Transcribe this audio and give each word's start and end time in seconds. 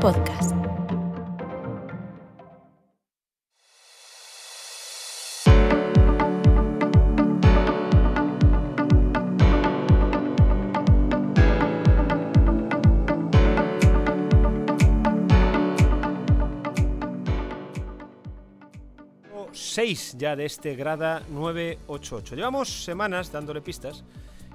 Podcast. 0.00 0.54
Seis 19.52 20.16
ya 20.18 20.34
de 20.34 20.46
este 20.46 20.74
grada 20.76 21.22
988. 21.28 22.36
Llevamos 22.36 22.84
semanas 22.84 23.30
dándole 23.30 23.60
pistas 23.60 24.02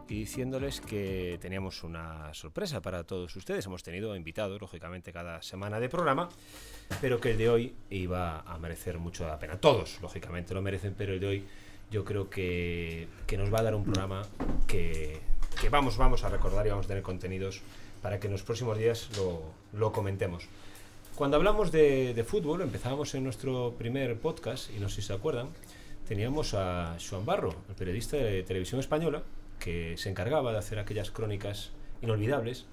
y 0.08 0.20
diciéndoles 0.20 0.82
que 0.82 1.38
teníamos 1.41 1.84
una 1.84 2.34
sorpresa 2.34 2.82
para 2.82 3.04
todos 3.04 3.36
ustedes. 3.36 3.66
Hemos 3.66 3.84
tenido 3.84 4.16
invitados, 4.16 4.59
lógicamente, 4.62 5.12
cada 5.12 5.41
semana 5.41 5.80
de 5.80 5.90
programa, 5.90 6.30
pero 7.02 7.20
que 7.20 7.32
el 7.32 7.38
de 7.38 7.50
hoy 7.50 7.76
iba 7.90 8.41
a 8.41 8.58
merecer 8.60 8.99
mucho 8.99 9.26
la 9.27 9.40
pena. 9.40 9.58
Todos, 9.58 9.99
lógicamente, 10.02 10.54
lo 10.54 10.62
merecen, 10.62 10.94
pero 10.98 11.13
el 11.13 11.20
de 11.20 11.27
hoy 11.27 11.44
yo 11.91 12.04
creo 12.04 12.30
que, 12.30 13.08
que 13.26 13.38
nos 13.38 13.54
va 13.54 13.60
a 13.60 13.63
dar 13.63 13.76
un 13.76 13.84
programa 13.84 14.23
que, 14.68 15.20
que 15.60 15.70
vamos, 15.70 15.98
vamos 15.98 16.24
a 16.24 16.30
recordar 16.30 16.66
y 16.68 16.70
vamos 16.70 16.85
a 16.85 16.90
tener 16.90 17.04
contenidos 17.04 17.62
para 18.02 18.20
que 18.20 18.27
en 18.27 18.34
los 18.34 18.44
próximos 18.44 18.77
días 18.77 19.10
lo, 19.18 19.41
lo 19.74 19.91
comentemos. 19.91 20.48
Cuando 21.16 21.38
hablamos 21.38 21.72
de, 21.72 22.13
de 22.13 22.24
fútbol, 22.24 22.62
empezábamos 22.62 23.16
en 23.16 23.24
nuestro 23.24 23.74
primer 23.77 24.20
podcast, 24.20 24.70
y 24.76 24.80
no 24.80 24.90
sé 24.90 25.02
si 25.02 25.08
se 25.08 25.13
acuerdan, 25.13 25.48
teníamos 26.08 26.54
a 26.54 26.98
Joan 26.99 27.26
Barro, 27.26 27.55
el 27.70 27.76
periodista 27.76 28.18
de 28.18 28.43
televisión 28.43 28.80
española, 28.80 29.24
que 29.60 29.98
se 29.98 30.10
encargaba 30.10 30.52
de 30.52 30.60
hacer 30.60 30.80
aquellas 30.80 31.12
crónicas 31.12 31.72
inolvidables 32.02 32.66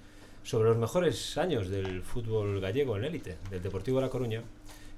sobre 0.43 0.69
los 0.69 0.79
mejores 0.79 1.39
años 1.39 1.69
del 1.69 2.03
fútbol 2.03 2.61
gallego 2.61 2.97
en 2.97 3.05
élite, 3.05 3.39
del 3.51 3.63
Deportivo 3.63 3.99
de 3.99 4.07
La 4.07 4.11
Coruña 4.11 4.43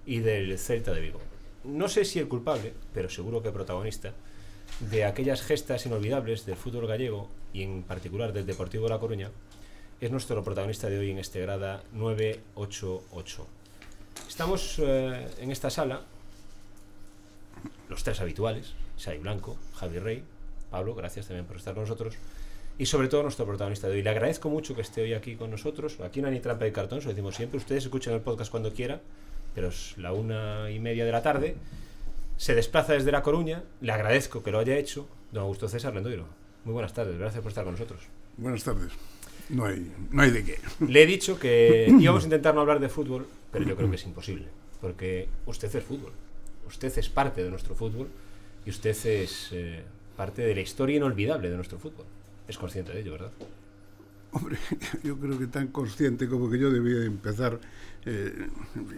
y 0.06 0.20
del 0.20 0.58
Celta 0.58 0.92
de 0.92 1.00
Vigo. 1.00 1.20
No 1.64 1.88
sé 1.88 2.04
si 2.04 2.18
el 2.18 2.28
culpable, 2.28 2.74
pero 2.92 3.08
seguro 3.08 3.42
que 3.42 3.50
protagonista, 3.50 4.12
de 4.80 5.04
aquellas 5.04 5.42
gestas 5.42 5.86
inolvidables 5.86 6.46
del 6.46 6.56
fútbol 6.56 6.86
gallego 6.86 7.28
y 7.52 7.62
en 7.62 7.82
particular 7.82 8.32
del 8.32 8.46
Deportivo 8.46 8.84
de 8.84 8.90
La 8.90 8.98
Coruña, 8.98 9.30
es 10.00 10.10
nuestro 10.10 10.42
protagonista 10.42 10.88
de 10.88 10.98
hoy 10.98 11.10
en 11.10 11.18
este 11.18 11.40
grada 11.40 11.82
988. 11.92 13.46
Estamos 14.28 14.78
eh, 14.78 15.28
en 15.40 15.50
esta 15.50 15.70
sala, 15.70 16.02
los 17.88 18.02
tres 18.02 18.20
habituales, 18.20 18.74
Sai 18.96 19.18
Blanco, 19.18 19.56
Javi 19.74 19.98
Rey, 19.98 20.24
Pablo, 20.74 20.96
gracias 20.96 21.28
también 21.28 21.46
por 21.46 21.56
estar 21.56 21.72
con 21.72 21.84
nosotros. 21.84 22.16
Y 22.78 22.86
sobre 22.86 23.06
todo 23.06 23.22
nuestro 23.22 23.46
protagonista 23.46 23.86
de 23.86 23.94
hoy. 23.94 24.02
Le 24.02 24.10
agradezco 24.10 24.50
mucho 24.50 24.74
que 24.74 24.80
esté 24.80 25.02
hoy 25.02 25.14
aquí 25.14 25.36
con 25.36 25.48
nosotros. 25.48 26.00
Aquí 26.00 26.20
no 26.20 26.26
hay 26.26 26.34
ni 26.34 26.40
trampa 26.40 26.64
de 26.64 26.72
cartón, 26.72 27.00
se 27.00 27.04
lo 27.06 27.10
decimos 27.12 27.36
siempre. 27.36 27.58
Ustedes 27.58 27.84
escuchan 27.84 28.12
el 28.12 28.20
podcast 28.20 28.50
cuando 28.50 28.72
quiera, 28.72 29.00
pero 29.54 29.68
es 29.68 29.96
la 29.98 30.12
una 30.12 30.68
y 30.72 30.80
media 30.80 31.04
de 31.04 31.12
la 31.12 31.22
tarde. 31.22 31.54
Se 32.36 32.56
desplaza 32.56 32.94
desde 32.94 33.12
La 33.12 33.22
Coruña. 33.22 33.62
Le 33.82 33.92
agradezco 33.92 34.42
que 34.42 34.50
lo 34.50 34.58
haya 34.58 34.76
hecho. 34.76 35.06
Don 35.30 35.44
Augusto 35.44 35.68
César 35.68 35.94
Lendoiro. 35.94 36.26
Muy 36.64 36.72
buenas 36.72 36.92
tardes, 36.92 37.16
gracias 37.16 37.40
por 37.40 37.50
estar 37.50 37.62
con 37.62 37.74
nosotros. 37.74 38.00
Buenas 38.36 38.64
tardes. 38.64 38.90
No 39.50 39.66
hay, 39.66 39.92
no 40.10 40.22
hay 40.22 40.32
de 40.32 40.44
qué. 40.44 40.58
Le 40.88 41.04
he 41.04 41.06
dicho 41.06 41.38
que 41.38 41.86
íbamos 42.00 42.24
a 42.24 42.26
intentar 42.26 42.52
no 42.52 42.62
hablar 42.62 42.80
de 42.80 42.88
fútbol, 42.88 43.28
pero 43.52 43.64
yo 43.64 43.76
creo 43.76 43.88
que 43.88 43.94
es 43.94 44.04
imposible. 44.06 44.48
Porque 44.80 45.28
usted 45.46 45.72
es 45.72 45.84
fútbol. 45.84 46.12
Usted 46.66 46.98
es 46.98 47.08
parte 47.08 47.44
de 47.44 47.50
nuestro 47.50 47.76
fútbol 47.76 48.08
y 48.66 48.70
usted 48.70 48.90
es 48.90 49.50
eh, 49.52 49.84
parte 50.16 50.42
de 50.42 50.54
la 50.54 50.60
historia 50.60 50.96
inolvidable 50.96 51.50
de 51.50 51.56
nuestro 51.56 51.78
fútbol. 51.78 52.06
Es 52.48 52.58
consciente 52.58 52.92
de 52.92 53.00
ello, 53.00 53.12
¿verdad? 53.12 53.32
Hombre, 54.32 54.58
yo 55.02 55.16
creo 55.18 55.38
que 55.38 55.46
tan 55.46 55.68
consciente 55.68 56.28
como 56.28 56.50
que 56.50 56.58
yo 56.58 56.70
debía 56.70 57.04
empezar. 57.04 57.58
eh, 58.06 58.48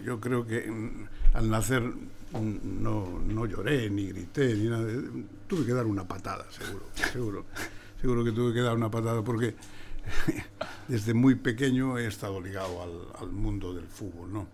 yo 0.05 0.21
creo 0.21 0.47
que 0.47 0.71
mm, 0.71 1.09
al 1.35 1.51
nacer 1.51 1.83
mm, 1.83 2.83
no, 2.83 3.21
no 3.21 3.47
lloré, 3.47 3.91
ni 3.91 4.09
grité, 4.09 4.55
ni 4.55 4.69
nada. 4.69 4.87
Tuve 5.47 5.67
que 5.67 5.73
dar 5.73 5.87
una 5.87 6.07
patada, 6.07 6.47
seguro, 6.51 6.87
seguro. 7.13 7.45
Seguro 8.01 8.25
que 8.25 8.33
tuve 8.33 8.53
que 8.55 8.61
dar 8.61 8.77
una 8.77 8.91
patada 8.91 9.23
porque 9.23 9.55
desde 10.89 11.15
muy 11.15 11.35
pequeño 11.35 11.99
he 11.99 12.07
estado 12.07 12.41
ligado 12.41 12.83
al, 12.83 12.93
al 13.21 13.31
mundo 13.33 13.75
del 13.75 13.87
fútbol, 13.87 14.33
¿no? 14.33 14.47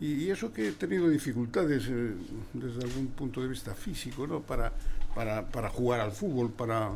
Y, 0.00 0.12
y 0.24 0.30
eso 0.30 0.52
que 0.52 0.68
he 0.68 0.72
tenido 0.72 1.08
dificultades 1.08 1.84
eh, 1.88 2.12
desde 2.52 2.82
algún 2.84 3.08
punto 3.08 3.40
de 3.40 3.48
vista 3.48 3.74
físico, 3.74 4.26
¿no? 4.26 4.40
Para, 4.42 4.72
para, 5.16 5.46
para 5.46 5.70
jugar 5.70 6.00
al 6.00 6.12
fútbol, 6.12 6.50
para, 6.50 6.90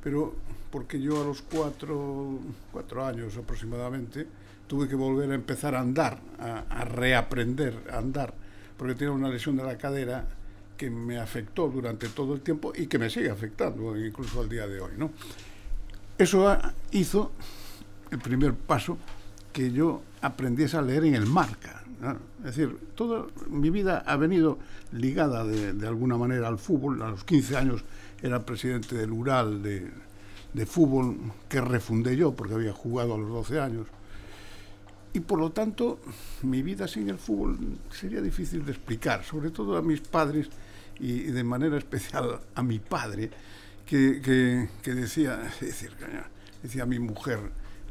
pero 0.00 0.32
porque 0.70 1.00
yo 1.00 1.20
a 1.20 1.24
los 1.24 1.42
cuatro, 1.42 2.38
cuatro 2.70 3.04
años 3.04 3.36
aproximadamente 3.36 4.26
tuve 4.68 4.88
que 4.88 4.94
volver 4.94 5.30
a 5.32 5.34
empezar 5.34 5.74
a 5.74 5.80
andar, 5.80 6.18
a, 6.38 6.84
reaprender 6.84 7.74
a 7.92 7.98
andar, 7.98 8.32
porque 8.76 8.94
tenía 8.94 9.12
una 9.12 9.28
lesión 9.28 9.56
de 9.56 9.64
la 9.64 9.76
cadera 9.76 10.24
que 10.76 10.88
me 10.88 11.18
afectó 11.18 11.68
durante 11.68 12.08
todo 12.08 12.34
el 12.34 12.42
tiempo 12.42 12.72
y 12.76 12.86
que 12.86 12.98
me 12.98 13.10
sigue 13.10 13.28
afectando 13.28 13.96
incluso 13.96 14.40
al 14.40 14.48
día 14.48 14.68
de 14.68 14.80
hoy, 14.80 14.92
¿no? 14.96 15.10
Eso 16.16 16.56
hizo 16.92 17.32
el 18.12 18.20
primer 18.20 18.54
paso 18.54 18.98
que 19.52 19.72
yo 19.72 20.02
aprendiese 20.22 20.76
a 20.76 20.82
leer 20.82 21.04
en 21.06 21.16
el 21.16 21.26
marca. 21.26 21.83
Es 22.40 22.56
decir, 22.56 22.76
toda 22.94 23.26
mi 23.48 23.70
vida 23.70 24.04
ha 24.06 24.16
venido 24.16 24.58
ligada 24.92 25.44
de, 25.44 25.86
alguna 25.86 26.16
manera 26.16 26.48
al 26.48 26.58
fútbol. 26.58 27.02
A 27.02 27.10
los 27.10 27.24
15 27.24 27.56
años 27.56 27.84
era 28.22 28.44
presidente 28.44 28.96
del 28.96 29.12
Ural 29.12 29.62
de, 29.62 29.90
de 30.52 30.66
fútbol 30.66 31.16
que 31.48 31.60
refundé 31.60 32.16
yo 32.16 32.34
porque 32.34 32.54
había 32.54 32.72
jugado 32.72 33.14
a 33.14 33.18
los 33.18 33.30
12 33.30 33.60
años. 33.60 33.86
Y 35.14 35.20
por 35.20 35.38
lo 35.38 35.52
tanto, 35.52 36.00
mi 36.42 36.62
vida 36.62 36.88
sin 36.88 37.08
el 37.08 37.18
fútbol 37.18 37.56
sería 37.90 38.20
difícil 38.20 38.64
de 38.64 38.72
explicar, 38.72 39.24
sobre 39.24 39.50
todo 39.50 39.76
a 39.76 39.82
mis 39.82 40.00
padres 40.00 40.48
y 40.98 41.22
de 41.22 41.44
manera 41.44 41.78
especial 41.78 42.40
a 42.54 42.62
mi 42.62 42.80
padre, 42.80 43.30
que, 43.86 44.68
que, 44.82 44.94
decía, 44.94 45.36
decir, 45.60 45.92
decía 46.62 46.84
mi 46.84 46.98
mujer, 46.98 47.38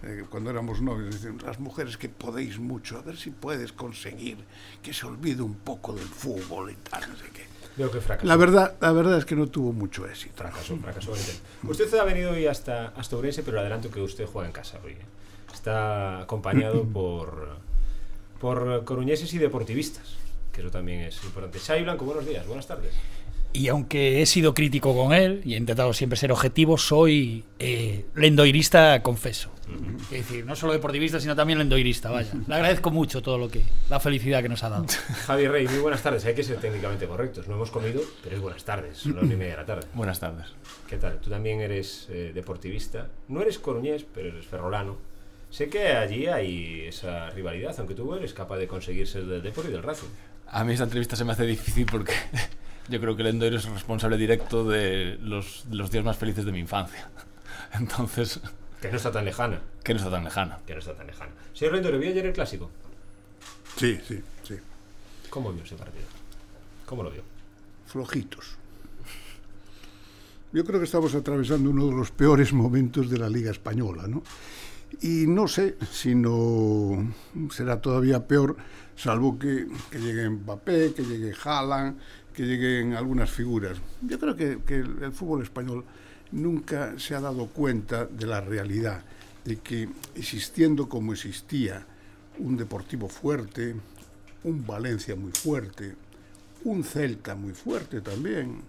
eh, 0.04 0.26
cuando 0.30 0.50
éramos 0.50 0.82
novios, 0.82 1.16
decían, 1.16 1.38
las 1.46 1.60
mujeres 1.60 1.98
que 1.98 2.10
podéis 2.10 2.60
mucho, 2.60 2.98
a 2.98 3.02
ver 3.02 3.16
si 3.16 3.32
puedes 3.32 3.72
conseguir 3.72 4.38
que 4.82 4.94
se 4.94 5.06
olvide 5.06 5.42
un 5.42 5.56
poco 5.56 5.94
del 5.94 6.08
fútbol 6.08 6.72
y 6.72 6.76
tal, 6.76 7.10
no 7.10 7.16
sé 7.16 7.26
qué. 7.34 7.46
Veo 7.78 7.90
que 7.90 8.02
fracasó. 8.02 8.28
La 8.28 8.36
verdad, 8.36 8.76
la 8.82 8.92
verdad 8.92 9.18
es 9.18 9.26
que 9.26 9.36
no 9.36 9.48
tuvo 9.48 9.72
mucho 9.74 10.06
éxito. 10.08 10.36
Fracasó, 10.36 10.78
fracasó. 10.78 11.14
Usted 11.64 11.94
ha 11.96 12.04
venido 12.04 12.32
hoy 12.32 12.46
hasta, 12.46 12.90
hasta 12.90 13.16
Ourense, 13.16 13.42
pero 13.44 13.56
le 13.56 13.62
adelanto 13.62 13.90
que 13.90 14.02
usted 14.02 14.26
juega 14.26 14.48
en 14.48 14.54
casa 14.54 14.80
hoy. 14.84 14.92
¿eh? 14.92 15.06
Está 15.54 16.20
acompañado 16.20 16.84
por, 16.94 17.58
por 18.40 18.84
coruñeses 18.84 19.34
y 19.34 19.38
deportivistas, 19.38 20.18
que 20.52 20.62
eso 20.62 20.70
también 20.70 21.02
es 21.02 21.24
importante. 21.24 21.60
Xavi 21.60 21.84
Blanco, 21.84 22.06
buenos 22.06 22.26
días, 22.26 22.46
buenas 22.46 22.68
tardes. 22.68 22.94
Y 23.56 23.68
aunque 23.68 24.22
he 24.22 24.26
sido 24.26 24.56
crítico 24.56 24.96
con 24.96 25.14
él 25.14 25.42
y 25.46 25.54
he 25.54 25.58
intentado 25.58 25.94
siempre 25.94 26.18
ser 26.18 26.32
objetivo, 26.32 26.76
soy 26.80 27.46
eh, 27.60 28.06
lendoirista, 28.16 29.04
confeso. 29.04 29.52
Es 30.06 30.28
decir, 30.28 30.44
no 30.44 30.56
solo 30.56 30.74
deportivista, 30.74 31.20
sino 31.20 31.36
también 31.36 31.60
lendoirista, 31.60 32.10
vaya. 32.10 32.32
Le 32.48 32.56
agradezco 32.56 32.90
mucho 32.90 33.22
todo 33.22 33.38
lo 33.38 33.50
que, 33.50 33.64
la 33.92 34.00
felicidad 34.00 34.42
que 34.42 34.50
nos 34.50 34.64
ha 34.64 34.70
dado. 34.70 34.86
Javi 35.28 35.48
Rey, 35.48 35.68
muy 35.68 35.78
buenas 35.80 36.02
tardes. 36.02 36.26
Hay 36.26 36.34
que 36.34 36.44
ser 36.44 36.58
técnicamente 36.60 37.08
correctos. 37.08 37.48
No 37.48 37.54
hemos 37.54 37.70
comido, 37.70 38.02
pero 38.24 38.36
es 38.36 38.42
buenas 38.42 38.64
tardes. 38.64 38.98
Son 38.98 39.16
las 39.16 39.24
una 39.26 39.34
y 39.34 39.38
media 39.38 39.52
de 39.52 39.58
la 39.58 39.66
tarde. 39.66 39.88
Buenas 39.94 40.20
tardes. 40.20 40.48
¿Qué 40.90 40.98
tal? 40.98 41.20
Tú 41.20 41.30
también 41.30 41.62
eres 41.62 42.08
eh, 42.10 42.32
deportivista. 42.34 43.10
No 43.28 43.42
eres 43.42 43.60
coruñés, 43.60 44.04
pero 44.14 44.30
eres 44.30 44.48
ferrolano. 44.48 44.98
Sé 45.52 45.70
que 45.70 45.90
allí 45.90 46.26
hay 46.26 46.86
esa 46.88 47.30
rivalidad, 47.30 47.76
aunque 47.78 47.94
tú 47.94 48.16
eres 48.16 48.34
capaz 48.34 48.58
de 48.58 48.68
conseguir 48.68 49.08
ser 49.08 49.26
del 49.26 49.44
Depor 49.44 49.66
y 49.68 49.72
del 49.72 49.84
Racing. 49.84 50.08
A 50.48 50.64
mí 50.64 50.74
esta 50.74 50.86
entrevista 50.86 51.16
se 51.16 51.24
me 51.24 51.34
hace 51.34 51.46
difícil 51.46 51.86
porque 51.86 52.14
yo 52.90 53.00
creo 53.00 53.16
que 53.16 53.22
el 53.22 53.30
Endoiro 53.30 53.58
es 53.58 53.66
responsable 53.66 54.18
directo 54.18 54.66
de 54.66 55.18
los, 55.22 55.64
de 55.70 55.76
los 55.76 55.92
días 55.92 56.04
más 56.04 56.18
felices 56.18 56.46
de 56.46 56.52
mi 56.52 56.60
infancia. 56.60 57.10
Entonces... 57.74 58.40
Que 58.82 58.90
no 58.90 58.98
está 58.98 59.12
tan 59.12 59.26
lejana. 59.26 59.62
Que 59.84 59.94
no 59.94 60.00
está 60.00 60.12
tan 60.12 60.24
lejana. 60.24 60.60
Que 60.68 60.74
no 60.74 60.80
está 60.80 60.94
tan 60.94 61.08
lejana. 61.08 61.32
Señor 61.54 61.76
Lendoiro, 61.76 62.00
¿vio 62.00 62.10
ayer 62.10 62.26
el 62.26 62.34
Clásico? 62.34 62.70
Sí, 63.78 64.00
sí, 64.06 64.22
sí. 64.44 64.56
¿Cómo 65.30 65.52
vio 65.52 65.64
ese 65.64 65.76
partido? 65.76 66.06
¿Cómo 66.86 67.04
lo 67.04 67.12
vio? 67.12 67.24
Flojitos. 67.88 68.58
Yo 70.52 70.64
creo 70.64 70.80
que 70.80 70.86
estamos 70.86 71.16
atravesando 71.16 71.72
uno 71.72 71.88
de 71.88 71.94
los 71.94 72.12
peores 72.12 72.54
momentos 72.54 73.10
de 73.10 73.18
la 73.18 73.30
Liga 73.30 73.50
Española, 73.50 74.04
¿no? 74.08 74.22
Y 75.02 75.26
no 75.26 75.48
sé 75.48 75.78
si 75.92 76.14
no 76.14 77.12
será 77.50 77.82
todavía 77.82 78.28
peor, 78.28 78.56
salvo 78.96 79.40
que, 79.40 79.68
que 79.90 80.00
llegue 80.00 80.30
Mbappé, 80.30 80.94
que 80.94 81.04
llegue 81.04 81.34
Haaland, 81.44 81.98
que 82.34 82.44
lleguen 82.44 82.94
algunas 82.94 83.30
figuras. 83.30 83.78
Yo 84.02 84.20
creo 84.20 84.36
que, 84.36 84.60
que 84.66 84.78
el, 84.78 85.04
el, 85.04 85.12
fútbol 85.12 85.44
español 85.44 85.86
nunca 86.32 86.98
se 86.98 87.16
ha 87.16 87.22
dado 87.22 87.48
cuenta 87.48 88.06
de 88.06 88.26
la 88.26 88.42
realidad, 88.42 89.04
de 89.46 89.58
que 89.58 89.90
existiendo 90.16 90.90
como 90.90 91.14
existía 91.14 91.86
un 92.40 92.58
Deportivo 92.58 93.08
fuerte, 93.08 93.76
un 94.44 94.66
Valencia 94.66 95.16
muy 95.16 95.32
fuerte, 95.32 95.96
un 96.64 96.84
Celta 96.84 97.36
muy 97.36 97.54
fuerte 97.54 98.02
también, 98.02 98.62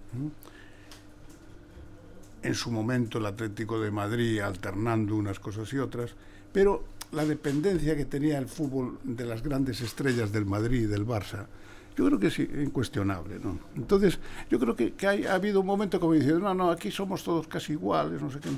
en 2.42 2.54
su 2.54 2.70
momento 2.70 3.18
el 3.18 3.26
Atlético 3.26 3.80
de 3.80 3.90
Madrid 3.90 4.40
alternando 4.40 5.16
unas 5.16 5.40
cosas 5.40 5.72
y 5.72 5.78
otras, 5.78 6.14
pero 6.52 6.84
la 7.12 7.24
dependencia 7.24 7.96
que 7.96 8.04
tenía 8.04 8.38
el 8.38 8.48
fútbol 8.48 8.98
de 9.02 9.24
las 9.24 9.42
grandes 9.42 9.80
estrellas 9.80 10.30
del 10.30 10.44
Madrid 10.44 10.82
y 10.82 10.86
del 10.86 11.06
Barça, 11.06 11.46
yo 11.96 12.06
creo 12.06 12.18
que 12.18 12.26
es 12.26 12.38
incuestionable, 12.38 13.38
¿no? 13.42 13.58
Entonces, 13.76 14.18
yo 14.50 14.58
creo 14.58 14.74
que, 14.74 14.92
que 14.92 15.06
ha 15.06 15.34
habido 15.34 15.60
un 15.60 15.66
momento 15.66 16.00
como 16.00 16.12
diciendo, 16.12 16.40
no, 16.40 16.54
no, 16.54 16.70
aquí 16.70 16.90
somos 16.90 17.22
todos 17.22 17.46
casi 17.46 17.72
iguales, 17.72 18.20
no 18.20 18.30
sé 18.30 18.40
qué. 18.40 18.48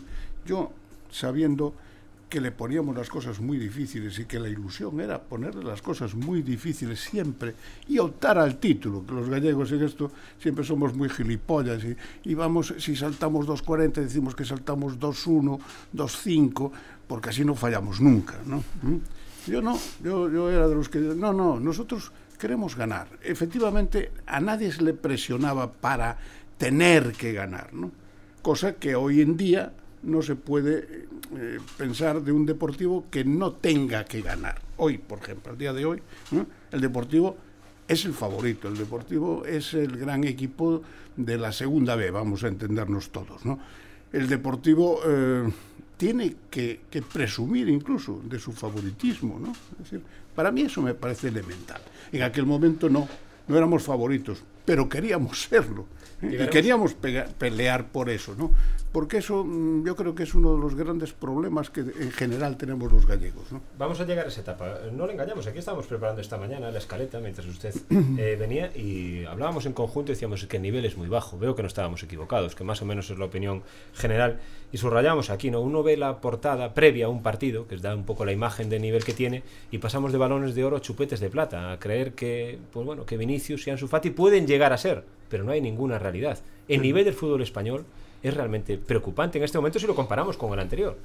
Yo, 0.47 0.73
sabiendo 1.11 1.75
que 2.29 2.41
le 2.41 2.51
poníamos 2.51 2.97
las 2.97 3.09
cosas 3.09 3.41
muy 3.41 3.57
difíciles 3.57 4.19
y 4.19 4.25
que 4.25 4.41
la 4.41 4.49
ilusión 4.49 5.01
era 5.01 5.23
ponerle 5.23 5.63
las 5.63 5.81
cosas 5.81 6.15
muy 6.15 6.43
difíciles 6.43 6.99
siempre 7.01 7.55
y 7.87 7.99
optar 7.99 8.39
al 8.39 8.57
título, 8.57 9.07
que 9.07 9.13
los 9.13 9.29
gallegos 9.29 9.71
en 9.71 9.85
esto 9.85 10.11
siempre 10.41 10.65
somos 10.65 10.95
muy 10.95 11.09
gilipollas 11.09 11.85
y, 11.85 11.97
y 12.25 12.35
vamos, 12.35 12.75
si 12.79 12.97
saltamos 12.97 13.47
2.40 13.47 13.93
decimos 13.93 14.35
que 14.35 14.45
saltamos 14.45 14.99
2.1, 14.99 15.59
2.5, 15.95 16.71
porque 17.07 17.31
así 17.31 17.45
no 17.45 17.55
fallamos 17.55 18.01
nunca, 18.01 18.41
¿no? 18.45 18.59
¿Mm? 18.83 18.97
Yo 19.47 19.63
no, 19.63 19.79
yo, 20.03 20.29
yo 20.29 20.51
era 20.51 20.67
de 20.67 20.75
los 20.75 20.89
que, 20.89 20.99
no, 20.99 21.33
no, 21.33 21.61
nosotros 21.61 22.11
queremos 22.37 22.77
ganar. 22.77 23.09
Efectivamente, 23.23 24.11
a 24.27 24.41
nadie 24.41 24.73
se 24.73 24.83
le 24.83 24.95
presionaba 24.95 25.73
para 25.73 26.19
tener 26.59 27.13
que 27.13 27.33
ganar, 27.33 27.73
¿no? 27.75 27.91
Cosa 28.43 28.75
que 28.75 28.95
hoy 28.95 29.21
en 29.21 29.37
día 29.37 29.73
no 30.03 30.23
se 30.23 30.37
puede 30.37 31.07
eh, 31.37 31.59
pensar 31.77 32.23
de 32.23 32.33
un 32.33 32.47
deportivo 32.47 33.07
que 33.11 33.25
no 33.25 33.53
tenga 33.53 34.05
que 34.05 34.23
ganar. 34.23 34.61
Hoy, 34.77 34.99
por 34.99 35.19
ejemplo, 35.19 35.53
el 35.53 35.59
día 35.59 35.73
de 35.73 35.85
hoy, 35.85 36.03
el 36.71 36.81
deportivo 36.81 37.37
es 37.89 38.05
el 38.05 38.15
favorito, 38.15 38.69
el 38.69 38.77
deportivo 38.77 39.45
es 39.45 39.75
el 39.75 39.97
gran 39.97 40.25
equipo 40.25 40.83
de 41.17 41.39
la 41.39 41.53
segunda 41.53 41.97
B, 41.97 42.11
vamos 42.11 42.45
a 42.45 42.49
entendernos 42.49 43.11
todos. 43.11 43.45
¿no? 43.45 43.59
El 44.13 44.29
deportivo 44.29 45.01
eh, 45.07 45.51
tiene 45.97 46.37
que, 46.51 46.81
presumir 47.13 47.69
incluso 47.69 48.21
de 48.25 48.39
su 48.39 48.53
favoritismo. 48.53 49.39
¿no? 49.39 49.53
Es 49.53 49.91
decir, 49.91 50.03
para 50.35 50.51
mí 50.51 50.63
eso 50.63 50.83
me 50.83 50.95
parece 50.95 51.29
elemental. 51.29 51.81
En 52.13 52.23
aquel 52.23 52.47
momento 52.47 52.89
no, 52.89 53.09
no 53.49 53.57
éramos 53.57 53.83
favoritos, 53.83 54.43
pero 54.65 54.89
queríamos 54.89 55.43
serlo. 55.43 55.87
¿Eh? 56.23 56.47
Y 56.47 56.51
queríamos 56.51 56.95
pelear 56.95 57.87
por 57.87 58.11
eso, 58.11 58.35
¿no? 58.37 58.53
porque 58.97 59.19
eso 59.19 59.45
mm, 59.45 59.85
yo 59.85 59.95
creo 59.95 60.15
que 60.15 60.23
es 60.23 60.35
uno 60.35 60.55
de 60.55 60.59
los 60.59 60.75
grandes 60.75 61.13
problemas 61.13 61.69
que 61.69 61.81
en 61.81 62.11
general 62.13 62.57
tenemos 62.57 62.91
los 62.91 63.05
gallegos. 63.05 63.53
¿no? 63.53 63.61
Vamos 63.77 64.01
a 64.01 64.07
llegar 64.07 64.25
a 64.25 64.29
esa 64.29 64.41
etapa. 64.41 64.79
No 64.91 65.07
le 65.07 65.13
engañamos, 65.13 65.47
aquí 65.47 65.59
estábamos 65.59 65.87
preparando 65.87 66.23
esta 66.23 66.39
mañana 66.39 66.71
la 66.71 66.79
escaleta 66.79 67.21
mientras 67.21 67.47
usted 67.47 67.75
eh, 67.91 68.37
venía 68.41 68.75
y 68.75 69.27
hablábamos 69.27 69.67
en 69.67 69.75
conjunto 69.75 70.13
y 70.13 70.15
decíamos 70.15 70.47
que 70.47 70.57
el 70.57 70.63
nivel 70.63 70.87
es 70.87 70.97
muy 70.97 71.09
bajo. 71.09 71.39
Veo 71.39 71.55
que 71.55 71.61
no 71.61 71.69
estábamos 71.69 72.03
equivocados, 72.05 72.55
que 72.55 72.65
más 72.65 72.81
o 72.81 72.87
menos 72.87 73.11
es 73.11 73.19
la 73.19 73.27
opinión 73.27 73.65
general. 73.93 74.39
Y 74.73 74.79
subrayamos 74.79 75.29
aquí, 75.29 75.51
¿no? 75.51 75.61
Uno 75.61 75.83
ve 75.83 75.99
la 75.99 76.23
portada 76.23 76.73
previa 76.73 77.05
a 77.05 77.09
un 77.11 77.23
partido, 77.23 77.69
que 77.69 77.77
da 77.77 77.95
un 77.95 78.05
poco 78.05 78.25
la 78.25 78.33
imagen 78.33 78.71
de 78.71 78.81
nivel 78.81 79.05
que 79.05 79.13
tiene, 79.13 79.43
y 79.71 79.77
pasamos 79.77 80.11
de 80.11 80.17
balones 80.17 80.55
de 80.55 80.65
oro 80.65 80.79
a 80.79 80.81
chupetes 80.81 81.21
de 81.21 81.29
plata, 81.29 81.71
a 81.71 81.79
creer 81.79 82.15
que, 82.15 82.59
pues 82.73 82.87
bueno, 82.87 83.05
que 83.05 83.19
Vinicius 83.19 83.67
y 83.67 83.71
Ansu 83.71 83.89
Fati 83.89 84.09
pueden 84.09 84.47
llegar 84.47 84.73
a 84.73 84.79
ser, 84.79 85.05
pero 85.29 85.45
no 85.45 85.53
hay 85.53 85.61
ninguna 85.61 85.99
realidad. 85.99 86.39
El 86.69 86.83
nivel 86.83 87.05
del 87.05 87.15
fútbol 87.15 87.43
español 87.43 87.85
es 88.23 88.35
realmente 88.35 88.79
preocupante 88.79 89.39
en 89.39 89.45
este 89.45 89.59
momento 89.59 89.79
si 89.79 89.87
lo 89.87 89.95
comparamos 89.95 90.37
con 90.37 90.53
el 90.53 90.61
anterior. 90.61 90.97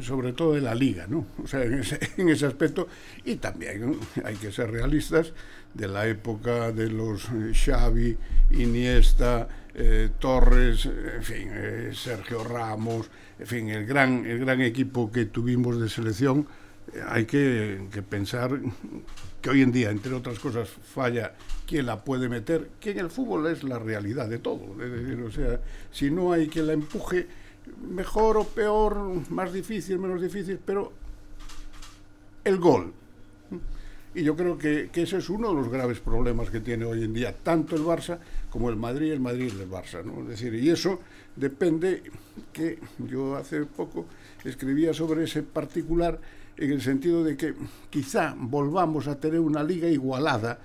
Sobre 0.00 0.32
todo 0.32 0.54
de 0.54 0.62
la 0.62 0.74
liga, 0.74 1.06
¿no? 1.06 1.26
O 1.42 1.46
sea, 1.46 1.62
en 1.62 1.74
ese, 1.74 1.98
en 2.16 2.28
ese 2.28 2.46
aspecto, 2.46 2.88
y 3.24 3.36
también 3.36 3.90
¿no? 3.90 3.96
hay 4.24 4.36
que 4.36 4.50
ser 4.50 4.70
realistas, 4.70 5.32
de 5.74 5.88
la 5.88 6.06
época 6.06 6.72
de 6.72 6.88
los 6.88 7.28
Xavi, 7.52 8.16
Iniesta, 8.52 9.48
eh, 9.74 10.08
Torres, 10.18 10.86
en 10.86 11.22
fin, 11.22 11.48
eh, 11.52 11.90
Sergio 11.92 12.42
Ramos, 12.42 13.10
en 13.38 13.46
fin, 13.46 13.68
el 13.68 13.84
gran, 13.84 14.24
el 14.24 14.38
gran 14.38 14.62
equipo 14.62 15.12
que 15.12 15.26
tuvimos 15.26 15.78
de 15.78 15.90
selección, 15.90 16.46
eh, 16.94 17.02
hay 17.06 17.26
que, 17.26 17.88
que 17.92 18.02
pensar 18.02 18.58
que 19.46 19.50
hoy 19.50 19.62
en 19.62 19.70
día, 19.70 19.92
entre 19.92 20.12
otras 20.12 20.40
cosas, 20.40 20.68
falla 20.68 21.32
quien 21.68 21.86
la 21.86 22.02
puede 22.02 22.28
meter, 22.28 22.68
que 22.80 22.90
en 22.90 22.98
el 22.98 23.10
fútbol 23.10 23.46
es 23.46 23.62
la 23.62 23.78
realidad 23.78 24.28
de 24.28 24.40
todo. 24.40 24.74
Es 24.82 24.90
decir, 24.90 25.22
o 25.22 25.30
sea, 25.30 25.60
si 25.92 26.10
no 26.10 26.32
hay 26.32 26.48
quien 26.48 26.66
la 26.66 26.72
empuje, 26.72 27.28
mejor 27.88 28.38
o 28.38 28.44
peor, 28.44 28.98
más 29.30 29.52
difícil, 29.52 30.00
menos 30.00 30.20
difícil, 30.20 30.58
pero 30.66 30.92
el 32.42 32.56
gol. 32.56 32.92
Y 34.16 34.24
yo 34.24 34.34
creo 34.34 34.58
que, 34.58 34.90
que, 34.92 35.02
ese 35.02 35.18
es 35.18 35.30
uno 35.30 35.50
de 35.50 35.54
los 35.54 35.68
graves 35.68 36.00
problemas 36.00 36.50
que 36.50 36.58
tiene 36.58 36.84
hoy 36.84 37.04
en 37.04 37.14
día 37.14 37.32
tanto 37.32 37.76
el 37.76 37.82
Barça 37.82 38.18
como 38.50 38.68
el 38.68 38.74
Madrid, 38.74 39.12
el 39.12 39.20
Madrid 39.20 39.52
y 39.56 39.62
el 39.62 39.70
Barça. 39.70 40.02
¿no? 40.02 40.22
Es 40.22 40.28
decir, 40.28 40.56
y 40.56 40.70
eso 40.70 40.98
depende 41.36 42.02
que 42.52 42.80
yo 42.98 43.36
hace 43.36 43.64
poco 43.64 44.06
escribía 44.42 44.92
sobre 44.92 45.22
ese 45.22 45.44
particular 45.44 46.18
en 46.56 46.72
el 46.72 46.80
sentido 46.80 47.22
de 47.22 47.36
que 47.36 47.54
quizá 47.90 48.34
volvamos 48.36 49.08
a 49.08 49.18
tener 49.18 49.40
una 49.40 49.62
liga 49.62 49.88
igualada, 49.88 50.58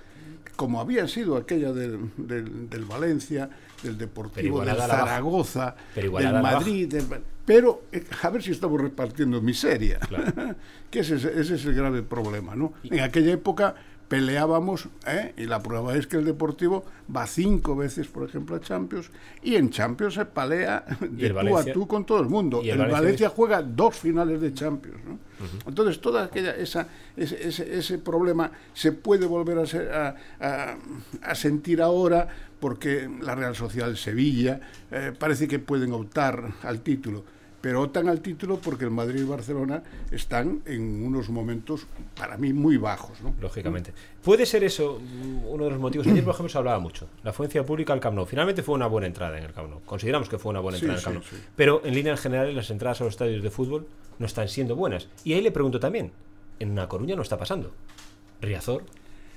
como 0.56 0.80
había 0.80 1.08
sido 1.08 1.36
aquella 1.36 1.72
del, 1.72 2.10
del, 2.16 2.68
del 2.68 2.84
Valencia, 2.84 3.48
del 3.82 3.98
Deportivo, 3.98 4.64
del 4.64 4.76
Zaragoza, 4.76 5.74
del 5.94 6.10
Madrid, 6.10 6.88
del, 6.88 7.06
pero 7.44 7.82
eh, 7.90 8.04
a 8.22 8.30
ver 8.30 8.42
si 8.42 8.52
estamos 8.52 8.80
repartiendo 8.80 9.40
miseria, 9.40 9.98
claro. 9.98 10.54
que 10.90 11.00
ese, 11.00 11.16
ese, 11.16 11.54
es 11.54 11.64
el 11.64 11.74
grave 11.74 12.02
problema. 12.02 12.54
¿no? 12.54 12.74
En 12.84 13.00
aquella 13.00 13.32
época 13.32 13.74
peleábamos, 14.12 14.88
¿eh? 15.06 15.32
y 15.38 15.46
la 15.46 15.62
prueba 15.62 15.96
es 15.96 16.06
que 16.06 16.18
el 16.18 16.26
Deportivo 16.26 16.84
va 17.16 17.26
cinco 17.26 17.74
veces, 17.74 18.08
por 18.08 18.28
ejemplo, 18.28 18.54
a 18.54 18.60
Champions, 18.60 19.10
y 19.42 19.54
en 19.54 19.70
Champions 19.70 20.12
se 20.12 20.26
pelea 20.26 20.84
de 21.00 21.28
tú 21.30 21.34
Valencia? 21.34 21.72
a 21.72 21.74
tú 21.74 21.88
con 21.88 22.04
todo 22.04 22.20
el 22.20 22.28
mundo. 22.28 22.60
Y 22.62 22.68
el, 22.68 22.72
el 22.72 22.78
Valencia, 22.80 23.00
Valencia 23.00 23.28
juega 23.30 23.62
dos 23.62 23.96
finales 23.96 24.38
de 24.42 24.52
Champions. 24.52 24.98
¿no? 25.06 25.12
Uh 25.12 25.16
-huh. 25.16 25.68
Entonces, 25.68 25.98
toda 26.02 26.24
aquella, 26.24 26.54
esa, 26.54 26.88
ese, 27.16 27.48
ese, 27.48 27.78
ese, 27.78 27.96
problema 27.96 28.52
se 28.74 28.92
puede 28.92 29.24
volver 29.24 29.58
a, 29.58 29.64
ser, 29.64 29.90
a, 29.90 30.14
a, 30.38 30.76
a, 31.22 31.34
sentir 31.34 31.80
ahora 31.80 32.28
porque 32.60 33.08
la 33.22 33.34
Real 33.34 33.56
Social 33.56 33.96
Sevilla 33.96 34.60
eh, 34.90 35.14
parece 35.18 35.48
que 35.48 35.58
pueden 35.58 35.90
optar 35.92 36.52
al 36.64 36.80
título 36.80 37.24
pero 37.62 37.80
optan 37.80 38.08
al 38.08 38.20
título 38.20 38.58
porque 38.58 38.84
el 38.84 38.90
Madrid 38.90 39.20
y 39.20 39.24
Barcelona 39.24 39.82
están 40.10 40.62
en 40.66 41.06
unos 41.06 41.30
momentos 41.30 41.86
para 42.16 42.36
mí 42.36 42.52
muy 42.52 42.76
bajos. 42.76 43.20
¿no? 43.22 43.34
Lógicamente. 43.40 43.94
¿Puede 44.22 44.44
ser 44.44 44.64
eso 44.64 45.00
uno 45.48 45.64
de 45.64 45.70
los 45.70 45.78
motivos? 45.78 46.06
Ayer, 46.08 46.24
por 46.24 46.34
ejemplo, 46.34 46.50
se 46.50 46.58
hablaba 46.58 46.80
mucho. 46.80 47.08
La 47.22 47.30
afluencia 47.30 47.64
pública 47.64 47.92
al 47.92 48.00
Camp 48.00 48.16
Nou. 48.16 48.26
Finalmente 48.26 48.64
fue 48.64 48.74
una 48.74 48.88
buena 48.88 49.06
entrada 49.06 49.38
en 49.38 49.44
el 49.44 49.52
Camp 49.52 49.70
Nou. 49.70 49.80
Consideramos 49.86 50.28
que 50.28 50.38
fue 50.38 50.50
una 50.50 50.58
buena 50.60 50.76
entrada 50.76 50.98
sí, 50.98 51.08
en 51.08 51.12
el 51.12 51.20
Camp 51.20 51.24
Nou. 51.24 51.38
Sí, 51.38 51.42
sí. 51.42 51.52
Pero 51.54 51.82
en 51.84 51.94
líneas 51.94 52.20
generales 52.20 52.54
las 52.54 52.68
entradas 52.70 53.00
a 53.00 53.04
los 53.04 53.14
estadios 53.14 53.42
de 53.42 53.50
fútbol 53.50 53.86
no 54.18 54.26
están 54.26 54.48
siendo 54.48 54.74
buenas. 54.74 55.08
Y 55.22 55.34
ahí 55.34 55.40
le 55.40 55.52
pregunto 55.52 55.78
también, 55.78 56.10
en 56.58 56.72
una 56.72 56.88
Coruña 56.88 57.14
no 57.14 57.22
está 57.22 57.38
pasando. 57.38 57.70
Riazor 58.40 58.82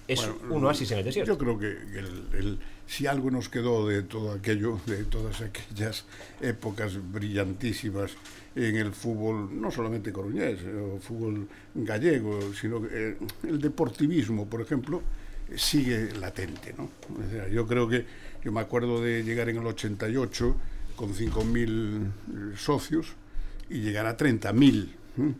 es 0.08 0.28
bueno, 0.28 0.56
un 0.56 0.66
oasis 0.66 0.92
en 0.92 1.00
el 1.00 1.06
desierto. 1.06 1.34
Yo 1.34 1.38
creo 1.38 1.60
que 1.60 1.68
el, 1.68 2.28
el, 2.34 2.60
si 2.88 3.08
algo 3.08 3.32
nos 3.32 3.50
quedó 3.50 3.88
de 3.88 4.04
todo 4.04 4.32
aquello, 4.32 4.80
de 4.86 5.04
todas 5.06 5.42
aquellas 5.42 6.06
épocas 6.42 6.98
brillantísimas 7.12 8.12
en 8.56 8.76
el 8.76 8.94
fútbol, 8.94 9.50
no 9.60 9.72
solamente 9.72 10.14
coruñés, 10.14 10.60
o 10.64 11.00
fútbol 11.00 11.48
gallego, 11.74 12.54
sino 12.54 12.86
eh, 12.90 13.18
el 13.44 13.60
deportivismo, 13.60 14.48
por 14.48 14.62
ejemplo, 14.62 15.02
sigue 15.56 16.14
latente. 16.14 16.74
¿no? 16.78 16.90
Yo 17.50 17.68
creo 17.68 17.88
que, 17.90 18.06
yo 18.44 18.52
me 18.52 18.62
acuerdo 18.62 19.02
de 19.02 19.24
llegar 19.24 19.50
en 19.50 19.58
el 19.58 19.66
88 19.66 20.56
con 20.96 21.14
5.000 21.14 22.56
socios 22.56 23.14
y 23.70 23.82
llegar 23.82 24.06
a 24.06 24.16
30.000. 24.16 24.84
¿eh? 24.84 25.34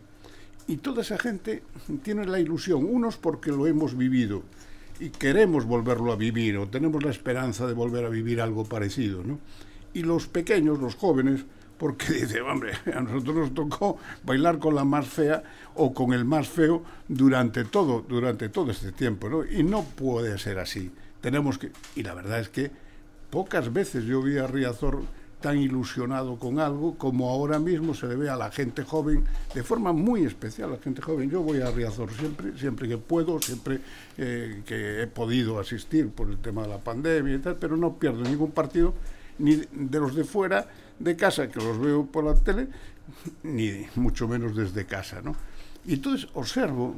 Y 0.68 0.76
toda 0.78 1.02
esa 1.02 1.16
gente 1.16 1.62
tiene 2.02 2.26
la 2.26 2.40
ilusión, 2.40 2.84
unos 2.84 3.16
porque 3.16 3.50
lo 3.50 3.66
hemos 3.66 3.96
vivido 3.96 4.42
y 5.00 5.10
queremos 5.10 5.64
volverlo 5.64 6.12
a 6.12 6.16
vivir 6.16 6.56
o 6.56 6.68
tenemos 6.68 7.02
la 7.02 7.10
esperanza 7.10 7.66
de 7.66 7.74
volver 7.74 8.04
a 8.04 8.08
vivir 8.08 8.40
algo 8.40 8.64
parecido, 8.64 9.22
¿no? 9.22 9.38
Y 9.94 10.02
los 10.02 10.26
pequeños, 10.26 10.78
los 10.78 10.94
jóvenes, 10.94 11.44
porque 11.78 12.12
dice, 12.12 12.40
hombre, 12.40 12.72
a 12.94 13.00
nosotros 13.00 13.36
nos 13.36 13.54
tocó 13.54 13.98
bailar 14.24 14.58
con 14.58 14.74
la 14.74 14.84
más 14.84 15.06
fea 15.06 15.42
o 15.74 15.92
con 15.92 16.12
el 16.12 16.24
más 16.24 16.48
feo 16.48 16.82
durante 17.08 17.64
todo, 17.64 18.04
durante 18.06 18.48
todo 18.48 18.70
este 18.70 18.92
tiempo, 18.92 19.28
¿no? 19.28 19.44
Y 19.44 19.62
no 19.62 19.84
puede 19.84 20.38
ser 20.38 20.58
así. 20.58 20.90
Tenemos 21.20 21.58
que, 21.58 21.70
y 21.94 22.02
la 22.02 22.14
verdad 22.14 22.40
es 22.40 22.48
que 22.48 22.70
pocas 23.30 23.72
veces 23.72 24.04
yo 24.04 24.22
vi 24.22 24.38
a 24.38 24.46
Riazor 24.46 25.02
tan 25.46 25.58
ilusionado 25.58 26.40
con 26.40 26.58
algo 26.58 26.98
como 26.98 27.30
ahora 27.30 27.60
mismo 27.60 27.94
se 27.94 28.08
le 28.08 28.16
ve 28.16 28.28
a 28.28 28.34
la 28.34 28.50
gente 28.50 28.82
joven 28.82 29.22
de 29.54 29.62
forma 29.62 29.92
muy 29.92 30.24
especial 30.24 30.70
a 30.70 30.72
la 30.72 30.82
gente 30.82 31.00
joven. 31.00 31.30
Yo 31.30 31.40
voy 31.40 31.60
a 31.60 31.70
Riazor 31.70 32.10
siempre 32.12 32.58
siempre 32.58 32.88
que 32.88 32.98
puedo 32.98 33.40
siempre 33.40 33.78
eh, 34.18 34.64
que 34.66 35.02
he 35.02 35.06
podido 35.06 35.60
asistir 35.60 36.08
por 36.08 36.30
el 36.30 36.38
tema 36.38 36.62
de 36.62 36.68
la 36.70 36.78
pandemia 36.78 37.36
y 37.36 37.38
tal 37.38 37.54
pero 37.60 37.76
no 37.76 37.96
pierdo 37.96 38.24
ningún 38.24 38.50
partido 38.50 38.92
ni 39.38 39.54
de 39.54 40.00
los 40.00 40.16
de 40.16 40.24
fuera 40.24 40.66
de 40.98 41.14
casa 41.14 41.46
que 41.46 41.60
los 41.60 41.78
veo 41.78 42.06
por 42.06 42.24
la 42.24 42.34
tele 42.34 42.66
ni 43.44 43.86
mucho 43.94 44.26
menos 44.26 44.56
desde 44.56 44.84
casa 44.84 45.20
no 45.22 45.36
y 45.84 45.94
entonces 45.94 46.28
observo 46.34 46.92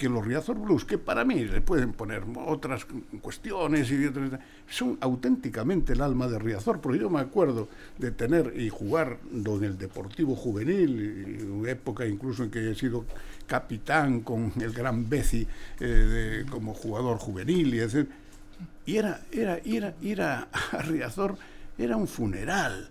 que 0.00 0.08
los 0.08 0.24
Riazor 0.24 0.58
Blues, 0.58 0.86
que 0.86 0.96
para 0.96 1.26
mí 1.26 1.44
le 1.44 1.60
pueden 1.60 1.92
poner 1.92 2.22
otras 2.46 2.86
cuestiones 3.20 3.90
y 3.90 4.10
son 4.66 4.96
auténticamente 4.98 5.92
el 5.92 6.00
alma 6.00 6.26
de 6.26 6.38
Riazor, 6.38 6.80
porque 6.80 7.00
yo 7.00 7.10
me 7.10 7.20
acuerdo 7.20 7.68
de 7.98 8.10
tener 8.10 8.58
y 8.58 8.70
jugar 8.70 9.18
en 9.30 9.64
el 9.64 9.76
Deportivo 9.76 10.34
Juvenil, 10.34 11.38
en 11.38 11.68
época 11.68 12.06
incluso 12.06 12.44
en 12.44 12.50
que 12.50 12.70
he 12.70 12.74
sido 12.74 13.04
capitán 13.46 14.20
con 14.20 14.50
el 14.58 14.72
gran 14.72 15.06
Beci 15.06 15.46
eh, 15.80 16.46
como 16.48 16.72
jugador 16.72 17.18
juvenil 17.18 17.74
y 17.74 17.80
etc. 17.80 18.08
Y 18.86 18.96
era, 18.96 19.20
era, 19.30 19.58
era, 19.66 19.94
ir 20.00 20.22
a, 20.22 20.48
Riazor 20.80 21.36
era 21.76 21.98
un 21.98 22.08
funeral. 22.08 22.88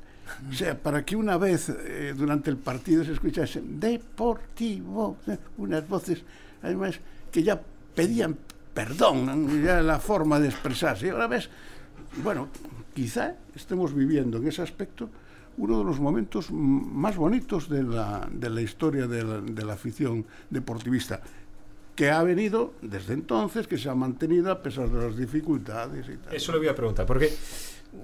O 0.48 0.54
sea, 0.54 0.78
para 0.78 1.04
que 1.04 1.16
una 1.16 1.40
vez 1.40 1.70
eh, 1.70 2.14
durante 2.16 2.52
el 2.52 2.58
partido 2.58 3.04
se 3.04 3.14
escuchase 3.14 3.64
deportivo, 3.66 5.18
unas 5.58 5.90
voces 5.90 6.22
además 6.62 7.00
que 7.32 7.44
ya 7.44 7.62
pedían 7.96 8.38
perdón, 8.74 9.64
ya 9.64 9.82
la 9.82 10.00
forma 10.00 10.40
de 10.40 10.48
expresarse. 10.48 11.08
Y 11.08 11.10
ahora 11.10 11.28
ves, 11.28 11.50
bueno, 12.24 12.48
quizá 12.94 13.36
estemos 13.56 13.94
viviendo 13.94 14.38
en 14.38 14.48
ese 14.48 14.62
aspecto 14.62 15.10
uno 15.58 15.80
de 15.80 15.84
los 15.84 16.00
momentos 16.00 16.50
más 16.52 17.18
bonitos 17.18 17.68
de 17.68 17.84
la, 17.84 18.30
de 18.32 18.50
la 18.50 18.62
historia 18.62 19.08
de 19.08 19.24
la, 19.24 19.42
de 19.42 19.66
la 19.66 19.74
afición 19.74 20.26
deportivista 20.50 21.22
que 21.94 22.10
ha 22.10 22.24
venido 22.24 22.76
desde 22.82 23.14
entonces, 23.14 23.68
que 23.68 23.78
se 23.78 23.90
ha 23.90 23.96
mantenido 23.96 24.54
a 24.54 24.62
pesar 24.62 24.90
de 24.90 25.06
las 25.06 25.18
dificultades 25.18 26.08
y 26.08 26.16
tal. 26.16 26.34
Eso 26.34 26.54
le 26.54 26.60
voy 26.60 26.70
a 26.70 26.76
preguntar, 26.76 27.06
porque 27.06 27.34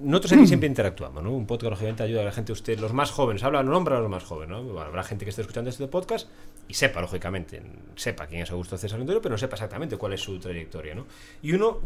nosotros 0.00 0.32
aquí 0.32 0.46
siempre 0.48 0.68
interactuamos, 0.68 1.22
¿no? 1.22 1.32
Un 1.32 1.46
podcast, 1.46 1.70
lógicamente, 1.70 2.02
ayuda 2.02 2.22
a 2.22 2.24
la 2.24 2.32
gente, 2.32 2.52
usted, 2.52 2.78
los 2.78 2.92
más 2.92 3.10
jóvenes, 3.10 3.42
habla, 3.42 3.62
nombra 3.62 3.98
a 3.98 4.00
los 4.00 4.10
más 4.10 4.24
jóvenes, 4.24 4.56
¿no? 4.56 4.80
habrá 4.80 5.02
gente 5.02 5.24
que 5.24 5.30
esté 5.30 5.42
escuchando 5.42 5.70
este 5.70 5.86
podcast 5.86 6.28
y 6.68 6.74
sepa, 6.74 7.00
lógicamente, 7.00 7.62
sepa 7.94 8.26
quién 8.26 8.42
es 8.42 8.50
Augusto 8.50 8.76
César 8.76 8.98
Lendoiro, 8.98 9.22
pero 9.22 9.34
no 9.34 9.38
sepa 9.38 9.54
exactamente 9.54 9.96
cuál 9.96 10.12
es 10.12 10.20
su 10.20 10.38
trayectoria, 10.38 10.94
¿no? 10.94 11.06
Y 11.42 11.52
uno, 11.52 11.80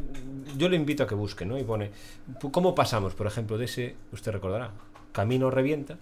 yo 0.57 0.69
le 0.69 0.77
invito 0.77 1.03
a 1.03 1.07
que 1.07 1.15
busque, 1.15 1.45
¿no? 1.45 1.59
Y 1.59 1.65
pone, 1.65 1.91
¿cómo 2.51 2.75
pasamos, 2.75 3.15
por 3.15 3.27
ejemplo, 3.27 3.59
de 3.59 3.67
ese, 3.67 3.97
usted 4.13 4.33
recordará, 4.33 4.73
Camino 5.13 5.51
Revienta 5.51 5.99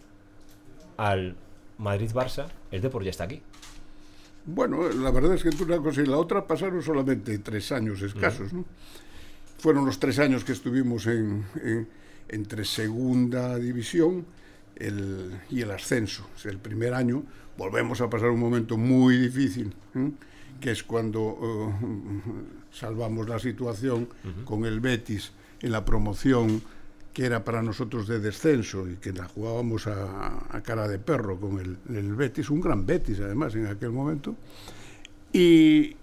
al 0.97 1.37
Madrid-Barça, 1.79 2.49
el 2.71 2.83
Depor 2.83 3.05
ya 3.05 3.11
está 3.11 3.25
aquí. 3.25 3.41
Bueno, 4.45 4.89
la 4.89 5.11
verdad 5.11 5.35
es 5.35 5.43
que 5.43 5.51
entre 5.51 5.65
una 5.65 5.79
cosa 5.79 6.03
y 6.03 6.07
la 6.07 6.17
otra 6.17 6.47
pasaron 6.47 6.83
solamente 6.83 7.39
tres 7.39 7.71
años 7.73 8.03
escasos, 8.03 8.53
¿no? 8.53 8.65
Fueron 9.59 9.85
los 9.85 9.99
tres 9.99 10.19
años 10.19 10.45
que 10.45 10.53
estuvimos 10.53 11.07
en, 11.07 11.45
entre 12.29 12.65
segunda 12.65 13.57
división 13.59 14.25
y 15.51 15.61
el 15.61 15.71
ascenso. 15.71 16.29
el 16.45 16.59
primer 16.59 16.95
año 16.95 17.25
volvemos 17.57 18.01
a 18.01 18.09
pasar 18.09 18.31
un 18.31 18.39
momento 18.39 18.77
muy 18.77 19.19
difícil, 19.19 19.75
¿eh? 19.97 20.11
que 20.61 20.71
es 20.71 20.85
cuando 20.85 21.39
eh, 21.43 22.33
salvamos 22.73 23.29
la 23.29 23.39
situación 23.39 24.09
con 24.45 24.65
el 24.65 24.81
Betis 24.81 25.33
en 25.61 25.73
la 25.73 25.85
promoción 25.85 26.63
que 27.13 27.27
era 27.27 27.45
para 27.45 27.63
nosotros 27.63 28.07
de 28.07 28.21
descenso 28.21 28.89
y 28.89 28.95
que 28.95 29.13
la 29.13 29.27
jugábamos 29.27 29.89
a, 29.89 30.63
cara 30.65 30.87
de 30.87 31.01
perro 31.01 31.41
con 31.41 31.59
el, 31.59 32.15
Betis, 32.15 32.49
un 32.49 32.61
gran 32.61 32.87
Betis 32.87 33.19
además 33.19 33.57
en 33.57 33.67
aquel 33.67 33.91
momento. 33.91 34.37
Y, 35.33 35.97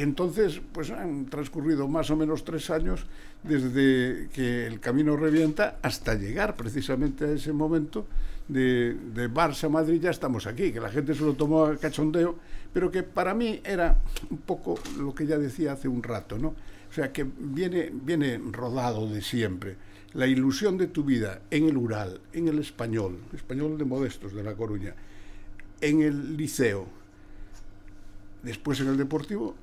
entonces, 0.00 0.60
pues 0.72 0.90
han 0.90 1.26
transcurrido 1.26 1.88
más 1.88 2.10
o 2.10 2.16
menos 2.16 2.44
tres 2.44 2.70
años 2.70 3.04
desde 3.42 4.28
que 4.32 4.66
el 4.66 4.80
camino 4.80 5.16
revienta 5.16 5.78
hasta 5.82 6.14
llegar 6.14 6.54
precisamente 6.56 7.24
a 7.24 7.32
ese 7.32 7.52
momento 7.52 8.06
de, 8.48 8.94
de 8.94 9.28
Barça 9.30 9.68
Madrid, 9.68 10.00
ya 10.00 10.10
estamos 10.10 10.46
aquí, 10.46 10.72
que 10.72 10.80
la 10.80 10.90
gente 10.90 11.14
se 11.14 11.22
lo 11.22 11.34
tomó 11.34 11.66
a 11.66 11.76
cachondeo, 11.76 12.36
pero 12.72 12.90
que 12.90 13.02
para 13.02 13.34
mí 13.34 13.60
era 13.64 14.00
un 14.30 14.38
poco 14.38 14.78
lo 14.98 15.14
que 15.14 15.26
ya 15.26 15.38
decía 15.38 15.72
hace 15.72 15.88
un 15.88 16.02
rato, 16.02 16.38
¿no? 16.38 16.48
O 16.48 16.94
sea, 16.94 17.12
que 17.12 17.24
viene, 17.24 17.90
viene 17.92 18.40
rodado 18.50 19.08
de 19.08 19.22
siempre 19.22 19.76
la 20.14 20.26
ilusión 20.26 20.76
de 20.76 20.88
tu 20.88 21.04
vida 21.04 21.40
en 21.50 21.68
el 21.68 21.76
Ural, 21.76 22.20
en 22.32 22.48
el 22.48 22.58
español, 22.58 23.18
español 23.32 23.78
de 23.78 23.84
Modestos 23.84 24.34
de 24.34 24.42
La 24.42 24.54
Coruña, 24.54 24.94
en 25.80 26.02
el 26.02 26.36
liceo, 26.36 26.86
después 28.42 28.80
en 28.80 28.88
el 28.88 28.96
deportivo, 28.96 29.54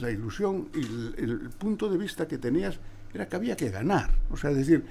la 0.00 0.10
ilusión 0.10 0.68
y 0.74 0.80
el, 1.20 1.50
punto 1.58 1.88
de 1.88 1.98
vista 1.98 2.26
que 2.26 2.38
tenías 2.38 2.78
era 3.12 3.28
que 3.28 3.36
había 3.36 3.56
que 3.56 3.70
ganar. 3.70 4.10
O 4.30 4.36
sea, 4.36 4.50
decir, 4.50 4.84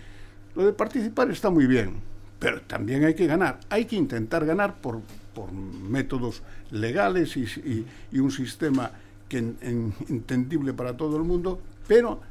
lo 0.55 0.65
de 0.65 0.74
participar 0.74 1.29
está 1.31 1.50
muy 1.50 1.67
bien, 1.67 1.95
pero 2.39 2.62
también 2.62 3.03
hay 3.03 3.13
que 3.13 3.27
ganar. 3.27 3.60
Hay 3.69 3.86
que 3.86 3.95
intentar 3.95 4.45
ganar 4.45 4.79
por, 4.81 5.01
por 5.33 5.51
métodos 5.51 6.41
legales 6.72 7.36
y, 7.38 7.86
un 8.19 8.31
sistema 8.31 8.91
que 9.27 9.38
entendible 9.38 10.74
para 10.74 10.95
todo 10.95 11.17
el 11.17 11.24
mundo, 11.24 11.60
pero 11.88 12.22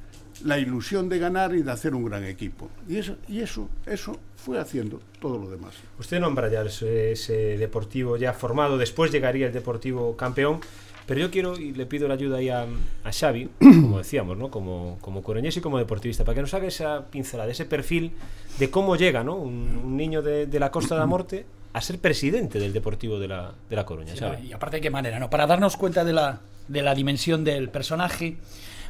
la 0.44 0.58
ilusión 0.58 1.08
de 1.08 1.18
ganar 1.18 1.54
y 1.54 1.62
de 1.62 1.70
hacer 1.70 1.94
un 1.94 2.04
gran 2.04 2.24
equipo. 2.24 2.68
Y 2.88 2.96
eso, 2.96 3.16
y 3.28 3.40
eso, 3.40 3.68
eso 3.86 4.18
fue 4.36 4.58
haciendo 4.58 5.00
todo 5.20 5.38
lo 5.38 5.50
demás. 5.50 5.74
Usted 5.98 6.20
nombra 6.20 6.48
ya 6.48 6.62
ese, 6.62 7.56
deportivo 7.58 8.16
ya 8.16 8.32
formado, 8.32 8.78
después 8.78 9.12
llegaría 9.12 9.46
el 9.46 9.52
deportivo 9.52 10.16
campeón. 10.16 10.60
Pero 11.06 11.21
yo 11.21 11.30
quiero 11.30 11.59
y 11.59 11.73
le 11.73 11.87
pido 11.87 12.09
la 12.09 12.14
ayuda 12.14 12.38
ahí 12.38 12.49
a, 12.49 12.66
Xavi, 13.11 13.49
como 13.59 13.99
decíamos, 13.99 14.37
¿no? 14.37 14.50
como, 14.50 14.99
como 15.00 15.23
coreñés 15.23 15.56
y 15.56 15.61
como 15.61 15.78
deportivista, 15.78 16.25
para 16.25 16.37
que 16.37 16.42
nos 16.42 16.54
haga 16.54 16.66
esa 16.66 17.06
pincelada, 17.11 17.50
ese 17.50 17.64
perfil 17.64 18.12
de 18.59 18.71
cómo 18.71 18.97
llega 18.97 19.25
¿no? 19.25 19.37
un, 19.37 19.97
niño 19.97 20.23
de, 20.23 20.47
la 20.59 20.71
Costa 20.71 20.94
de 20.94 21.00
la 21.00 21.06
Morte 21.06 21.47
a 21.73 21.80
ser 21.80 21.99
presidente 21.99 22.59
del 22.59 22.73
Deportivo 22.73 23.18
de 23.18 23.28
la, 23.28 23.52
de 23.68 23.76
la 23.76 23.85
Coruña. 23.85 24.14
y 24.42 24.52
aparte 24.52 24.76
de 24.76 24.80
qué 24.80 24.90
manera, 24.90 25.18
¿no? 25.18 25.30
Para 25.30 25.47
darnos 25.47 25.76
cuenta 25.76 26.04
de 26.04 26.12
la, 26.12 26.40
de 26.68 26.82
la 26.82 26.94
dimensión 26.94 27.44
del 27.44 27.71
personaje, 27.71 28.37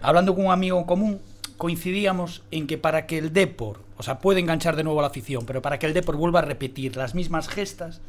hablando 0.03 0.35
con 0.35 0.47
un 0.47 0.53
amigo 0.53 0.85
común, 0.85 1.21
coincidíamos 1.57 2.43
en 2.51 2.67
que 2.67 2.79
para 2.79 3.07
que 3.07 3.19
el 3.19 3.33
Depor, 3.33 3.81
o 3.97 4.03
sea, 4.03 4.19
puede 4.19 4.41
enganchar 4.41 4.75
de 4.75 4.83
nuevo 4.83 4.99
a 4.99 5.03
la 5.03 5.09
afición, 5.09 5.47
pero 5.47 5.63
para 5.63 5.79
que 5.79 5.87
el 5.87 5.95
Depor 5.95 6.17
vuelva 6.17 6.41
a 6.41 6.43
repetir 6.43 6.97
las 6.97 7.15
mismas 7.15 7.49
gestas, 7.49 8.01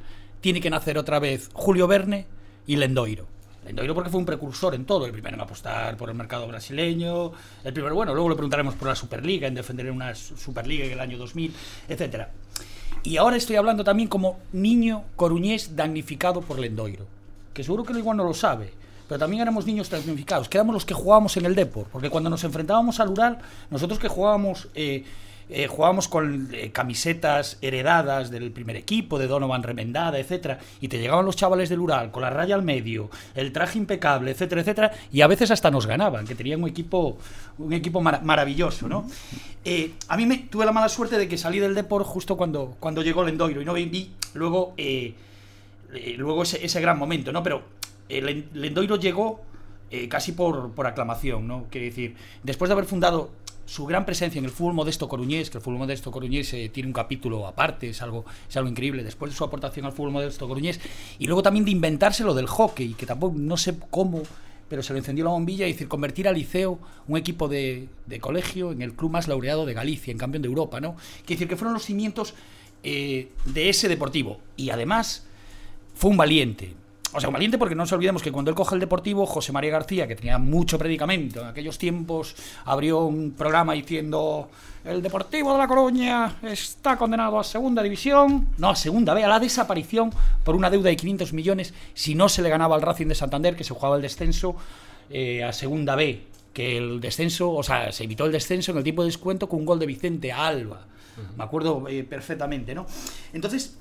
tiene 0.42 0.60
que 0.60 0.72
nacer 0.72 0.98
otra 0.98 1.20
vez 1.20 1.50
Julio 1.54 1.88
Verne 1.88 2.26
y 2.66 2.78
Lendoiro. 2.78 3.28
Lendoiro 3.66 3.96
porque 3.96 4.10
fue 4.10 4.20
un 4.20 4.26
precursor 4.26 4.76
en 4.76 4.86
todo, 4.86 5.06
el 5.06 5.12
primero 5.12 5.36
en 5.36 5.42
apostar 5.42 5.96
por 5.98 6.10
el 6.10 6.16
mercado 6.16 6.48
brasileño, 6.48 7.32
el 7.64 7.74
primero, 7.74 7.96
bueno, 7.96 8.14
luego 8.14 8.30
le 8.30 8.36
preguntaremos 8.36 8.76
por 8.76 8.88
la 8.90 8.96
Superliga, 8.96 9.48
en 9.48 9.56
defender 9.56 9.90
una 9.90 10.14
Superliga 10.16 10.86
en 10.86 10.92
el 10.92 11.00
año 11.00 11.18
2000, 11.18 11.54
etcétera. 11.88 12.32
Y 13.04 13.18
ahora 13.18 13.36
estoy 13.36 13.56
hablando 13.56 13.84
también 13.84 14.10
como 14.10 14.40
niño 14.52 15.04
coruñés 15.16 15.76
damnificado 15.76 16.42
por 16.42 16.60
Lendoiro, 16.60 17.06
que 17.54 17.64
seguro 17.64 17.84
que 17.84 17.94
igual 17.94 18.18
no 18.18 18.24
lo 18.24 18.34
sabe 18.34 18.84
pero 19.08 19.20
también 19.20 19.42
éramos 19.42 19.66
niños 19.66 19.90
tecnificados, 19.90 20.50
que 20.50 20.58
éramos 20.58 20.74
los 20.74 20.86
que 20.86 20.94
jugábamos 20.94 21.36
en 21.38 21.46
el 21.46 21.56
Depor, 21.56 21.88
porque 21.92 22.10
cuando 22.10 22.30
nos 22.30 22.44
enfrentábamos 22.44 23.00
al 23.00 23.10
Ural, 23.10 23.38
nosotros 23.70 24.00
que 24.00 24.08
jugábamos... 24.08 24.70
Eh, 24.76 25.04
eh, 25.50 25.68
jugábamos 25.68 26.08
con 26.08 26.50
eh, 26.54 26.72
camisetas 26.72 27.58
heredadas 27.62 28.30
del 28.32 28.52
primer 28.52 28.76
equipo, 28.76 29.20
de 29.20 29.28
Donovan 29.28 29.64
remendada, 29.64 30.20
etcétera, 30.20 30.60
y 30.82 30.88
te 30.88 31.00
llegaban 31.00 31.26
los 31.26 31.36
chavales 31.36 31.70
del 31.70 31.80
Ural 31.80 32.12
con 32.12 32.22
la 32.22 32.30
raya 32.30 32.56
al 32.56 32.64
medio, 32.64 33.10
el 33.36 33.52
traje 33.52 33.78
impecable, 33.78 34.32
etcétera, 34.32 34.62
etcétera, 34.62 34.92
y 35.12 35.22
a 35.22 35.28
veces 35.28 35.52
hasta 35.52 35.72
nos 35.72 35.86
ganaban, 35.86 36.26
que 36.26 36.36
tenían 36.36 36.62
un 36.62 36.70
equipo, 36.70 37.18
un 37.58 37.74
equipo 37.74 38.02
maravilloso, 38.02 38.88
¿no? 38.88 39.08
a 40.10 40.18
mí 40.18 40.26
me 40.26 40.40
tuve 40.40 40.66
la 40.66 40.74
mala 40.74 40.90
suerte 40.90 41.18
de 41.18 41.28
que 41.30 41.38
salí 41.38 41.58
del 41.60 41.74
Depor 41.74 42.04
justo 42.04 42.36
cuando, 42.36 42.76
cuando 42.82 43.02
llegó 43.02 43.24
Lendoiro 43.24 43.62
y 43.62 43.66
no 43.66 43.74
vi 43.74 44.12
luego, 44.34 44.76
luego 46.18 46.44
ese, 46.44 46.66
ese 46.66 46.82
gran 46.82 47.00
momento, 47.00 47.32
¿no? 47.32 47.42
Pero 47.42 47.64
Lendoiro 48.10 48.98
llegó 48.98 49.42
eh, 49.96 50.08
casi 50.08 50.32
por, 50.32 50.72
por, 50.72 50.88
aclamación, 50.88 51.48
¿no? 51.48 51.66
Quiere 51.70 51.86
decir, 51.86 52.16
después 52.42 52.68
de 52.68 52.74
haber 52.74 52.86
fundado 52.86 53.30
su 53.66 53.86
gran 53.86 54.06
presencia 54.06 54.40
en 54.40 54.46
el 54.46 54.52
fútbol 54.52 54.74
modesto 54.74 55.08
coruñés, 55.08 55.50
que 55.50 55.58
el 55.58 55.64
fútbol 55.64 55.80
modesto 55.80 56.12
coruñés 56.12 56.54
eh, 56.54 56.70
tiene 56.74 56.88
un 56.88 56.94
capítulo 56.94 57.48
aparte, 57.48 57.90
es 57.90 58.02
algo, 58.02 58.26
es 58.50 58.58
algo 58.58 58.70
increíble, 58.70 59.04
después 59.04 59.32
de 59.32 59.38
su 59.38 59.44
aportación 59.44 59.86
al 59.86 59.94
fútbol 59.94 60.12
modesto 60.12 60.48
coruñés, 60.48 60.80
y 61.20 61.28
luego 61.28 61.44
también 61.44 61.66
de 61.66 61.72
inventarse 61.72 62.24
lo 62.24 62.34
del 62.34 62.48
hockey, 62.48 62.94
que 62.94 63.06
tampoco 63.06 63.36
no 63.38 63.58
sé 63.58 63.76
cómo, 63.90 64.22
pero 64.68 64.84
se 64.84 64.94
le 64.94 65.00
encendió 65.00 65.26
la 65.26 65.32
bombilla, 65.32 65.68
y 65.68 65.74
decir, 65.74 65.88
convertir 65.88 66.28
al 66.28 66.36
Liceo, 66.36 66.80
un 67.08 67.18
equipo 67.18 67.48
de, 67.48 67.88
de, 68.06 68.20
colegio, 68.20 68.72
en 68.72 68.82
el 68.82 68.94
club 68.94 69.12
más 69.12 69.28
laureado 69.28 69.66
de 69.66 69.74
Galicia, 69.74 70.12
en 70.12 70.18
campeón 70.18 70.42
de 70.42 70.50
Europa, 70.50 70.82
¿no? 70.82 70.96
Quiere 71.26 71.36
decir 71.36 71.48
que 71.48 71.56
fueron 71.56 71.74
los 71.74 71.86
cimientos 71.86 72.34
eh, 72.84 73.30
de 73.46 73.70
ese 73.70 73.88
deportivo, 73.88 74.40
y 74.58 74.72
además 74.72 75.26
fue 75.96 76.12
un 76.12 76.18
valiente, 76.18 76.74
o 77.14 77.20
sea, 77.20 77.30
un 77.30 77.34
valiente 77.34 77.58
porque 77.58 77.76
no 77.76 77.84
nos 77.84 77.92
olvidemos 77.92 78.24
que 78.24 78.32
cuando 78.32 78.50
él 78.50 78.56
coge 78.56 78.76
el 78.76 78.82
Deportivo, 78.82 79.26
José 79.26 79.52
María 79.52 79.72
García, 79.72 80.08
que 80.08 80.16
tenía 80.16 80.38
mucho 80.38 80.80
predicamento 80.80 81.42
en 81.42 81.48
aquellos 81.48 81.78
tiempos, 81.78 82.36
abrió 82.66 83.02
un 83.02 83.32
programa 83.32 83.74
diciendo 83.74 84.50
el 84.84 85.02
Deportivo 85.02 85.54
de 85.54 85.60
La 85.60 85.68
Coruña 85.68 86.38
está 86.42 86.98
condenado 86.98 87.40
a 87.40 87.44
segunda 87.44 87.84
división, 87.84 88.50
no 88.58 88.70
a 88.70 88.76
segunda 88.76 89.14
B, 89.14 89.24
a 89.24 89.28
la 89.28 89.40
desaparición 89.40 90.12
por 90.44 90.56
una 90.56 90.70
deuda 90.70 90.90
de 90.90 90.98
500 90.98 91.34
millones 91.34 91.74
si 91.94 92.16
no 92.16 92.28
se 92.28 92.42
le 92.42 92.50
ganaba 92.50 92.76
al 92.76 92.82
Racing 92.82 93.08
de 93.08 93.16
Santander, 93.16 93.56
que 93.56 93.64
se 93.64 93.74
jugaba 93.74 93.96
el 93.96 94.02
descenso 94.02 94.56
eh, 95.10 95.44
a 95.44 95.54
segunda 95.54 95.96
B, 95.96 96.24
que 96.52 96.78
el 96.78 97.00
descenso, 97.00 97.52
o 97.52 97.64
sea, 97.64 97.92
se 97.92 98.06
evitó 98.06 98.26
el 98.26 98.32
descenso 98.32 98.72
en 98.72 98.78
el 98.78 98.84
tiempo 98.84 99.04
de 99.04 99.10
descuento 99.10 99.48
con 99.48 99.60
un 99.60 99.66
gol 99.66 99.80
de 99.80 99.86
Vicente 99.86 100.32
Alba. 100.32 100.88
Me 101.38 101.44
acuerdo 101.44 101.88
eh, 101.88 102.04
perfectamente, 102.04 102.74
¿no? 102.74 102.88
Entonces, 103.34 103.78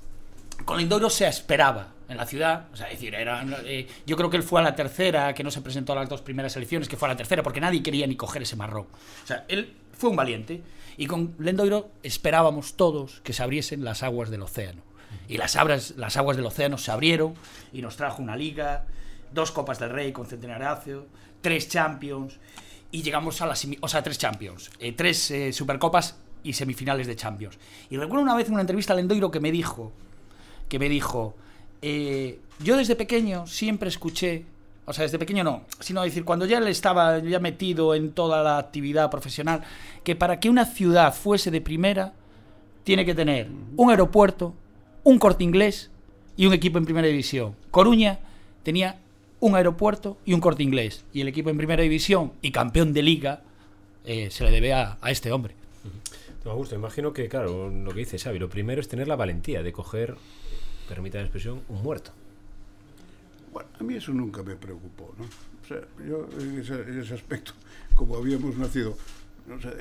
con 0.65 0.79
Lendoiro 0.79 1.11
se 1.11 1.27
esperaba 1.27 1.89
en 2.09 2.17
la 2.17 2.27
ciudad. 2.27 2.69
O 2.73 2.77
sea, 2.77 2.87
es 2.87 2.95
decir, 2.95 3.15
era, 3.15 3.45
eh, 3.65 3.89
yo 4.07 4.17
creo 4.17 4.31
que 4.31 4.37
él 4.37 4.43
fue 4.43 4.61
a 4.61 4.65
la 4.65 4.75
tercera, 4.75 5.35
que 5.35 5.43
no 5.43 5.51
se 5.51 5.61
presentó 5.61 5.93
a 5.93 5.97
las 5.97 6.09
dos 6.09 6.23
primeras 6.23 6.57
elecciones, 6.57 6.89
que 6.89 6.97
fue 6.97 7.09
a 7.09 7.13
la 7.13 7.17
tercera, 7.17 7.43
porque 7.43 7.61
nadie 7.61 7.83
quería 7.83 8.07
ni 8.07 8.17
coger 8.17 8.43
ese 8.43 8.57
marrón. 8.57 8.87
O 9.25 9.27
sea, 9.27 9.45
él 9.49 9.75
fue 9.93 10.11
un 10.11 10.17
valiente. 10.17 10.63
Y 10.97 11.07
con 11.07 11.35
Lendoiro 11.39 11.91
esperábamos 12.03 12.75
todos 12.75 13.21
que 13.23 13.33
se 13.33 13.43
abriesen 13.43 13.85
las 13.85 14.03
aguas 14.03 14.31
del 14.31 14.43
océano. 14.43 14.83
Y 15.29 15.37
las, 15.37 15.57
abras, 15.57 15.95
las 15.97 16.17
aguas 16.17 16.37
del 16.37 16.47
océano 16.47 16.79
se 16.79 16.91
abrieron 16.91 17.35
y 17.73 17.83
nos 17.83 17.97
trajo 17.97 18.23
una 18.23 18.37
liga, 18.37 18.87
dos 19.33 19.51
Copas 19.53 19.79
del 19.79 19.91
Rey 19.91 20.13
con 20.13 20.27
Centenario, 20.27 21.07
tres 21.41 21.69
Champions 21.69 22.39
y 22.91 23.03
llegamos 23.03 23.41
a 23.41 23.47
las... 23.47 23.67
O 23.81 23.89
sea, 23.89 24.03
tres 24.03 24.19
Champions, 24.19 24.71
eh, 24.79 24.93
tres 24.93 25.31
eh, 25.31 25.53
Supercopas 25.53 26.17
y 26.43 26.53
semifinales 26.53 27.07
de 27.07 27.17
Champions. 27.17 27.59
Y 27.89 27.97
recuerdo 27.97 28.23
una 28.23 28.35
vez 28.35 28.49
en 28.49 28.55
una 28.55 28.63
entrevista 28.63 28.93
a 28.93 28.97
Lendoiro 28.97 29.31
que 29.31 29.41
me 29.41 29.51
dijo, 29.51 29.93
que 30.73 30.79
me 30.79 30.89
dijo, 30.89 31.35
eh, 31.83 32.39
yo 32.61 32.79
desde 32.79 32.97
pequeño 32.97 33.47
siempre 33.47 33.91
escuché, 33.91 34.47
o 34.87 34.95
sea, 34.95 35.03
desde 35.03 35.19
pequeño 35.19 35.45
no, 35.45 35.67
sino 35.81 36.03
decir, 36.03 36.25
cuando 36.25 36.47
ya 36.47 36.61
estaba 36.61 37.19
ya 37.19 37.41
metido 37.41 37.95
en 37.95 38.13
toda 38.13 38.43
la 38.43 38.57
actividad 38.57 39.11
profesional, 39.11 39.63
que 40.03 40.17
para 40.17 40.41
que 40.41 40.49
una 40.49 40.65
ciudad 40.65 41.15
fuese 41.15 41.51
de 41.51 41.61
primera, 41.61 42.15
tiene 42.85 43.05
que 43.05 43.15
tener 43.15 43.49
un 43.77 43.91
aeropuerto, 43.91 44.55
un 45.05 45.19
corte 45.19 45.45
inglés 45.45 45.91
y 46.39 46.47
un 46.47 46.55
equipo 46.55 46.79
en 46.79 46.87
primera 46.87 47.07
división. 47.07 47.55
Coruña 47.71 48.21
tenía 48.63 48.99
un 49.41 49.55
aeropuerto 49.55 50.17
y 50.25 50.33
un 50.33 50.41
corte 50.41 50.63
inglés. 50.63 51.05
Y 51.13 51.21
el 51.21 51.29
equipo 51.29 51.51
en 51.51 51.59
primera 51.59 51.83
división 51.83 52.33
y 52.41 52.51
campeón 52.51 52.95
de 52.95 53.03
liga 53.03 53.43
eh, 54.07 54.31
se 54.31 54.43
le 54.43 54.51
debe 54.51 54.73
a, 54.73 54.97
a 55.03 55.11
este 55.11 55.33
hombre. 55.33 55.55
Me 56.47 56.53
gusta, 56.55 56.77
imagino 56.77 57.13
que, 57.13 57.29
claro, 57.29 57.69
lo 57.69 57.91
que 57.93 57.99
dice 57.99 58.19
Xavi, 58.19 58.39
lo 58.39 58.49
primero 58.49 58.81
es 58.81 58.89
tener 58.89 59.07
la 59.07 59.17
valentía 59.17 59.63
de 59.63 59.71
coger, 59.71 60.17
permita 60.89 61.19
la 61.19 61.25
expresión, 61.25 61.63
un 61.69 61.83
muerto. 61.83 62.11
Bueno, 63.53 63.69
a 63.79 63.83
mí 63.85 63.95
eso 63.95 64.13
nunca 64.13 64.43
me 64.43 64.57
preocupó, 64.57 65.15
¿no? 65.19 65.25
O 65.25 65.67
sea, 65.67 65.81
yo 66.07 66.29
en 66.41 66.59
ese, 66.59 66.75
en 66.75 67.01
ese 67.01 67.15
aspecto, 67.15 67.53
como 67.95 68.17
habíamos 68.17 68.57
nacido, 68.57 68.97
o 69.51 69.61
sea, 69.61 69.73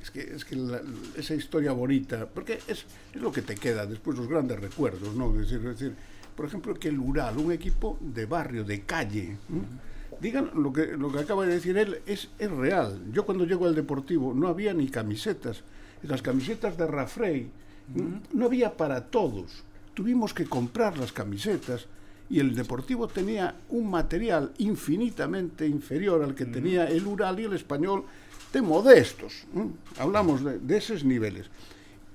es 0.00 0.10
que, 0.10 0.20
es 0.20 0.44
que 0.44 0.56
la, 0.56 0.80
esa 1.16 1.34
historia 1.34 1.72
bonita, 1.72 2.26
porque 2.26 2.54
es, 2.66 2.86
es, 3.14 3.20
lo 3.20 3.30
que 3.30 3.42
te 3.42 3.54
queda 3.54 3.86
después, 3.86 4.16
los 4.16 4.28
grandes 4.28 4.58
recuerdos, 4.58 5.14
¿no? 5.14 5.30
Es 5.32 5.50
decir, 5.50 5.58
es 5.58 5.78
decir, 5.78 5.94
por 6.36 6.46
ejemplo, 6.46 6.74
que 6.74 6.88
el 6.88 6.98
Ural, 6.98 7.38
un 7.38 7.52
equipo 7.52 7.98
de 8.00 8.26
barrio, 8.26 8.64
de 8.64 8.82
calle, 8.82 9.36
¿no? 9.48 9.90
digan 10.20 10.50
lo 10.54 10.72
que, 10.72 10.86
lo 10.86 11.10
que 11.10 11.20
acaba 11.20 11.46
de 11.46 11.54
decir 11.54 11.76
él, 11.78 12.00
es, 12.06 12.28
es 12.38 12.50
real. 12.50 13.00
Yo 13.12 13.24
cuando 13.24 13.44
llego 13.44 13.66
al 13.66 13.74
Deportivo 13.74 14.34
no 14.34 14.48
había 14.48 14.74
ni 14.74 14.88
camisetas, 14.88 15.62
las 16.02 16.22
camisetas 16.22 16.76
de 16.76 16.86
Rafrey, 16.86 17.50
uh 17.94 17.98
-huh. 17.98 18.20
no 18.32 18.46
había 18.46 18.76
para 18.76 19.06
todos. 19.06 19.64
Tuvimos 19.94 20.32
que 20.32 20.46
comprar 20.46 20.98
las 20.98 21.12
camisetas 21.12 21.86
y 22.28 22.38
el 22.38 22.54
Deportivo 22.54 23.08
tenía 23.08 23.56
un 23.70 23.90
material 23.90 24.52
infinitamente 24.58 25.66
inferior 25.66 26.22
al 26.22 26.34
que 26.34 26.46
tenía 26.46 26.88
el 26.88 27.06
Ural 27.06 27.40
y 27.40 27.44
el 27.44 27.54
Español 27.54 28.04
de 28.52 28.62
modestos. 28.62 29.44
¿eh? 29.56 29.66
Hablamos 29.98 30.44
de, 30.44 30.58
de, 30.58 30.76
esos 30.76 31.04
niveles. 31.04 31.46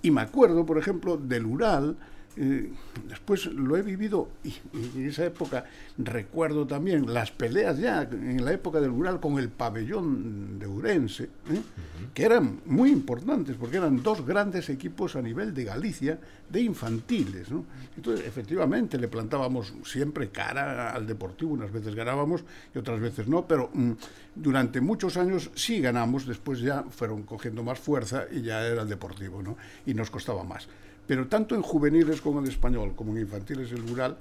Y 0.01 0.12
me 0.12 0.22
acuerdo, 0.22 0.65
por 0.65 0.77
ejemplo, 0.77 1.17
del 1.17 1.46
Ural, 1.46 1.98
eh, 2.38 2.70
después 3.08 3.46
lo 3.46 3.77
he 3.77 3.82
vivido 3.82 4.30
y, 4.44 4.50
y, 4.50 4.92
en 4.96 5.08
esa 5.08 5.25
época 5.25 5.65
recuerdo 5.98 6.68
también 6.68 7.13
las 7.13 7.32
peleas 7.32 7.77
ya 7.77 8.04
en 8.04 8.44
la 8.44 8.51
época 8.51 8.82
del 8.82 8.92
Ural 8.92 9.20
con 9.20 9.39
el 9.39 9.50
pabellón 9.50 10.60
de 10.60 10.68
Urense, 10.68 11.24
¿eh? 11.24 11.30
uh 11.50 11.54
-huh. 11.54 12.13
que 12.13 12.24
eran 12.24 12.60
muy 12.65 12.92
importantes 12.92 13.56
porque 13.56 13.77
eran 13.77 14.04
dos 14.04 14.25
grandes 14.25 14.70
equipos 14.70 15.15
a 15.15 15.22
nivel 15.22 15.54
de 15.54 15.63
Galicia 15.63 16.20
de 16.50 16.62
infantiles. 16.62 17.50
¿no? 17.51 17.65
Entonces, 17.96 18.25
efectivamente, 18.25 18.98
le 18.98 19.08
plantábamos 19.08 19.74
siempre 19.84 20.30
cara 20.30 20.92
al 20.92 21.08
Deportivo, 21.08 21.54
unas 21.54 21.72
veces 21.72 21.96
ganábamos 21.96 22.44
y 22.74 22.77
otras 22.77 23.00
veces 23.00 23.27
no, 23.27 23.48
pero 23.48 23.70
mm, 23.74 23.92
durante 24.36 24.82
muchos 24.82 25.18
años 25.18 25.51
sí 25.56 25.80
ganamos, 25.80 26.25
después 26.25 26.60
ya 26.60 26.84
fueron 26.89 27.24
cogiendo 27.24 27.63
más 27.63 27.80
fuerza 27.80 28.25
y 28.32 28.42
ya 28.42 28.65
era 28.65 28.82
el 28.84 28.89
Deportivo, 28.89 29.42
¿no? 29.42 29.58
y 29.86 29.94
nos 29.94 30.12
costaba 30.12 30.44
más. 30.44 30.68
Pero 31.07 31.27
tanto 31.27 31.55
en 31.55 31.61
juveniles 31.61 32.22
como 32.22 32.39
en 32.39 32.48
español, 32.48 32.94
como 32.96 33.11
en 33.11 33.22
infantiles 33.22 33.72
el 33.72 33.87
rural, 33.87 34.18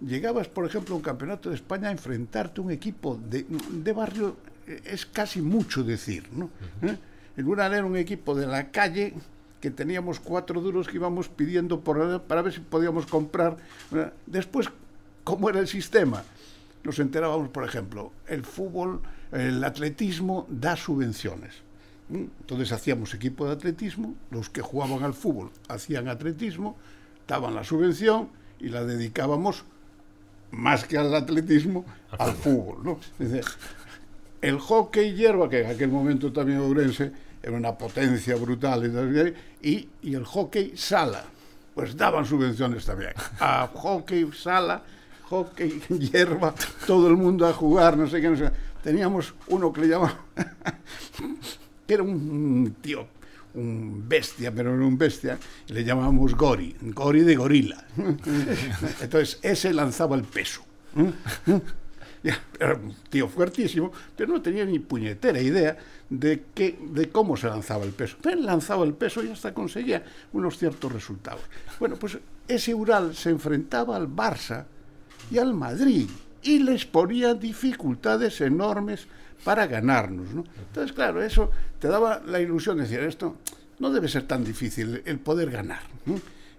llegabas, 0.00 0.48
por 0.48 0.66
ejemplo, 0.66 0.94
a 0.94 0.98
un 0.98 1.02
campeonato 1.02 1.48
de 1.50 1.54
España 1.56 1.88
a 1.88 1.92
enfrentarte 1.92 2.60
a 2.60 2.64
un 2.64 2.70
equipo 2.70 3.16
de, 3.16 3.46
de 3.70 3.92
barrio, 3.92 4.36
es 4.66 5.06
casi 5.06 5.40
mucho 5.40 5.84
decir. 5.84 6.28
¿no? 6.32 6.46
Uh 6.46 6.48
-huh. 6.86 6.90
¿Eh? 6.90 6.98
El 7.36 7.44
rural 7.44 7.74
era 7.74 7.84
un 7.84 7.96
equipo 7.96 8.34
de 8.34 8.46
la 8.46 8.70
calle 8.70 9.14
que 9.60 9.70
teníamos 9.70 10.20
cuatro 10.20 10.60
duros 10.60 10.88
que 10.88 10.96
íbamos 10.96 11.28
pidiendo 11.28 11.80
por, 11.80 12.22
para 12.22 12.42
ver 12.42 12.52
si 12.52 12.60
podíamos 12.60 13.06
comprar. 13.06 13.56
Después, 14.26 14.68
¿cómo 15.24 15.48
era 15.48 15.58
el 15.58 15.68
sistema? 15.68 16.22
Nos 16.84 16.98
enterábamos, 16.98 17.48
por 17.48 17.64
ejemplo, 17.64 18.12
el 18.28 18.44
fútbol, 18.44 19.00
el 19.32 19.64
atletismo 19.64 20.46
da 20.50 20.76
subvenciones 20.76 21.64
entonces 22.10 22.72
hacíamos 22.72 23.14
equipo 23.14 23.46
de 23.46 23.52
atletismo, 23.52 24.14
los 24.30 24.50
que 24.50 24.60
jugaban 24.60 25.02
al 25.02 25.14
fútbol 25.14 25.50
hacían 25.68 26.08
atletismo, 26.08 26.76
daban 27.26 27.54
la 27.54 27.64
subvención 27.64 28.28
y 28.60 28.68
la 28.68 28.84
dedicábamos 28.84 29.64
más 30.50 30.84
que 30.84 30.98
al 30.98 31.14
atletismo, 31.14 31.84
al 32.18 32.32
fútbol. 32.32 32.84
¿no? 32.84 32.98
El 34.40 34.58
hockey 34.58 35.14
hierba, 35.14 35.48
que 35.48 35.62
en 35.62 35.70
aquel 35.70 35.90
momento 35.90 36.32
también 36.32 36.60
Ourense 36.60 37.10
era 37.42 37.56
una 37.56 37.76
potencia 37.76 38.36
brutal, 38.36 39.34
y, 39.62 39.88
y 40.02 40.14
el 40.14 40.24
hockey 40.24 40.76
sala, 40.76 41.24
pues 41.74 41.96
daban 41.96 42.24
subvenciones 42.24 42.84
también. 42.84 43.12
A 43.40 43.68
hockey 43.72 44.30
sala, 44.32 44.82
hockey 45.24 45.80
hierba, 45.88 46.54
todo 46.86 47.08
el 47.08 47.16
mundo 47.16 47.46
a 47.46 47.52
jugar, 47.52 47.96
no 47.96 48.06
sé 48.06 48.20
qué, 48.20 48.28
no 48.28 48.36
sé. 48.36 48.50
Teníamos 48.82 49.34
uno 49.48 49.72
que 49.72 49.80
le 49.80 49.88
llamaba 49.88 50.18
era 51.88 52.02
un 52.02 52.76
tío, 52.80 53.06
un 53.54 54.08
bestia, 54.08 54.52
pero 54.52 54.76
no 54.76 54.86
un 54.86 54.98
bestia, 54.98 55.38
le 55.68 55.84
llamábamos 55.84 56.34
Gori, 56.34 56.74
Gori 56.80 57.20
de 57.20 57.36
gorila. 57.36 57.84
Entonces, 59.00 59.38
ese 59.42 59.72
lanzaba 59.72 60.16
el 60.16 60.24
peso. 60.24 60.64
Era 62.58 62.74
un 62.74 62.94
tío 63.10 63.28
fuertísimo, 63.28 63.92
pero 64.16 64.32
no 64.32 64.40
tenía 64.40 64.64
ni 64.64 64.78
puñetera 64.78 65.40
idea 65.40 65.76
de, 66.08 66.44
que, 66.54 66.78
de 66.80 67.10
cómo 67.10 67.36
se 67.36 67.48
lanzaba 67.48 67.84
el 67.84 67.92
peso. 67.92 68.16
Pero 68.22 68.38
él 68.38 68.46
lanzaba 68.46 68.84
el 68.84 68.94
peso 68.94 69.22
y 69.22 69.28
hasta 69.28 69.52
conseguía 69.52 70.04
unos 70.32 70.56
ciertos 70.56 70.90
resultados. 70.90 71.42
Bueno, 71.78 71.96
pues 71.96 72.18
ese 72.48 72.74
Ural 72.74 73.14
se 73.14 73.30
enfrentaba 73.30 73.96
al 73.96 74.08
Barça 74.08 74.64
y 75.30 75.38
al 75.38 75.52
Madrid 75.52 76.08
y 76.42 76.58
les 76.60 76.86
ponía 76.86 77.34
dificultades 77.34 78.40
enormes 78.40 79.06
para 79.42 79.66
ganarnos. 79.66 80.32
¿no? 80.32 80.44
Entonces, 80.68 80.92
claro, 80.92 81.22
eso 81.22 81.50
te 81.78 81.88
daba 81.88 82.22
la 82.26 82.40
ilusión 82.40 82.76
de 82.76 82.84
decir, 82.84 83.00
esto 83.00 83.36
no 83.78 83.90
debe 83.90 84.08
ser 84.08 84.26
tan 84.26 84.44
difícil 84.44 85.02
el 85.04 85.18
poder 85.18 85.50
ganar. 85.50 85.82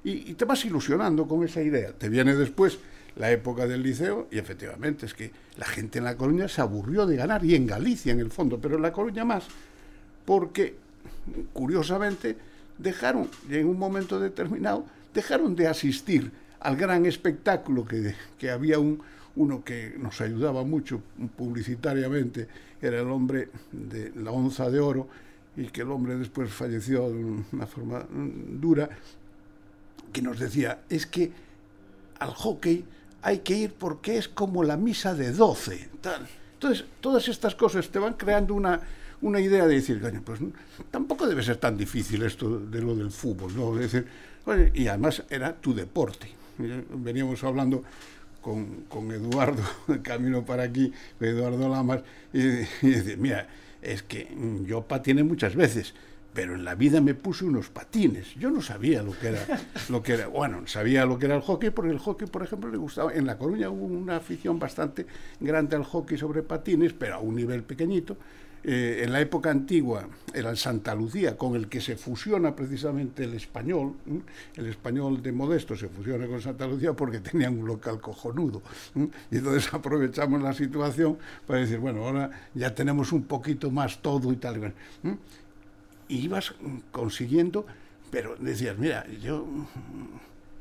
Y, 0.03 0.31
y, 0.31 0.33
te 0.33 0.45
vas 0.45 0.63
ilusionando 0.65 1.27
con 1.27 1.43
esa 1.43 1.61
idea. 1.61 1.91
Te 1.93 2.09
viene 2.09 2.35
después 2.35 2.79
la 3.15 3.31
época 3.31 3.65
del 3.65 3.81
liceo 3.81 4.27
y 4.29 4.38
efectivamente 4.38 5.05
es 5.05 5.13
que 5.13 5.31
la 5.57 5.65
gente 5.65 5.99
en 5.99 6.05
La 6.05 6.17
Coruña 6.17 6.47
se 6.47 6.61
aburrió 6.61 7.05
de 7.05 7.15
ganar 7.15 7.43
y 7.45 7.55
en 7.55 7.65
Galicia 7.65 8.11
en 8.11 8.19
el 8.19 8.29
fondo, 8.29 8.59
pero 8.59 8.75
en 8.75 8.81
La 8.81 8.91
Coruña 8.91 9.23
más, 9.23 9.45
porque 10.25 10.75
curiosamente 11.53 12.38
dejaron, 12.77 13.29
en 13.49 13.67
un 13.67 13.79
momento 13.79 14.19
determinado, 14.19 14.85
dejaron 15.13 15.55
de 15.55 15.67
asistir 15.67 16.31
al 16.59 16.75
gran 16.75 17.05
espectáculo 17.05 17.85
que, 17.85 18.15
que 18.38 18.51
había 18.51 18.79
un, 18.79 19.01
uno 19.36 19.63
que 19.63 19.95
nos 19.98 20.21
ayudaba 20.21 20.63
mucho 20.63 21.02
publicitariamente, 21.36 22.48
era 22.82 23.00
el 23.00 23.08
hombre 23.10 23.50
de 23.71 24.12
la 24.15 24.32
onza 24.32 24.69
de 24.69 24.80
oro, 24.80 25.08
y 25.58 25.67
que 25.67 25.82
el 25.82 25.91
hombre 25.91 26.15
después 26.15 26.52
falleció 26.52 27.10
de 27.10 27.24
una 27.52 27.65
forma 27.65 28.06
dura, 28.10 28.89
que 30.12 30.21
nos 30.21 30.39
decía, 30.39 30.82
es 30.89 31.06
que 31.06 31.32
al 32.19 32.32
hockey 32.32 32.86
hay 33.21 33.39
que 33.39 33.56
ir 33.56 33.74
porque 33.74 34.17
es 34.17 34.28
como 34.28 34.63
la 34.63 34.78
misa 34.78 35.13
de 35.13 35.32
12. 35.32 35.89
Tal. 36.02 36.28
Entonces, 36.54 36.86
todas 37.02 37.28
estas 37.28 37.56
cosas 37.56 37.89
te 37.89 38.00
van 38.00 38.13
creando 38.13 38.54
una, 38.54 38.80
una 39.21 39.39
idea 39.39 39.65
de 39.65 39.76
decir, 39.76 40.02
coño, 40.02 40.21
pues 40.24 40.39
tampoco 40.91 41.28
debe 41.28 41.43
ser 41.43 41.58
tan 41.58 41.78
difícil 41.78 42.21
esto 42.24 42.60
de 42.60 42.82
lo 42.82 42.95
del 42.95 43.12
fútbol, 43.12 43.56
¿no? 43.56 43.76
Decir, 43.76 44.06
y 44.74 44.88
además 44.88 45.24
era 45.30 45.54
tu 45.56 45.74
deporte. 45.74 46.30
Veníamos 46.58 47.43
hablando 47.43 47.84
con, 48.45 48.84
con 48.89 49.12
Eduardo, 49.12 49.63
camino 50.03 50.45
para 50.45 50.62
aquí, 50.62 50.93
Eduardo 51.19 51.67
Lamas, 51.67 52.03
y, 52.31 52.41
y 52.41 52.91
decir, 52.91 53.17
mira, 53.17 53.47
es 53.81 54.03
que 54.03 54.27
yo 54.67 54.84
patiné 54.84 55.23
muchas 55.23 55.55
veces, 55.55 55.95
pero 56.31 56.53
en 56.53 56.63
la 56.63 56.75
vida 56.75 57.01
me 57.01 57.15
puse 57.15 57.43
unos 57.43 57.69
patines. 57.69 58.36
Yo 58.36 58.51
no 58.51 58.62
sabía 58.62 59.01
lo 59.01 59.17
que 59.17 59.29
era, 59.29 59.39
lo 59.89 60.03
que 60.03 60.13
era, 60.13 60.27
bueno, 60.27 60.67
sabía 60.67 61.08
lo 61.08 61.17
que 61.17 61.25
era 61.25 61.38
el 61.38 61.41
hockey, 61.41 61.71
porque 61.71 61.89
el 61.89 61.97
hockey, 61.97 62.27
por 62.27 62.43
ejemplo, 62.43 62.69
le 62.69 62.77
gustaba. 62.77 63.12
En 63.15 63.25
La 63.25 63.39
Coruña 63.39 63.71
hubo 63.71 63.86
una 63.86 64.17
afición 64.17 64.60
bastante 64.60 65.08
grande 65.39 65.75
al 65.75 65.84
hockey 65.84 66.15
sobre 66.15 66.43
patines, 66.43 66.93
pero 66.93 67.15
a 67.15 67.19
un 67.21 67.36
nivel 67.36 67.63
pequeñito. 67.63 68.15
Eh, 68.67 69.04
en 69.04 69.13
la 69.13 69.21
época 69.21 69.51
antigua 69.51 70.08
era 70.34 70.49
el 70.49 70.58
Santa 70.58 70.95
Lucía, 70.95 71.38
con 71.38 71.56
el 71.56 71.67
que 71.67 71.80
se 71.80 71.95
fusiona 71.95 72.56
precisamente 72.56 73.23
el 73.23 73.36
español. 73.36 73.93
El 74.56 74.65
español 74.65 75.21
de 75.21 75.32
Modesto 75.32 75.75
se 75.75 75.88
fusiona 75.88 76.25
con 76.25 76.41
Santa 76.41 76.65
Lucía 76.65 76.93
porque 76.93 77.19
tenían 77.19 77.60
un 77.60 77.67
local 77.67 78.01
cojonudo. 78.01 78.63
Y 79.30 79.38
entonces 79.38 79.71
aprovechamos 79.71 80.41
la 80.41 80.51
situación 80.51 81.19
para 81.45 81.60
decir, 81.60 81.78
bueno, 81.78 82.08
ahora 82.08 82.32
ya 82.56 82.73
tenemos 82.73 83.12
un 83.12 83.25
poquito 83.25 83.69
más 83.69 84.01
todo 84.01 84.34
y 84.34 84.38
tal. 84.38 84.73
Y 86.08 86.17
ibas 86.17 86.56
consiguiendo, 86.91 87.67
pero 88.10 88.36
decías, 88.36 88.80
mira, 88.80 89.06
yo 89.21 89.45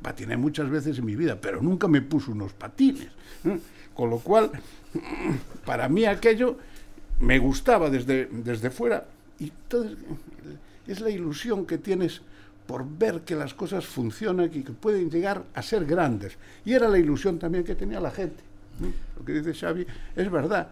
patiné 0.03 0.37
muchas 0.37 0.69
veces 0.69 0.99
en 0.99 1.07
mi 1.07 1.17
vida, 1.17 1.41
pero 1.41 1.63
nunca 1.63 1.89
me 1.89 2.03
puso 2.03 2.33
unos 2.33 2.53
patines. 2.53 3.09
Con 3.95 4.11
lo 4.11 4.19
cual, 4.19 4.51
para 5.65 5.89
mí 5.89 6.05
aquello 6.05 6.59
me 7.21 7.39
gustaba 7.39 7.91
desde, 7.91 8.27
desde 8.27 8.71
fuera. 8.71 9.07
Y 9.39 9.45
entonces 9.45 9.99
es 10.87 11.01
la 11.01 11.11
ilusión 11.11 11.67
que 11.67 11.79
tienes 11.79 12.21
por 12.67 12.87
ver 12.87 13.21
que 13.21 13.35
las 13.35 13.55
cosas 13.55 13.85
funcionan 13.85 14.51
y 14.53 14.63
que 14.63 14.73
pueden 14.73 15.11
llegar 15.11 15.45
a 15.55 15.63
ser 15.63 15.85
grandes. 15.85 16.37
Y 16.65 16.73
era 16.73 16.89
la 16.89 16.99
ilusión 16.99 17.39
también 17.39 17.65
que 17.65 17.75
tenía 17.75 18.01
la 18.01 18.11
gente. 18.11 18.43
Lo 19.19 19.25
que 19.25 19.33
dice 19.33 19.55
Xavi 19.55 19.87
es 20.17 20.31
verdad, 20.31 20.69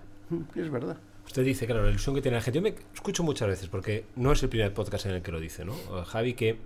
es 0.54 0.70
verdad. 0.70 0.96
Usted 1.26 1.44
dice, 1.44 1.66
claro, 1.66 1.84
la 1.84 1.90
ilusión 1.90 2.14
que 2.14 2.22
tiene 2.22 2.36
la 2.36 2.42
gente. 2.42 2.58
Yo 2.58 2.62
me 2.62 2.74
escucho 2.94 3.22
muchas 3.22 3.48
veces, 3.48 3.68
porque 3.68 4.04
no 4.16 4.32
es 4.32 4.42
el 4.42 4.48
primer 4.48 4.74
podcast 4.74 5.06
en 5.06 5.12
el 5.12 5.22
que 5.22 5.32
lo 5.32 5.40
dice, 5.40 5.64
¿no? 5.64 5.74
Javi, 6.04 6.34
que 6.34 6.56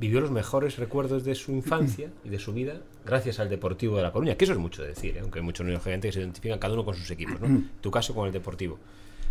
vivió 0.00 0.22
los 0.22 0.30
mejores 0.30 0.78
recuerdos 0.78 1.24
de 1.24 1.34
su 1.34 1.52
infancia 1.52 2.10
y 2.24 2.30
de 2.30 2.38
su 2.38 2.54
vida 2.54 2.80
gracias 3.04 3.38
al 3.38 3.50
Deportivo 3.50 3.98
de 3.98 4.02
La 4.02 4.12
Coruña, 4.12 4.34
que 4.34 4.44
eso 4.44 4.54
es 4.54 4.58
mucho 4.58 4.82
decir, 4.82 5.18
¿eh? 5.18 5.20
aunque 5.20 5.40
hay 5.40 5.44
muchos 5.44 5.66
niños 5.66 5.84
gente 5.84 6.08
que 6.08 6.12
se 6.12 6.20
identifican 6.20 6.58
cada 6.58 6.72
uno 6.72 6.86
con 6.86 6.94
sus 6.94 7.10
equipos, 7.10 7.38
¿no? 7.38 7.62
tu 7.82 7.90
caso 7.90 8.14
con 8.14 8.26
el 8.26 8.32
Deportivo. 8.32 8.78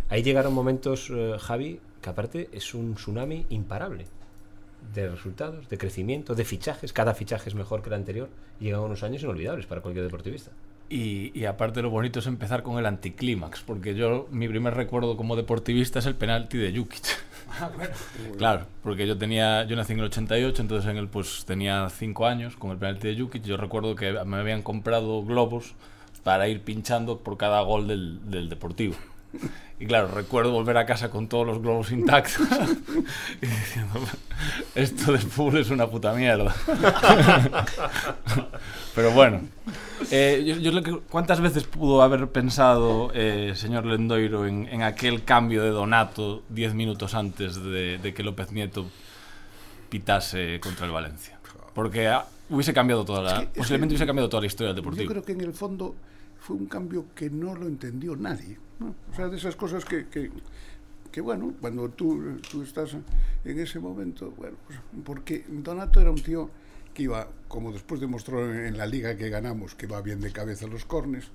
Ahí 0.08 0.22
llegaron 0.22 0.54
momentos, 0.54 1.10
eh, 1.10 1.36
Javi, 1.40 1.80
que 2.00 2.08
aparte 2.08 2.48
es 2.52 2.72
un 2.74 2.94
tsunami 2.94 3.46
imparable 3.50 4.06
de 4.94 5.08
resultados, 5.08 5.68
de 5.68 5.76
crecimiento, 5.76 6.34
de 6.36 6.44
fichajes, 6.44 6.92
cada 6.92 7.14
fichaje 7.14 7.48
es 7.48 7.54
mejor 7.56 7.82
que 7.82 7.88
el 7.88 7.94
anterior, 7.94 8.28
llegan 8.60 8.80
unos 8.80 9.02
años 9.02 9.22
inolvidables 9.22 9.66
para 9.66 9.80
cualquier 9.80 10.04
deportivista. 10.04 10.52
Y, 10.88 11.30
y, 11.38 11.44
aparte 11.44 11.82
lo 11.82 11.90
bonito 11.90 12.18
es 12.18 12.26
empezar 12.26 12.64
con 12.64 12.78
el 12.78 12.86
anticlímax, 12.86 13.62
porque 13.62 13.94
yo 13.94 14.26
mi 14.32 14.48
primer 14.48 14.74
recuerdo 14.74 15.16
como 15.16 15.36
deportivista 15.36 16.00
es 16.00 16.06
el 16.06 16.16
penalti 16.16 16.58
de 16.58 16.76
Jukic. 16.76 17.04
Claro, 18.38 18.66
porque 18.82 19.06
yo 19.06 19.18
tenía, 19.18 19.64
yo 19.64 19.76
nací 19.76 19.92
en 19.92 20.00
el 20.00 20.06
88, 20.06 20.62
entonces 20.62 20.90
en 20.90 20.96
el 20.96 21.08
pues 21.08 21.44
tenía 21.44 21.88
5 21.88 22.26
años 22.26 22.56
con 22.56 22.70
el 22.70 22.78
penalti 22.78 23.08
de 23.08 23.20
Jukic. 23.20 23.42
Yo 23.42 23.56
recuerdo 23.56 23.94
que 23.94 24.12
me 24.24 24.38
habían 24.38 24.62
comprado 24.62 25.22
globos 25.24 25.74
para 26.22 26.48
ir 26.48 26.62
pinchando 26.62 27.18
por 27.20 27.36
cada 27.36 27.60
gol 27.62 27.88
del, 27.88 28.30
del 28.30 28.48
Deportivo. 28.48 28.94
Y 29.80 29.86
claro, 29.86 30.08
recuerdo 30.08 30.52
volver 30.52 30.76
a 30.76 30.84
casa 30.84 31.08
con 31.10 31.26
todos 31.26 31.46
los 31.46 31.62
globos 31.62 31.90
intactos 31.90 32.46
y 33.40 33.46
diciendo, 33.46 34.00
esto 34.74 35.12
de 35.12 35.18
fútbol 35.18 35.58
es 35.58 35.70
una 35.70 35.86
puta 35.86 36.12
mierda. 36.12 36.54
Pero 38.94 39.12
bueno, 39.12 39.40
eh, 40.10 40.44
yo, 40.46 40.70
yo, 40.70 41.00
¿cuántas 41.08 41.40
veces 41.40 41.64
pudo 41.64 42.02
haber 42.02 42.28
pensado, 42.28 43.10
eh, 43.14 43.52
señor 43.56 43.86
Lendoiro, 43.86 44.46
en, 44.46 44.68
en, 44.70 44.82
aquel 44.82 45.24
cambio 45.24 45.62
de 45.62 45.70
Donato 45.70 46.42
10 46.50 46.74
minutos 46.74 47.14
antes 47.14 47.62
de, 47.62 47.96
de, 47.96 48.12
que 48.12 48.22
López 48.22 48.52
Nieto 48.52 48.86
pitase 49.88 50.60
contra 50.60 50.84
el 50.84 50.92
Valencia? 50.92 51.38
Porque 51.72 52.08
ah, 52.08 52.26
hubiese 52.50 52.74
cambiado 52.74 53.06
toda 53.06 53.22
la, 53.22 53.30
es 53.30 53.48
que, 53.48 53.60
posiblemente 53.60 53.94
hubiese 53.94 54.06
cambiado 54.06 54.28
toda 54.28 54.42
la 54.42 54.46
historia 54.46 54.68
del 54.68 54.76
Deportivo. 54.76 55.04
Yo 55.04 55.10
creo 55.10 55.24
que 55.24 55.32
en 55.32 55.40
el 55.40 55.54
fondo 55.54 55.94
fue 56.50 56.58
un 56.58 56.66
cambio 56.66 57.04
que 57.14 57.30
no 57.30 57.54
lo 57.54 57.68
entendió 57.68 58.16
nadie. 58.16 58.58
¿no? 58.80 58.92
O 59.12 59.14
sea, 59.14 59.28
de 59.28 59.36
esas 59.36 59.54
cosas 59.54 59.84
que, 59.84 60.08
que, 60.08 60.32
que 61.12 61.20
bueno, 61.20 61.54
cuando 61.60 61.88
tú, 61.90 62.40
tú, 62.50 62.62
estás 62.62 62.96
en 63.44 63.60
ese 63.60 63.78
momento, 63.78 64.32
bueno, 64.36 64.56
pues 64.66 64.80
porque 65.04 65.44
Donato 65.48 66.00
era 66.00 66.10
un 66.10 66.20
tío 66.20 66.50
que 66.92 67.04
iba, 67.04 67.28
como 67.46 67.70
después 67.70 68.00
demostró 68.00 68.52
en 68.52 68.76
la 68.76 68.84
liga 68.86 69.16
que 69.16 69.30
ganamos, 69.30 69.76
que 69.76 69.86
va 69.86 70.02
bien 70.02 70.20
de 70.20 70.32
cabeza 70.32 70.66
los 70.66 70.84
cornes, 70.84 71.30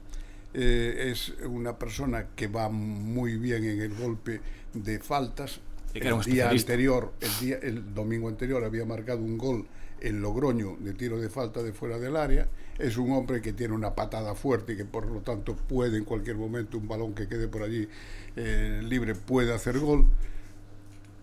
eh, 0.53 1.11
es 1.11 1.33
una 1.47 1.79
persona 1.79 2.27
que 2.35 2.47
va 2.47 2.67
muy 2.67 3.37
bien 3.37 3.63
en 3.63 3.79
el 3.79 3.93
golpe 3.93 4.41
de 4.73 4.99
faltas. 4.99 5.61
El 5.93 6.19
día 6.23 6.49
anterior, 6.49 7.13
el, 7.21 7.39
día, 7.39 7.57
el 7.61 7.93
domingo 7.93 8.27
anterior 8.27 8.65
había 8.65 8.83
marcado 8.83 9.21
un 9.21 9.37
gol 9.37 9.65
en 10.05 10.21
Logroño 10.21 10.77
de 10.79 10.93
tiro 10.93 11.19
de 11.19 11.29
falta 11.29 11.63
de 11.63 11.73
fuera 11.73 11.97
del 11.97 12.15
área. 12.15 12.47
Es 12.77 12.97
un 12.97 13.11
hombre 13.11 13.41
que 13.41 13.53
tiene 13.53 13.73
una 13.73 13.95
patada 13.95 14.35
fuerte 14.35 14.73
y 14.73 14.77
que 14.77 14.85
por 14.85 15.07
lo 15.07 15.21
tanto 15.21 15.55
puede 15.55 15.97
en 15.97 16.05
cualquier 16.05 16.37
momento 16.37 16.77
un 16.77 16.87
balón 16.87 17.13
que 17.15 17.27
quede 17.27 17.47
por 17.47 17.63
allí 17.63 17.87
eh, 18.35 18.81
libre 18.83 19.15
puede 19.15 19.53
hacer 19.53 19.79
gol. 19.79 20.05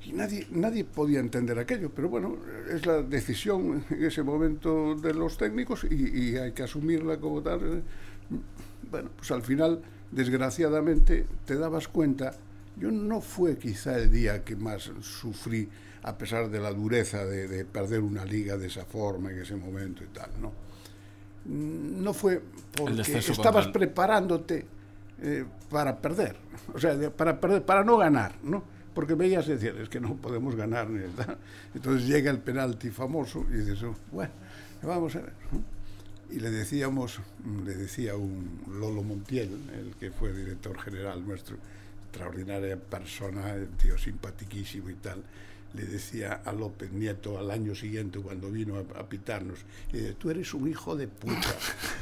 Y 0.04 0.12
nadie, 0.12 0.48
nadie 0.50 0.84
podía 0.84 1.20
entender 1.20 1.60
aquello, 1.60 1.90
pero 1.94 2.08
bueno, 2.08 2.36
es 2.68 2.84
la 2.86 3.02
decisión 3.02 3.84
en 3.88 4.04
ese 4.04 4.24
momento 4.24 4.96
de 4.96 5.14
los 5.14 5.36
técnicos 5.38 5.86
y, 5.88 6.30
y 6.30 6.36
hay 6.36 6.52
que 6.52 6.64
asumirla 6.64 7.18
como 7.18 7.40
tal. 7.40 7.84
Bueno, 8.90 9.10
pues 9.16 9.30
al 9.30 9.42
final, 9.42 9.80
desgraciadamente, 10.10 11.26
te 11.46 11.54
dabas 11.54 11.86
cuenta, 11.86 12.32
yo 12.76 12.90
no 12.90 13.20
fue 13.20 13.56
quizá 13.58 13.96
el 13.96 14.10
día 14.10 14.42
que 14.42 14.56
más 14.56 14.90
sufrí 15.02 15.68
a 16.02 16.18
pesar 16.18 16.50
de 16.50 16.60
la 16.60 16.72
dureza 16.72 17.24
de, 17.24 17.48
de, 17.48 17.64
perder 17.64 18.00
una 18.00 18.24
liga 18.24 18.56
de 18.56 18.66
esa 18.66 18.84
forma 18.84 19.30
en 19.30 19.40
ese 19.40 19.56
momento 19.56 20.02
y 20.02 20.08
tal, 20.08 20.30
¿no? 20.40 20.52
No 21.44 22.14
fue 22.14 22.40
porque 22.76 23.00
estabas 23.00 23.66
el... 23.66 23.72
preparándote 23.72 24.66
eh, 25.22 25.44
para 25.70 25.96
perder, 26.00 26.36
o 26.74 26.78
sea, 26.78 26.96
de, 26.96 27.10
para 27.10 27.40
perder, 27.40 27.64
para 27.64 27.84
no 27.84 27.96
ganar, 27.96 28.34
¿no? 28.42 28.62
Porque 28.94 29.14
veías 29.14 29.46
decir, 29.46 29.74
es 29.80 29.88
que 29.88 30.00
no 30.00 30.16
podemos 30.16 30.54
ganar 30.54 30.90
ni 30.90 31.00
nada. 31.00 31.38
Entonces 31.74 32.06
llega 32.06 32.30
el 32.30 32.38
penalti 32.38 32.90
famoso 32.90 33.46
y 33.48 33.54
dices, 33.54 33.82
oh, 33.84 33.96
bueno, 34.10 34.32
vamos 34.82 35.16
a 35.16 35.20
ver. 35.20 35.32
¿no? 35.50 35.62
Y 36.30 36.40
le 36.40 36.50
decíamos, 36.50 37.20
le 37.64 37.74
decía 37.74 38.16
un 38.16 38.62
Lolo 38.78 39.02
Montiel, 39.02 39.50
el 39.74 39.94
que 39.96 40.10
fue 40.10 40.32
director 40.32 40.78
general 40.78 41.26
nuestro, 41.26 41.56
extraordinaria 42.08 42.76
persona, 42.76 43.54
tío 43.80 43.96
simpatiquísimo 43.96 44.90
y 44.90 44.94
tal, 44.94 45.22
le 45.74 45.84
decía 45.84 46.40
a 46.44 46.52
López 46.52 46.92
Nieto 46.92 47.38
al 47.38 47.50
año 47.50 47.74
siguiente 47.74 48.18
cuando 48.20 48.50
vino 48.50 48.76
a, 48.76 49.00
a 49.00 49.06
pitarnos, 49.06 49.58
eh, 49.92 50.14
tú 50.18 50.30
eres 50.30 50.52
un 50.54 50.68
hijo 50.68 50.96
de 50.96 51.08
puta. 51.08 51.48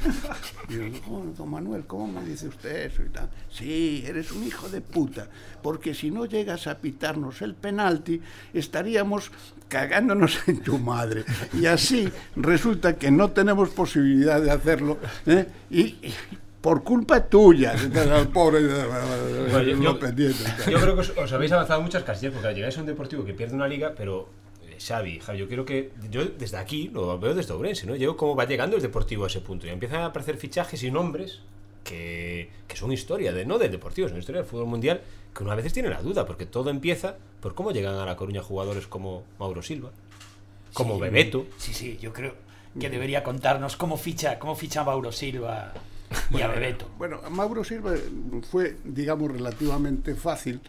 y 0.69 0.75
yo, 0.75 0.83
oh, 1.09 1.25
don 1.37 1.49
Manuel, 1.49 1.85
¿cómo 1.85 2.19
me 2.19 2.27
dice 2.27 2.47
usted 2.47 2.87
eso? 2.87 3.03
Y 3.03 3.09
tal? 3.09 3.29
Sí, 3.49 4.03
eres 4.05 4.31
un 4.31 4.43
hijo 4.43 4.69
de 4.69 4.81
puta, 4.81 5.27
porque 5.61 5.93
si 5.93 6.11
no 6.11 6.25
llegas 6.25 6.67
a 6.67 6.77
pitarnos 6.77 7.41
el 7.41 7.55
penalti, 7.55 8.21
estaríamos 8.53 9.31
cagándonos 9.67 10.37
en 10.47 10.61
tu 10.61 10.77
madre. 10.77 11.23
Y 11.53 11.65
así 11.65 12.09
resulta 12.35 12.97
que 12.97 13.09
no 13.09 13.31
tenemos 13.31 13.69
posibilidad 13.69 14.41
de 14.41 14.51
hacerlo. 14.51 14.97
¿eh? 15.25 15.47
Y, 15.69 15.81
y 15.81 16.13
por 16.61 16.83
culpa 16.83 17.27
tuya. 17.27 17.71
Al 18.13 18.27
pobre 18.29 18.61
bueno, 18.61 19.61
yo, 19.61 19.75
yo, 19.75 19.99
yo, 19.99 19.99
creo 19.99 20.95
que 20.95 21.01
os, 21.01 21.17
os, 21.17 21.33
habéis 21.33 21.51
avanzado 21.51 21.81
muchas 21.81 22.03
casillas 22.03 22.33
porque 22.33 22.53
llegáis 22.53 22.77
a 22.77 22.81
un 22.81 22.85
deportivo 22.85 23.25
que 23.25 23.33
pierde 23.33 23.55
una 23.55 23.67
liga, 23.67 23.93
pero 23.97 24.29
eh, 24.69 24.77
Xavi, 24.79 25.19
Javi, 25.19 25.39
yo 25.39 25.47
creo 25.47 25.65
que 25.65 25.91
yo 26.09 26.23
desde 26.25 26.57
aquí 26.57 26.89
lo 26.93 27.19
veo 27.19 27.33
desde 27.33 27.53
Ourense, 27.53 27.87
¿no? 27.87 27.95
Yo 27.95 28.15
cómo 28.15 28.35
va 28.35 28.45
llegando 28.45 28.75
el 28.75 28.81
deportivo 28.81 29.23
a 29.25 29.27
ese 29.27 29.41
punto 29.41 29.65
y 29.65 29.71
empiezan 29.71 30.01
a 30.01 30.05
aparecer 30.07 30.37
fichajes 30.37 30.83
y 30.83 30.91
nombres 30.91 31.39
que, 31.83 32.51
que 32.67 32.77
son 32.77 32.91
historia 32.91 33.33
de 33.33 33.43
no 33.45 33.57
del 33.57 33.71
deportivo, 33.71 34.07
son 34.07 34.19
historia 34.19 34.41
del 34.41 34.49
fútbol 34.49 34.67
mundial 34.67 35.01
que 35.35 35.43
una 35.43 35.55
veces 35.55 35.73
tiene 35.73 35.89
la 35.89 36.01
duda 36.01 36.25
porque 36.25 36.45
todo 36.45 36.69
empieza 36.69 37.15
por 37.39 37.55
cómo 37.55 37.71
llegan 37.71 37.95
a 37.95 38.05
la 38.05 38.15
Coruña 38.15 38.43
jugadores 38.43 38.85
como 38.85 39.23
Mauro 39.39 39.63
Silva, 39.63 39.89
como 40.73 40.95
sí, 40.95 41.01
Bebeto. 41.01 41.45
Sí, 41.57 41.73
sí, 41.73 41.97
yo 41.99 42.13
creo 42.13 42.35
que 42.79 42.89
debería 42.89 43.23
contarnos 43.23 43.75
cómo 43.75 43.97
ficha, 43.97 44.37
cómo 44.37 44.55
ficha 44.55 44.83
Mauro 44.83 45.11
Silva 45.11 45.73
y 46.29 46.33
bueno, 46.33 46.47
a 46.47 46.51
Bebeto. 46.53 46.89
Bueno, 46.97 47.19
a 47.23 47.29
Mauro 47.29 47.63
Silva 47.63 47.93
fue, 48.49 48.77
digamos, 48.83 49.31
relativamente 49.31 50.15
fácil 50.15 50.61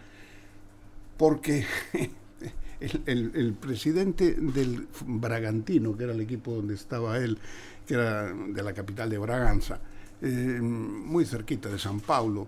porque 1.16 1.66
el, 2.80 3.02
el, 3.06 3.32
el, 3.34 3.52
presidente 3.54 4.34
del 4.34 4.88
Bragantino, 5.06 5.96
que 5.96 6.04
era 6.04 6.12
el 6.12 6.20
equipo 6.20 6.52
donde 6.52 6.74
estaba 6.74 7.18
él, 7.18 7.38
que 7.86 7.94
era 7.94 8.32
de 8.32 8.62
la 8.62 8.72
capital 8.72 9.10
de 9.10 9.18
Braganza, 9.18 9.80
eh, 10.20 10.26
muy 10.60 11.24
cerquita 11.24 11.68
de 11.68 11.78
San 11.78 12.00
Paulo, 12.00 12.46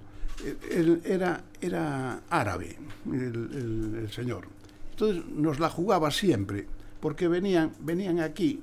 él 0.71 1.01
era, 1.05 1.45
era 1.61 2.23
árabe, 2.29 2.77
el, 3.07 4.01
el, 4.03 4.11
señor. 4.11 4.47
Entonces 4.91 5.25
nos 5.27 5.61
la 5.61 5.71
jugaba 5.71 6.11
siempre, 6.11 6.67
porque 7.01 7.29
venían, 7.29 7.73
venían 7.81 8.21
aquí, 8.21 8.61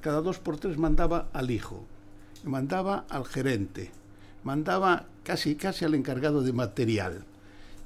cada 0.00 0.20
dos 0.20 0.38
por 0.38 0.58
tres 0.58 0.78
mandaba 0.78 1.28
al 1.32 1.50
hijo 1.50 1.84
mandaba 2.44 3.04
al 3.08 3.24
gerente, 3.24 3.90
mandaba 4.44 5.06
casi, 5.24 5.56
casi 5.56 5.84
al 5.84 5.94
encargado 5.94 6.42
de 6.42 6.52
material. 6.52 7.24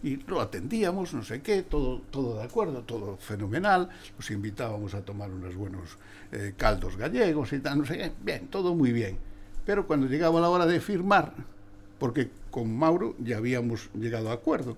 Y 0.02 0.16
lo 0.16 0.40
atendíamos, 0.40 1.14
no 1.14 1.22
sé 1.22 1.42
qué, 1.42 1.62
todo, 1.62 2.00
todo 2.10 2.38
de 2.38 2.42
acuerdo, 2.42 2.82
todo 2.82 3.16
fenomenal. 3.18 3.88
Los 4.16 4.30
invitábamos 4.32 4.94
a 4.94 5.02
tomar 5.02 5.30
unos 5.30 5.54
buenos 5.54 5.96
eh, 6.32 6.54
caldos 6.56 6.96
gallegos 6.96 7.52
y 7.52 7.60
tal, 7.60 7.78
no 7.78 7.86
sé 7.86 7.98
qué. 7.98 8.12
Bien, 8.20 8.48
todo 8.48 8.74
muy 8.74 8.92
bien. 8.92 9.16
Pero 9.64 9.86
cuando 9.86 10.08
llegaba 10.08 10.40
la 10.40 10.48
hora 10.48 10.66
de 10.66 10.80
firmar, 10.80 11.34
porque 12.00 12.30
con 12.50 12.76
Mauro 12.76 13.14
ya 13.20 13.36
habíamos 13.36 13.90
llegado 13.94 14.30
a 14.30 14.34
acuerdo, 14.34 14.76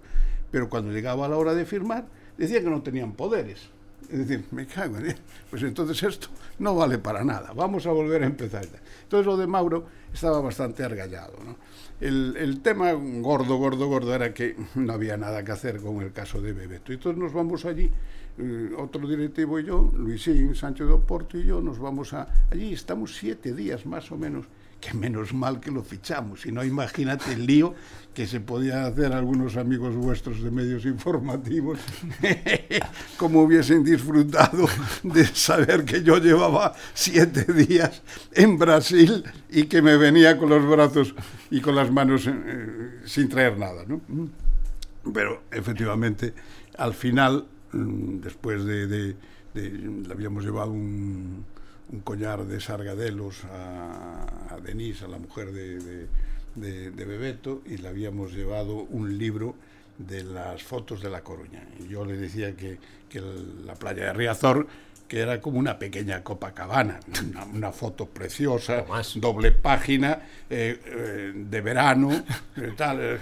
pero 0.50 0.68
cuando 0.68 0.92
llegaba 0.92 1.26
la 1.26 1.36
hora 1.36 1.54
de 1.54 1.64
firmar, 1.64 2.04
decían 2.36 2.64
que 2.64 2.70
no 2.70 2.82
tenían 2.82 3.12
poderes. 3.12 3.70
Es 4.10 4.18
decir, 4.18 4.44
me 4.50 4.66
cago 4.66 4.98
en 4.98 5.14
Pues 5.50 5.62
entonces 5.62 6.02
esto 6.02 6.28
no 6.58 6.74
vale 6.74 6.98
para 6.98 7.24
nada. 7.24 7.52
Vamos 7.52 7.86
a 7.86 7.90
volver 7.90 8.22
a 8.22 8.26
empezar. 8.26 8.66
Entonces 9.02 9.26
lo 9.26 9.36
de 9.36 9.46
Mauro 9.46 9.86
estaba 10.12 10.40
bastante 10.40 10.84
argallado. 10.84 11.34
¿no? 11.44 11.56
El, 12.00 12.36
el, 12.36 12.60
tema 12.60 12.92
gordo, 12.92 13.56
gordo, 13.56 13.86
gordo 13.86 14.14
era 14.14 14.34
que 14.34 14.56
no 14.74 14.92
había 14.92 15.16
nada 15.16 15.44
que 15.44 15.52
hacer 15.52 15.80
con 15.80 16.02
el 16.02 16.12
caso 16.12 16.40
de 16.40 16.52
Bebeto. 16.52 16.92
Entonces 16.92 17.20
nos 17.20 17.32
vamos 17.32 17.64
allí, 17.64 17.90
eh, 18.38 18.70
otro 18.76 19.06
directivo 19.06 19.58
y 19.58 19.64
yo, 19.64 19.90
Luisín, 19.94 20.54
Sánchez 20.54 20.86
de 20.86 20.92
Oporto 20.92 21.38
y 21.38 21.44
yo, 21.44 21.60
nos 21.60 21.78
vamos 21.78 22.12
a... 22.12 22.28
Allí 22.50 22.72
estamos 22.72 23.16
siete 23.16 23.54
días 23.54 23.86
más 23.86 24.10
o 24.12 24.16
menos 24.16 24.46
que 24.84 24.96
menos 24.96 25.32
mal 25.32 25.60
que 25.60 25.70
lo 25.70 25.82
fichamos. 25.82 26.42
Si 26.42 26.52
no, 26.52 26.62
imagínate 26.62 27.32
el 27.32 27.46
lío 27.46 27.74
que 28.12 28.26
se 28.26 28.40
podía 28.40 28.86
hacer 28.86 29.12
algunos 29.12 29.56
amigos 29.56 29.96
vuestros 29.96 30.42
de 30.42 30.50
medios 30.50 30.84
informativos, 30.84 31.80
como 33.16 33.42
hubiesen 33.42 33.82
disfrutado 33.82 34.68
de 35.02 35.24
saber 35.24 35.84
que 35.84 36.02
yo 36.02 36.18
llevaba 36.18 36.74
siete 36.92 37.50
días 37.52 38.02
en 38.32 38.58
Brasil 38.58 39.24
y 39.50 39.64
que 39.64 39.82
me 39.82 39.96
venía 39.96 40.38
con 40.38 40.50
los 40.50 40.64
brazos 40.68 41.14
y 41.50 41.60
con 41.60 41.74
las 41.74 41.90
manos 41.90 42.26
eh, 42.26 43.00
sin 43.04 43.28
traer 43.28 43.58
nada. 43.58 43.84
¿no? 43.86 44.00
Pero 45.12 45.44
efectivamente, 45.50 46.34
al 46.76 46.94
final, 46.94 47.46
mm, 47.72 48.20
después 48.20 48.64
de, 48.64 48.86
de, 48.86 49.16
de 49.54 49.70
le 49.70 50.12
habíamos 50.12 50.44
llevado 50.44 50.70
un 50.70 51.44
un 51.92 52.00
collar 52.00 52.44
de 52.44 52.60
sargadelos 52.60 53.44
a, 53.44 54.56
Denise, 54.62 55.04
a 55.04 55.08
la 55.08 55.18
mujer 55.18 55.52
de, 55.52 56.08
Bebeto, 56.56 57.62
y 57.66 57.76
le 57.78 57.88
habíamos 57.88 58.32
llevado 58.32 58.76
un 58.76 59.18
libro 59.18 59.54
de 59.98 60.24
las 60.24 60.62
fotos 60.62 61.02
de 61.02 61.10
La 61.10 61.22
Coruña. 61.22 61.66
Y 61.78 61.88
yo 61.88 62.04
le 62.04 62.16
decía 62.16 62.56
que, 62.56 62.78
que 63.08 63.20
la 63.64 63.74
playa 63.74 64.06
de 64.06 64.12
Riazor 64.12 64.66
que 65.14 65.20
era 65.20 65.40
como 65.40 65.60
una 65.60 65.78
pequeña 65.78 66.24
Copacabana, 66.24 66.98
una, 67.30 67.44
una 67.44 67.70
foto 67.70 68.06
preciosa, 68.06 68.84
doble 69.14 69.52
página, 69.52 70.18
eh, 70.50 70.76
eh, 70.84 71.32
de 71.32 71.60
verano, 71.60 72.10
eh, 72.56 72.72
tal, 72.76 73.20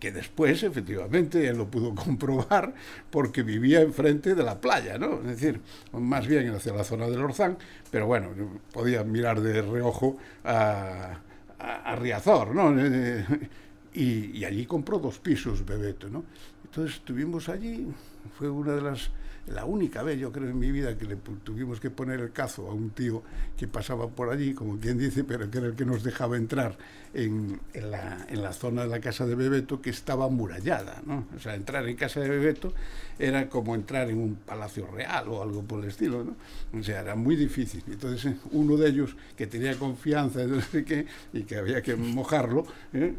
que 0.00 0.10
después, 0.10 0.64
efectivamente, 0.64 1.46
él 1.46 1.58
lo 1.58 1.70
pudo 1.70 1.94
comprobar 1.94 2.74
porque 3.08 3.44
vivía 3.44 3.82
enfrente 3.82 4.34
de 4.34 4.42
la 4.42 4.60
playa, 4.60 4.98
¿no? 4.98 5.20
Es 5.20 5.40
decir, 5.40 5.60
más 5.92 6.26
bien 6.26 6.52
hacia 6.52 6.72
la 6.72 6.82
zona 6.82 7.06
del 7.06 7.22
Orzán, 7.22 7.56
pero 7.88 8.08
bueno, 8.08 8.30
podía 8.72 9.04
mirar 9.04 9.40
de 9.40 9.62
reojo 9.62 10.16
a, 10.42 11.20
a, 11.56 11.92
a 11.92 11.94
Riazor, 11.94 12.52
¿no? 12.52 12.74
Y, 13.94 14.38
y 14.38 14.44
allí 14.44 14.66
compró 14.66 14.98
dos 14.98 15.20
pisos 15.20 15.64
Bebeto, 15.64 16.08
¿no? 16.08 16.24
Entonces 16.64 16.96
estuvimos 16.96 17.48
allí, 17.48 17.86
fue 18.36 18.50
una 18.50 18.72
de 18.72 18.82
las 18.82 19.12
la 19.50 19.64
única 19.64 20.02
vez, 20.02 20.18
yo 20.18 20.32
creo, 20.32 20.48
en 20.48 20.58
mi 20.58 20.70
vida 20.70 20.96
que 20.96 21.04
le 21.04 21.16
tuvimos 21.16 21.80
que 21.80 21.90
poner 21.90 22.20
el 22.20 22.32
cazo 22.32 22.68
a 22.68 22.74
un 22.74 22.90
tío 22.90 23.22
que 23.56 23.66
pasaba 23.66 24.08
por 24.08 24.30
allí, 24.30 24.54
como 24.54 24.78
quien 24.78 24.98
dice, 24.98 25.24
pero 25.24 25.50
que 25.50 25.58
era 25.58 25.66
el 25.68 25.74
que 25.74 25.84
nos 25.84 26.02
dejaba 26.02 26.36
entrar 26.36 26.76
en, 27.14 27.60
la, 27.74 28.26
en 28.28 28.42
la 28.42 28.52
zona 28.52 28.82
de 28.82 28.88
la 28.88 29.00
casa 29.00 29.26
de 29.26 29.34
Bebeto, 29.34 29.80
que 29.80 29.90
estaba 29.90 30.26
amurallada. 30.26 31.02
¿no? 31.06 31.26
O 31.36 31.40
sea, 31.40 31.54
entrar 31.54 31.88
en 31.88 31.96
casa 31.96 32.20
de 32.20 32.28
Bebeto 32.28 32.72
era 33.18 33.48
como 33.48 33.74
entrar 33.74 34.10
en 34.10 34.18
un 34.18 34.36
palacio 34.36 34.86
real 34.86 35.28
o 35.28 35.42
algo 35.42 35.62
por 35.62 35.82
el 35.82 35.90
estilo. 35.90 36.24
¿no? 36.24 36.36
O 36.78 36.82
sea, 36.82 37.00
era 37.00 37.14
muy 37.14 37.36
difícil. 37.36 37.82
Entonces, 37.86 38.34
uno 38.52 38.76
de 38.76 38.88
ellos 38.88 39.16
que 39.36 39.46
tenía 39.46 39.76
confianza 39.78 40.44
no 40.44 40.60
sé 40.60 40.84
qué, 40.84 41.06
y 41.32 41.42
que 41.42 41.56
había 41.56 41.82
que 41.82 41.96
mojarlo, 41.96 42.66
¿eh? 42.92 43.14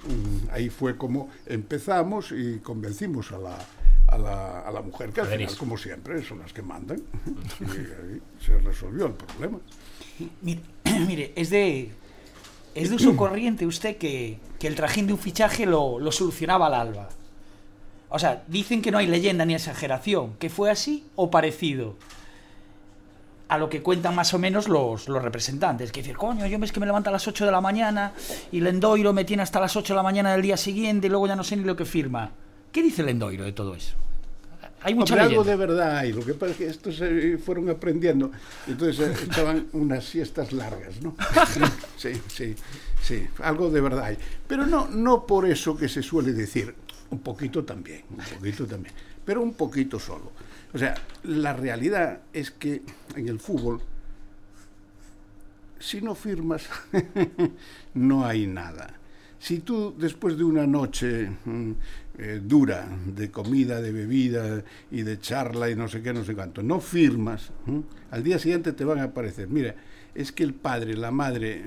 ahí 0.52 0.70
fue 0.70 0.98
como 0.98 1.30
empezamos 1.46 2.32
y 2.32 2.60
convencimos 2.60 3.32
a 3.32 3.38
la 3.40 3.58
a 4.12 4.18
la, 4.18 4.60
a 4.62 4.72
la 4.72 4.82
mujer, 4.82 5.12
que 5.12 5.22
al 5.22 5.28
final, 5.28 5.58
como 5.58 5.78
siempre, 5.78 6.24
son 6.24 6.40
las 6.40 6.54
que 6.54 6.62
mandan. 6.62 7.02
Y 7.62 7.64
ahí 7.64 8.22
se 8.44 8.58
resolvió 8.60 9.08
el 9.08 9.14
problema. 9.14 9.60
Mire, 10.42 10.62
mire 11.08 11.34
es 11.36 11.50
de 11.50 11.92
es 12.76 12.90
de 12.90 12.96
uso 12.96 13.16
corriente 13.16 13.66
usted 13.66 13.98
que, 13.98 14.40
que 14.60 14.68
el 14.68 14.76
trajín 14.76 15.08
de 15.08 15.14
un 15.14 15.20
fichaje 15.20 15.66
lo, 15.66 16.00
lo, 16.00 16.12
solucionaba 16.12 16.68
al 16.68 16.76
alba. 16.76 17.10
O 18.10 18.20
sea, 18.20 18.44
dicen 18.48 18.82
que 18.82 18.92
no 18.92 18.98
hay 18.98 19.08
leyenda 19.08 19.46
ni 19.46 19.54
exageración, 19.54 20.34
que 20.40 20.50
fue 20.50 20.72
así 20.72 21.06
o 21.16 21.30
parecido 21.30 21.96
a 23.50 23.58
lo 23.58 23.70
que 23.70 23.82
cuentan 23.82 24.16
más 24.16 24.34
o 24.34 24.40
menos 24.40 24.68
los, 24.68 25.10
los 25.10 25.22
representantes. 25.22 25.92
Que 25.92 26.02
decir, 26.02 26.16
coño, 26.16 26.46
yo 26.46 26.60
ves 26.60 26.72
que 26.72 26.80
me 26.80 26.86
levanto 26.86 27.10
a 27.10 27.14
las 27.14 27.28
8 27.28 27.46
de 27.46 27.52
la 27.52 27.62
mañana 27.62 28.14
y 28.52 28.62
Lendoiro 28.62 29.12
me 29.12 29.26
tiene 29.26 29.44
hasta 29.44 29.60
las 29.60 29.76
8 29.76 29.94
de 29.94 29.98
la 29.98 30.04
mañana 30.04 30.32
del 30.32 30.44
día 30.44 30.56
siguiente 30.56 31.08
y 31.08 31.10
luego 31.10 31.28
ya 31.28 31.36
no 31.36 31.44
sé 31.44 31.58
ni 31.58 31.64
lo 31.64 31.76
que 31.76 31.86
firma. 31.86 32.32
¿Qué 32.72 32.84
dice 32.84 33.02
el 33.02 33.10
Endoiro 33.10 33.44
de 33.44 33.54
todo 33.54 33.76
eso? 33.76 33.96
Hay 34.82 34.96
mucha 34.96 35.22
algo 35.22 35.44
de 35.44 35.56
verdad 35.56 35.98
hay. 35.98 36.14
Lo 36.14 36.24
que 36.24 36.34
pasa 36.34 36.52
es 36.52 36.58
que 36.58 36.68
estos 36.68 36.96
se 36.96 37.38
fueron 37.38 37.70
aprendiendo. 37.70 38.32
Entonces 38.68 39.24
echaban 39.24 39.68
unas 39.74 40.06
siestas 40.06 40.54
largas, 40.54 41.02
¿no? 41.02 41.16
Sí, 41.98 42.14
sí, 42.28 42.56
sí. 43.02 43.28
Algo 43.40 43.70
de 43.70 43.82
verdad 43.82 44.06
hay. 44.06 44.18
Pero 44.48 44.66
no, 44.66 44.88
no 44.88 45.26
por 45.26 45.46
eso 45.46 45.76
que 45.76 45.90
se 45.90 46.02
suele 46.02 46.32
decir. 46.32 46.74
Un 47.12 47.20
poquito 47.20 47.66
también, 47.66 48.04
un 48.12 48.38
poquito 48.38 48.68
también. 48.68 48.94
Pero 49.26 49.42
un 49.42 49.54
poquito 49.54 50.00
solo. 50.00 50.32
O 50.74 50.78
sea, 50.78 50.96
la 51.24 51.54
realidad 51.54 52.22
es 52.32 52.52
que 52.52 52.84
en 53.16 53.28
el 53.28 53.40
fútbol, 53.40 53.82
si 55.80 56.02
no 56.02 56.14
firmas, 56.14 56.70
no 57.96 58.26
hay 58.26 58.46
nada. 58.46 58.94
Si 59.40 59.60
tú 59.60 59.96
después 59.98 60.38
de 60.38 60.44
una 60.44 60.68
noche 60.68 61.32
eh, 62.22 62.42
dura 62.44 62.86
de 63.06 63.32
comida, 63.32 63.82
de 63.82 63.94
bebida 63.94 64.62
y 64.92 65.04
de 65.04 65.20
charla 65.20 65.70
y 65.70 65.76
no 65.78 65.88
sé 65.88 66.02
qué, 66.02 66.12
no 66.12 66.26
sé 66.26 66.36
cuánto, 66.36 66.62
no 66.62 66.82
firmas, 66.82 67.52
al 68.12 68.24
día 68.24 68.38
siguiente 68.38 68.74
te 68.74 68.84
van 68.84 69.00
a 69.00 69.04
aparecer. 69.04 69.48
Mira, 69.48 69.74
es 70.14 70.34
que 70.34 70.44
el 70.44 70.54
padre, 70.54 70.98
la 70.98 71.12
madre, 71.12 71.64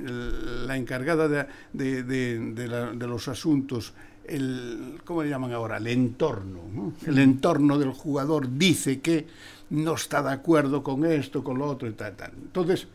la 0.66 0.76
encargada 0.76 1.48
de, 1.72 2.02
de, 2.02 3.06
los 3.06 3.28
asuntos, 3.28 3.94
el, 4.26 5.00
¿cómo 5.06 5.22
le 5.22 5.30
llaman 5.30 5.52
ahora? 5.54 5.78
El 5.78 5.86
entorno. 5.86 6.60
¿no? 6.70 6.92
El 7.06 7.18
entorno 7.18 7.78
del 7.78 7.92
jugador 7.92 8.58
dice 8.58 9.00
que 9.00 9.26
no 9.70 9.94
está 9.94 10.22
de 10.22 10.32
acuerdo 10.32 10.82
con 10.82 11.06
esto, 11.06 11.42
con 11.42 11.58
lo 11.58 11.66
otro 11.66 11.88
y 11.88 11.92
tal, 11.92 12.14
tal. 12.14 12.32
Entonces, 12.36 12.88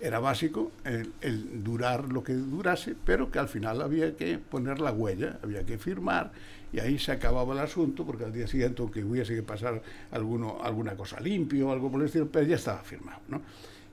era 0.00 0.18
básico 0.18 0.72
el, 0.84 1.62
durar 1.64 2.12
lo 2.12 2.22
que 2.22 2.34
durase, 2.34 2.94
pero 3.04 3.30
que 3.30 3.38
al 3.38 3.48
final 3.48 3.80
había 3.80 4.14
que 4.16 4.38
poner 4.38 4.80
la 4.80 4.92
huella, 4.92 5.38
había 5.42 5.64
que 5.64 5.78
firmar 5.78 6.32
y 6.72 6.80
ahí 6.80 6.98
se 6.98 7.12
acababa 7.12 7.54
el 7.54 7.60
asunto, 7.60 8.04
porque 8.04 8.24
al 8.24 8.32
día 8.32 8.46
siguiente, 8.46 8.82
aunque 8.82 9.04
hubiese 9.04 9.34
que 9.34 9.42
pasar 9.42 9.80
alguno, 10.10 10.58
alguna 10.62 10.96
cosa 10.96 11.20
limpio 11.20 11.70
algo 11.70 11.90
por 11.90 12.00
el 12.00 12.06
estilo, 12.06 12.28
pero 12.30 12.46
ya 12.46 12.56
estaba 12.56 12.80
firmado. 12.80 13.20
¿no? 13.28 13.42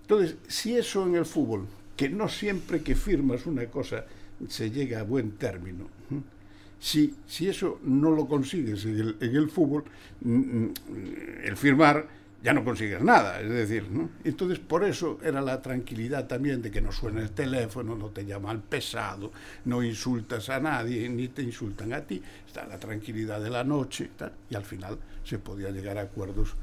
Entonces, 0.02 0.38
si 0.48 0.76
eso 0.76 1.06
en 1.06 1.16
el 1.16 1.26
fútbol, 1.26 1.68
que 1.96 2.10
no 2.10 2.28
siempre 2.28 2.82
que 2.82 2.96
firmas 2.96 3.46
una 3.46 3.66
cosa 3.68 4.06
se 4.48 4.72
llega 4.72 5.00
a 5.00 5.04
buen 5.04 5.34
término, 5.34 5.88
si, 6.80 7.16
si 7.26 7.48
eso 7.48 7.80
no 7.84 8.12
lo 8.12 8.28
consigues 8.28 8.84
en 8.86 9.00
el, 9.00 9.18
en 9.22 9.36
el 9.36 9.50
fútbol, 9.50 9.86
el 10.26 11.56
firmar 11.56 12.23
ya 12.43 12.53
no 12.53 12.63
consigues 12.63 13.01
nada, 13.01 13.39
es 13.39 13.49
decir, 13.49 13.89
¿no? 13.89 14.10
Entonces 14.23 14.60
por 14.60 14.84
eso 14.84 15.17
era 15.23 15.41
la 15.41 15.62
tranquilidad 15.62 16.27
también 16.27 16.62
de 16.62 16.69
que 16.69 16.82
no 16.82 16.91
suena 16.91 17.21
el 17.21 17.32
teléfono, 17.32 17.95
no 17.95 18.08
te 18.08 18.25
llama 18.25 18.51
al 18.51 18.60
pesado, 18.60 19.32
no 19.63 19.82
insultas 19.82 20.49
a 20.49 20.60
nadie, 20.60 21.08
ni 21.08 21.29
te 21.29 21.41
insultan 21.41 21.93
a 21.93 22.01
ti, 22.01 22.21
está 22.45 22.65
la 22.67 22.77
tranquilidad 22.77 23.39
de 23.39 23.49
la 23.49 23.63
noche 23.63 24.12
tal, 24.17 24.34
y 24.49 24.56
al 24.56 24.65
final 24.65 24.99
se 25.23 25.39
podía 25.39 25.71
llegar 25.71 25.97
a 25.97 26.01
acuerdos 26.01 26.56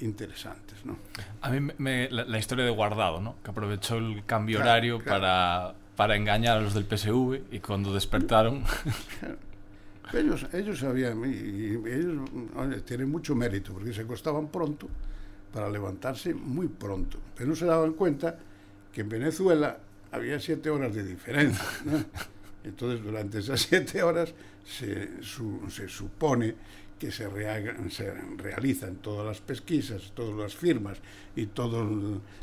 interesantes, 0.00 0.84
¿no? 0.84 0.96
A 1.42 1.50
mí 1.50 1.72
me, 1.78 2.10
la, 2.10 2.24
la, 2.24 2.38
historia 2.38 2.64
de 2.64 2.70
Guardado, 2.70 3.20
¿no? 3.20 3.36
Que 3.44 3.50
aprovechó 3.50 3.96
el 3.96 4.24
cambio 4.24 4.58
claro, 4.58 4.70
horario 4.70 4.98
claro. 4.98 5.20
para, 5.20 5.74
para 5.94 6.16
engañar 6.16 6.58
a 6.58 6.60
los 6.60 6.74
del 6.74 6.84
PSV 6.84 7.54
y 7.54 7.60
cuando 7.60 7.92
despertaron... 7.92 8.64
Claro. 9.20 9.51
Ellos, 10.12 10.46
ellos 10.52 10.78
sabían, 10.80 11.22
y 11.24 11.74
ellos 11.88 12.84
tienen 12.84 13.10
mucho 13.10 13.34
mérito, 13.34 13.72
porque 13.72 13.92
se 13.92 14.02
acostaban 14.02 14.48
pronto 14.48 14.88
para 15.52 15.70
levantarse 15.70 16.34
muy 16.34 16.68
pronto. 16.68 17.18
Pero 17.36 17.50
no 17.50 17.56
se 17.56 17.66
daban 17.66 17.92
cuenta 17.92 18.38
que 18.92 19.02
en 19.02 19.08
Venezuela 19.08 19.78
había 20.10 20.38
siete 20.40 20.70
horas 20.70 20.94
de 20.94 21.04
diferencia. 21.04 21.64
Entonces, 22.64 23.02
durante 23.02 23.38
esas 23.38 23.60
siete 23.60 24.02
horas 24.02 24.34
se, 24.64 25.22
se 25.68 25.88
supone 25.88 26.54
que 27.02 27.10
se, 27.10 27.28
rea, 27.28 27.60
se, 27.90 28.14
realizan 28.38 28.94
todas 28.94 29.26
las 29.26 29.40
pesquisas, 29.40 30.12
todas 30.14 30.36
las 30.36 30.54
firmas 30.54 30.98
y 31.34 31.46
todas 31.46 31.84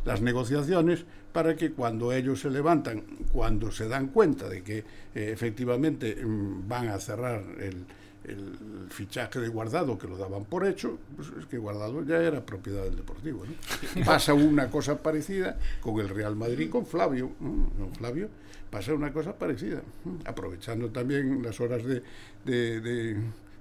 las 0.04 0.22
negociaciones 0.22 1.06
para 1.32 1.56
que 1.56 1.72
cuando 1.72 2.12
ellos 2.12 2.42
se 2.42 2.50
levantan, 2.50 3.06
cuando 3.32 3.72
se 3.72 3.88
dan 3.88 4.08
cuenta 4.08 4.50
de 4.50 4.62
que 4.62 4.80
eh, 4.80 4.84
efectivamente 5.32 6.14
mm, 6.14 6.68
van 6.68 6.90
a 6.90 7.00
cerrar 7.00 7.42
el, 7.58 7.86
el, 8.26 8.90
fichaje 8.90 9.40
de 9.40 9.48
Guardado, 9.48 9.98
que 9.98 10.10
lo 10.10 10.18
daban 10.18 10.44
por 10.44 10.68
hecho, 10.68 11.00
pues 11.16 11.30
es 11.40 11.46
que 11.46 11.58
Guardado 11.58 12.04
ya 12.04 12.18
era 12.18 12.46
propiedad 12.46 12.84
del 12.84 12.98
Deportivo. 12.98 13.46
¿no? 13.46 14.04
Pasa 14.06 14.34
una 14.34 14.70
cosa 14.70 15.02
parecida 15.02 15.58
con 15.80 16.02
el 16.02 16.10
Real 16.10 16.36
Madrid, 16.36 16.70
con 16.70 16.86
Flavio, 16.86 17.32
¿no? 17.40 17.70
con 17.78 17.96
Flavio 17.96 18.28
pasa 18.70 18.94
una 18.94 19.12
cosa 19.12 19.34
parecida, 19.34 19.82
aprovechando 20.26 20.92
también 20.92 21.42
las 21.42 21.60
horas 21.60 21.84
de, 21.84 22.04
de, 22.46 22.80
de 22.82 23.18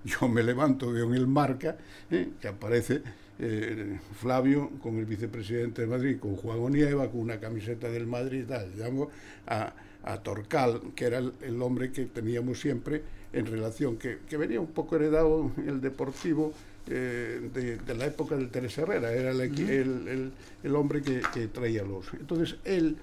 yo 0.08 0.28
me 0.28 0.42
levanto, 0.42 0.92
veo 0.92 1.08
en 1.08 1.14
el 1.14 1.26
marca 1.26 1.76
eh, 2.10 2.30
que 2.40 2.48
aparece 2.48 3.02
eh, 3.38 3.98
Flavio 4.20 4.70
con 4.82 4.98
el 4.98 5.04
vicepresidente 5.04 5.82
de 5.82 5.88
Madrid, 5.88 6.18
con 6.18 6.36
Juan 6.36 6.58
Onieva, 6.58 7.08
con 7.10 7.20
una 7.20 7.38
camiseta 7.38 7.88
del 7.88 8.06
Madrid, 8.06 8.44
tal. 8.48 8.72
llamo 8.76 9.10
a, 9.46 9.72
a 10.02 10.22
Torcal, 10.22 10.80
que 10.94 11.04
era 11.04 11.18
el, 11.18 11.32
el, 11.42 11.62
hombre 11.62 11.92
que 11.92 12.06
teníamos 12.06 12.60
siempre 12.60 13.02
en 13.32 13.46
relación, 13.46 13.96
que, 13.96 14.18
que 14.28 14.36
venía 14.36 14.60
un 14.60 14.68
poco 14.72 14.96
heredado 14.96 15.52
el 15.66 15.80
deportivo 15.80 16.52
eh, 16.88 17.50
de, 17.52 17.76
de, 17.76 17.94
la 17.94 18.06
época 18.06 18.36
del 18.36 18.48
Teresa 18.48 18.82
Herrera, 18.82 19.12
era 19.12 19.30
el, 19.30 19.40
el, 19.40 20.32
el, 20.62 20.76
hombre 20.76 21.02
que, 21.02 21.20
que, 21.34 21.48
traía 21.48 21.82
los. 21.82 22.12
Entonces 22.14 22.56
él 22.64 22.96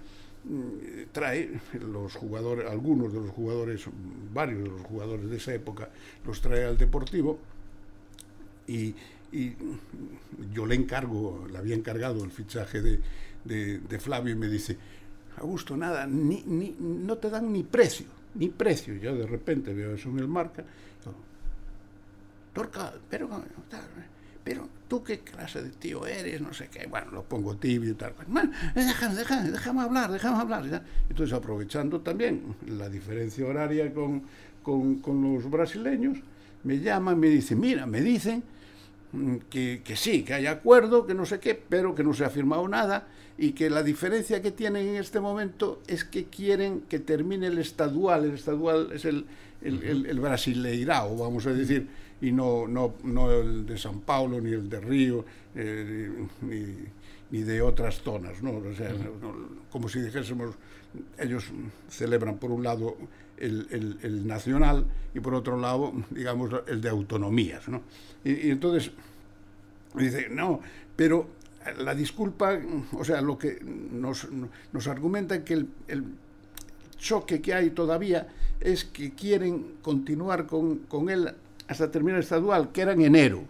trae 1.11 1.59
los 1.79 2.13
jugadores, 2.15 2.69
algunos 2.69 3.11
de 3.13 3.19
los 3.19 3.31
jugadores, 3.31 3.85
varios 4.33 4.63
de 4.63 4.69
los 4.69 4.81
jugadores 4.81 5.29
de 5.29 5.37
esa 5.37 5.53
época, 5.53 5.89
los 6.25 6.41
trae 6.41 6.65
al 6.65 6.77
deportivo 6.77 7.39
y, 8.67 8.95
yo 10.53 10.65
le 10.65 10.75
encargo, 10.75 11.45
le 11.51 11.57
había 11.57 11.75
encargado 11.75 12.23
el 12.23 12.31
fichaje 12.31 12.81
de, 12.81 12.99
de, 13.43 13.99
Flavio 13.99 14.33
y 14.33 14.37
me 14.37 14.47
dice, 14.47 14.77
Augusto, 15.37 15.75
nada, 15.75 16.07
ni, 16.07 16.41
ni, 16.45 16.73
no 16.79 17.17
te 17.17 17.29
dan 17.29 17.51
ni 17.51 17.63
precio, 17.63 18.05
ni 18.35 18.47
precio. 18.47 18.95
Yo 18.95 19.13
de 19.13 19.27
repente 19.27 19.73
veo 19.73 19.95
eso 19.95 20.09
en 20.09 20.19
el 20.19 20.27
marca. 20.27 20.63
Torca, 22.53 22.93
pero, 23.09 23.29
pero 24.45 24.69
tú 24.87 25.03
qué 25.03 25.19
clase 25.21 25.63
de 25.63 25.71
tío 25.71 26.05
eres, 26.05 26.39
no 26.39 26.53
sé 26.53 26.69
qué. 26.71 26.85
Bueno, 26.85 27.07
lo 27.11 27.23
pongo 27.23 27.57
tibio 27.57 27.91
y 27.91 27.95
tal. 27.95 28.13
Bueno, 28.27 28.51
déjame, 28.75 29.15
déjame, 29.15 29.49
déjame 29.49 29.81
hablar, 29.81 30.11
déjame 30.11 30.37
hablar. 30.37 30.83
Entonces, 31.09 31.33
aprovechando 31.33 31.99
también 32.01 32.55
la 32.67 32.87
diferencia 32.87 33.43
horaria 33.43 33.91
con, 33.91 34.21
con, 34.61 34.97
con 34.99 35.33
los 35.33 35.49
brasileños, 35.49 36.19
me 36.63 36.79
llaman, 36.79 37.19
me 37.19 37.27
dicen, 37.27 37.59
mira, 37.59 37.87
me 37.87 38.01
dicen 38.01 38.43
que, 39.49 39.81
que, 39.83 39.95
sí, 39.95 40.23
que 40.23 40.35
hay 40.35 40.45
acuerdo, 40.45 41.07
que 41.07 41.15
no 41.15 41.25
sé 41.25 41.39
qué, 41.39 41.55
pero 41.55 41.95
que 41.95 42.03
no 42.03 42.13
se 42.13 42.23
ha 42.23 42.29
firmado 42.29 42.67
nada 42.67 43.07
y 43.39 43.53
que 43.53 43.71
la 43.71 43.81
diferencia 43.81 44.43
que 44.43 44.51
tienen 44.51 44.89
en 44.89 44.95
este 44.97 45.19
momento 45.19 45.81
es 45.87 46.05
que 46.05 46.25
quieren 46.25 46.81
que 46.81 46.99
termine 46.99 47.47
el 47.47 47.57
estadual, 47.57 48.25
el 48.25 48.35
estadual 48.35 48.91
es 48.93 49.05
el, 49.05 49.25
el, 49.63 49.81
el, 49.81 50.05
el 50.05 50.19
brasileirao, 50.19 51.17
vamos 51.17 51.47
a 51.47 51.53
decir, 51.53 51.87
y 52.25 52.31
no, 52.31 52.67
no, 52.67 52.95
no 53.03 53.31
el 53.31 53.65
de 53.67 53.77
San 53.77 54.01
Paulo, 54.01 54.41
ni 54.41 54.51
el 54.51 54.67
de 54.67 54.79
Río, 54.79 55.23
eh, 55.53 56.09
ni, 56.41 56.75
ni, 57.29 57.43
de 57.43 57.61
otras 57.61 58.01
zonas, 58.01 58.41
¿no? 58.41 58.57
O 58.57 58.73
sea, 58.73 58.89
no, 58.89 59.35
como 59.71 59.87
si 59.87 60.01
dijésemos, 60.01 60.55
ellos 61.19 61.51
celebran 61.87 62.37
por 62.37 62.49
un 62.51 62.63
lado 62.63 62.97
el, 63.37 63.67
el, 63.69 63.99
el, 64.01 64.25
nacional 64.25 64.85
y 65.13 65.19
por 65.19 65.35
otro 65.35 65.59
lado, 65.59 65.93
digamos, 66.09 66.49
el 66.67 66.81
de 66.81 66.89
autonomías. 66.89 67.67
¿no? 67.69 67.83
Y, 68.23 68.47
y 68.47 68.49
entonces 68.49 68.91
dice, 69.93 70.27
no, 70.31 70.61
pero 70.95 71.27
la 71.77 71.93
disculpa, 71.93 72.59
o 72.93 73.03
sea, 73.03 73.21
lo 73.21 73.37
que 73.37 73.59
nos, 73.61 74.27
nos 74.71 74.87
argumenta 74.87 75.43
que 75.43 75.53
el, 75.53 75.69
el, 75.87 76.03
choque 76.97 77.41
que 77.41 77.53
hay 77.53 77.71
todavía 77.71 78.27
es 78.61 78.85
que 78.85 79.13
quieren 79.13 79.75
continuar 79.81 80.47
con, 80.47 80.77
con 80.87 81.09
él 81.09 81.35
hasta 81.67 81.89
terminar 81.91 82.17
el 82.17 82.23
estadual, 82.23 82.71
que 82.71 82.81
era 82.81 82.93
en 82.93 83.01
enero. 83.01 83.43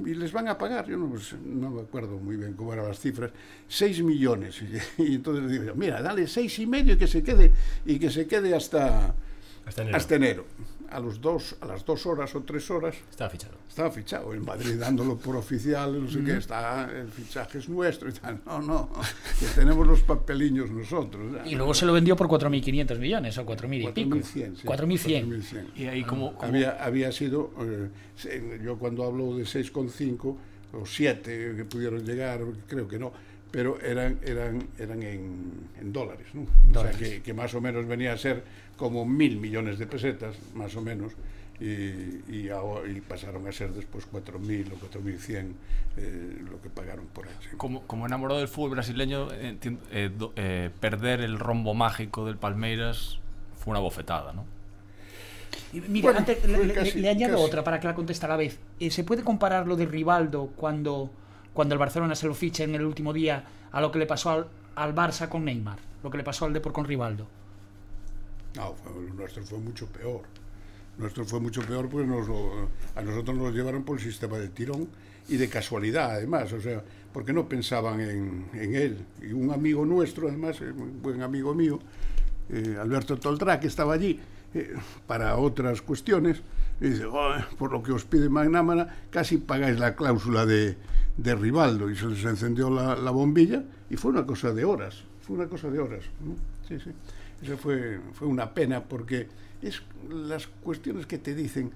Y 0.00 0.14
les 0.14 0.32
van 0.32 0.48
a 0.48 0.58
pagar, 0.58 0.86
yo 0.86 0.96
no, 0.96 1.08
pues, 1.08 1.34
no 1.44 1.70
me 1.70 1.82
acuerdo 1.82 2.18
muy 2.18 2.36
bien 2.36 2.54
cómo 2.54 2.72
eran 2.72 2.88
las 2.88 2.98
cifras, 2.98 3.30
6 3.68 4.02
millones. 4.02 4.62
Y, 4.98 5.14
entonces 5.16 5.50
digo, 5.50 5.74
mira, 5.74 6.02
dale 6.02 6.26
seis 6.26 6.58
y 6.58 6.66
medio 6.66 6.94
y 6.94 6.98
que 6.98 7.06
se 7.06 7.22
quede, 7.22 7.52
y 7.84 7.98
que 7.98 8.10
se 8.10 8.26
quede 8.26 8.54
hasta, 8.54 9.14
hasta 9.64 9.82
enero. 9.82 9.96
Hasta 9.96 10.14
enero. 10.14 10.44
A, 10.90 11.00
los 11.00 11.20
dos, 11.20 11.56
a 11.60 11.66
las 11.66 11.84
dos 11.84 12.06
horas 12.06 12.34
o 12.34 12.42
tres 12.42 12.70
horas. 12.70 12.96
Estaba 13.10 13.30
fichado. 13.30 13.54
Estaba 13.68 13.90
fichado. 13.90 14.34
En 14.34 14.44
Madrid 14.44 14.78
dándolo 14.78 15.16
por 15.16 15.36
oficial, 15.36 16.02
no 16.02 16.10
sé 16.10 16.18
mm. 16.18 16.24
qué, 16.24 16.36
está, 16.36 16.90
el 16.90 17.10
fichaje 17.10 17.58
es 17.58 17.68
nuestro 17.68 18.08
y 18.08 18.12
tal. 18.12 18.40
No, 18.46 18.60
no, 18.60 18.90
que 19.38 19.46
tenemos 19.54 19.86
los 19.86 20.00
papeliños 20.00 20.70
nosotros. 20.70 21.36
Y 21.44 21.54
luego 21.54 21.74
se 21.74 21.86
lo 21.86 21.92
vendió 21.92 22.16
por 22.16 22.28
4.500 22.28 22.98
millones 22.98 23.38
o 23.38 23.46
4.000 23.46 23.88
y 23.88 23.92
pico. 23.92 24.16
4.100. 24.16 24.56
Sí, 24.56 24.66
4.100. 24.66 25.66
Y 25.76 25.86
ahí 25.86 26.04
como... 26.04 26.34
como... 26.34 26.48
Había, 26.48 26.82
había 26.82 27.12
sido, 27.12 27.52
eh, 27.60 28.60
yo 28.62 28.78
cuando 28.78 29.04
hablo 29.04 29.36
de 29.36 29.44
6,5 29.44 30.36
o 30.72 30.86
7 30.86 31.54
que 31.56 31.64
pudieron 31.64 32.04
llegar, 32.04 32.40
creo 32.66 32.88
que 32.88 32.98
no, 32.98 33.12
pero 33.50 33.80
eran, 33.80 34.18
eran, 34.22 34.68
eran 34.78 35.02
en, 35.02 35.68
en 35.80 35.92
dólares, 35.92 36.26
¿no? 36.34 36.42
En 36.64 36.70
o 36.70 36.72
dólares. 36.72 36.98
sea, 36.98 37.10
que, 37.10 37.22
que, 37.22 37.34
más 37.34 37.54
o 37.54 37.60
menos 37.60 37.86
venía 37.86 38.12
a 38.12 38.18
ser 38.18 38.42
como 38.76 39.04
mil 39.04 39.38
millones 39.38 39.78
de 39.78 39.86
pesetas, 39.86 40.36
más 40.54 40.74
o 40.76 40.82
menos, 40.82 41.12
y, 41.58 42.22
y, 42.30 42.48
ahora, 42.50 42.88
y 42.88 43.00
pasaron 43.00 43.46
a 43.46 43.52
ser 43.52 43.72
después 43.72 44.06
4.000 44.12 44.72
o 44.72 44.76
4.100 44.76 45.52
eh, 45.96 46.38
lo 46.50 46.60
que 46.60 46.68
pagaron 46.68 47.06
por 47.06 47.26
eso. 47.26 47.36
¿sí? 47.40 47.56
Como, 47.56 47.82
como 47.86 48.06
enamorado 48.06 48.40
del 48.40 48.48
fútbol 48.48 48.72
brasileño, 48.72 49.28
eh, 49.32 49.56
eh, 49.62 50.10
eh, 50.36 50.70
perder 50.80 51.22
el 51.22 51.38
rombo 51.38 51.72
mágico 51.72 52.26
del 52.26 52.36
Palmeiras 52.36 53.18
fue 53.56 53.70
una 53.70 53.80
bofetada, 53.80 54.32
¿no? 54.32 54.44
Y 55.72 55.80
mira, 55.80 56.04
bueno, 56.06 56.18
antes, 56.20 56.44
le, 56.46 56.72
casi, 56.72 57.00
le, 57.00 57.08
añado 57.08 57.34
casi. 57.34 57.44
otra 57.46 57.64
para 57.64 57.80
que 57.80 57.86
la 57.86 57.94
conteste 57.94 58.26
a 58.26 58.28
la 58.28 58.36
vez. 58.36 58.58
Eh, 58.78 58.90
¿Se 58.90 59.04
puede 59.04 59.22
comparar 59.22 59.66
lo 59.66 59.76
de 59.76 59.86
Rivaldo 59.86 60.50
cuando 60.56 61.10
cuando 61.52 61.74
el 61.74 61.78
Barcelona 61.78 62.14
se 62.14 62.26
lo 62.26 62.34
ficha 62.34 62.64
en 62.64 62.74
el 62.74 62.84
último 62.84 63.14
día 63.14 63.44
a 63.72 63.80
lo 63.80 63.90
que 63.90 63.98
le 63.98 64.06
pasó 64.06 64.30
al, 64.30 64.46
al 64.74 64.94
Barça 64.94 65.30
con 65.30 65.46
Neymar, 65.46 65.78
lo 66.02 66.10
que 66.10 66.18
le 66.18 66.24
pasó 66.24 66.44
al 66.44 66.52
Depor 66.52 66.72
con 66.72 66.84
Rivaldo. 66.84 67.26
No, 68.56 68.74
fue, 68.74 68.92
nuestro 69.14 69.42
fue 69.44 69.58
mucho 69.58 69.86
peor. 69.86 70.22
Nuestro 70.98 71.26
fue 71.26 71.40
mucho 71.40 71.60
peor 71.62 71.88
porque 71.90 72.06
nos 72.06 72.26
lo, 72.26 72.68
a 72.94 73.02
nosotros 73.02 73.36
nos 73.36 73.54
llevaron 73.54 73.84
por 73.84 73.98
el 73.98 74.02
sistema 74.02 74.38
de 74.38 74.48
tirón 74.48 74.88
y 75.28 75.36
de 75.36 75.48
casualidad, 75.48 76.12
además. 76.12 76.50
O 76.54 76.60
sea, 76.60 76.82
porque 77.12 77.34
no 77.34 77.46
pensaban 77.46 78.00
en, 78.00 78.46
en 78.54 78.74
él. 78.74 79.04
Y 79.20 79.32
un 79.32 79.52
amigo 79.52 79.84
nuestro, 79.84 80.28
además, 80.28 80.60
un 80.60 81.02
buen 81.02 81.22
amigo 81.22 81.54
mío, 81.54 81.78
eh, 82.48 82.76
Alberto 82.80 83.18
Toldrá, 83.18 83.60
que 83.60 83.66
estaba 83.66 83.92
allí 83.92 84.18
eh, 84.54 84.74
para 85.06 85.36
otras 85.36 85.82
cuestiones, 85.82 86.40
y 86.80 86.88
dice, 86.88 87.04
oh, 87.06 87.34
por 87.58 87.72
lo 87.72 87.82
que 87.82 87.92
os 87.92 88.04
pide 88.04 88.28
Magnámara, 88.28 89.04
casi 89.10 89.38
pagáis 89.38 89.78
la 89.78 89.94
cláusula 89.94 90.46
de, 90.46 90.76
de 91.16 91.34
Rivaldo. 91.34 91.90
Y 91.90 91.96
se 91.96 92.06
les 92.06 92.24
encendió 92.24 92.70
la, 92.70 92.96
la, 92.96 93.10
bombilla 93.10 93.64
y 93.90 93.96
fue 93.96 94.12
una 94.12 94.24
cosa 94.24 94.52
de 94.52 94.64
horas. 94.64 95.04
Fue 95.20 95.36
una 95.36 95.46
cosa 95.46 95.70
de 95.70 95.78
horas. 95.78 96.04
¿no? 96.20 96.36
Sí, 96.66 96.78
sí. 96.82 96.90
Eso 97.42 97.56
fue, 97.56 98.00
fue 98.12 98.28
una 98.28 98.54
pena 98.54 98.84
porque 98.84 99.28
es 99.62 99.82
las 100.08 100.46
cuestiones 100.46 101.06
que 101.06 101.18
te 101.18 101.34
dicen. 101.34 101.72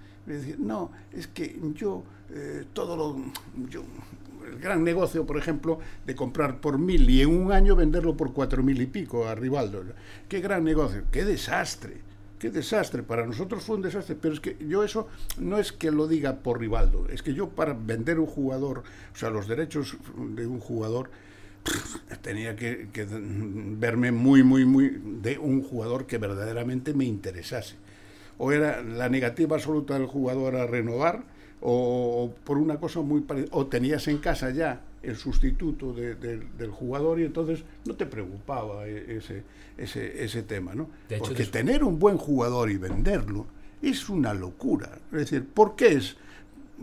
No, 0.58 0.92
es 1.12 1.26
que 1.26 1.58
yo 1.74 2.04
eh, 2.30 2.64
todo 2.72 2.96
lo. 2.96 3.16
Yo, 3.68 3.82
el 4.46 4.58
gran 4.58 4.82
negocio, 4.82 5.26
por 5.26 5.36
ejemplo, 5.38 5.78
de 6.06 6.14
comprar 6.14 6.60
por 6.60 6.78
mil 6.78 7.08
y 7.08 7.22
en 7.22 7.28
un 7.28 7.52
año 7.52 7.76
venderlo 7.76 8.16
por 8.16 8.32
cuatro 8.32 8.62
mil 8.62 8.80
y 8.80 8.86
pico 8.86 9.26
a 9.26 9.34
Rivaldo. 9.34 9.82
Qué 10.28 10.40
gran 10.40 10.64
negocio, 10.64 11.04
qué 11.10 11.24
desastre 11.24 12.10
qué 12.40 12.50
desastre, 12.50 13.02
para 13.02 13.26
nosotros 13.26 13.62
fue 13.62 13.76
un 13.76 13.82
desastre, 13.82 14.16
pero 14.20 14.32
es 14.32 14.40
que 14.40 14.56
yo 14.66 14.82
eso 14.82 15.06
no 15.38 15.58
es 15.58 15.72
que 15.72 15.90
lo 15.90 16.08
diga 16.08 16.38
por 16.38 16.58
Rivaldo, 16.58 17.06
es 17.08 17.22
que 17.22 17.34
yo 17.34 17.50
para 17.50 17.74
vender 17.74 18.18
un 18.18 18.26
jugador, 18.26 18.82
o 19.12 19.16
sea, 19.16 19.28
los 19.28 19.46
derechos 19.46 19.98
de 20.16 20.46
un 20.46 20.58
jugador, 20.58 21.10
tenía 22.22 22.56
que, 22.56 22.88
que, 22.92 23.06
verme 23.10 24.12
muy, 24.12 24.42
muy, 24.42 24.64
muy 24.64 25.00
de 25.22 25.38
un 25.38 25.62
jugador 25.62 26.06
que 26.06 26.18
verdaderamente 26.18 26.94
me 26.94 27.04
interesase. 27.04 27.76
O 28.38 28.52
era 28.52 28.82
la 28.82 29.08
negativa 29.08 29.56
absoluta 29.56 29.94
del 29.94 30.06
jugador 30.06 30.56
a 30.56 30.66
renovar, 30.66 31.24
o, 31.60 32.32
por 32.44 32.58
una 32.58 32.78
cosa 32.78 33.00
muy 33.00 33.20
parecida, 33.20 33.50
o 33.52 33.66
tenías 33.66 34.08
en 34.08 34.18
casa 34.18 34.50
ya 34.50 34.80
el 35.02 35.16
sustituto 35.16 35.92
de, 35.92 36.14
de, 36.14 36.40
del 36.58 36.70
jugador 36.70 37.20
y 37.20 37.24
entonces 37.24 37.64
no 37.86 37.94
te 37.94 38.06
preocupaba 38.06 38.86
ese, 38.86 39.42
ese, 39.78 40.24
ese 40.24 40.42
tema, 40.42 40.74
¿no? 40.74 40.88
De 41.08 41.16
hecho, 41.16 41.26
Porque 41.26 41.44
tener 41.46 41.84
un 41.84 41.98
buen 41.98 42.18
jugador 42.18 42.70
y 42.70 42.76
venderlo 42.76 43.46
es 43.82 44.08
una 44.08 44.34
locura. 44.34 44.98
Es 45.12 45.18
decir, 45.18 45.46
¿por 45.46 45.74
qué 45.76 45.94
es? 45.94 46.16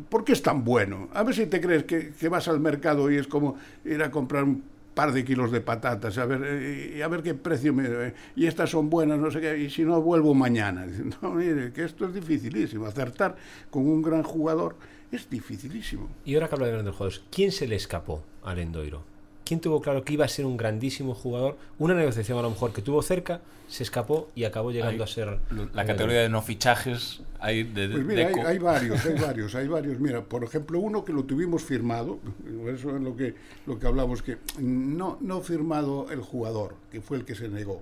¿Por 0.10 0.24
qué 0.24 0.34
es 0.34 0.42
tan 0.42 0.64
bueno? 0.64 1.10
A 1.14 1.24
ver 1.24 1.36
si 1.36 1.46
te 1.48 1.60
crees 1.60 1.84
que, 1.84 2.12
que 2.12 2.30
vas 2.30 2.48
al 2.48 2.60
mercado 2.60 3.12
y 3.12 3.18
es 3.18 3.28
como 3.28 3.58
ir 3.86 4.02
a 4.04 4.12
comprar 4.12 4.44
un 4.44 4.64
par 4.98 5.14
de 5.14 5.24
kilos 5.24 5.52
de 5.52 5.62
patatas, 5.62 6.18
a 6.18 6.26
ver, 6.26 6.96
y 6.96 7.04
a 7.04 7.08
ver 7.08 7.22
qué 7.22 7.36
precio 7.36 7.72
me... 7.72 8.14
Y 8.36 8.48
estas 8.48 8.72
son 8.72 8.90
buenas, 8.90 9.20
no 9.20 9.30
sé 9.30 9.40
qué, 9.40 9.56
y 9.56 9.70
si 9.70 9.84
no, 9.84 10.02
vuelvo 10.02 10.34
mañana. 10.34 10.88
No, 11.22 11.32
mire, 11.32 11.72
que 11.72 11.84
esto 11.84 12.06
es 12.06 12.16
dificilísimo. 12.16 12.88
Acertar 12.88 13.36
con 13.70 13.88
un 13.88 14.02
gran 14.02 14.24
jugador 14.24 14.76
es 15.12 15.30
dificilísimo. 15.30 16.10
Y 16.26 16.34
ahora 16.34 16.48
que 16.48 16.56
hablo 16.56 16.66
de 16.66 16.72
grandes 16.72 16.96
jugadores, 16.96 17.22
¿quién 17.30 17.52
se 17.52 17.68
le 17.68 17.76
escapó 17.76 18.24
al 18.44 18.58
Endoiro? 18.58 19.04
¿Quién 19.48 19.62
tuvo 19.62 19.82
claro 19.82 20.04
que 20.04 20.12
iba 20.12 20.26
a 20.26 20.28
ser 20.28 20.46
un 20.46 20.58
grandísimo 20.58 21.14
jugador? 21.14 21.56
Una 21.80 21.94
negociación 21.94 22.38
a 22.38 22.42
lo 22.42 22.50
mejor 22.50 22.74
que 22.74 22.82
tuvo 22.82 23.02
cerca, 23.02 23.40
se 23.70 23.84
escapó 23.84 24.30
y 24.36 24.44
acabó 24.44 24.72
llegando 24.72 25.06
hay, 25.06 25.10
a 25.10 25.14
ser... 25.14 25.40
La 25.74 25.86
categoría 25.86 26.20
de 26.24 26.28
no 26.28 26.42
fichajes 26.42 27.22
hay 27.40 27.64
de... 27.64 27.88
Pues 27.88 28.04
mira, 28.04 28.28
de... 28.28 28.42
Hay, 28.42 28.46
hay, 28.46 28.58
varios, 28.58 29.06
hay 29.06 29.18
varios, 29.22 29.56
hay 29.56 29.68
varios. 29.70 30.02
Mira, 30.02 30.22
por 30.22 30.44
ejemplo, 30.44 30.80
uno 30.80 31.06
que 31.06 31.14
lo 31.14 31.24
tuvimos 31.24 31.64
firmado, 31.64 32.20
eso 32.68 32.94
es 32.94 33.02
lo 33.02 33.16
que, 33.16 33.36
lo 33.66 33.80
que 33.80 33.88
hablamos, 33.88 34.22
que 34.22 34.38
no, 34.60 35.18
no 35.22 35.40
firmado 35.40 36.12
el 36.12 36.20
jugador, 36.20 36.76
que 36.92 37.00
fue 37.00 37.16
el 37.16 37.24
que 37.24 37.36
se 37.36 37.48
negó. 37.48 37.82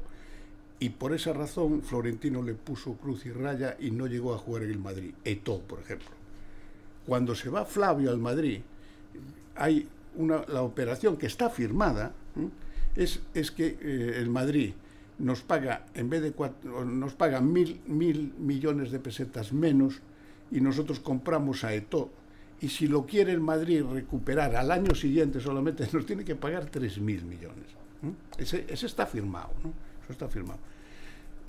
y 0.79 0.89
por 0.89 1.15
esa 1.15 1.33
razón 1.33 1.81
Florentino 1.81 2.43
le 2.43 2.53
puso 2.53 2.93
cruz 2.93 3.25
y 3.25 3.31
raya 3.31 3.75
y 3.79 3.89
no 3.89 4.05
llegó 4.05 4.35
a 4.35 4.37
jugar 4.37 4.61
en 4.61 4.69
el 4.69 4.77
Madrid. 4.77 5.15
Eto, 5.23 5.61
por 5.61 5.79
ejemplo. 5.79 6.09
Cuando 7.07 7.33
se 7.33 7.49
va 7.49 7.65
Flavio 7.65 8.11
al 8.11 8.19
Madrid, 8.19 8.61
hay 9.55 9.87
una, 10.15 10.43
la 10.47 10.61
operación 10.61 11.17
que 11.17 11.27
está 11.27 11.49
firmada, 11.49 12.13
es, 12.95 13.21
es, 13.33 13.51
que 13.51 13.77
eh, 13.81 14.15
el 14.17 14.29
Madrid 14.29 14.73
nos 15.19 15.41
paga, 15.41 15.85
en 15.93 16.09
vez 16.09 16.21
de 16.21 16.31
cuatro, 16.31 16.85
nos 16.85 17.13
paga 17.13 17.41
mil, 17.41 17.81
mil 17.87 18.33
millones 18.37 18.91
de 18.91 18.99
pesetas 18.99 19.53
menos 19.53 20.01
y 20.51 20.61
nosotros 20.61 20.99
compramos 20.99 21.63
a 21.63 21.73
Eto. 21.73 22.11
Y 22.61 22.69
si 22.69 22.87
lo 22.87 23.05
quiere 23.05 23.31
el 23.31 23.41
Madrid 23.41 23.83
recuperar 23.83 24.55
al 24.55 24.71
año 24.71 24.95
siguiente 24.95 25.39
solamente 25.39 25.87
nos 25.93 26.05
tiene 26.05 26.23
que 26.23 26.35
pagar 26.35 26.65
tres 26.65 26.99
mil 26.99 27.23
millones. 27.25 27.65
Ese, 28.37 28.65
ese, 28.67 28.85
está 28.85 29.05
firmado, 29.05 29.51
¿no? 29.63 29.73
Eso 30.03 30.11
está 30.11 30.27
firmado. 30.27 30.59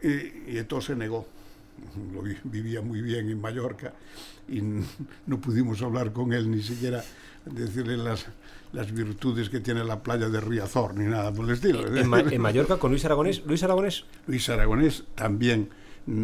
Y, 0.03 0.53
y 0.53 0.59
Eto 0.59 0.81
se 0.81 0.97
negó 0.97 1.27
lo 2.15 2.23
vivía 2.45 2.81
muy 2.81 3.01
bien 3.03 3.29
en 3.29 3.41
Mallorca 3.41 3.93
y 4.49 4.61
no 5.27 5.41
pudimos 5.41 5.83
hablar 5.83 6.13
con 6.13 6.33
él 6.33 6.51
ni 6.51 6.63
siquiera 6.63 7.03
decirle 7.47 7.97
las, 7.97 8.27
las 8.73 8.93
virtudes 8.93 9.49
que 9.49 9.61
tiene 9.61 9.85
la 9.85 10.03
playa 10.03 10.29
de 10.29 10.41
Riazor 10.41 10.95
ni 10.95 11.07
nada 11.07 11.33
por 11.33 11.45
el 11.47 11.53
estilo. 11.53 11.87
En, 11.87 12.09
Ma 12.09 12.21
en 12.21 12.41
Mallorca 12.41 12.77
con 12.79 12.91
Luis 12.91 13.05
Aragonés, 13.05 13.43
Luis 13.47 13.63
Aragonés. 13.63 14.05
Luis 14.27 14.49
Aragonés 14.49 15.05
también 15.15 15.71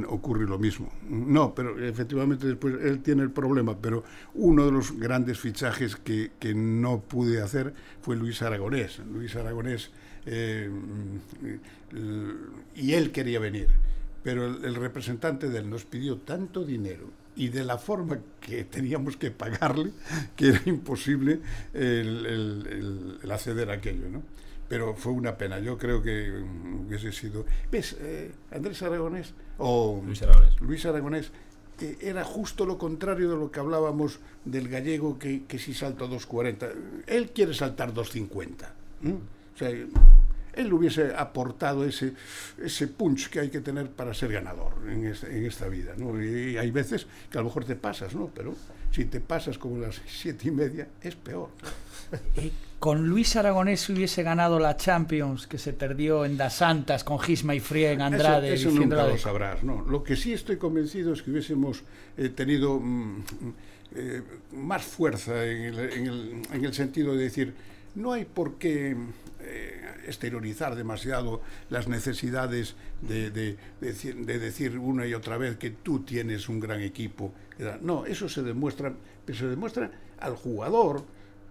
ocurre 0.08 0.46
lo 0.46 0.58
mismo. 0.58 0.92
No, 1.08 1.54
pero 1.54 1.78
efectivamente 1.84 2.46
después 2.46 2.74
él 2.82 3.00
tiene 3.02 3.22
el 3.22 3.30
problema, 3.30 3.76
pero 3.80 4.04
uno 4.34 4.66
de 4.66 4.72
los 4.72 4.96
grandes 4.98 5.40
fichajes 5.40 5.96
que, 5.96 6.32
que 6.38 6.54
no 6.54 7.00
pude 7.00 7.42
hacer 7.42 7.74
fue 8.00 8.16
Luis 8.16 8.42
Aragonés. 8.42 9.00
Luis 9.12 9.34
Aragonés, 9.34 9.90
eh, 10.26 10.70
y 12.76 12.92
él 12.92 13.10
quería 13.10 13.40
venir 13.40 13.68
pero 14.22 14.46
el, 14.46 14.64
el, 14.64 14.74
representante 14.76 15.48
de 15.48 15.58
él 15.58 15.68
nos 15.68 15.84
pidió 15.84 16.18
tanto 16.18 16.64
dinero 16.64 17.10
y 17.36 17.48
de 17.48 17.64
la 17.64 17.78
forma 17.78 18.18
que 18.40 18.64
teníamos 18.64 19.16
que 19.16 19.30
pagarle 19.30 19.90
que 20.36 20.48
era 20.48 20.62
imposible 20.66 21.40
el, 21.72 22.26
el, 22.26 23.18
el 23.22 23.30
acceder 23.30 23.70
a 23.70 23.74
aquello, 23.74 24.08
¿no? 24.08 24.22
Pero 24.68 24.94
fue 24.94 25.12
una 25.12 25.36
pena, 25.36 25.58
yo 25.58 25.76
creo 25.76 26.02
que 26.02 26.30
hubiese 26.30 27.12
sido... 27.12 27.44
¿Ves? 27.70 27.96
Eh, 28.00 28.32
Andrés 28.50 28.82
Aragonés 28.82 29.34
o 29.58 30.02
Luis 30.04 30.22
Aragonés, 30.22 30.60
Luis 30.60 30.86
Aragonés 30.86 31.30
eh, 31.80 31.98
era 32.00 32.24
justo 32.24 32.64
lo 32.64 32.78
contrario 32.78 33.28
de 33.30 33.36
lo 33.36 33.50
que 33.50 33.60
hablábamos 33.60 34.20
del 34.44 34.68
gallego 34.68 35.18
que, 35.18 35.44
que 35.44 35.58
si 35.58 35.74
salta 35.74 36.06
2.40. 36.06 36.72
Él 37.06 37.32
quiere 37.32 37.52
saltar 37.54 37.92
2.50. 37.92 38.46
¿eh? 39.04 39.14
O 39.54 39.58
sea, 39.58 39.70
él 40.52 40.72
hubiese 40.72 41.14
aportado 41.14 41.84
ese, 41.84 42.12
ese 42.62 42.88
punch 42.88 43.28
que 43.28 43.40
hay 43.40 43.50
que 43.50 43.60
tener 43.60 43.90
para 43.90 44.14
ser 44.14 44.32
ganador 44.32 44.74
en, 44.88 45.06
este, 45.06 45.36
en 45.36 45.46
esta 45.46 45.68
vida. 45.68 45.94
¿no? 45.96 46.22
Y 46.22 46.56
hay 46.56 46.70
veces 46.70 47.06
que 47.30 47.38
a 47.38 47.40
lo 47.40 47.48
mejor 47.48 47.64
te 47.64 47.76
pasas, 47.76 48.14
¿no? 48.14 48.30
pero 48.34 48.54
si 48.90 49.06
te 49.06 49.20
pasas 49.20 49.58
como 49.58 49.78
las 49.78 50.00
siete 50.06 50.48
y 50.48 50.50
media, 50.50 50.88
es 51.00 51.16
peor. 51.16 51.48
Y 52.36 52.52
con 52.78 53.08
Luis 53.08 53.36
Aragonés 53.36 53.88
hubiese 53.88 54.22
ganado 54.22 54.58
la 54.58 54.76
Champions 54.76 55.46
que 55.46 55.56
se 55.56 55.72
perdió 55.72 56.24
en 56.24 56.36
Das 56.36 56.56
Santas 56.56 57.04
con 57.04 57.18
Gisma 57.18 57.54
y 57.54 57.60
Fría 57.60 57.92
en 57.92 58.02
Andrade. 58.02 58.52
Eso, 58.52 58.68
eso 58.68 58.78
nunca 58.78 59.06
lo 59.06 59.16
sabrás. 59.16 59.62
¿no? 59.62 59.82
Lo 59.88 60.02
que 60.02 60.16
sí 60.16 60.32
estoy 60.32 60.56
convencido 60.56 61.12
es 61.14 61.22
que 61.22 61.30
hubiésemos 61.30 61.84
eh, 62.18 62.28
tenido 62.28 62.78
mm, 62.78 63.24
eh, 63.94 64.22
más 64.52 64.82
fuerza 64.82 65.46
en 65.46 65.62
el, 65.62 65.78
en, 65.78 66.06
el, 66.06 66.42
en 66.52 66.64
el 66.64 66.74
sentido 66.74 67.14
de 67.14 67.24
decir, 67.24 67.54
no 67.94 68.12
hay 68.12 68.24
por 68.24 68.54
qué 68.54 68.96
eh, 69.40 69.80
exteriorizar 70.06 70.74
demasiado 70.74 71.42
las 71.68 71.88
necesidades 71.88 72.74
de, 73.00 73.30
de, 73.30 73.56
de, 73.80 73.92
de, 73.92 74.38
decir 74.38 74.78
una 74.78 75.06
y 75.06 75.14
otra 75.14 75.36
vez 75.36 75.56
que 75.56 75.70
tú 75.70 76.00
tienes 76.00 76.48
un 76.48 76.60
gran 76.60 76.80
equipo. 76.80 77.32
No, 77.80 78.06
eso 78.06 78.28
se 78.28 78.42
demuestra, 78.42 78.94
se 79.32 79.46
demuestra 79.46 79.90
al 80.18 80.36
jugador. 80.36 81.04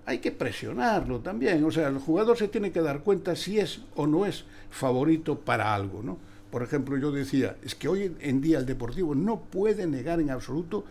Hay 0.06 0.20
que 0.20 0.32
presionarlo 0.32 1.20
también. 1.20 1.64
O 1.64 1.72
sea, 1.72 1.88
el 1.88 2.00
jugador 2.00 2.38
se 2.38 2.48
tiene 2.48 2.72
que 2.72 2.82
dar 2.82 3.02
cuenta 3.02 3.36
si 3.36 3.60
es 3.60 3.82
o 3.96 4.08
no 4.08 4.26
es 4.26 4.46
favorito 4.70 5.40
para 5.40 5.74
algo, 5.74 6.02
¿no? 6.02 6.18
Por 6.50 6.64
ejemplo, 6.64 6.98
yo 6.98 7.12
decía, 7.12 7.56
es 7.64 7.76
que 7.76 7.88
hoy 7.88 8.14
en 8.20 8.42
día 8.42 8.60
el 8.60 8.66
Deportivo 8.66 9.16
no 9.16 9.40
puede 9.40 9.88
negar 9.88 10.20
en 10.20 10.32
absoluto 10.32 10.84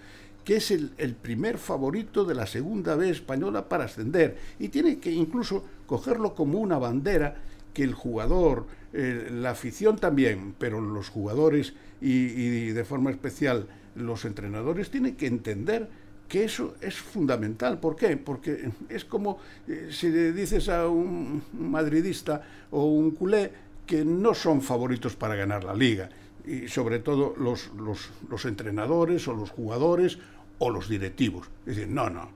que 0.44 0.56
es 0.56 0.70
el, 0.70 1.14
primer 1.14 1.58
favorito 1.58 2.24
de 2.24 2.34
la 2.34 2.46
segunda 2.46 2.94
B 2.94 3.10
española 3.10 3.68
para 3.68 3.84
ascender 3.84 4.36
y 4.58 4.68
tiene 4.68 4.98
que 4.98 5.10
incluso 5.10 5.64
cogerlo 5.86 6.34
como 6.34 6.58
una 6.58 6.78
bandera 6.78 7.36
que 7.74 7.84
el 7.84 7.94
jugador, 7.94 8.66
eh, 8.92 9.28
la 9.30 9.50
afición 9.50 9.96
también, 9.96 10.54
pero 10.58 10.80
los 10.80 11.08
jugadores 11.08 11.74
y, 12.00 12.10
y, 12.10 12.70
de 12.72 12.84
forma 12.84 13.10
especial 13.10 13.68
los 13.94 14.24
entrenadores 14.24 14.90
tienen 14.90 15.16
que 15.16 15.26
entender 15.26 15.88
que 16.28 16.44
eso 16.44 16.74
es 16.80 16.94
fundamental. 16.94 17.78
¿Por 17.78 17.96
qué? 17.96 18.16
Porque 18.16 18.70
es 18.88 19.04
como 19.04 19.38
eh, 19.68 19.88
si 19.90 20.08
le 20.08 20.32
dices 20.32 20.68
a 20.68 20.88
un 20.88 21.42
madridista 21.52 22.42
o 22.70 22.86
un 22.86 23.10
culé 23.10 23.52
que 23.84 24.04
no 24.04 24.34
son 24.34 24.62
favoritos 24.62 25.16
para 25.16 25.34
ganar 25.34 25.64
la 25.64 25.74
liga 25.74 26.08
y 26.50 26.68
sobre 26.68 26.98
todo 26.98 27.34
los, 27.36 27.70
los, 27.74 28.10
los, 28.28 28.44
entrenadores 28.44 29.28
o 29.28 29.34
los 29.34 29.50
jugadores 29.50 30.18
o 30.58 30.70
los 30.70 30.88
directivos. 30.88 31.48
Es 31.66 31.76
decir, 31.76 31.88
no, 31.88 32.10
no, 32.10 32.30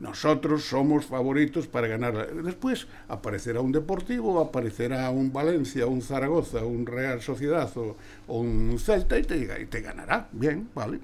nosotros 0.00 0.64
somos 0.64 1.06
favoritos 1.06 1.66
para 1.66 1.88
ganar. 1.88 2.32
Después 2.42 2.86
aparecerá 3.08 3.60
un 3.60 3.72
Deportivo, 3.72 4.40
aparecerá 4.40 5.10
un 5.10 5.32
Valencia, 5.32 5.86
un 5.86 6.02
Zaragoza, 6.02 6.64
un 6.64 6.86
Real 6.86 7.20
Sociedad 7.20 7.70
o, 7.76 7.96
o 8.28 8.38
un 8.38 8.78
Celta 8.78 9.18
y 9.18 9.22
te, 9.22 9.62
y 9.62 9.66
te, 9.66 9.80
ganará. 9.80 10.28
Bien, 10.32 10.68
vale, 10.74 11.00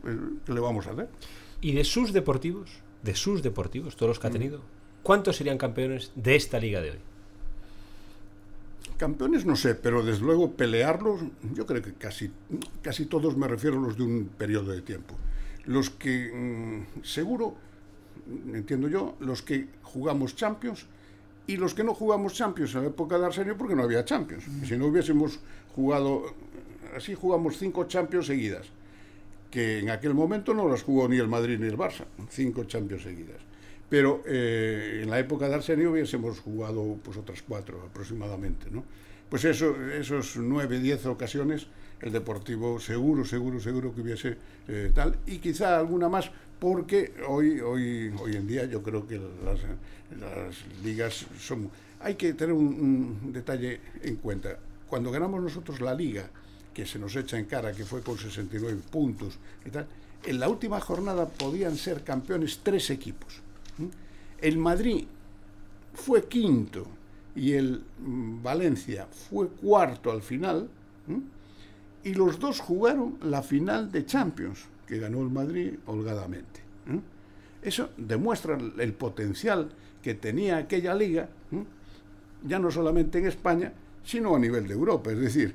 ¿qué 0.46 0.52
le 0.52 0.61
vamos 0.61 0.86
a 0.86 0.92
hacer? 0.92 1.09
¿Y 1.61 1.72
de 1.72 1.82
sus 1.82 2.12
deportivos, 2.12 2.70
de 3.02 3.16
sus 3.16 3.42
deportivos, 3.42 3.96
todos 3.96 4.11
los 4.11 4.18
que 4.20 4.28
ha 4.28 4.30
tenido, 4.30 4.61
cuántos 5.02 5.36
serían 5.36 5.59
campeones 5.59 6.12
de 6.14 6.36
esta 6.36 6.61
liga 6.61 6.80
de 6.80 6.92
hoy? 6.92 6.98
Campeones 8.97 9.45
no 9.45 9.57
sé, 9.57 9.74
pero 9.74 10.03
desde 10.03 10.22
luego 10.22 10.53
pelearlos, 10.53 11.20
yo 11.53 11.66
creo 11.66 11.82
que 11.82 11.95
casi, 11.95 12.30
casi 12.82 13.07
todos 13.07 13.36
me 13.36 13.49
refiero 13.49 13.78
a 13.78 13.82
los 13.82 13.97
de 13.97 14.05
un 14.05 14.26
periodo 14.26 14.72
de 14.72 14.82
tiempo. 14.82 15.14
Los 15.64 15.90
que 15.90 16.30
mmm, 16.32 17.03
seguro, 17.03 17.57
entiendo 18.53 18.88
yo, 18.88 19.16
los 19.20 19.42
que 19.42 19.68
jugamos 19.82 20.36
Champions 20.36 20.86
y 21.47 21.57
los 21.57 21.74
que 21.74 21.84
no 21.84 21.95
jugamos 21.95 22.34
Champions 22.34 22.74
en 22.74 22.82
la 22.82 22.88
época 22.88 23.18
de 23.18 23.26
Arsenio 23.26 23.57
porque 23.57 23.74
no 23.74 23.82
había 23.82 24.05
Champions. 24.05 24.47
Mm. 24.47 24.64
Si 24.64 24.76
no 24.76 24.86
hubiésemos 24.86 25.40
jugado, 25.74 26.22
así 26.97 27.14
jugamos 27.14 27.59
cinco 27.59 27.84
Champions 27.84 28.26
seguidas, 28.26 28.66
que 29.51 29.80
en 29.80 29.90
aquel 29.90 30.14
momento 30.14 30.55
no 30.55 30.68
las 30.68 30.82
jugó 30.82 31.09
ni 31.09 31.16
el 31.16 31.28
Madrid 31.28 31.59
ni 31.59 31.66
el 31.66 31.76
Barça, 31.76 32.05
cinco 32.30 32.64
Champions 32.64 33.03
seguidas 33.03 33.53
pero 33.89 34.22
eh, 34.26 35.01
en 35.03 35.11
la 35.11 35.18
época 35.18 35.49
de 35.49 35.55
Arsenio 35.55 35.93
hubiésemos 35.93 36.41
jugado 36.41 36.97
pues 37.03 37.16
otras 37.16 37.43
cuatro 37.43 37.82
aproximadamente, 37.82 38.66
¿no? 38.70 38.85
Pues 39.28 39.45
eso, 39.45 39.74
esos 39.91 40.37
nueve, 40.37 40.78
diez 40.78 41.07
ocasiones, 41.07 41.66
el 42.01 42.12
Deportivo 42.12 42.78
seguro, 42.78 43.24
seguro, 43.24 43.61
seguro 43.61 43.95
que 43.95 44.01
hubiese 44.01 44.37
eh, 44.68 44.93
tal, 44.95 45.16
y 45.26 45.39
quizá 45.39 45.78
alguna 45.78 46.09
más, 46.09 46.30
porque 46.59 47.14
hoy, 47.26 47.61
hoy, 47.61 48.12
hoy 48.20 48.37
en 48.37 48.47
día 48.47 48.64
yo 48.66 48.82
creo 48.82 49.07
que 49.07 49.18
las, 49.18 49.61
ligas 50.82 51.26
son... 51.39 51.70
Hay 52.01 52.14
que 52.14 52.35
tener 52.35 52.55
un, 52.55 53.18
un 53.24 53.32
detalle 53.32 53.80
en 54.03 54.16
cuenta. 54.16 54.59
Cuando 54.87 55.11
ganamos 55.11 55.43
nosotros 55.43 55.80
la 55.80 55.95
liga, 55.95 56.28
que 56.74 56.85
se 56.85 56.99
nos 56.99 57.16
echa 57.16 57.39
en 57.39 57.47
cara, 57.47 57.72
que 57.72 57.85
fue 57.85 58.03
con 58.03 58.18
69 58.18 58.78
puntos 58.91 59.39
y 59.64 59.70
tal, 59.70 59.87
en 60.24 60.41
la 60.41 60.49
última 60.49 60.80
jornada 60.80 61.26
podían 61.26 61.76
ser 61.76 62.03
campeones 62.03 62.61
tres 62.62 62.91
equipos. 62.91 63.43
El 64.45 64.59
Madrid 64.59 65.07
fue 65.95 66.28
quinto 66.28 66.86
y 67.34 67.53
el 67.53 67.82
Valencia 67.99 69.07
fue 69.07 69.49
cuarto 69.49 70.11
al 70.11 70.20
final. 70.20 70.68
Y 72.03 72.12
los 72.12 72.38
dos 72.38 72.61
jugaron 72.61 73.16
la 73.22 73.42
final 73.42 73.90
de 73.90 74.05
Champions, 74.05 74.66
que 74.86 74.99
ganó 74.99 75.22
el 75.22 75.30
Madrid 75.30 75.76
holgadamente. 75.86 76.61
Eso 77.62 77.88
demuestra 77.97 78.59
el 78.59 78.92
potencial 78.92 79.70
que 80.03 80.12
tenía 80.12 80.59
aquella 80.59 80.95
liga, 80.95 81.30
ya 82.47 82.59
no 82.59 82.70
solamente 82.70 83.20
en 83.20 83.26
España, 83.26 83.72
sino 84.05 84.36
a 84.36 84.38
nivel 84.38 84.68
de 84.68 84.74
Europa. 84.74 85.11
Es 85.11 85.20
decir, 85.20 85.55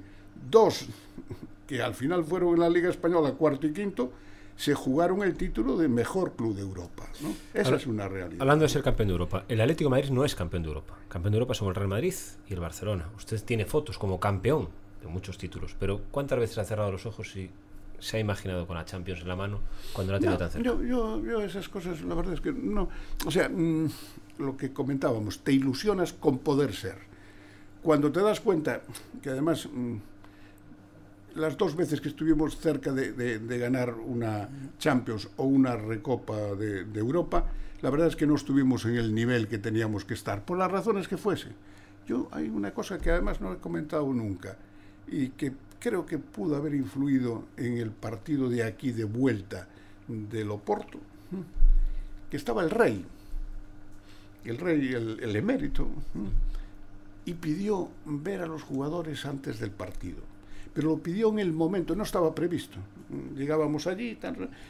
dos 0.50 0.88
que 1.68 1.84
al 1.84 1.94
final 1.94 2.24
fueron 2.24 2.56
en 2.56 2.62
la 2.62 2.70
Liga 2.72 2.90
Española 2.90 3.34
cuarto 3.34 3.68
y 3.68 3.72
quinto, 3.72 4.12
se 4.60 4.74
jugaron 4.74 5.24
el 5.24 5.36
título 5.36 5.78
de 5.78 5.88
mejor 5.88 6.34
club 6.34 6.54
de 6.54 6.62
Europa. 6.62 7.08
¿no? 7.22 7.34
Esa 7.54 7.76
es 7.76 7.88
una 7.88 8.10
realidad. 8.10 8.42
Hablando 8.42 8.64
de 8.64 8.70
ser 8.70 8.84
campeón 8.84 9.08
de 9.08 9.14
Europa, 9.14 9.46
el 9.48 9.62
Atlético 9.62 9.90
de 9.90 9.92
Madrid 9.96 10.10
no 10.10 10.26
es 10.26 10.36
campeón 10.36 10.64
de 10.64 10.68
Europa. 10.68 10.98
Campeón 11.08 11.32
de 11.32 11.38
Europa 11.38 11.54
son 11.54 11.70
el 11.70 11.76
Real 11.76 11.88
Madrid 11.88 12.14
y 12.46 12.54
el 12.54 12.60
Barcelona. 12.60 13.08
Usted 13.16 13.42
tiene 13.46 13.64
fotos 13.64 13.98
como 13.98 14.20
campeón 14.20 14.68
de 15.02 15.08
muchos 15.08 15.38
títulos, 15.38 15.78
pero 15.80 16.02
¿cuántas 16.12 16.40
veces 16.40 16.58
ha 16.58 16.66
cerrado 16.66 16.92
los 16.92 17.06
ojos 17.06 17.34
y 17.38 17.50
se 18.00 18.18
ha 18.18 18.20
imaginado 18.20 18.68
con 18.68 18.76
la 18.76 18.84
Champions 18.84 19.22
en 19.22 19.30
la 19.30 19.38
mano 19.38 19.62
cuando 19.94 20.12
la 20.12 20.20
tiene 20.20 20.34
no, 20.34 20.40
tan 20.40 20.50
cerca? 20.50 20.66
Yo, 20.66 20.84
yo, 20.84 21.24
yo, 21.24 21.42
esas 21.42 21.70
cosas, 21.70 22.02
la 22.02 22.16
verdad 22.16 22.34
es 22.34 22.42
que 22.42 22.52
no. 22.52 22.90
O 23.26 23.32
sea, 23.32 23.48
mmm, 23.48 23.88
lo 24.40 24.58
que 24.58 24.74
comentábamos, 24.74 25.40
te 25.40 25.54
ilusionas 25.54 26.12
con 26.12 26.40
poder 26.40 26.74
ser. 26.74 26.98
Cuando 27.82 28.12
te 28.12 28.20
das 28.20 28.42
cuenta 28.42 28.82
que 29.22 29.30
además 29.30 29.70
mmm, 29.72 29.96
las 31.36 31.58
dos 31.58 31.76
veces 31.76 32.02
que 32.02 32.10
estuvimos 32.10 32.58
cerca 32.58 32.92
de, 32.92 33.58
ganar 33.58 33.94
una 33.94 34.50
Champions 34.78 35.30
o 35.38 35.44
una 35.44 35.76
Recopa 35.76 36.56
de, 36.56 37.00
Europa, 37.00 37.46
la 37.82 37.90
verdad 37.90 38.08
es 38.08 38.16
que 38.16 38.28
no 38.28 38.36
estuvimos 38.36 38.86
en 38.86 38.96
el 38.96 39.14
nivel 39.14 39.48
que 39.48 39.58
teníamos 39.58 40.06
que 40.06 40.14
estar, 40.14 40.44
por 40.44 40.58
las 40.58 40.72
razones 40.72 41.08
que 41.08 41.18
fuese. 41.18 41.50
Yo 42.08 42.28
hay 42.32 42.50
una 42.50 42.74
cosa 42.74 42.98
que 42.98 43.12
además 43.12 43.40
no 43.40 43.54
he 43.54 43.58
comentado 43.58 44.12
nunca 44.14 44.58
y 45.08 45.30
que 45.30 45.54
creo 45.80 46.06
que 46.06 46.18
pudo 46.18 46.56
haber 46.56 46.74
influido 46.76 47.46
en 47.56 47.78
el 47.78 47.92
partido 47.92 48.50
de 48.50 48.64
aquí 48.64 48.92
de 48.92 49.06
vuelta 49.06 49.68
del 50.08 50.50
Oporto, 50.52 51.00
que 52.30 52.38
estaba 52.38 52.64
el 52.64 52.70
rey, 52.70 53.06
el 54.44 54.58
rey, 54.58 54.94
el 54.94 55.36
emérito, 55.36 55.88
y 57.26 57.34
pidió 57.36 57.90
ver 58.06 58.42
a 58.42 58.48
los 58.48 58.64
jugadores 58.64 59.26
antes 59.26 59.60
del 59.60 59.72
partido 59.72 60.29
pero 60.80 60.92
lo 60.92 60.98
pidió 61.00 61.28
en 61.28 61.40
el 61.40 61.52
momento, 61.52 61.94
no 61.94 62.04
estaba 62.04 62.34
previsto. 62.34 62.78
Llegábamos 63.36 63.86
allí 63.86 64.18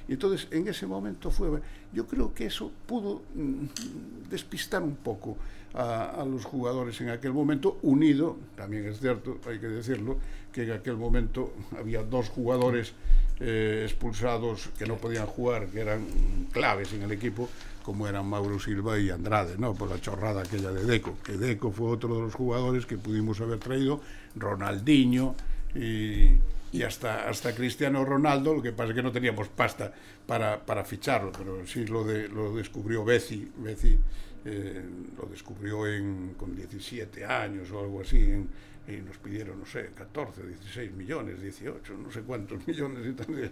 y 0.07 0.14
entonces 0.14 0.47
en 0.49 0.68
ese 0.68 0.88
momento 0.88 1.30
fue... 1.30 1.62
Yo 1.93 2.07
creo 2.07 2.34
que 2.34 2.47
eso 2.47 2.72
pudo 2.88 3.22
mm, 3.36 4.28
despistar 4.28 4.82
un 4.82 4.95
poco 4.95 5.38
a, 5.76 6.20
a, 6.20 6.26
los 6.26 6.45
jugadores 6.45 6.99
en 7.01 7.12
aquel 7.12 7.32
momento, 7.32 7.78
unido, 7.84 8.38
también 8.55 8.88
es 8.88 8.99
cierto, 8.99 9.38
hay 9.47 9.60
que 9.60 9.68
decirlo, 9.68 10.18
que 10.51 10.64
en 10.64 10.72
aquel 10.72 10.97
momento 10.97 11.53
había 11.78 12.01
dos 12.01 12.30
jugadores 12.30 12.93
eh, 13.39 13.84
expulsados 13.86 14.70
que 14.80 14.88
no 14.88 14.95
podían 14.95 15.28
jugar, 15.28 15.68
que 15.68 15.82
eran 15.82 16.07
claves 16.51 16.91
en 16.93 17.03
el 17.03 17.12
equipo, 17.12 17.47
como 17.84 18.07
eran 18.07 18.26
Mauro 18.26 18.60
Silva 18.60 18.97
y 18.97 19.12
Andrade, 19.12 19.60
¿no? 19.60 19.76
por 19.76 19.89
la 19.89 20.01
chorrada 20.01 20.41
aquella 20.41 20.72
de 20.72 20.86
Deco, 20.86 21.20
que 21.24 21.34
Deco 21.34 21.72
fue 21.72 21.91
otro 21.91 22.16
de 22.16 22.22
los 22.22 22.34
jugadores 22.34 22.88
que 22.88 22.97
pudimos 22.97 23.39
haber 23.41 23.60
traído, 23.60 24.01
Ronaldinho, 24.36 25.36
y, 25.76 26.32
y 26.72 26.84
hasta, 26.84 27.30
hasta 27.30 27.53
Cristiano 27.53 28.05
Ronaldo, 28.05 28.53
lo 28.53 28.61
que 28.61 28.72
pasa 28.72 28.89
es 28.89 28.95
que 28.95 29.03
no 29.03 29.11
teníamos 29.11 29.47
pasta 29.49 29.91
para, 30.26 30.65
para 30.65 30.84
ficharlo, 30.84 31.32
pero 31.32 31.65
sí 31.65 31.86
lo, 31.86 32.03
de, 32.03 32.28
lo 32.28 32.55
descubrió 32.55 33.03
Bessi, 33.03 33.51
Bessi 33.57 33.97
eh, 34.45 34.84
lo 35.17 35.28
descubrió 35.28 35.88
en, 35.88 36.36
con 36.38 36.55
17 36.55 37.26
años 37.26 37.72
o 37.72 37.80
algo 37.80 38.01
así, 38.01 38.17
en, 38.17 38.49
y 38.89 39.01
nos 39.01 39.17
pidieron, 39.17 39.59
no 39.59 39.65
sé, 39.65 39.89
14, 39.93 40.47
16 40.47 40.93
millones, 40.93 41.41
18, 41.41 41.97
no 41.97 42.09
sé 42.11 42.22
cuántos 42.22 42.65
millones 42.67 43.07
y 43.07 43.13
tal. 43.13 43.51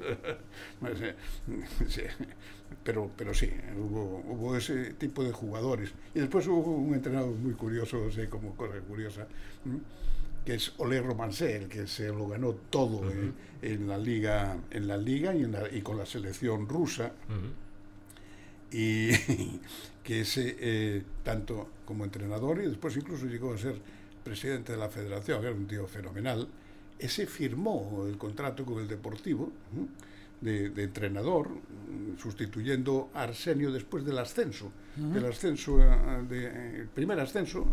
pero, 2.84 3.12
pero 3.16 3.34
sí, 3.34 3.52
hubo, 3.78 4.24
hubo 4.28 4.58
ese 4.58 4.94
tipo 4.94 5.24
de 5.24 5.32
jugadores. 5.32 5.92
Y 6.16 6.20
después 6.20 6.48
hubo 6.48 6.72
un 6.72 6.94
entrenador 6.94 7.36
muy 7.36 7.54
curioso, 7.54 8.12
sé, 8.12 8.30
como 8.30 8.56
cosa 8.56 8.80
curiosa, 8.80 9.28
que 10.48 10.54
es 10.54 10.72
Olé 10.78 11.02
Romancé, 11.02 11.58
el 11.58 11.68
que 11.68 11.88
se 11.88 12.08
lo 12.08 12.26
ganó 12.26 12.54
todo 12.70 13.00
uh 13.00 13.04
-huh. 13.04 13.12
en, 13.12 13.34
en, 13.64 13.86
la 13.90 13.98
liga, 13.98 14.56
en 14.72 14.88
la 14.88 14.96
liga 14.96 15.36
y, 15.36 15.44
en 15.44 15.52
la, 15.52 15.68
y 15.70 15.82
con 15.82 15.98
la 15.98 16.06
selección 16.06 16.70
rusa. 16.70 17.12
Uh 17.28 17.34
-huh. 17.34 17.52
Y 18.72 19.12
que 20.06 20.22
ese, 20.22 20.56
eh, 20.58 21.04
tanto 21.22 21.68
como 21.84 22.06
entrenador 22.06 22.62
y 22.64 22.68
después 22.68 22.96
incluso 22.96 23.26
llegó 23.26 23.54
a 23.54 23.58
ser 23.58 23.76
presidente 24.24 24.72
de 24.72 24.78
la 24.78 24.88
federación, 24.88 25.44
era 25.44 25.52
un 25.52 25.68
tío 25.68 25.86
fenomenal, 25.86 26.48
ese 26.98 27.26
firmó 27.28 28.06
el 28.08 28.18
contrato 28.18 28.64
con 28.64 28.80
el 28.80 28.88
Deportivo 28.88 29.52
¿eh? 29.76 29.86
de, 30.40 30.70
de, 30.70 30.84
entrenador, 30.84 31.50
sustituyendo 32.18 33.10
a 33.14 33.24
Arsenio 33.24 33.70
después 33.70 34.06
del 34.06 34.18
ascenso, 34.18 34.68
uh 34.68 35.02
-huh. 35.02 35.12
del 35.12 35.26
ascenso, 35.26 35.78
de, 36.30 36.80
el 36.84 36.88
primer 36.88 37.20
ascenso 37.20 37.68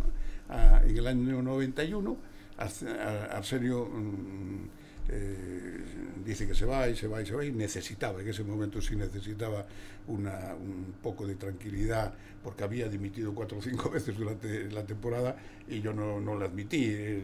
a, 0.48 0.82
en 0.84 0.96
el 0.96 1.06
año 1.06 1.40
91 1.40 2.33
Arsenio 2.56 3.86
mm, 3.86 4.68
eh, 5.08 5.84
dice 6.24 6.46
que 6.46 6.54
se 6.54 6.64
va 6.64 6.88
y 6.88 6.96
se 6.96 7.06
va 7.06 7.20
y 7.20 7.26
se 7.26 7.34
va 7.34 7.44
y 7.44 7.52
necesitaba, 7.52 8.22
en 8.22 8.28
ese 8.28 8.42
momento 8.42 8.80
sí 8.80 8.96
necesitaba 8.96 9.66
una, 10.06 10.54
un 10.54 10.94
poco 11.02 11.26
de 11.26 11.34
tranquilidad 11.34 12.14
porque 12.42 12.64
había 12.64 12.88
dimitido 12.88 13.34
cuatro 13.34 13.58
o 13.58 13.62
cinco 13.62 13.90
veces 13.92 14.16
durante 14.16 14.70
la 14.70 14.84
temporada 14.84 15.36
y 15.68 15.80
yo 15.80 15.92
no, 15.92 16.20
no 16.20 16.38
le 16.38 16.46
admití 16.46 17.22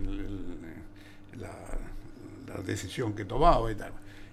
la, 1.39 1.53
decisión 2.65 3.15
que 3.15 3.25
tomaba 3.25 3.71
y 3.71 3.77
tal. 3.77 3.93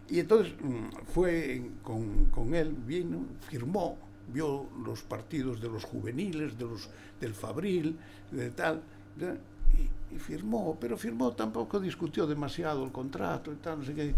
Y 0.09 0.19
entonces 0.19 0.53
mm, 0.59 1.05
fue 1.13 1.61
con, 1.83 2.25
con 2.25 2.55
él, 2.55 2.75
vino, 2.85 3.25
firmó, 3.47 3.97
vio 4.33 4.67
los 4.83 5.03
partidos 5.03 5.61
de 5.61 5.69
los 5.69 5.83
juveniles, 5.83 6.57
de 6.57 6.65
los, 6.65 6.89
del 7.21 7.33
Fabril, 7.33 7.97
de 8.31 8.49
tal, 8.49 8.81
y, 9.77 10.15
y, 10.15 10.19
firmó, 10.19 10.77
pero 10.79 10.97
firmó, 10.97 11.31
tampoco 11.31 11.79
discutió 11.79 12.27
demasiado 12.27 12.83
el 12.83 12.91
contrato 12.91 13.51
y 13.51 13.55
tal, 13.55 13.79
no 13.79 13.85
sé 13.85 13.93
qué. 13.93 14.15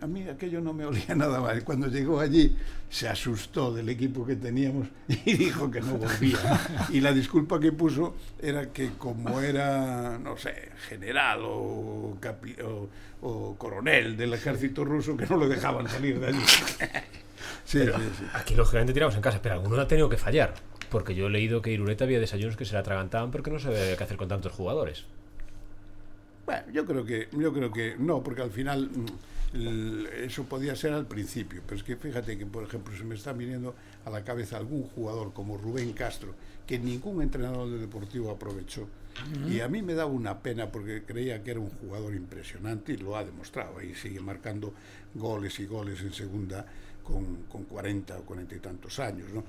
A 0.00 0.06
mí 0.06 0.28
aquello 0.28 0.60
no 0.60 0.72
me 0.72 0.84
olía 0.84 1.14
nada 1.14 1.40
mal. 1.40 1.64
Cuando 1.64 1.88
llegó 1.88 2.20
allí 2.20 2.56
se 2.88 3.08
asustó 3.08 3.74
del 3.74 3.88
equipo 3.88 4.26
que 4.26 4.36
teníamos 4.36 4.88
y 5.08 5.34
dijo 5.34 5.70
que 5.70 5.80
no 5.80 5.94
volvía. 5.94 6.38
Y 6.90 7.00
la 7.00 7.12
disculpa 7.12 7.58
que 7.58 7.72
puso 7.72 8.14
era 8.40 8.72
que 8.72 8.90
como 8.98 9.40
era, 9.40 10.18
no 10.18 10.36
sé, 10.36 10.70
general 10.88 11.40
o, 11.44 12.16
capi, 12.20 12.56
o, 12.62 12.88
o 13.22 13.56
coronel 13.56 14.16
del 14.16 14.34
ejército 14.34 14.84
ruso, 14.84 15.16
que 15.16 15.26
no 15.26 15.36
lo 15.36 15.48
dejaban 15.48 15.88
salir 15.88 16.20
de 16.20 16.28
allí. 16.28 16.40
Sí, 17.64 17.80
sí, 17.80 17.90
sí. 18.18 18.24
Aquí 18.34 18.54
lógicamente 18.54 18.92
tiramos 18.92 19.16
en 19.16 19.20
casa, 19.20 19.40
pero 19.42 19.56
alguno 19.56 19.80
ha 19.80 19.88
tenido 19.88 20.08
que 20.08 20.16
fallar. 20.16 20.54
Porque 20.90 21.14
yo 21.14 21.26
he 21.26 21.30
leído 21.30 21.62
que 21.62 21.72
Irureta 21.72 22.04
había 22.04 22.20
desayunos 22.20 22.56
que 22.56 22.64
se 22.64 22.74
la 22.74 22.80
atragantaban 22.80 23.30
porque 23.30 23.50
no 23.50 23.58
sabía 23.58 23.96
qué 23.96 24.04
hacer 24.04 24.16
con 24.16 24.28
tantos 24.28 24.52
jugadores. 24.52 25.04
Bueno, 26.46 26.62
yo 26.72 26.86
creo 26.86 27.04
que, 27.04 27.28
yo 27.32 27.52
creo 27.52 27.72
que 27.72 27.96
no, 27.98 28.22
porque 28.22 28.42
al 28.42 28.50
final 28.50 28.88
eso 29.52 30.44
podía 30.44 30.76
ser 30.76 30.92
al 30.92 31.06
principio, 31.06 31.62
pero 31.66 31.76
es 31.76 31.82
que 31.82 31.96
fíjate 31.96 32.36
que, 32.38 32.46
por 32.46 32.64
ejemplo, 32.64 32.96
se 32.96 33.04
me 33.04 33.14
está 33.14 33.32
viniendo 33.32 33.74
a 34.04 34.10
la 34.10 34.24
cabeza 34.24 34.56
algún 34.56 34.84
jugador 34.84 35.32
como 35.32 35.56
Rubén 35.56 35.92
Castro, 35.92 36.34
que 36.66 36.78
ningún 36.78 37.22
entrenador 37.22 37.70
de 37.70 37.78
Deportivo 37.78 38.30
aprovechó. 38.30 38.82
Uh 38.82 39.46
-huh. 39.46 39.52
Y 39.52 39.60
a 39.60 39.68
mí 39.68 39.82
me 39.82 39.94
daba 39.94 40.10
una 40.10 40.40
pena 40.40 40.70
porque 40.70 41.02
creía 41.04 41.42
que 41.42 41.52
era 41.52 41.60
un 41.60 41.70
jugador 41.70 42.14
impresionante 42.14 42.92
y 42.92 42.96
lo 42.98 43.16
ha 43.16 43.24
demostrado. 43.24 43.80
Y 43.82 43.94
sigue 43.94 44.20
marcando 44.20 44.74
goles 45.14 45.58
y 45.58 45.66
goles 45.66 46.00
en 46.02 46.12
segunda 46.12 46.66
con, 47.02 47.44
con 47.44 47.64
40 47.64 48.18
o 48.18 48.22
40 48.22 48.54
y 48.54 48.58
tantos 48.58 48.98
años, 48.98 49.32
¿no? 49.32 49.42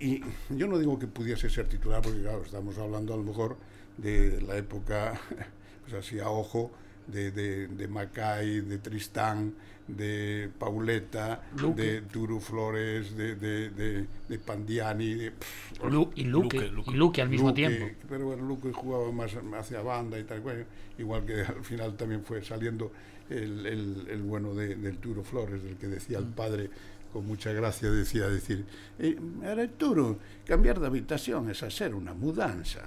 Y 0.00 0.22
yo 0.50 0.66
no 0.66 0.78
digo 0.78 0.98
que 0.98 1.06
pudiese 1.06 1.50
ser 1.50 1.68
titular, 1.68 2.02
porque 2.02 2.20
claro, 2.20 2.42
estamos 2.44 2.78
hablando 2.78 3.14
a 3.14 3.16
lo 3.16 3.24
mejor 3.24 3.56
de 3.96 4.40
la 4.42 4.56
época, 4.56 5.20
pues 5.82 5.94
así 5.94 6.20
a 6.20 6.30
ojo, 6.30 6.70
de, 7.06 7.30
de, 7.30 7.68
de 7.68 7.88
Macay, 7.88 8.60
de 8.60 8.78
Tristán, 8.78 9.54
de 9.88 10.50
Pauleta, 10.58 11.42
Luque. 11.56 11.82
de 11.82 12.02
Turu 12.02 12.40
Flores, 12.40 13.16
de, 13.16 13.34
de, 13.34 13.70
de, 13.70 14.06
de 14.28 14.38
Pandiani, 14.38 15.14
de, 15.14 15.30
pff, 15.32 15.82
Lu, 15.90 16.10
y, 16.14 16.24
Luque, 16.24 16.58
Luque, 16.58 16.70
Luque, 16.70 16.90
y 16.90 16.94
Luque 16.94 17.22
al 17.22 17.28
mismo 17.30 17.54
tiempo. 17.54 17.86
Pero 18.08 18.26
bueno, 18.26 18.44
Luque 18.44 18.72
jugaba 18.72 19.10
más 19.10 19.32
hacia 19.58 19.80
banda 19.80 20.18
y 20.18 20.24
tal, 20.24 20.40
bueno, 20.40 20.64
igual 20.98 21.24
que 21.24 21.40
al 21.40 21.64
final 21.64 21.96
también 21.96 22.22
fue 22.22 22.44
saliendo 22.44 22.92
el, 23.30 23.66
el, 23.66 24.06
el 24.10 24.22
bueno 24.22 24.54
de, 24.54 24.76
del 24.76 24.98
Turo 24.98 25.24
Flores, 25.24 25.62
del 25.62 25.76
que 25.76 25.88
decía 25.88 26.20
mm. 26.20 26.22
el 26.22 26.28
padre 26.28 26.70
con 27.12 27.26
mucha 27.26 27.52
gracia 27.52 27.90
decía 27.90 28.28
decir 28.28 28.64
eh, 28.98 29.18
Arturo, 29.44 30.18
cambiar 30.46 30.80
de 30.80 30.86
habitación 30.86 31.50
es 31.50 31.62
hacer 31.62 31.94
una 31.94 32.14
mudanza 32.14 32.80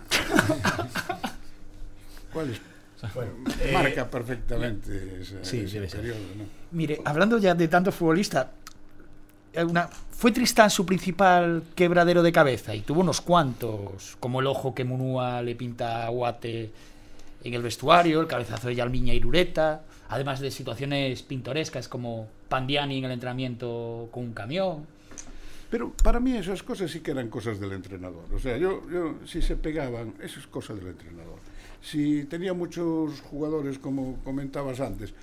¿cuál 2.34 2.50
es? 2.52 2.62
Bueno, 3.16 3.32
eh, 3.60 3.72
marca 3.74 4.10
perfectamente 4.10 5.22
ese, 5.22 5.44
sí, 5.44 5.62
ese 5.62 5.82
periodo 5.82 6.20
¿no? 6.38 6.46
mire, 6.72 7.02
hablando 7.04 7.40
ya 7.40 7.56
de 7.56 7.68
tantos 7.68 7.96
futbolistas 7.96 8.48
una, 9.56 9.88
fue 9.88 10.32
Tristán 10.32 10.70
su 10.70 10.86
principal 10.86 11.64
quebradero 11.76 12.24
de 12.24 12.32
cabeza 12.32 12.76
y 12.76 12.82
tuvo 12.82 13.02
unos 13.02 13.22
cuantos 13.22 14.18
como 14.20 14.40
el 14.40 14.48
ojo 14.48 14.74
que 14.74 14.84
Munúa 14.84 15.42
le 15.42 15.56
pinta 15.56 16.06
a 16.06 16.10
Guate 16.10 16.72
en 17.44 17.54
el 17.54 17.62
vestuario, 17.62 18.22
el 18.22 18.28
cabezazo 18.28 18.68
de 18.68 18.76
Yalmiña 18.76 19.14
Irureta 19.14 19.82
además 20.12 20.42
de 20.42 20.52
situaciones 20.52 21.24
pintorescas 21.24 21.88
como 21.88 22.28
Pandiani 22.50 23.00
en 23.00 23.06
el 23.06 23.12
entrenamiento 23.12 24.10
con 24.12 24.26
un 24.26 24.34
camión. 24.34 24.86
Pero 25.70 25.94
para 26.04 26.20
mí 26.20 26.36
esas 26.36 26.62
cosas 26.64 26.92
sí 26.92 27.00
que 27.00 27.12
eran 27.12 27.30
cosas 27.30 27.62
del 27.62 27.72
entrenador. 27.72 28.26
O 28.36 28.38
sea, 28.38 28.58
yo, 28.58 28.84
yo 28.92 29.16
si 29.26 29.42
se 29.42 29.56
pegaban, 29.56 30.14
eso 30.22 30.42
es 30.42 30.48
cosa 30.48 30.76
del 30.76 30.88
entrenador. 30.88 31.40
Si 31.82 32.26
tenía 32.26 32.54
muchos 32.54 33.22
jugadores, 33.22 33.80
como 33.80 34.18
comentabas 34.26 34.82
antes, 34.82 35.14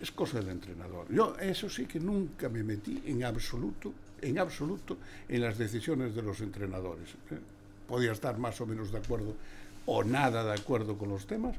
es 0.00 0.10
cosa 0.10 0.38
del 0.38 0.48
entrenador. 0.48 1.06
Yo 1.12 1.36
eso 1.38 1.68
sí 1.68 1.84
que 1.84 2.00
nunca 2.00 2.48
me 2.48 2.62
metí 2.62 3.02
en 3.04 3.24
absoluto, 3.24 3.92
en 4.22 4.38
absoluto, 4.38 4.96
en 5.28 5.42
las 5.42 5.58
decisiones 5.58 6.14
de 6.14 6.22
los 6.22 6.40
entrenadores. 6.40 7.10
¿eh? 7.30 7.38
Podía 7.86 8.12
estar 8.12 8.38
más 8.38 8.58
o 8.62 8.66
menos 8.66 8.92
de 8.92 8.98
acuerdo 8.98 9.34
o 9.84 10.04
nada 10.04 10.42
de 10.44 10.52
acuerdo 10.52 10.96
con 10.96 11.10
los 11.10 11.26
temas, 11.26 11.54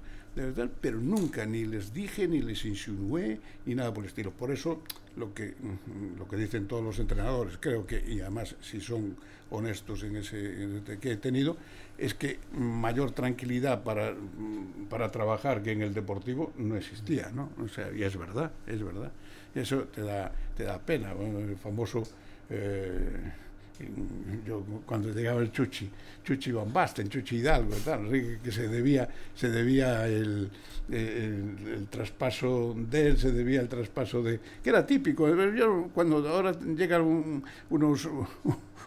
pero 0.82 1.00
nunca 1.00 1.46
ni 1.46 1.66
les 1.66 1.94
dije, 1.94 2.28
ni 2.28 2.42
les 2.42 2.66
insinué, 2.66 3.40
ni 3.66 3.76
nada 3.76 3.94
por 3.94 4.04
el 4.04 4.10
estilo. 4.10 4.32
Por 4.32 4.52
eso 4.52 4.82
lo 5.16 5.34
que 5.34 5.56
lo 6.18 6.28
que 6.28 6.38
dicen 6.38 6.68
todos 6.68 6.84
los 6.84 7.00
entrenadores, 7.00 7.58
creo 7.60 7.86
que 7.86 8.04
y 8.08 8.22
además 8.22 8.56
si 8.62 8.80
son 8.80 9.16
honestos 9.52 10.04
en 10.04 10.18
ese, 10.18 10.78
ese 10.78 11.00
que 11.00 11.12
he 11.14 11.18
tenido, 11.18 11.58
es 11.98 12.14
que 12.14 12.40
mayor 12.54 13.12
tranquilidad 13.12 13.84
para, 13.84 14.16
para 14.90 15.12
trabajar 15.12 15.64
que 15.64 15.72
en 15.72 15.82
el 15.82 15.94
deportivo 15.94 16.54
no 16.58 16.76
existía, 16.76 17.32
¿no? 17.34 17.50
O 17.64 17.68
sea, 17.68 17.92
y 17.92 18.04
es 18.04 18.16
verdad, 18.16 18.52
es 18.68 18.84
verdad. 18.84 19.12
Eso 19.56 19.84
te 19.86 20.02
da 20.02 20.32
te 20.60 20.66
da 20.66 20.78
pena, 20.78 21.14
bueno, 21.14 21.40
el 21.40 21.56
famoso 21.56 22.04
eh, 22.50 23.32
yo 24.46 24.64
cuando 24.86 25.12
llegaba 25.12 25.42
el 25.42 25.52
Chuchi, 25.52 25.90
Chuchi 26.24 26.52
Van 26.52 26.72
Basten, 26.72 27.10
Chuchi 27.10 27.38
Hidalgo, 27.38 27.76
tal, 27.84 28.10
que 28.44 28.52
se 28.52 28.68
debía, 28.68 29.08
se 29.34 29.50
debía 29.50 30.08
el, 30.08 30.50
el, 30.90 31.56
el, 31.68 31.88
traspaso 31.90 32.76
de 32.78 33.08
él, 33.08 33.18
se 33.18 33.32
debía 33.32 33.62
el 33.62 33.70
traspaso 33.70 34.22
de... 34.22 34.40
que 34.64 34.70
era 34.70 34.86
típico, 34.86 35.28
yo 35.54 35.90
cuando 35.94 36.28
ahora 36.28 36.54
llegan 36.60 37.02
un, 37.02 37.44
unos 37.70 38.08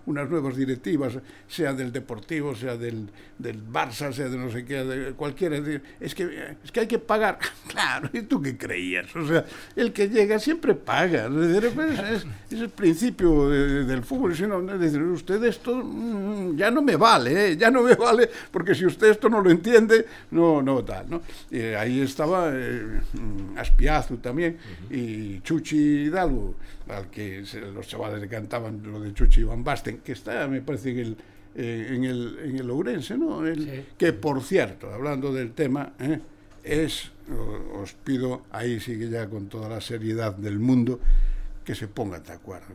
unas 0.07 0.29
nuevas 0.29 0.57
directivas, 0.57 1.15
sea 1.49 1.73
del 1.73 1.93
Deportivo, 1.93 2.55
sea 2.55 2.77
del, 2.77 3.09
del 3.39 3.63
Barça, 3.65 4.13
sea 4.13 4.29
de 4.29 4.37
no 4.37 4.51
sé 4.51 4.65
qué, 4.65 4.85
de 4.85 5.13
cualquiera. 5.13 5.57
Es 6.01 6.15
que, 6.15 6.57
es 6.65 6.73
que 6.73 6.81
hay 6.81 6.87
que 6.87 6.99
pagar. 6.99 7.39
Claro, 7.73 8.11
¿y 8.13 8.21
tú 8.23 8.43
qué 8.43 8.59
creías? 8.59 9.15
O 9.17 9.27
sea, 9.27 9.47
el 9.77 9.95
que 9.95 10.09
llega 10.09 10.39
siempre 10.39 10.75
paga. 10.75 11.27
Es, 11.27 12.27
es 12.51 12.61
el 12.61 12.69
principio 12.69 13.49
de, 13.49 13.85
del 13.85 14.03
fútbol. 14.03 14.37
Si 14.37 14.43
no, 14.43 14.61
decir, 14.61 15.01
usted 15.01 15.43
esto 15.45 15.75
mmm, 15.77 16.55
ya 16.57 16.71
no 16.71 16.83
me 16.83 16.97
vale, 16.97 17.53
¿eh? 17.53 17.57
ya 17.57 17.71
no 17.71 17.83
me 17.83 17.95
vale, 17.95 18.29
porque 18.51 18.75
si 18.75 18.85
usted 18.85 19.09
esto 19.09 19.29
no 19.29 19.41
lo 19.41 19.51
entiende, 19.51 20.07
no, 20.31 20.61
no 20.63 20.85
tal. 20.85 21.09
¿no? 21.09 21.23
Y 21.51 21.61
ahí 21.61 22.01
estaba 22.03 22.51
eh, 22.53 23.01
Aspiazu 23.57 24.19
también 24.19 24.59
uh 24.59 24.93
-huh. 24.93 24.97
y 24.97 25.41
Chuchi 25.41 26.07
Hidalgo, 26.07 26.55
al 26.89 27.09
que 27.09 27.45
se, 27.47 27.61
los 27.61 27.87
chavales 27.87 28.21
le 28.21 28.29
cantaban 28.29 28.83
lo 28.85 29.01
de 29.01 29.15
Chuchi 29.15 29.43
Van 29.45 29.65
Que 29.83 30.13
está, 30.13 30.47
me 30.49 30.63
parece, 30.63 30.91
en 30.91 30.99
el, 30.99 31.17
eh, 31.55 31.87
en 31.91 32.05
el, 32.05 32.39
en 32.45 32.59
el 32.59 32.71
Ourense, 32.71 33.17
¿no? 33.17 33.47
El, 33.47 33.65
sí. 33.65 33.85
Que, 33.99 34.13
por 34.13 34.43
cierto, 34.43 34.93
hablando 34.93 35.33
del 35.33 35.53
tema, 35.53 35.93
¿eh? 35.99 36.21
es, 36.65 37.11
os 37.75 37.93
pido, 37.93 38.43
ahí 38.51 38.81
sí 38.81 38.99
que 38.99 39.09
ya 39.09 39.29
con 39.29 39.49
toda 39.49 39.69
la 39.69 39.81
seriedad 39.81 40.35
del 40.35 40.59
mundo, 40.59 41.01
que 41.65 41.75
se 41.75 41.89
pongan 41.89 42.23
de 42.25 42.33
acuerdo. 42.33 42.67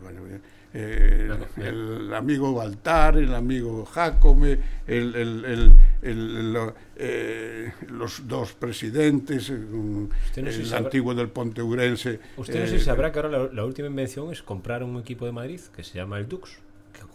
Eh, 0.74 1.30
el, 1.58 1.64
el, 1.64 2.14
amigo 2.14 2.54
Baltar, 2.54 3.18
el 3.18 3.34
amigo 3.34 3.86
Jacome, 3.86 4.60
el, 4.86 5.16
el, 5.16 5.74
el 6.02 6.74
eh, 6.98 7.72
los 7.90 8.28
dos 8.28 8.54
presidentes, 8.54 9.50
no 9.50 10.10
el 10.36 10.74
antiguo 10.74 11.16
del 11.16 11.30
Ponteurense. 11.30 12.20
Usted 12.36 12.60
no 12.60 12.68
sé 12.68 12.80
si 12.80 12.86
sabrá 12.86 13.12
que 13.12 13.20
ahora 13.20 13.30
la, 13.30 13.50
la, 13.54 13.66
última 13.66 13.88
invención 13.88 14.32
es 14.32 14.44
comprar 14.44 14.84
un 14.84 14.98
equipo 14.98 15.26
de 15.26 15.32
Madrid 15.32 15.62
que 15.76 15.84
se 15.84 15.98
llama 15.98 16.18
el 16.18 16.28
Dux, 16.28 16.50
que 16.50 16.67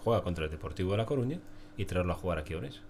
juega 0.04 0.22
contra 0.22 0.44
el 0.44 0.50
Deportivo 0.50 0.92
de 0.92 0.98
La 0.98 1.06
Coruña 1.06 1.38
y 1.76 1.84
traerlo 1.84 2.12
a 2.12 2.16
jugar 2.16 2.38
aquí 2.38 2.54
a 2.54 2.58
Orense. 2.58 2.80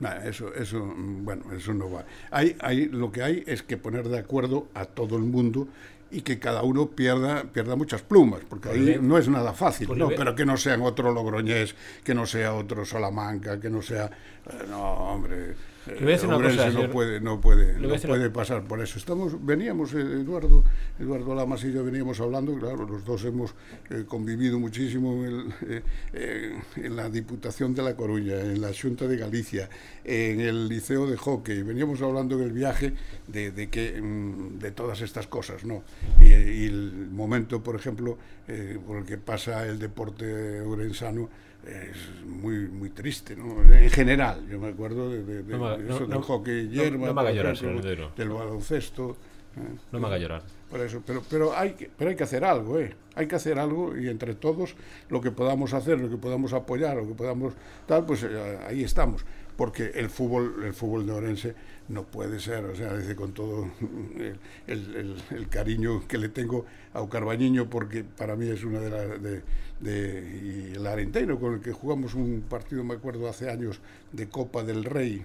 Nah, 0.00 0.16
eso, 0.24 0.52
eso, 0.54 0.92
bueno, 0.96 1.52
eso 1.52 1.74
no 1.74 1.90
va. 1.90 2.04
Hay, 2.30 2.56
hay, 2.60 2.86
lo 2.86 3.12
que 3.12 3.22
hay 3.22 3.44
es 3.46 3.62
que 3.62 3.76
poner 3.76 4.08
de 4.08 4.18
acuerdo 4.18 4.66
a 4.72 4.86
todo 4.86 5.16
el 5.16 5.24
mundo 5.24 5.68
y 6.10 6.22
que 6.22 6.38
cada 6.38 6.62
uno 6.62 6.88
pierda, 6.88 7.44
pierda 7.44 7.76
muchas 7.76 8.02
plumas, 8.02 8.40
porque 8.48 8.70
ahí 8.70 8.98
no 9.00 9.18
es 9.18 9.28
nada 9.28 9.52
fácil, 9.52 9.96
¿no? 9.96 10.08
pero 10.08 10.34
que 10.34 10.44
no 10.44 10.56
sean 10.56 10.82
otro 10.82 11.12
Logroñés, 11.12 11.74
que 12.02 12.14
no 12.14 12.26
sea 12.26 12.54
otro 12.54 12.84
Salamanca, 12.84 13.60
que 13.60 13.70
no 13.70 13.80
sea... 13.80 14.06
Eh, 14.06 14.64
no, 14.68 14.82
hombre, 14.82 15.54
le 15.86 15.94
voy 15.94 16.08
a 16.08 16.10
decir 16.12 16.28
una 16.28 16.36
cosa, 16.36 16.66
no 16.66 16.72
señor, 16.72 16.90
puede, 16.90 17.20
no 17.20 17.40
puede, 17.40 17.78
no 17.78 17.88
puede 17.88 18.26
una... 18.26 18.32
pasar 18.32 18.64
por 18.64 18.80
eso. 18.80 18.98
Estamos, 18.98 19.44
veníamos, 19.44 19.94
eh, 19.94 20.00
Eduardo, 20.00 20.62
Eduardo 20.98 21.34
Lamas 21.34 21.64
y 21.64 21.72
yo 21.72 21.84
veníamos 21.84 22.20
hablando, 22.20 22.54
claro, 22.58 22.86
los 22.86 23.04
dos 23.04 23.24
hemos 23.24 23.54
eh, 23.90 24.04
convivido 24.06 24.58
muchísimo 24.58 25.24
en, 25.24 25.24
el, 25.24 25.82
eh, 26.12 26.60
en, 26.76 26.96
la 26.96 27.08
Diputación 27.08 27.74
de 27.74 27.82
La 27.82 27.96
Coruña, 27.96 28.40
en 28.40 28.60
la 28.60 28.72
Junta 28.74 29.06
de 29.06 29.16
Galicia, 29.16 29.68
en 30.04 30.40
el 30.40 30.68
Liceo 30.68 31.06
de 31.06 31.16
Hockey, 31.16 31.62
veníamos 31.62 32.02
hablando 32.02 32.36
en 32.36 32.44
el 32.44 32.52
viaje 32.52 32.92
de, 33.26 33.50
de 33.50 33.68
que, 33.68 34.00
mm, 34.00 34.58
de 34.58 34.70
todas 34.72 35.00
estas 35.00 35.26
cosas, 35.26 35.64
¿no? 35.64 35.82
Y, 36.20 36.32
y 36.32 36.66
el 36.66 37.08
momento, 37.10 37.62
por 37.62 37.76
ejemplo, 37.76 38.18
eh, 38.52 38.78
por 38.84 38.96
el 38.96 39.04
que 39.04 39.16
pasa 39.16 39.64
el 39.64 39.78
deporte 39.78 40.60
orensano, 40.60 41.28
es 41.66 42.24
muy 42.26 42.68
muy 42.68 42.90
triste, 42.90 43.36
¿no? 43.36 43.62
En 43.72 43.90
general, 43.90 44.46
yo 44.48 44.58
me 44.58 44.68
acuerdo 44.68 45.10
de, 45.10 45.22
de, 45.24 45.42
de 45.42 45.58
no, 45.58 45.74
eso 45.74 46.00
no, 46.00 46.06
del 46.06 46.22
hockey 46.22 46.68
hierba, 46.68 47.06
no, 47.06 47.14
me 47.14 47.20
haga 47.20 47.32
llorar, 47.32 47.54
ejemplo, 47.54 48.10
del 48.16 48.28
baloncesto. 48.28 49.16
¿eh? 49.56 49.78
No 49.92 50.00
me 50.00 50.06
haga 50.06 50.18
llorar. 50.18 50.42
Por 50.70 50.80
eso, 50.80 51.02
pero, 51.04 51.22
pero, 51.28 51.56
hay 51.56 51.72
que, 51.72 51.90
pero 51.96 52.10
hay 52.10 52.16
que 52.16 52.22
hacer 52.22 52.44
algo, 52.44 52.78
¿eh? 52.78 52.94
Hay 53.16 53.26
que 53.26 53.34
hacer 53.34 53.58
algo 53.58 53.96
y 53.98 54.08
entre 54.08 54.34
todos 54.34 54.76
lo 55.08 55.20
que 55.20 55.32
podamos 55.32 55.74
hacer, 55.74 55.98
lo 55.98 56.08
que 56.08 56.16
podamos 56.16 56.52
apoyar, 56.52 56.96
lo 56.96 57.08
que 57.08 57.14
podamos 57.14 57.54
tal, 57.86 58.06
pues 58.06 58.22
eh, 58.22 58.58
ahí 58.66 58.84
estamos. 58.84 59.24
Porque 59.56 59.90
el 59.94 60.08
fútbol, 60.08 60.62
el 60.64 60.72
fútbol 60.72 61.04
de 61.04 61.12
Orense 61.12 61.54
no 61.88 62.04
puede 62.04 62.38
ser, 62.38 62.64
o 62.64 62.74
sea, 62.74 62.96
dice 62.96 63.14
con 63.16 63.32
todo 63.34 63.68
el, 64.16 64.38
el, 64.68 64.96
el, 64.96 65.22
el 65.36 65.48
cariño 65.48 66.06
que 66.06 66.16
le 66.16 66.28
tengo 66.28 66.64
a 66.94 67.02
Ucarbañiño, 67.02 67.68
porque 67.68 68.04
para 68.04 68.36
mí 68.36 68.48
es 68.48 68.64
una 68.64 68.78
de 68.78 68.90
las... 68.90 69.22
De, 69.22 69.42
de, 69.80 70.72
y 70.72 70.76
el 70.76 71.38
con 71.38 71.54
el 71.54 71.60
que 71.60 71.72
jugamos 71.72 72.14
un 72.14 72.44
partido, 72.48 72.84
me 72.84 72.94
acuerdo, 72.94 73.28
hace 73.28 73.50
años, 73.50 73.80
de 74.12 74.28
Copa 74.28 74.62
del 74.62 74.84
Rey, 74.84 75.24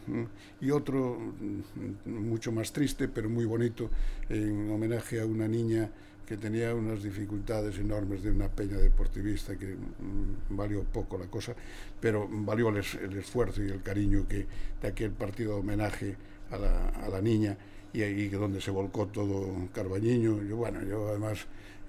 y 0.61 0.71
otro 0.71 1.17
mucho 2.05 2.51
más 2.51 2.71
triste, 2.71 3.07
pero 3.07 3.29
muy 3.29 3.45
bonito, 3.45 3.89
en 4.29 4.69
homenaje 4.71 5.19
a 5.19 5.25
una 5.25 5.47
niña 5.47 5.89
que 6.25 6.37
tenía 6.37 6.73
unas 6.73 7.03
dificultades 7.03 7.77
enormes 7.77 8.23
de 8.23 8.31
una 8.31 8.47
peña 8.47 8.77
deportivista 8.77 9.55
que 9.57 9.75
mmm, 9.75 10.55
valió 10.55 10.83
poco 10.83 11.17
la 11.17 11.27
cosa, 11.27 11.53
pero 11.99 12.27
valió 12.29 12.69
el, 12.69 12.83
el, 13.03 13.17
esfuerzo 13.17 13.63
y 13.63 13.69
el 13.69 13.83
cariño 13.83 14.27
que 14.27 14.47
de 14.81 14.87
aquel 14.87 15.11
partido 15.11 15.53
de 15.53 15.59
homenaje 15.59 16.15
a 16.49 16.57
la, 16.57 16.89
a 16.89 17.09
la 17.09 17.21
niña 17.21 17.55
y 17.95 18.01
ahí 18.01 18.27
donde 18.27 18.59
se 18.59 18.71
volcó 18.71 19.07
todo 19.07 19.69
Carbañiño. 19.73 20.43
Yo, 20.43 20.57
bueno, 20.57 20.81
yo 20.83 21.07
además 21.09 21.45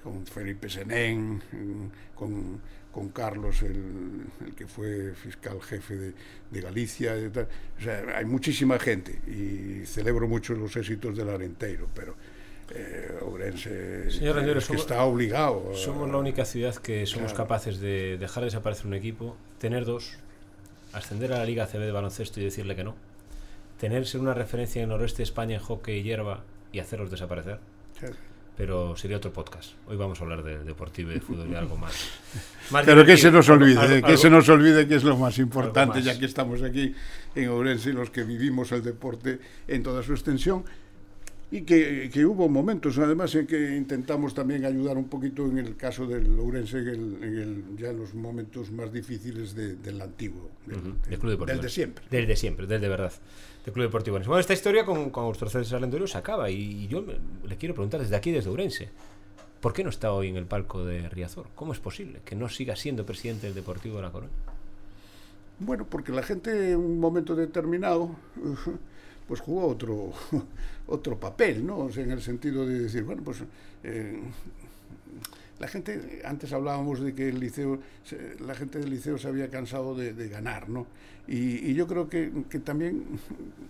con 0.07 0.25
Felipe 0.25 0.69
Senén, 0.69 1.43
con, 2.15 2.61
con 2.93 3.09
Carlos, 3.09 3.61
el, 3.63 4.23
el, 4.47 4.55
que 4.55 4.69
fue 4.69 5.13
fiscal 5.15 5.61
jefe 5.61 5.97
de, 5.97 6.13
de 6.49 6.61
Galicia. 6.61 7.19
Y 7.19 7.29
tal. 7.31 7.49
O 7.77 7.83
sea, 7.83 8.05
hay 8.17 8.25
muchísima 8.25 8.79
gente 8.79 9.19
y 9.27 9.85
celebro 9.85 10.29
mucho 10.29 10.55
los 10.55 10.77
éxitos 10.77 11.17
del 11.17 11.29
Arenteiro, 11.29 11.89
pero 11.93 12.15
eh, 12.73 13.19
Ourense 13.21 14.09
Señor 14.13 14.37
Rendero, 14.37 14.61
es 14.61 14.69
que 14.69 14.77
está 14.77 15.03
obligado. 15.03 15.73
A, 15.73 15.77
somos 15.77 16.09
la 16.09 16.19
única 16.19 16.45
ciudad 16.45 16.77
que 16.77 17.05
somos 17.05 17.33
claro. 17.33 17.49
capaces 17.49 17.81
de 17.81 18.17
dejar 18.17 18.45
desaparecer 18.45 18.87
un 18.87 18.95
equipo, 18.95 19.37
tener 19.59 19.85
dos, 19.85 20.19
ascender 20.93 21.33
a 21.33 21.39
la 21.39 21.45
Liga 21.45 21.67
CB 21.67 21.81
de 21.81 21.91
baloncesto 21.91 22.41
y 22.41 22.45
decirle 22.45 22.77
que 22.77 22.85
no, 22.85 22.95
tenerse 23.81 24.19
una 24.19 24.35
referencia 24.35 24.85
en 24.85 24.91
noroeste 24.91 25.17
de 25.19 25.25
España 25.25 25.57
en 25.57 25.63
hockey 25.63 25.99
y 25.99 26.03
hierba 26.05 26.45
y 26.71 26.79
hacerlos 26.79 27.11
desaparecer. 27.11 27.59
Sí 27.99 28.07
pero 28.57 28.97
sería 28.97 29.19
otro 29.19 29.33
podcast. 29.33 29.73
Hoy 29.87 29.97
vamos 29.97 30.21
a 30.21 30.25
hablar 30.25 30.43
de 30.43 30.65
deportivo 30.65 31.11
y 31.11 31.15
de 31.15 31.21
fútbol 31.21 31.49
y 31.51 31.55
algo 31.55 31.77
más. 31.77 31.93
más 32.71 32.85
pero 32.87 33.05
que 33.05 33.17
se 33.17 33.31
nos 33.31 33.49
olvide, 33.49 33.79
algo, 33.79 34.07
que 34.07 34.17
se 34.17 34.31
nos 34.31 34.49
olvide 34.49 34.89
que 34.89 34.95
es 34.95 35.05
lo 35.05 35.17
más 35.17 35.39
importante, 35.39 35.97
más. 35.99 36.05
ya 36.05 36.19
que 36.19 36.25
estamos 36.25 36.63
aquí 36.63 36.95
en 37.35 37.49
Ourense, 37.49 37.93
los 37.93 38.11
que 38.11 38.25
vivimos 38.25 38.73
el 38.73 38.83
deporte 38.83 39.39
en 39.69 39.83
toda 39.83 40.03
su 40.03 40.13
extensión. 40.13 40.65
Y 41.49 41.61
que, 41.61 42.11
que, 42.13 42.27
hubo 42.27 42.49
momentos, 42.49 42.99
además, 42.99 43.33
en 43.37 43.47
que 43.47 43.77
intentamos 43.77 44.35
también 44.35 44.65
ayudar 44.65 44.97
un 44.97 45.07
poquito 45.09 45.47
en 45.47 45.59
el 45.59 45.77
caso 45.77 46.05
del 46.05 46.37
Ourense, 46.41 46.79
en, 46.79 46.89
el, 46.89 47.23
en 47.23 47.39
el, 47.39 47.65
ya 47.77 47.91
en 47.91 47.99
los 47.99 48.15
momentos 48.15 48.73
más 48.73 48.93
difíciles 48.93 49.55
de, 49.55 49.77
del 49.77 50.01
antiguo, 50.01 50.51
del, 50.67 50.77
uh 50.77 50.81
-huh. 50.81 51.01
del, 51.09 51.19
club 51.21 51.47
del 51.47 51.61
de 51.61 51.69
siempre. 51.69 52.05
Del 52.11 52.27
de 52.27 52.35
siempre, 52.35 52.67
del 52.67 52.81
de 52.81 52.89
verdad, 52.89 53.13
del 53.65 53.73
Club 53.73 53.87
Deportivo. 53.87 54.19
Bueno, 54.19 54.41
esta 54.41 54.55
historia 54.55 54.85
con, 54.85 55.11
con 55.11 55.33
César 55.37 55.81
Lendorio 55.81 56.09
se 56.09 56.19
acaba 56.19 56.51
y, 56.51 56.57
y 56.57 56.89
yo 56.89 57.03
me, 57.03 57.15
le 57.49 57.57
quiero 57.57 57.75
preguntar 57.77 58.01
desde 58.01 58.17
aquí, 58.17 58.33
desde 58.33 58.51
Ourense, 58.51 58.89
¿por 59.61 59.73
qué 59.73 59.85
no 59.85 59.91
está 59.91 60.13
hoy 60.13 60.29
en 60.29 60.37
el 60.37 60.47
palco 60.47 60.85
de 60.85 61.09
Riazor? 61.09 61.47
¿Cómo 61.55 61.73
es 61.73 61.79
posible 61.79 62.23
que 62.25 62.35
no 62.35 62.49
siga 62.49 62.75
siendo 62.75 63.07
presidente 63.07 63.47
del 63.47 63.55
Deportivo 63.55 63.97
de 63.97 64.03
la 64.03 64.11
Coruña? 64.11 64.33
Bueno, 65.61 65.87
porque 65.89 66.11
la 66.11 66.25
gente 66.25 66.73
en 66.73 66.79
un 66.79 66.99
momento 66.99 67.37
determinado... 67.37 68.17
Pues 69.27 69.41
jugó 69.41 69.67
otro, 69.67 70.13
otro 70.87 71.19
papel, 71.19 71.67
¿no? 71.67 71.89
En 71.91 72.11
el 72.11 72.23
sentido 72.23 72.67
de 72.67 72.81
decir, 72.81 73.03
bueno, 73.03 73.23
pues 73.25 73.43
eh, 73.83 74.21
la 75.59 75.69
gente, 75.69 76.21
antes 76.25 76.53
hablábamos 76.53 77.01
de 77.01 77.15
que 77.15 77.31
el 77.31 77.41
liceo, 77.41 77.79
la 78.47 78.55
gente 78.55 78.79
del 78.79 78.91
liceo 78.91 79.17
se 79.17 79.29
había 79.29 79.49
cansado 79.49 79.95
de, 79.95 80.29
ganar, 80.29 80.69
¿no? 80.69 80.87
Y, 81.27 81.73
yo 81.75 81.87
creo 81.87 82.09
que, 82.09 82.31
que, 82.51 82.61
también 82.61 83.05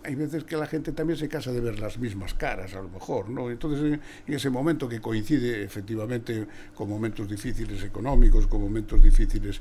hay 0.02 0.14
veces 0.14 0.44
que 0.44 0.56
la 0.56 0.66
gente 0.66 0.92
también 0.92 1.16
se 1.18 1.28
cansa 1.28 1.52
de 1.52 1.60
ver 1.60 1.78
las 1.78 1.98
mismas 1.98 2.34
caras, 2.34 2.74
a 2.74 2.82
lo 2.82 2.88
mejor, 2.88 3.30
¿no? 3.30 3.50
Entonces, 3.50 3.84
en, 3.84 4.00
en 4.26 4.34
ese 4.34 4.50
momento 4.50 4.88
que 4.88 5.00
coincide 5.00 5.62
efectivamente 5.62 6.46
con 6.74 6.88
momentos 6.88 7.28
difíciles 7.30 7.82
económicos, 7.84 8.48
con 8.48 8.60
momentos 8.60 9.00
difíciles 9.02 9.60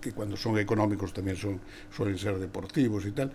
que 0.00 0.12
cuando 0.12 0.36
son 0.36 0.58
económicos 0.58 1.12
también 1.12 1.36
son, 1.36 1.60
suelen 1.94 2.18
ser 2.18 2.38
deportivos 2.38 3.06
y 3.06 3.12
tal, 3.12 3.32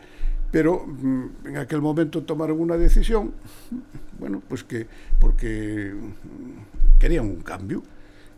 pero 0.51 0.85
mm, 0.85 1.47
en 1.47 1.57
aquel 1.57 1.81
momento 1.81 2.23
tomaron 2.23 2.59
una 2.59 2.77
decisión, 2.77 3.33
bueno, 4.19 4.41
pues 4.47 4.63
que 4.63 4.87
porque 5.19 5.93
querían 6.99 7.25
un 7.25 7.41
cambio 7.41 7.83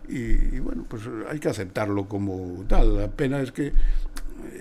y, 0.07 0.59
bueno, 0.59 0.85
pues 0.87 1.03
hay 1.29 1.39
que 1.39 1.49
aceptarlo 1.49 2.07
como 2.07 2.63
tal. 2.67 2.97
La 2.97 3.07
pena 3.09 3.41
es 3.41 3.51
que 3.51 3.73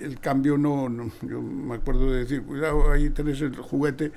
el 0.01 0.19
cambio 0.19 0.57
no, 0.57 0.89
yo 1.21 1.41
me 1.41 1.75
acuerdo 1.75 2.11
de 2.11 2.19
decir, 2.19 2.43
cuidado, 2.43 2.91
ahí 2.91 3.09
tenéis 3.11 3.41
el 3.41 3.55
juguete, 3.55 4.11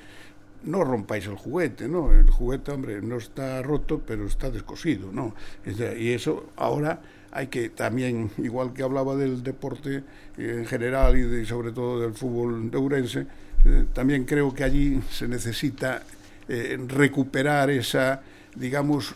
no 0.65 0.85
rompáis 0.85 1.27
el 1.27 1.37
juguete, 1.37 1.89
¿no? 1.89 2.13
El 2.13 2.29
juguete, 2.31 2.73
hombre, 2.73 3.01
no 3.01 3.17
está 3.17 3.63
roto, 3.63 4.03
pero 4.05 4.27
está 4.27 4.51
descosido, 4.51 5.13
¿no? 5.13 5.35
Y 5.65 6.13
eso 6.13 6.51
ahora 6.57 7.01
hay 7.33 7.47
que 7.47 7.69
también, 7.71 8.31
igual 8.39 8.73
que 8.73 8.83
hablaba 8.83 9.17
del 9.17 9.43
deporte 9.43 10.03
en 10.37 10.67
general 10.67 11.17
y 11.17 11.47
sobre 11.47 11.73
todo 11.73 12.01
del 12.01 12.15
fútbol 12.15 12.71
de 12.71 12.79
Urense, 12.79 13.27
eh, 13.65 13.85
también 13.93 14.25
creo 14.25 14.55
que 14.55 14.65
allí 14.65 15.01
se 15.11 15.29
necesita 15.29 16.03
eh, 16.49 16.79
recuperar 16.89 17.71
esa, 17.71 18.23
digamos, 18.57 19.15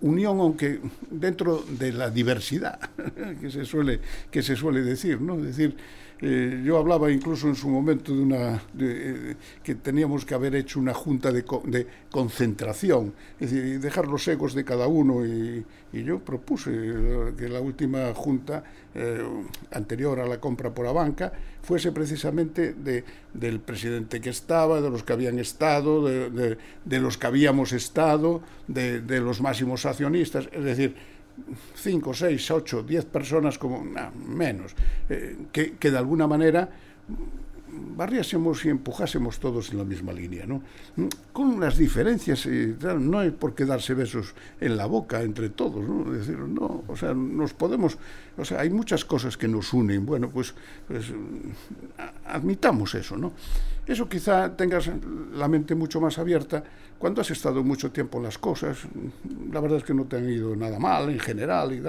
unión, 0.00 0.38
aunque 0.38 0.80
dentro 1.10 1.64
de 1.68 1.92
la 1.92 2.10
diversidad 2.10 2.78
que 3.40 3.50
se 3.50 3.64
suele, 3.64 4.00
que 4.30 4.42
se 4.42 4.54
suele 4.54 4.82
decir, 4.82 5.20
¿no? 5.20 5.36
Es 5.38 5.56
decir, 5.56 5.76
eh, 6.20 6.62
yo 6.64 6.78
hablaba 6.78 7.10
incluso 7.10 7.48
en 7.48 7.54
su 7.54 7.68
momento 7.68 8.14
de 8.14 8.20
una 8.20 8.62
de, 8.72 9.36
que 9.62 9.74
teníamos 9.74 10.24
que 10.24 10.34
haber 10.34 10.54
hecho 10.54 10.80
una 10.80 10.94
junta 10.94 11.30
de, 11.30 11.44
de, 11.64 11.86
concentración, 12.10 13.12
es 13.38 13.50
decir, 13.50 13.80
dejar 13.80 14.08
los 14.08 14.26
egos 14.28 14.54
de 14.54 14.64
cada 14.64 14.86
uno 14.86 15.26
y, 15.26 15.64
y 15.92 16.02
yo 16.02 16.18
propuse 16.18 16.70
que 17.36 17.48
la 17.48 17.60
última 17.60 18.14
junta 18.14 18.64
eh, 18.94 19.22
anterior 19.72 20.20
a 20.20 20.26
la 20.26 20.40
compra 20.40 20.72
por 20.72 20.86
la 20.86 20.92
banca 20.92 21.32
fuese 21.62 21.92
precisamente 21.92 22.72
de, 22.72 23.04
del 23.34 23.60
presidente 23.60 24.20
que 24.20 24.30
estaba, 24.30 24.80
de 24.80 24.88
los 24.88 25.02
que 25.02 25.12
habían 25.12 25.38
estado, 25.38 26.06
de 26.06 26.56
los 27.00 27.18
que 27.18 27.26
habíamos 27.26 27.72
estado, 27.72 28.40
de, 28.68 29.20
los 29.20 29.40
máximos 29.40 29.84
accionistas, 29.84 30.48
es 30.52 30.64
decir, 30.64 30.94
5, 31.74 32.14
6, 32.14 32.50
8, 32.50 32.82
10 32.82 33.04
personas 33.06 33.58
como 33.58 33.84
menos, 34.28 34.74
eh, 35.08 35.36
que, 35.52 35.74
que 35.74 35.90
de 35.90 35.98
alguna 35.98 36.26
manera 36.26 36.68
barriásemos 37.96 38.64
y 38.64 38.68
empujásemos 38.68 39.38
todos 39.38 39.70
en 39.70 39.78
la 39.78 39.84
misma 39.84 40.12
línea, 40.12 40.46
¿no? 40.46 40.62
Con 41.32 41.60
las 41.60 41.76
diferencias, 41.76 42.46
eh, 42.46 42.74
no 42.98 43.18
hay 43.18 43.30
por 43.30 43.54
qué 43.54 43.64
darse 43.64 43.94
besos 43.94 44.34
en 44.60 44.76
la 44.76 44.86
boca 44.86 45.22
entre 45.22 45.50
todos, 45.50 45.86
¿no? 45.86 46.10
Decir, 46.10 46.38
no, 46.38 46.84
o 46.86 46.96
sea, 46.96 47.14
nos 47.14 47.52
podemos, 47.54 47.98
o 48.36 48.44
sea, 48.44 48.60
hay 48.60 48.70
muchas 48.70 49.04
cosas 49.04 49.36
que 49.36 49.48
nos 49.48 49.72
unen, 49.72 50.06
bueno, 50.06 50.30
pues, 50.30 50.54
pues 50.88 51.06
admitamos 52.26 52.94
eso, 52.94 53.16
¿no? 53.16 53.32
Eso 53.86 54.08
quizá 54.08 54.56
tengas 54.56 54.90
la 55.34 55.46
mente 55.48 55.74
mucho 55.74 56.00
más 56.00 56.18
abierta 56.18 56.64
cuando 56.98 57.20
has 57.20 57.30
estado 57.30 57.62
mucho 57.62 57.92
tiempo 57.92 58.18
en 58.18 58.24
las 58.24 58.38
cosas, 58.38 58.78
la 59.52 59.60
verdad 59.60 59.78
es 59.78 59.84
que 59.84 59.94
no 59.94 60.04
te 60.06 60.16
han 60.16 60.28
ido 60.28 60.56
nada 60.56 60.78
mal 60.78 61.10
en 61.10 61.20
general 61.20 61.72
y 61.72 61.82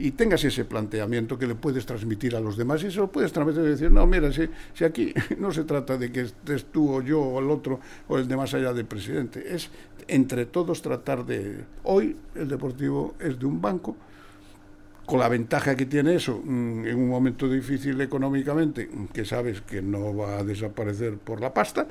y 0.00 0.12
tengas 0.12 0.44
ese 0.44 0.64
planteamiento 0.64 1.36
que 1.36 1.46
le 1.46 1.56
puedes 1.56 1.84
transmitir 1.84 2.36
a 2.36 2.40
los 2.40 2.56
demás 2.56 2.82
y 2.84 2.90
se 2.90 2.98
lo 2.98 3.10
puedes 3.10 3.32
transmitir 3.32 3.62
y 3.64 3.66
decir, 3.66 3.90
no, 3.90 4.06
mira, 4.06 4.32
si, 4.32 4.48
si 4.72 4.84
aquí 4.84 5.12
no 5.38 5.50
se 5.50 5.64
trata 5.64 5.98
de 5.98 6.12
que 6.12 6.22
estés 6.22 6.66
tú 6.66 6.94
o 6.94 7.02
yo 7.02 7.20
o 7.20 7.40
el 7.40 7.50
otro 7.50 7.80
o 8.06 8.16
el 8.16 8.28
de 8.28 8.36
más 8.36 8.54
allá 8.54 8.72
del 8.72 8.86
presidente, 8.86 9.54
es 9.54 9.70
entre 10.06 10.46
todos 10.46 10.80
tratar 10.82 11.26
de... 11.26 11.64
Hoy 11.82 12.16
el 12.36 12.48
Deportivo 12.48 13.14
es 13.18 13.38
de 13.38 13.46
un 13.46 13.60
banco, 13.60 13.96
con 15.08 15.20
la 15.20 15.28
ventaja 15.30 15.74
que 15.74 15.86
tiene 15.86 16.16
eso 16.16 16.42
mm, 16.44 16.86
en 16.86 16.96
un 16.96 17.08
momento 17.08 17.48
difícil 17.48 17.98
económicamente, 18.02 18.90
que 19.10 19.24
sabes 19.24 19.62
que 19.62 19.80
no 19.80 20.14
va 20.14 20.38
a 20.38 20.44
desaparecer 20.44 21.16
por 21.16 21.40
la 21.40 21.54
pasta, 21.54 21.86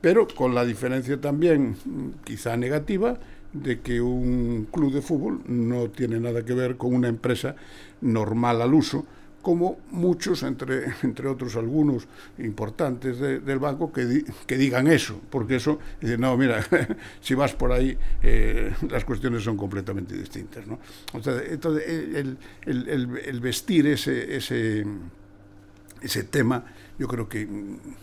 pero 0.00 0.26
con 0.26 0.52
la 0.52 0.64
diferencia 0.64 1.20
también, 1.20 1.76
quizá 2.24 2.56
negativa, 2.56 3.16
de 3.52 3.78
que 3.78 4.00
un 4.00 4.66
club 4.72 4.92
de 4.92 5.02
fútbol 5.02 5.40
no 5.46 5.88
tiene 5.88 6.18
nada 6.18 6.44
que 6.44 6.52
ver 6.52 6.76
con 6.76 6.94
una 6.96 7.06
empresa 7.06 7.54
normal 8.00 8.60
al 8.60 8.74
uso, 8.74 9.06
como 9.46 9.78
muchos, 9.92 10.42
entre, 10.42 10.86
entre 11.04 11.28
otros 11.28 11.54
algunos 11.54 12.08
importantes 12.38 13.20
del 13.20 13.60
banco, 13.60 13.92
que, 13.92 14.24
que 14.44 14.58
digan 14.58 14.88
eso, 14.88 15.20
porque 15.30 15.54
eso, 15.54 15.78
no, 16.18 16.36
mira, 16.36 16.66
si 17.20 17.36
vas 17.36 17.54
por 17.54 17.70
ahí, 17.70 17.96
eh, 18.24 18.74
las 18.90 19.04
cuestiones 19.04 19.44
son 19.44 19.56
completamente 19.56 20.16
distintas. 20.16 20.66
¿no? 20.66 20.80
O 21.12 21.20
entonces, 21.48 21.84
el, 21.86 22.38
el 22.66 23.40
vestir 23.40 23.86
ese, 23.86 24.34
ese, 24.34 24.84
ese 26.02 26.24
tema 26.24 26.64
yo 26.98 27.06
creo 27.08 27.28
que 27.28 27.46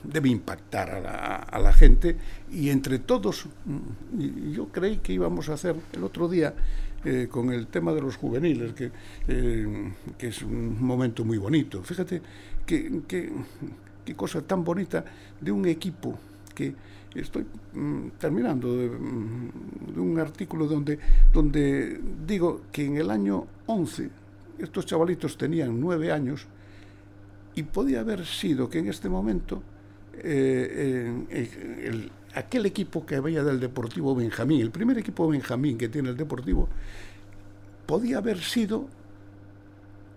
debe 0.03 0.29
impactar 0.29 0.91
a 0.91 0.99
la, 0.99 1.35
a 1.35 1.59
la 1.59 1.73
gente 1.73 2.15
y 2.51 2.69
entre 2.69 2.99
todos, 2.99 3.47
mm, 3.65 4.51
yo 4.51 4.67
creí 4.67 4.97
que 4.97 5.13
íbamos 5.13 5.49
a 5.49 5.53
hacer 5.53 5.75
el 5.93 6.03
otro 6.03 6.29
día 6.29 6.53
eh, 7.05 7.27
con 7.29 7.51
el 7.51 7.67
tema 7.67 7.93
de 7.93 8.01
los 8.01 8.15
juveniles, 8.17 8.73
que, 8.73 8.91
eh, 9.27 9.91
que, 10.17 10.27
es 10.27 10.41
un 10.41 10.81
momento 10.83 11.25
muy 11.25 11.37
bonito. 11.37 11.83
Fíjate 11.83 12.21
qué 12.65 13.01
que, 13.07 14.15
cosa 14.15 14.41
tan 14.41 14.63
bonita 14.63 15.03
de 15.39 15.51
un 15.51 15.65
equipo 15.65 16.17
que 16.53 16.73
estoy 17.15 17.45
mm, 17.73 18.07
terminando 18.19 18.75
de, 18.75 18.89
mm, 18.89 19.93
de, 19.93 19.99
un 19.99 20.19
artículo 20.19 20.67
donde, 20.67 20.99
donde 21.31 21.99
digo 22.25 22.61
que 22.71 22.85
en 22.85 22.97
el 22.97 23.11
año 23.11 23.45
11 23.65 24.09
estos 24.59 24.85
chavalitos 24.85 25.37
tenían 25.37 25.79
nueve 25.79 26.11
años 26.11 26.47
y 27.55 27.63
podía 27.63 27.99
haber 27.99 28.25
sido 28.25 28.69
que 28.69 28.79
en 28.79 28.87
este 28.87 29.09
momento 29.09 29.61
eh, 30.19 31.25
el, 31.29 32.11
aquel 32.35 32.65
equipo 32.65 33.05
que 33.05 33.15
había 33.15 33.43
del 33.43 33.59
Deportivo 33.59 34.15
Benjamín, 34.15 34.61
el 34.61 34.71
primer 34.71 34.97
equipo 34.97 35.27
Benjamín 35.27 35.77
que 35.77 35.89
tiene 35.89 36.09
el 36.09 36.17
Deportivo, 36.17 36.67
podía 37.85 38.17
haber 38.17 38.39
sido 38.39 38.87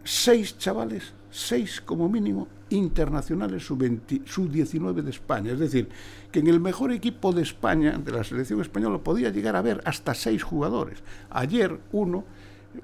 seis 0.05 0.57
chavales, 0.59 1.13
seis 1.31 1.81
como 1.81 2.09
mínimo, 2.09 2.49
internacionales 2.71 3.65
sub-19 3.65 5.03
de 5.03 5.11
España. 5.11 5.53
Es 5.53 5.59
decir, 5.59 5.89
que 6.33 6.41
en 6.41 6.47
el 6.47 6.61
mejor 6.61 6.93
equipo 6.93 7.33
de 7.33 7.43
España, 7.43 7.99
de 7.99 8.13
la 8.13 8.25
selección 8.25 8.61
española, 8.61 8.99
podía 8.99 9.31
llegar 9.31 9.57
a 9.57 9.61
haber 9.61 9.83
hasta 9.85 10.15
seis 10.15 10.43
jugadores. 10.43 11.03
Ayer 11.31 11.79
uno, 11.93 12.25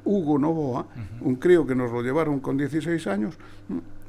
Hugo 0.04 0.38
Novoa, 0.38 0.86
un 1.20 1.36
crío 1.36 1.66
que 1.66 1.74
nos 1.74 1.90
lo 1.90 2.02
llevaron 2.02 2.40
con 2.40 2.56
16 2.56 3.06
años, 3.06 3.34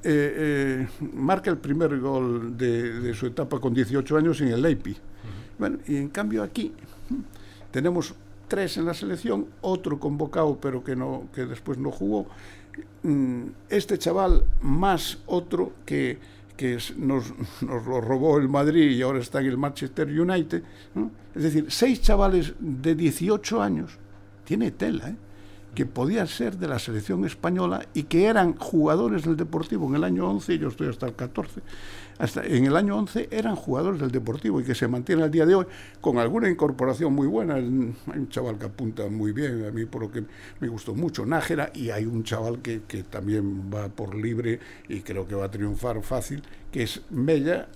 eh, 0.06 0.34
eh, 0.36 0.88
marca 1.14 1.50
el 1.50 1.58
primer 1.58 1.98
gol 2.00 2.58
de, 2.58 3.14
su 3.14 3.28
etapa 3.28 3.60
con 3.60 3.74
18 3.74 4.18
años 4.18 4.42
en 4.42 4.50
el 4.50 4.62
Leipi. 4.62 4.96
Bueno, 5.58 5.80
y 5.88 5.98
en 5.98 6.10
cambio 6.10 6.44
aquí 6.44 6.74
tenemos 7.72 8.14
tres 8.48 8.78
en 8.78 8.86
la 8.86 8.94
selección, 8.94 9.48
otro 9.62 10.00
convocado 10.00 10.58
pero 10.60 10.84
que, 10.84 10.96
no, 10.96 11.24
que 11.34 11.46
después 11.46 11.78
no 11.78 11.92
jugó, 11.92 12.28
mm, 13.04 13.44
este 13.70 13.98
chaval 13.98 14.44
más 14.62 15.20
otro 15.26 15.74
que, 15.86 16.20
que 16.58 16.78
nos, 16.98 17.34
nos, 17.62 17.86
lo 17.86 18.02
robó 18.02 18.38
el 18.38 18.50
Madrid 18.50 18.92
y 18.92 19.02
ahora 19.02 19.20
está 19.20 19.40
en 19.42 19.48
el 19.48 19.58
Manchester 19.58 20.08
United. 20.08 20.64
Es 21.36 21.44
decir, 21.44 21.66
seis 21.70 22.02
chavales 22.02 22.54
de 22.60 22.96
18 22.96 23.62
años, 23.62 23.98
tiene 24.46 24.72
tela, 24.72 25.10
¿eh? 25.10 25.16
Que 25.74 25.86
podían 25.86 26.28
ser 26.28 26.58
de 26.58 26.68
la 26.68 26.80
selección 26.80 27.26
española 27.26 27.86
y 27.94 28.04
que 28.04 28.26
eran 28.26 28.56
jugadores 28.58 29.24
del 29.24 29.36
Deportivo 29.36 29.88
en 29.90 29.96
el 29.96 30.04
año 30.04 30.30
11, 30.30 30.58
yo 30.60 30.68
estoy 30.68 30.88
hasta 30.88 31.08
el 31.08 31.16
14, 31.16 31.62
hasta 32.20 32.46
en 32.46 32.66
el 32.66 32.76
año 32.76 32.96
11 32.98 33.30
eran 33.32 33.56
jugadores 33.56 34.00
del 34.00 34.12
Deportivo 34.12 34.62
y 34.62 34.64
que 34.64 34.76
se 34.76 34.88
mantienen 34.88 35.26
al 35.26 35.32
día 35.32 35.46
de 35.46 35.56
hoy 35.56 35.66
con 36.00 36.20
alguna 36.20 36.50
incorporación 36.50 37.14
muy 37.14 37.28
buena. 37.28 37.56
Hay 37.56 37.64
un 37.64 38.30
chaval 38.30 38.58
que 38.58 38.66
apunta 38.66 39.08
muy 39.10 39.32
bien, 39.32 39.66
a 39.66 39.72
mí 39.72 39.86
por 39.86 40.02
lo 40.02 40.12
que 40.12 40.24
me 40.60 40.68
gustó 40.68 40.94
mucho, 40.94 41.26
Nájera, 41.26 41.72
y 41.74 41.90
hay 41.90 42.06
un 42.06 42.24
chaval 42.24 42.62
que, 42.62 42.84
que 42.88 43.04
también 43.04 43.72
va 43.74 43.90
por 43.90 44.16
libre 44.16 44.60
y 44.88 45.02
creo 45.02 45.28
que 45.28 45.36
va 45.36 45.46
a 45.46 45.52
triunfar 45.52 46.02
fácil, 46.04 46.44
que 46.72 46.84
es 46.84 47.02
Mella, 47.10 47.68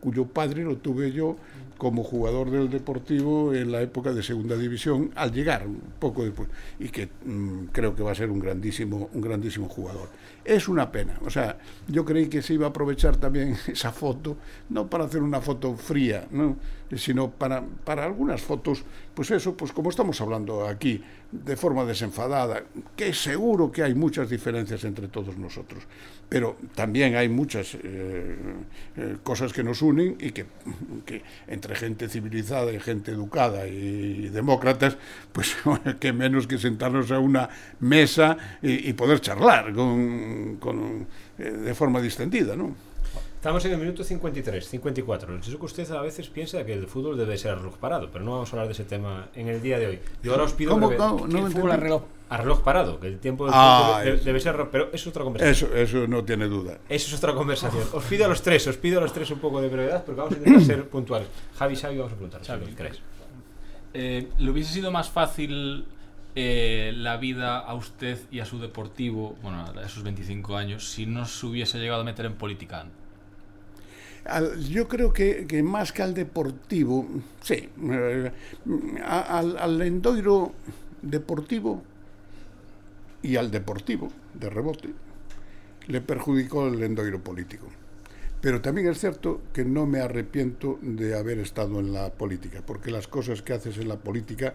cuyo 0.00 0.26
padre 0.26 0.62
lo 0.64 0.76
tuve 0.76 1.12
yo 1.12 1.36
como 1.78 2.04
jugador 2.04 2.50
del 2.50 2.70
Deportivo 2.70 3.54
en 3.54 3.72
la 3.72 3.82
época 3.82 4.12
de 4.12 4.22
Segunda 4.22 4.56
División, 4.56 5.10
al 5.14 5.32
llegar 5.32 5.66
un 5.66 5.80
poco 5.98 6.24
después, 6.24 6.48
y 6.78 6.88
que 6.88 7.08
mmm, 7.24 7.66
creo 7.72 7.94
que 7.94 8.02
va 8.02 8.12
a 8.12 8.14
ser 8.14 8.30
un 8.30 8.40
grandísimo, 8.40 9.08
un 9.12 9.20
grandísimo 9.20 9.68
jugador. 9.68 10.08
Es 10.44 10.68
una 10.68 10.92
pena, 10.92 11.18
o 11.24 11.30
sea, 11.30 11.56
yo 11.88 12.04
creí 12.04 12.28
que 12.28 12.42
se 12.42 12.54
iba 12.54 12.66
a 12.66 12.68
aprovechar 12.68 13.16
también 13.16 13.56
esa 13.66 13.92
foto, 13.92 14.36
no 14.68 14.86
para 14.88 15.04
hacer 15.04 15.22
una 15.22 15.40
foto 15.40 15.74
fría, 15.74 16.26
¿no? 16.30 16.56
sino 16.96 17.30
para, 17.30 17.64
para 17.84 18.04
algunas 18.04 18.40
fotos, 18.42 18.84
pues 19.14 19.30
eso, 19.30 19.56
pues 19.56 19.72
como 19.72 19.90
estamos 19.90 20.20
hablando 20.20 20.66
aquí, 20.68 21.02
de 21.32 21.56
forma 21.56 21.84
desenfadada, 21.84 22.62
que 22.94 23.12
seguro 23.12 23.72
que 23.72 23.82
hay 23.82 23.94
muchas 23.94 24.30
diferencias 24.30 24.84
entre 24.84 25.08
todos 25.08 25.36
nosotros, 25.36 25.82
pero 26.28 26.56
también 26.74 27.16
hay 27.16 27.28
muchas 27.28 27.74
eh, 27.74 28.36
eh, 28.96 29.16
cosas 29.22 29.52
que 29.52 29.64
nos 29.64 29.82
unen 29.82 30.16
y 30.20 30.30
que, 30.30 30.46
entre 31.48 31.74
gente 31.74 32.08
civilizada 32.08 32.72
y 32.72 32.78
gente 32.78 33.10
educada 33.10 33.66
y, 33.66 34.28
demócratas, 34.28 34.96
pues 35.32 35.56
que 36.00 36.12
menos 36.12 36.46
que 36.46 36.58
sentarnos 36.58 37.10
a 37.10 37.18
una 37.18 37.48
mesa 37.80 38.36
y 38.62 38.92
poder 38.92 39.20
charlar 39.20 39.72
con, 39.74 40.33
con, 40.60 41.06
eh, 41.38 41.42
de 41.50 41.74
forma 41.74 42.00
distendida, 42.00 42.54
¿no? 42.56 42.74
Estamos 43.36 43.62
en 43.66 43.72
el 43.72 43.78
minuto 43.78 44.02
53, 44.02 44.66
54. 44.66 45.36
Yo 45.36 45.42
sé 45.52 45.58
que 45.58 45.64
usted 45.66 45.90
a 45.92 46.00
veces 46.00 46.28
piensa 46.28 46.64
que 46.64 46.72
el 46.72 46.86
fútbol 46.86 47.18
debe 47.18 47.36
ser 47.36 47.50
a 47.52 47.54
reloj 47.56 47.76
parado, 47.76 48.08
pero 48.10 48.24
no 48.24 48.30
vamos 48.32 48.48
a 48.48 48.52
hablar 48.52 48.68
de 48.68 48.72
ese 48.72 48.84
tema 48.84 49.28
en 49.34 49.48
el 49.48 49.60
día 49.60 49.78
de 49.78 49.86
hoy. 49.86 49.98
Yo 50.22 50.32
ahora 50.32 50.44
os 50.44 50.54
pido 50.54 50.70
¿Cómo, 50.72 50.88
breve- 50.88 50.96
cómo? 50.98 51.26
Que 51.26 51.32
No 51.34 51.46
el 51.46 51.52
fútbol 51.52 51.72
a 51.72 51.76
reloj. 51.76 52.02
a 52.30 52.36
reloj 52.38 52.62
parado, 52.62 52.98
que 52.98 53.06
el 53.08 53.18
tiempo 53.18 53.44
del 53.44 53.52
Ah, 53.54 54.00
fútbol 54.02 54.24
debe, 54.24 54.40
ser, 54.40 54.56
pero 54.72 54.84
eso 54.86 54.94
es 54.94 55.06
otra 55.08 55.24
conversación. 55.24 55.70
Eso, 55.72 55.76
eso 55.98 56.08
no 56.08 56.24
tiene 56.24 56.46
duda. 56.46 56.78
Eso 56.88 57.08
es 57.08 57.14
otra 57.22 57.34
conversación. 57.34 57.84
Os 57.92 58.04
pido 58.04 58.24
a 58.24 58.28
los 58.28 58.40
tres, 58.40 58.66
os 58.66 58.78
pido 58.78 58.98
a 58.98 59.02
los 59.02 59.12
tres 59.12 59.30
un 59.30 59.38
poco 59.40 59.60
de 59.60 59.68
brevedad, 59.68 60.02
porque 60.06 60.20
vamos 60.22 60.34
a 60.36 60.38
intentar 60.38 60.62
ser 60.64 60.88
puntuales. 60.88 61.28
Javi, 61.58 61.76
Xavi, 61.76 61.98
vamos 61.98 62.12
a 62.14 62.16
preguntar. 62.16 62.42
Xavi. 62.42 62.64
si 62.66 62.72
queréis. 62.72 62.98
Eh, 63.92 64.28
¿Le 64.38 64.50
hubiese 64.50 64.72
sido 64.72 64.90
más 64.90 65.10
fácil 65.10 65.84
eh, 66.36 66.92
la 66.96 67.16
vida 67.16 67.58
a 67.58 67.74
usted 67.74 68.18
y 68.30 68.40
a 68.40 68.44
su 68.44 68.58
deportivo, 68.58 69.36
bueno, 69.42 69.64
a 69.64 69.82
esos 69.82 70.02
25 70.02 70.56
años, 70.56 70.90
si 70.90 71.06
no 71.06 71.26
se 71.26 71.46
hubiese 71.46 71.78
llegado 71.78 72.00
a 72.00 72.04
meter 72.04 72.26
en 72.26 72.34
política? 72.34 72.86
Yo 74.70 74.88
creo 74.88 75.12
que, 75.12 75.62
más 75.62 75.92
que 75.92 76.02
al 76.02 76.14
deportivo, 76.14 77.06
sí, 77.42 77.68
eh, 77.92 78.32
al, 79.04 79.58
al 79.58 79.82
endoiro 79.82 80.52
deportivo 81.02 81.82
y 83.22 83.36
al 83.36 83.50
deportivo, 83.50 84.10
de 84.32 84.50
rebote, 84.50 84.88
le 85.86 86.00
perjudicó 86.00 86.66
el 86.66 86.82
endoiro 86.82 87.22
político. 87.22 87.66
Pero 88.40 88.60
también 88.60 88.88
es 88.88 88.98
cierto 88.98 89.40
que 89.54 89.64
no 89.64 89.86
me 89.86 90.00
arrepiento 90.00 90.78
de 90.82 91.18
haber 91.18 91.38
estado 91.38 91.80
en 91.80 91.94
la 91.94 92.10
política, 92.10 92.62
porque 92.66 92.90
las 92.90 93.08
cosas 93.08 93.40
que 93.40 93.54
haces 93.54 93.78
en 93.78 93.88
la 93.88 93.96
política 93.96 94.54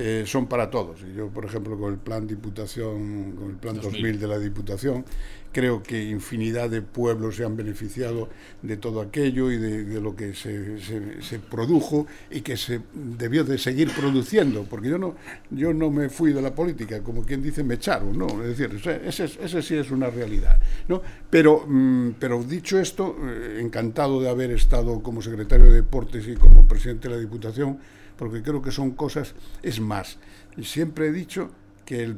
eh, 0.00 0.24
son 0.26 0.46
para 0.46 0.70
todos. 0.70 1.00
Yo, 1.16 1.28
por 1.28 1.44
ejemplo, 1.44 1.76
con 1.78 1.92
el 1.92 1.98
plan 1.98 2.26
Diputación, 2.26 3.32
con 3.32 3.50
el 3.50 3.56
plan 3.56 3.76
2000. 3.76 3.92
2000 4.02 4.20
de 4.20 4.26
la 4.28 4.38
Diputación, 4.38 5.04
creo 5.50 5.82
que 5.82 6.04
infinidad 6.04 6.68
de 6.70 6.82
pueblos 6.82 7.36
se 7.36 7.44
han 7.44 7.56
beneficiado 7.56 8.28
de 8.62 8.76
todo 8.76 9.00
aquello 9.00 9.50
y 9.50 9.56
de, 9.56 9.84
de 9.84 10.00
lo 10.00 10.14
que 10.14 10.34
se, 10.34 10.78
se- 10.78 11.22
se 11.22 11.38
produjo 11.38 12.06
y 12.30 12.42
que 12.42 12.56
se 12.56 12.80
debió 12.94 13.44
de 13.44 13.56
seguir 13.58 13.90
produciendo, 13.92 14.64
porque 14.68 14.88
yo 14.90 14.98
no, 14.98 15.16
yo 15.50 15.72
no 15.72 15.90
me 15.90 16.10
fui 16.10 16.32
de 16.32 16.42
la 16.42 16.54
política, 16.54 17.02
como 17.02 17.22
quien 17.24 17.42
dice, 17.42 17.64
me 17.64 17.74
echaron, 17.74 18.16
¿no? 18.18 18.26
Es 18.44 18.56
decir, 18.56 18.70
ese, 18.76 19.08
ese- 19.08 19.42
ese 19.44 19.62
sí 19.62 19.74
es 19.74 19.90
una 19.90 20.10
realidad, 20.10 20.60
¿no? 20.86 21.00
Pero, 21.30 21.64
mm, 21.66 22.10
pero 22.20 22.42
dicho 22.44 22.78
esto, 22.78 23.16
eh, 23.24 23.58
encantado 23.60 24.20
de 24.20 24.28
haber 24.28 24.50
estado 24.52 25.02
como 25.02 25.22
secretario 25.22 25.66
de 25.66 25.72
Deportes 25.76 26.28
y 26.28 26.34
como 26.34 26.68
presidente 26.68 27.08
de 27.08 27.14
la 27.14 27.20
Diputación, 27.20 27.78
porque 28.18 28.42
creo 28.42 28.60
que 28.60 28.72
son 28.72 28.90
cosas, 28.90 29.34
es 29.62 29.80
más, 29.80 30.18
siempre 30.62 31.06
he 31.06 31.12
dicho 31.12 31.50
que, 31.86 32.16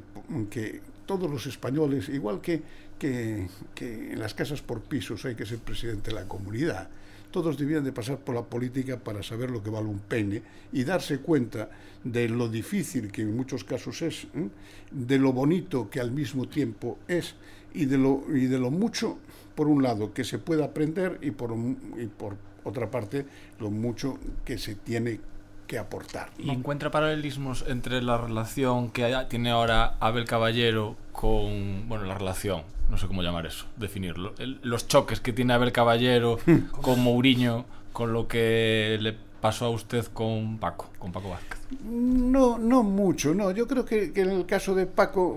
que 0.51 0.80
todos 1.07 1.30
los 1.30 1.46
españoles, 1.46 2.09
igual 2.09 2.40
que, 2.40 2.62
que, 2.98 3.46
que 3.74 4.12
en 4.12 4.18
las 4.18 4.34
casas 4.34 4.62
por 4.62 4.80
pisos 4.80 5.24
hay 5.26 5.34
que 5.34 5.46
ser 5.46 5.59
presidente 5.59 6.11
de 6.11 6.16
la 6.16 6.26
comunidad, 6.26 6.88
todos 7.30 7.57
debían 7.57 7.84
de 7.84 7.92
pasar 7.92 8.18
por 8.18 8.34
la 8.34 8.42
política 8.42 8.98
para 8.98 9.22
saber 9.22 9.51
lo 9.51 9.62
que 9.62 9.70
vale 9.70 9.86
un 9.86 10.01
pene 10.01 10.42
y 10.72 10.82
darse 10.84 11.18
cuenta 11.18 11.70
de 12.03 12.28
lo 12.28 12.48
difícil 12.48 13.12
que 13.12 13.22
en 13.22 13.36
muchos 13.36 13.62
casos 13.62 14.03
es, 14.03 14.26
de 14.90 15.18
lo 15.18 15.32
bonito 15.32 15.88
que 15.90 16.01
al 16.01 16.11
mismo 16.11 16.48
tiempo 16.48 16.98
es 17.07 17.34
y 17.72 17.84
de 17.84 17.98
lo, 17.98 18.24
y 18.34 18.46
de 18.46 18.59
lo 18.59 18.70
mucho, 18.70 19.18
por 19.55 19.68
un 19.68 19.82
lado, 19.82 20.12
que 20.12 20.24
se 20.24 20.38
puede 20.38 20.64
aprender 20.64 21.18
y 21.22 21.30
por, 21.30 21.53
y 21.53 22.07
por 22.07 22.36
otra 22.64 22.90
parte, 22.90 23.26
lo 23.61 23.70
mucho 23.70 24.18
que 24.44 24.59
se 24.59 24.74
tiene 24.74 25.20
que 25.70 25.78
aportar. 25.78 26.30
¿Y 26.36 26.50
encuentra 26.50 26.90
paralelismos 26.90 27.64
entre 27.68 28.02
la 28.02 28.18
relación 28.18 28.90
que 28.90 29.16
tiene 29.28 29.50
ahora 29.50 29.94
Abel 30.00 30.24
Caballero 30.24 30.96
con, 31.12 31.88
bueno, 31.88 32.04
la 32.06 32.14
relación, 32.14 32.62
no 32.88 32.98
sé 32.98 33.06
cómo 33.06 33.22
llamar 33.22 33.46
eso, 33.46 33.66
definirlo, 33.76 34.34
el- 34.38 34.58
los 34.64 34.88
choques 34.88 35.20
que 35.20 35.32
tiene 35.32 35.52
Abel 35.54 35.70
Caballero 35.70 36.38
con 36.82 36.98
Mourinho, 37.00 37.66
con 37.92 38.12
lo 38.12 38.26
que 38.26 38.98
le 39.00 39.14
pasó 39.40 39.66
a 39.66 39.70
usted 39.70 40.04
con 40.06 40.58
Paco, 40.58 40.89
con 41.01 41.11
Paco 41.11 41.30
Vázquez? 41.30 41.59
No, 41.82 42.59
no 42.59 42.82
mucho, 42.82 43.34
no. 43.34 43.51
Yo 43.51 43.66
creo 43.66 43.84
que, 43.84 44.12
en 44.14 44.30
el 44.30 44.46
caso 44.46 44.74
de 44.74 44.86
Paco 44.86 45.36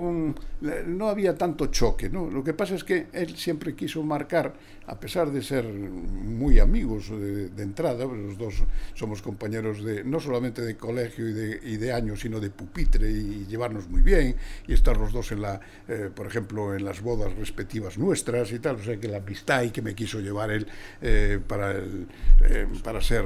no 0.87 1.07
había 1.07 1.35
tanto 1.35 1.67
choque, 1.67 2.09
¿no? 2.09 2.29
Lo 2.29 2.43
que 2.43 2.53
pasa 2.53 2.75
es 2.75 2.83
que 2.83 3.07
él 3.13 3.35
siempre 3.35 3.73
quiso 3.73 4.03
marcar, 4.03 4.53
a 4.85 4.99
pesar 4.99 5.31
de 5.31 5.41
ser 5.41 5.65
muy 5.65 6.59
amigos 6.59 7.09
de, 7.09 7.63
entrada, 7.63 8.05
los 8.05 8.37
dos 8.37 8.55
somos 8.93 9.21
compañeros 9.21 9.83
de 9.83 10.03
no 10.03 10.19
solamente 10.19 10.61
de 10.61 10.75
colegio 10.75 11.29
y 11.29 11.33
de, 11.33 11.59
y 11.63 11.77
de 11.77 11.93
años, 11.93 12.19
sino 12.19 12.39
de 12.39 12.49
pupitre 12.49 13.09
y, 13.09 13.45
llevarnos 13.45 13.87
muy 13.87 14.01
bien 14.01 14.35
y 14.67 14.73
estar 14.73 14.97
los 14.97 15.13
dos 15.13 15.31
en 15.31 15.41
la, 15.41 15.59
eh, 15.87 16.09
por 16.13 16.27
ejemplo, 16.27 16.75
en 16.75 16.83
las 16.83 17.01
bodas 17.01 17.33
respectivas 17.35 17.97
nuestras 17.97 18.51
y 18.51 18.59
tal. 18.59 18.75
O 18.75 18.83
sea 18.83 18.97
que 18.97 19.07
la 19.07 19.17
amistad 19.17 19.63
y 19.63 19.71
que 19.71 19.81
me 19.81 19.95
quiso 19.95 20.19
llevar 20.19 20.51
él 20.51 20.67
eh, 21.01 21.39
para 21.47 21.71
el, 21.71 22.07
eh, 22.43 22.67
para 22.83 23.01
ser 23.01 23.23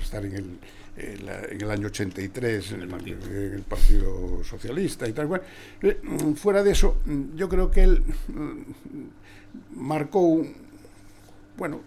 estar 0.00 0.24
en 0.24 0.32
el 0.34 0.58
en 0.96 1.26
la- 1.26 1.44
en 1.44 1.60
el 1.60 1.70
año 1.70 1.86
83 1.88 2.72
en 2.72 2.80
el, 2.82 2.88
partido. 2.88 3.18
en 3.26 3.52
el 3.54 3.62
Partido 3.62 4.42
Socialista 4.44 5.06
y 5.08 5.12
tal. 5.12 5.40
Eh, 5.82 6.00
fuera 6.36 6.62
de 6.62 6.70
eso, 6.72 6.96
yo 7.34 7.48
creo 7.48 7.70
que 7.70 7.82
él 7.84 8.02
mm, 8.28 9.78
marcó 9.80 10.20
un- 10.20 10.54
bueno, 11.56 11.80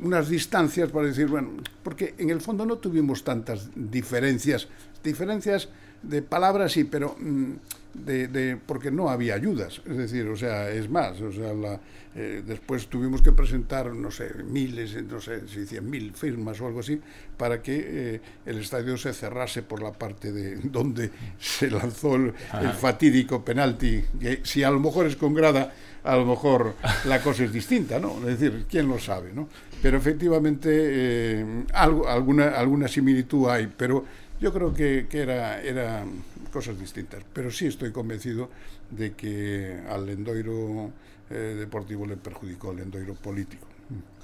unas 0.00 0.28
distancias 0.28 0.90
para 0.90 1.08
decir, 1.08 1.26
bueno, 1.26 1.50
porque 1.82 2.14
en 2.18 2.30
el 2.30 2.40
fondo 2.40 2.64
no 2.64 2.78
tuvimos 2.78 3.24
tantas 3.24 3.68
diferencias, 3.74 4.68
diferencias 5.02 5.68
de 6.02 6.22
palabras 6.22 6.72
sí, 6.72 6.84
pero 6.84 7.16
mm, 7.18 7.52
de, 7.94 8.28
de- 8.28 8.56
porque 8.56 8.90
no 8.90 9.08
había 9.10 9.34
ayudas, 9.34 9.80
es 9.88 9.96
decir, 9.96 10.26
o 10.28 10.36
sea, 10.36 10.70
es 10.70 10.88
más, 10.90 11.20
o 11.20 11.32
sea, 11.32 11.52
la, 11.54 11.80
eh, 12.14 12.42
después 12.46 12.86
tuvimos 12.88 13.22
que 13.22 13.32
presentar, 13.32 13.94
no 13.94 14.10
sé, 14.10 14.30
miles, 14.44 14.96
no 15.04 15.20
sé 15.20 15.46
si 15.48 15.66
cien 15.66 15.88
mil 15.88 16.12
firmas 16.12 16.60
o 16.60 16.66
algo 16.66 16.80
así, 16.80 17.00
para 17.36 17.62
que 17.62 17.84
eh, 18.14 18.20
el 18.46 18.58
estadio 18.58 18.96
se 18.96 19.12
cerrase 19.12 19.62
por 19.62 19.82
la 19.82 19.92
parte 19.92 20.32
de 20.32 20.56
donde 20.64 21.10
se 21.38 21.70
lanzó 21.70 22.16
el, 22.16 22.32
el 22.60 22.72
fatídico 22.72 23.44
penalti, 23.44 24.02
que 24.20 24.40
si 24.42 24.62
a 24.62 24.70
lo 24.70 24.80
mejor 24.80 25.06
es 25.06 25.16
con 25.16 25.34
grada, 25.34 25.72
a 26.04 26.16
lo 26.16 26.24
mejor 26.24 26.74
la 27.06 27.20
cosa 27.20 27.44
es 27.44 27.52
distinta, 27.52 27.98
¿no? 27.98 28.18
Es 28.28 28.38
decir, 28.38 28.66
quién 28.70 28.88
lo 28.88 28.98
sabe, 28.98 29.32
¿no? 29.34 29.48
Pero 29.82 29.98
efectivamente 29.98 30.68
eh, 30.72 31.64
algo, 31.74 32.08
alguna, 32.08 32.48
alguna 32.50 32.88
similitud 32.88 33.48
hay, 33.48 33.66
pero 33.76 34.04
yo 34.40 34.52
creo 34.52 34.72
que, 34.72 35.06
que 35.10 35.20
era, 35.20 35.60
era 35.62 36.04
cosas 36.48 36.78
distintas. 36.78 37.22
Pero 37.32 37.50
sí 37.50 37.66
estoy 37.66 37.92
convencido 37.92 38.50
de 38.90 39.12
que 39.14 39.80
al 39.88 40.08
Endoiro 40.08 40.90
eh, 41.30 41.56
deportivo 41.58 42.06
le 42.06 42.16
perjudicó 42.16 42.72
el 42.72 42.80
Endoiro 42.80 43.14
político. 43.14 43.66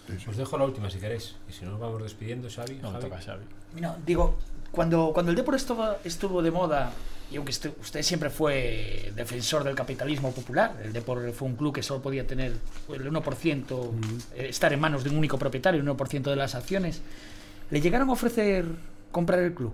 Sí, 0.07 0.15
sí. 0.19 0.31
Os 0.31 0.37
dejo 0.37 0.59
la 0.59 0.65
última 0.65 0.91
si 0.91 0.99
queréis. 0.99 1.37
Y 1.49 1.53
si 1.53 1.65
no, 1.65 1.73
nos 1.73 1.81
vamos 1.81 2.03
despidiendo, 2.03 2.49
Xavi. 2.51 2.77
No, 2.83 2.93
Javi. 2.93 3.11
Xavi. 3.25 3.45
No, 3.81 3.97
digo, 4.05 4.37
cuando, 4.71 5.13
cuando 5.15 5.31
el 5.31 5.37
deporte 5.37 5.57
estuvo, 5.59 5.87
estuvo 6.05 6.43
de 6.43 6.51
moda, 6.51 6.93
y 7.31 7.37
aunque 7.37 7.53
estu- 7.53 7.73
usted 7.81 8.03
siempre 8.03 8.29
fue 8.29 9.13
defensor 9.17 9.65
del 9.65 9.75
capitalismo 9.75 10.31
popular, 10.33 10.77
el 10.85 10.93
deporte 10.93 11.33
fue 11.33 11.49
un 11.49 11.57
club 11.57 11.75
que 11.75 11.83
solo 11.83 12.03
podía 12.03 12.27
tener 12.27 12.53
el 12.93 13.11
1%, 13.11 13.91
eh, 14.35 14.49
estar 14.51 14.73
en 14.75 14.81
manos 14.81 15.05
de 15.05 15.11
un 15.11 15.17
único 15.17 15.39
propietario, 15.39 15.81
el 15.81 15.87
1% 15.89 16.23
de 16.31 16.37
las 16.37 16.55
acciones, 16.55 17.01
¿le 17.71 17.81
llegaron 17.81 18.11
a 18.11 18.13
ofrecer 18.13 18.67
comprar 19.11 19.41
el 19.41 19.55
club? 19.55 19.73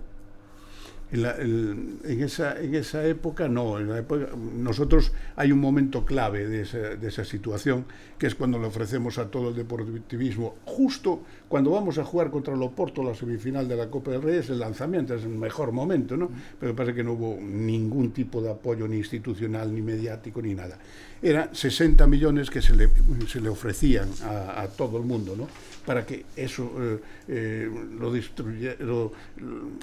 En, 1.13 1.99
esa, 2.05 2.57
en 2.57 2.73
esa 2.75 3.05
época 3.05 3.49
no, 3.49 3.79
en 3.79 3.89
la 3.89 3.99
época, 3.99 4.29
nosotros 4.55 5.11
hay 5.35 5.51
un 5.51 5.59
momento 5.59 6.05
clave 6.05 6.47
de 6.47 6.61
esa, 6.61 6.77
de 6.77 7.07
esa 7.07 7.25
situación, 7.25 7.85
que 8.17 8.27
es 8.27 8.35
cuando 8.35 8.57
le 8.59 8.67
ofrecemos 8.67 9.17
a 9.17 9.29
todo 9.29 9.49
el 9.49 9.55
deportivismo, 9.55 10.55
justo 10.63 11.23
cuando 11.51 11.71
vamos 11.71 11.97
a 11.97 12.05
jugar 12.05 12.31
contra 12.31 12.53
el 12.55 12.61
Oporto 12.61 13.03
la 13.03 13.13
semifinal 13.13 13.67
de 13.67 13.75
la 13.75 13.89
Copa 13.89 14.11
del 14.11 14.21
Rey, 14.21 14.37
es 14.37 14.49
el 14.49 14.59
lanzamiento, 14.59 15.13
es 15.13 15.23
el 15.23 15.29
mejor 15.35 15.73
momento, 15.73 16.15
¿no? 16.15 16.29
Pero 16.57 16.73
pasa 16.73 16.93
que 16.93 17.03
no 17.03 17.11
hubo 17.11 17.37
ningún 17.41 18.11
tipo 18.11 18.41
de 18.41 18.49
apoyo 18.51 18.87
ni 18.87 18.95
institucional, 18.97 19.75
ni 19.75 19.81
mediático, 19.81 20.41
ni 20.41 20.55
nada. 20.55 20.77
Era 21.21 21.49
60 21.53 22.07
millones 22.07 22.49
que 22.49 22.61
se 22.61 22.73
le, 22.73 22.89
se 23.27 23.41
le 23.41 23.49
ofrecían 23.49 24.07
a, 24.23 24.61
a 24.61 24.67
todo 24.69 24.97
el 24.97 25.03
mundo, 25.03 25.35
¿no? 25.35 25.47
Para 25.85 26.05
que 26.05 26.23
eso 26.37 26.71
eh, 26.79 26.99
eh, 27.27 27.69
lo 27.99 28.13
distruye, 28.13 28.77
lo- 28.79 29.11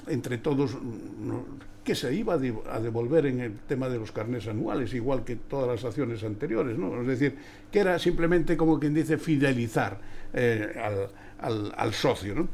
entre 0.07 0.39
todos, 0.39 0.75
no, 1.21 1.45
que 1.83 1.93
se 1.93 2.13
iba 2.15 2.33
a 2.33 2.79
devolver 2.79 3.27
en 3.27 3.39
el 3.41 3.53
tema 3.67 3.89
de 3.89 3.99
los 3.99 4.11
carnés 4.11 4.47
anuales, 4.47 4.93
igual 4.95 5.23
que 5.23 5.35
todas 5.35 5.67
las 5.67 5.85
acciones 5.85 6.23
anteriores, 6.23 6.77
¿no? 6.79 6.99
Es 7.01 7.07
decir, 7.07 7.35
que 7.71 7.79
era 7.79 7.99
simplemente 7.99 8.57
como 8.57 8.79
quien 8.79 8.93
dice 8.95 9.17
fidelizar 9.19 9.99
eh, 10.33 10.73
al, 10.83 11.09
al- 11.41 11.93
socio, 11.93 12.35
¿no? 12.35 12.47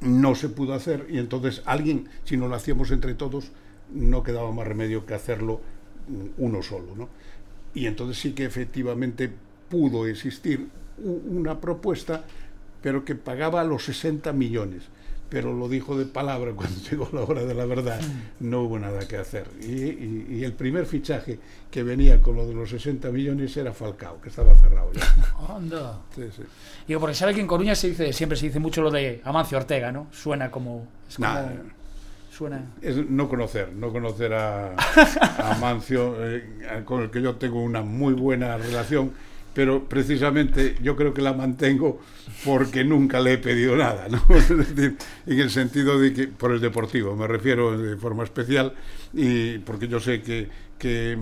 no 0.00 0.34
se 0.34 0.48
pudo 0.48 0.74
hacer 0.74 1.06
y 1.10 1.18
entonces 1.18 1.62
alguien, 1.64 2.08
si 2.24 2.36
no 2.36 2.48
lo 2.48 2.56
hacíamos 2.56 2.90
entre 2.90 3.14
todos, 3.14 3.50
no 3.92 4.22
quedaba 4.22 4.52
más 4.52 4.66
remedio 4.66 5.06
que 5.06 5.14
hacerlo 5.14 5.60
mm, 6.08 6.42
uno 6.42 6.62
solo. 6.62 6.94
¿no? 6.96 7.08
Y 7.74 7.86
entonces 7.86 8.18
sí 8.18 8.32
que 8.32 8.44
efectivamente 8.44 9.30
pudo 9.68 10.06
existir 10.06 10.68
una 10.98 11.60
propuesta, 11.60 12.24
pero 12.82 13.04
que 13.04 13.14
pagaba 13.14 13.64
los 13.64 13.84
60 13.84 14.32
millones. 14.32 14.84
Pero 15.28 15.52
lo 15.52 15.68
dijo 15.68 15.96
de 15.98 16.06
palabra 16.06 16.52
cuando 16.56 16.80
llegó 16.80 17.08
la 17.12 17.22
hora 17.22 17.44
de 17.44 17.54
la 17.54 17.64
verdad, 17.66 18.00
no 18.40 18.62
hubo 18.62 18.78
nada 18.78 19.06
que 19.06 19.16
hacer. 19.16 19.46
Y, 19.60 19.66
y, 19.66 20.26
y, 20.30 20.44
el 20.44 20.52
primer 20.52 20.86
fichaje 20.86 21.38
que 21.70 21.82
venía 21.82 22.20
con 22.20 22.36
lo 22.36 22.46
de 22.46 22.54
los 22.54 22.70
60 22.70 23.10
millones 23.10 23.56
era 23.56 23.72
Falcao, 23.72 24.20
que 24.20 24.28
estaba 24.28 24.54
cerrado 24.54 24.92
ya. 24.92 25.02
Sí, 26.14 26.22
sí. 26.34 26.42
Digo, 26.86 27.00
porque 27.00 27.14
sabe 27.14 27.34
que 27.34 27.40
en 27.40 27.46
Coruña 27.46 27.74
se 27.74 27.88
dice, 27.88 28.12
siempre 28.12 28.36
se 28.38 28.46
dice 28.46 28.58
mucho 28.58 28.82
lo 28.82 28.90
de 28.90 29.20
Amancio 29.24 29.58
Ortega, 29.58 29.92
¿no? 29.92 30.06
Suena 30.12 30.50
como... 30.50 30.86
Es 31.08 31.16
como 31.16 31.28
Nah, 31.28 31.46
suena... 32.30 32.64
es 32.80 32.96
no 33.08 33.28
conocer, 33.28 33.72
no 33.72 33.92
conocer 33.92 34.32
a, 34.34 34.74
a 35.38 35.54
Amancio, 35.54 36.16
eh, 36.24 36.82
con 36.84 37.02
el 37.02 37.10
que 37.10 37.20
yo 37.22 37.36
tengo 37.36 37.62
una 37.62 37.82
muy 37.82 38.14
buena 38.14 38.56
relación, 38.56 39.12
pero 39.56 39.88
precisamente 39.88 40.76
yo 40.82 40.94
creo 40.94 41.14
que 41.14 41.22
la 41.22 41.32
mantengo 41.32 41.98
porque 42.44 42.84
nunca 42.84 43.20
le 43.20 43.32
he 43.32 43.38
pedido 43.38 43.74
nada, 43.74 44.06
¿no? 44.06 44.22
En 45.26 45.40
el 45.40 45.48
sentido 45.48 45.98
de 45.98 46.12
que, 46.12 46.28
por 46.28 46.52
el 46.52 46.60
deportivo, 46.60 47.16
me 47.16 47.26
refiero 47.26 47.78
de 47.78 47.96
forma 47.96 48.22
especial, 48.22 48.74
y 49.14 49.56
porque 49.60 49.88
yo 49.88 49.98
sé 49.98 50.20
que, 50.20 50.46
que 50.78 51.16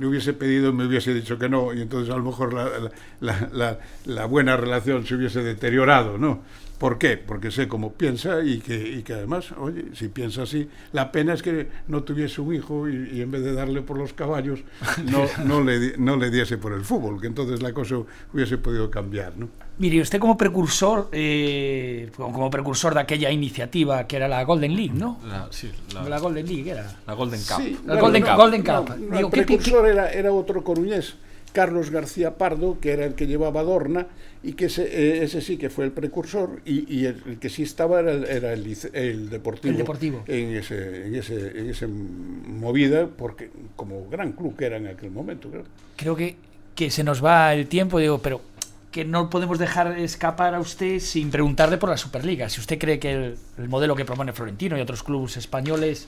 le 0.00 0.06
hubiese 0.06 0.32
pedido 0.32 0.70
y 0.70 0.72
me 0.72 0.86
hubiese 0.86 1.12
dicho 1.12 1.38
que 1.38 1.50
no, 1.50 1.74
y 1.74 1.82
entonces 1.82 2.12
a 2.14 2.16
lo 2.16 2.24
mejor 2.24 2.54
la, 3.20 3.78
la 4.06 4.24
buena 4.24 4.56
relación 4.56 5.04
se 5.04 5.16
hubiese 5.16 5.42
deteriorado, 5.42 6.16
¿no? 6.16 6.42
¿Por 6.78 6.98
qué? 6.98 7.16
Porque 7.16 7.50
sé 7.50 7.68
cómo 7.68 7.92
piensa 7.92 8.42
y 8.42 8.58
que, 8.58 8.74
y 8.76 9.02
que 9.02 9.14
además, 9.14 9.52
oye, 9.58 9.84
si 9.94 10.08
piensa 10.08 10.42
así, 10.42 10.68
la 10.92 11.12
pena 11.12 11.32
es 11.32 11.42
que 11.42 11.68
no 11.88 12.02
tuviese 12.02 12.40
un 12.40 12.52
hijo 12.54 12.88
y, 12.88 13.10
y 13.12 13.20
en 13.22 13.30
vez 13.30 13.42
de 13.44 13.52
darle 13.54 13.80
por 13.82 13.96
los 13.96 14.12
caballos, 14.12 14.60
no, 15.10 15.24
no, 15.44 15.62
le, 15.62 15.96
no 15.98 16.16
le 16.16 16.30
diese 16.30 16.58
por 16.58 16.72
el 16.72 16.82
fútbol, 16.84 17.20
que 17.20 17.28
entonces 17.28 17.62
la 17.62 17.72
cosa 17.72 17.96
hubiese 18.32 18.58
podido 18.58 18.90
cambiar, 18.90 19.36
¿no? 19.36 19.48
Mire, 19.78 20.00
usted 20.00 20.18
como 20.20 20.36
precursor, 20.36 21.08
eh, 21.12 22.10
como 22.16 22.50
precursor 22.50 22.94
de 22.94 23.00
aquella 23.00 23.30
iniciativa 23.30 24.06
que 24.06 24.16
era 24.16 24.28
la 24.28 24.44
Golden 24.44 24.74
League, 24.76 24.94
¿no? 24.94 25.18
La, 25.26 25.48
sí, 25.50 25.70
la, 25.92 26.08
La 26.08 26.18
Golden 26.18 26.46
League 26.46 26.70
era. 26.70 26.92
la 27.06 27.14
Golden 27.14 27.40
Cup. 27.40 27.56
Sí, 27.60 27.78
La 27.86 28.00
Golden 28.00 28.22
Cup, 28.22 28.36
Golden 28.36 28.62
Cup. 28.62 28.88
no, 28.98 29.16
Digo, 29.16 29.28
el 29.28 29.30
¿qué- 29.32 29.40
qué- 29.40 29.46
precursor 29.46 29.88
Era, 29.88 30.12
era 30.12 30.32
otro 30.32 30.62
coruñés, 30.62 31.16
Carlos 31.54 31.88
García 31.90 32.36
Pardo, 32.36 32.78
que 32.80 32.92
era 32.92 33.06
el 33.06 33.14
que 33.14 33.26
llevaba 33.26 33.62
Dorna, 33.62 34.08
y 34.42 34.52
que 34.52 34.66
ese, 34.66 34.82
eh, 34.82 35.24
ese 35.24 35.40
sí 35.40 35.56
que 35.56 35.70
fue 35.70 35.86
el 35.86 35.92
precursor, 35.92 36.60
y, 36.66 36.92
y 36.94 37.06
el, 37.06 37.22
el 37.26 37.38
que 37.38 37.48
sí 37.48 37.62
estaba 37.62 38.00
era 38.00 38.12
el, 38.12 38.24
era 38.24 38.52
el, 38.52 38.62
lice- 38.66 38.90
el 38.92 39.30
Deportivo. 39.30 39.70
El 39.72 39.78
Deportivo. 39.78 40.24
En 40.26 40.48
ese, 40.54 41.06
en 41.06 41.14
ese, 41.14 41.58
en 41.58 41.70
ese 41.70 41.86
movida, 41.86 43.06
porque 43.06 43.50
como 43.76 44.06
gran 44.10 44.32
club 44.32 44.56
que 44.56 44.66
era 44.66 44.76
en 44.76 44.88
aquel 44.88 45.10
momento, 45.10 45.48
creo. 45.48 45.64
Creo 45.96 46.16
que, 46.16 46.36
que 46.74 46.90
se 46.90 47.04
nos 47.04 47.24
va 47.24 47.54
el 47.54 47.68
tiempo, 47.68 47.98
digo, 48.00 48.18
pero 48.18 48.40
que 48.90 49.04
no 49.04 49.28
podemos 49.30 49.58
dejar 49.58 49.98
escapar 49.98 50.54
a 50.54 50.60
usted 50.60 51.00
sin 51.00 51.30
preguntarle 51.30 51.78
por 51.78 51.88
la 51.88 51.96
Superliga. 51.96 52.48
Si 52.48 52.60
usted 52.60 52.78
cree 52.78 52.98
que 53.00 53.12
el, 53.12 53.36
el 53.58 53.68
modelo 53.68 53.96
que 53.96 54.04
propone 54.04 54.32
Florentino 54.32 54.78
y 54.78 54.80
otros 54.80 55.02
clubes 55.02 55.36
españoles 55.36 56.06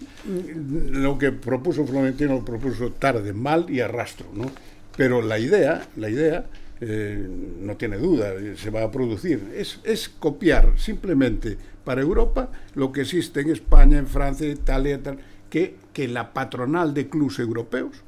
Lo 0.91 1.19
que 1.19 1.33
propuso 1.33 1.85
Florentino 1.85 2.35
lo 2.35 2.45
propuso 2.45 2.93
tarde, 2.93 3.33
mal 3.33 3.67
y 3.69 3.81
arrastro, 3.81 4.27
¿no? 4.35 4.51
Pero 4.97 5.23
la 5.23 5.39
idea, 5.39 5.87
la 5.97 6.09
idea, 6.09 6.47
eh, 6.81 7.27
no 7.61 7.77
tiene 7.77 7.97
duda, 7.99 8.33
se 8.57 8.71
va 8.71 8.83
a 8.83 8.91
producir. 8.91 9.53
Es, 9.55 9.81
es 9.85 10.09
copiar 10.09 10.79
simplemente 10.79 11.57
para 11.85 12.01
Europa 12.01 12.51
lo 12.75 12.93
que 12.93 13.03
existe 13.03 13.41
en 13.41 13.51
España, 13.51 13.99
en 13.99 14.07
Francia, 14.07 14.49
Italia, 14.49 15.03
tal, 15.03 15.19
que, 15.49 15.77
que 15.93 16.09
la 16.09 16.33
patronal 16.33 16.93
de 16.93 17.09
clubes 17.09 17.39
europeos 17.39 18.03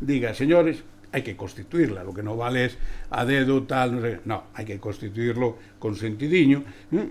diga, 0.00 0.34
señores, 0.34 0.84
hay 1.12 1.22
que 1.22 1.36
constituirla, 1.36 2.02
lo 2.02 2.12
que 2.12 2.24
no 2.24 2.36
vale 2.36 2.66
es 2.66 2.78
a 3.10 3.24
dedo, 3.24 3.62
tal, 3.62 3.94
no, 3.94 4.02
sé, 4.02 4.20
no 4.24 4.44
hay 4.52 4.64
que 4.64 4.80
constituirlo 4.80 5.56
con 5.78 5.94
sentidiño, 5.94 6.64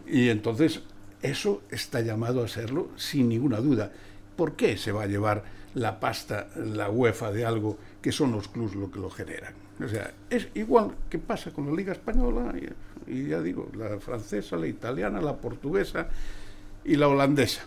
y 0.05 0.27
entonces 0.27 0.81
eso 1.21 1.63
está 1.71 2.01
llamado 2.01 2.43
a 2.43 2.47
serlo 2.49 2.89
sin 2.97 3.29
ninguna 3.29 3.57
duda. 3.57 3.91
¿Por 4.35 4.55
qué 4.57 4.77
se 4.77 4.91
va 4.91 5.03
a 5.03 5.07
llevar 5.07 5.43
la 5.75 5.99
pasta, 5.99 6.47
la 6.55 6.89
UEFA 6.89 7.31
de 7.31 7.45
algo 7.45 7.77
que 8.01 8.11
son 8.11 8.31
los 8.31 8.47
clubes 8.47 8.75
lo 8.75 8.91
que 8.91 8.99
lo 8.99 9.09
generan? 9.09 9.53
O 9.83 9.87
sea, 9.87 10.13
es 10.29 10.47
igual 10.53 10.91
que 11.09 11.19
pasa 11.19 11.51
con 11.51 11.65
la 11.65 11.73
Liga 11.73 11.93
Española 11.93 12.53
y, 13.07 13.11
y 13.11 13.27
ya 13.29 13.41
digo, 13.41 13.69
la 13.75 13.99
francesa, 13.99 14.55
la 14.55 14.67
italiana, 14.67 15.21
la 15.21 15.37
portuguesa 15.37 16.07
y 16.85 16.95
la 16.95 17.07
holandesa. 17.07 17.65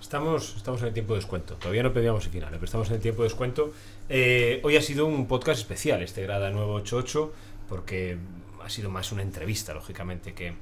Estamos, 0.00 0.56
estamos 0.56 0.80
en 0.82 0.88
el 0.88 0.94
tiempo 0.94 1.14
de 1.14 1.20
descuento. 1.20 1.54
Todavía 1.54 1.82
no 1.82 1.92
pedíamos 1.92 2.24
el 2.24 2.30
final, 2.30 2.50
pero 2.52 2.64
estamos 2.64 2.88
en 2.88 2.94
el 2.94 3.00
tiempo 3.00 3.22
de 3.22 3.28
descuento. 3.28 3.72
Eh, 4.08 4.60
hoy 4.62 4.76
ha 4.76 4.82
sido 4.82 5.06
un 5.06 5.26
podcast 5.26 5.60
especial, 5.60 6.02
este 6.02 6.22
Grada 6.22 6.50
988, 6.50 7.32
porque 7.68 8.16
ha 8.62 8.70
sido 8.70 8.90
más 8.90 9.12
una 9.12 9.22
entrevista, 9.22 9.74
lógicamente, 9.74 10.34
que, 10.34 10.54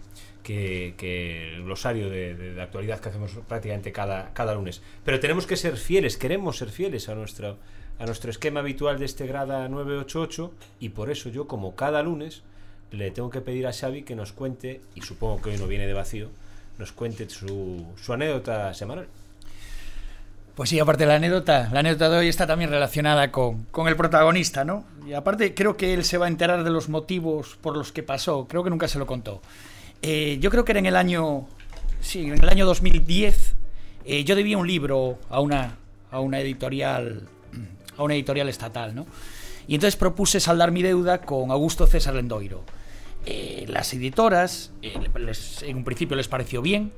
que, 0.47 0.95
que 0.97 1.55
el 1.57 1.65
glosario 1.65 2.09
de, 2.09 2.37
de- 2.37 2.63
actualidad 2.63 3.01
que 3.01 3.09
hacemos 3.09 3.33
prácticamente 3.49 3.91
cada, 3.91 4.33
cada 4.33 4.55
lunes. 4.55 4.81
Pero 5.05 5.19
tenemos 5.19 5.45
que 5.45 5.57
ser 5.57 5.77
fieles, 5.77 6.17
queremos 6.17 6.57
ser 6.57 6.69
fieles 6.71 7.09
a 7.09 7.17
nuestro, 7.17 7.57
a 7.99 8.07
nuestro 8.07 8.31
esquema 8.31 8.61
habitual 8.61 9.01
de 9.01 9.07
este 9.07 9.27
Grada 9.27 9.69
988, 9.69 10.53
y 10.79 10.91
por 10.91 11.11
eso 11.11 11.31
yo, 11.31 11.49
como 11.49 11.75
cada 11.75 12.01
lunes, 12.05 12.43
le 12.93 13.11
tengo 13.11 13.29
que 13.31 13.41
pedir 13.41 13.67
a 13.67 13.73
Xavi 13.73 14.05
que 14.05 14.15
nos 14.15 14.33
cuente, 14.33 14.81
y 14.95 15.01
supongo 15.03 15.43
que 15.43 15.51
hoy 15.51 15.57
no 15.59 15.67
viene 15.67 15.89
de 15.89 15.95
vacío, 15.95 16.29
nos 16.79 16.93
cuente 16.93 17.29
su, 17.29 17.85
su 18.01 18.13
anécdota 18.13 18.73
semanal. 18.73 19.09
Pues 20.55 20.71
sí, 20.71 20.79
aparte 20.79 21.05
la 21.07 21.17
anécdota, 21.17 21.69
la 21.73 21.81
anécdota 21.81 22.09
de 22.09 22.19
hoy 22.19 22.29
está 22.29 22.47
también 22.47 22.71
relacionada 22.71 23.33
con, 23.33 23.65
con 23.73 23.89
el 23.89 23.97
protagonista, 23.97 24.65
¿no? 24.65 24.85
Y 25.07 25.13
aparte 25.13 25.55
creo 25.55 25.77
que 25.77 25.93
él 25.93 26.05
se 26.05 26.17
va 26.19 26.27
a 26.27 26.29
enterar 26.29 26.63
de 26.65 26.71
los 26.71 26.89
motivos 26.89 27.59
por 27.61 27.77
los 27.77 27.91
que 27.93 28.03
pasó, 28.05 28.47
creo 28.49 28.63
que 28.65 28.71
nunca 28.71 28.87
se 28.89 28.99
lo 28.99 29.07
contó. 29.07 29.43
Eh, 30.09 30.39
yo 30.41 30.51
creo 30.51 30.65
que 30.65 30.71
era 30.71 30.79
en 30.79 30.87
el 30.87 30.95
año, 30.95 31.49
sí, 32.01 32.21
en 32.21 32.41
el 32.41 32.49
año 32.49 32.65
2010, 32.65 33.57
eh, 34.05 34.23
yo 34.23 34.37
debía 34.37 34.57
un 34.57 34.69
libro 34.69 35.19
a 35.29 35.41
una, 35.41 35.79
a 36.13 36.21
una 36.21 36.39
editorial, 36.39 37.23
a 37.97 38.05
una 38.05 38.15
editorial 38.15 38.49
estatal, 38.49 38.95
¿no? 38.95 39.05
Y 39.67 39.75
entonces 39.75 39.97
propuse 39.97 40.39
saldar 40.39 40.71
mi 40.71 40.83
deuda 40.83 41.23
con 41.23 41.51
Augusto 41.51 41.89
César 41.89 42.15
Lendoiro. 42.15 42.63
Eh, 43.25 43.65
las 43.67 43.93
editoras, 43.95 44.71
en 44.81 45.77
un 45.77 45.83
principio 45.83 46.17
les 46.17 46.29
pareció 46.29 46.63
bien, 46.63 46.93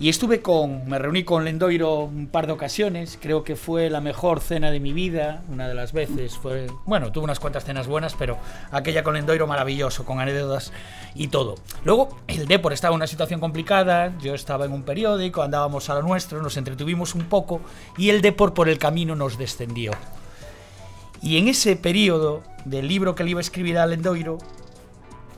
y 0.00 0.08
estuve 0.08 0.40
con, 0.40 0.88
me 0.88 0.98
reuní 0.98 1.24
con 1.24 1.44
Lendoiro 1.44 2.04
un 2.04 2.26
par 2.26 2.46
de 2.46 2.54
ocasiones, 2.54 3.18
creo 3.20 3.44
que 3.44 3.54
fue 3.54 3.90
la 3.90 4.00
mejor 4.00 4.40
cena 4.40 4.70
de 4.70 4.80
mi 4.80 4.94
vida, 4.94 5.42
una 5.50 5.68
de 5.68 5.74
las 5.74 5.92
veces 5.92 6.38
fue, 6.38 6.68
bueno, 6.86 7.12
tuve 7.12 7.24
unas 7.24 7.38
cuantas 7.38 7.66
cenas 7.66 7.86
buenas, 7.86 8.14
pero 8.18 8.38
aquella 8.72 9.02
con 9.02 9.12
Lendoiro 9.12 9.46
maravilloso, 9.46 10.06
con 10.06 10.18
anécdotas 10.18 10.72
y 11.14 11.28
todo. 11.28 11.56
Luego, 11.84 12.16
el 12.28 12.48
Depor 12.48 12.72
estaba 12.72 12.94
en 12.94 12.96
una 12.96 13.06
situación 13.06 13.40
complicada, 13.40 14.16
yo 14.20 14.34
estaba 14.34 14.64
en 14.64 14.72
un 14.72 14.84
periódico, 14.84 15.42
andábamos 15.42 15.90
a 15.90 15.94
lo 15.96 16.02
nuestro, 16.02 16.40
nos 16.40 16.56
entretuvimos 16.56 17.14
un 17.14 17.26
poco 17.26 17.60
y 17.98 18.08
el 18.08 18.22
Depor 18.22 18.54
por 18.54 18.70
el 18.70 18.78
camino 18.78 19.14
nos 19.16 19.36
descendió. 19.36 19.92
Y 21.20 21.36
en 21.36 21.46
ese 21.46 21.76
periodo 21.76 22.42
del 22.64 22.88
libro 22.88 23.14
que 23.14 23.22
le 23.22 23.32
iba 23.32 23.40
a 23.40 23.42
escribir 23.42 23.76
a 23.76 23.84
Lendoiro, 23.84 24.38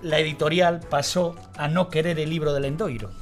la 0.03 0.21
editorial 0.21 0.79
pasó 0.89 1.35
a 1.57 1.67
no 1.67 1.89
querer 1.89 2.21
el 2.21 2.31
libro 2.31 2.53
de 2.53 2.61
Lendoiro. 2.61 3.22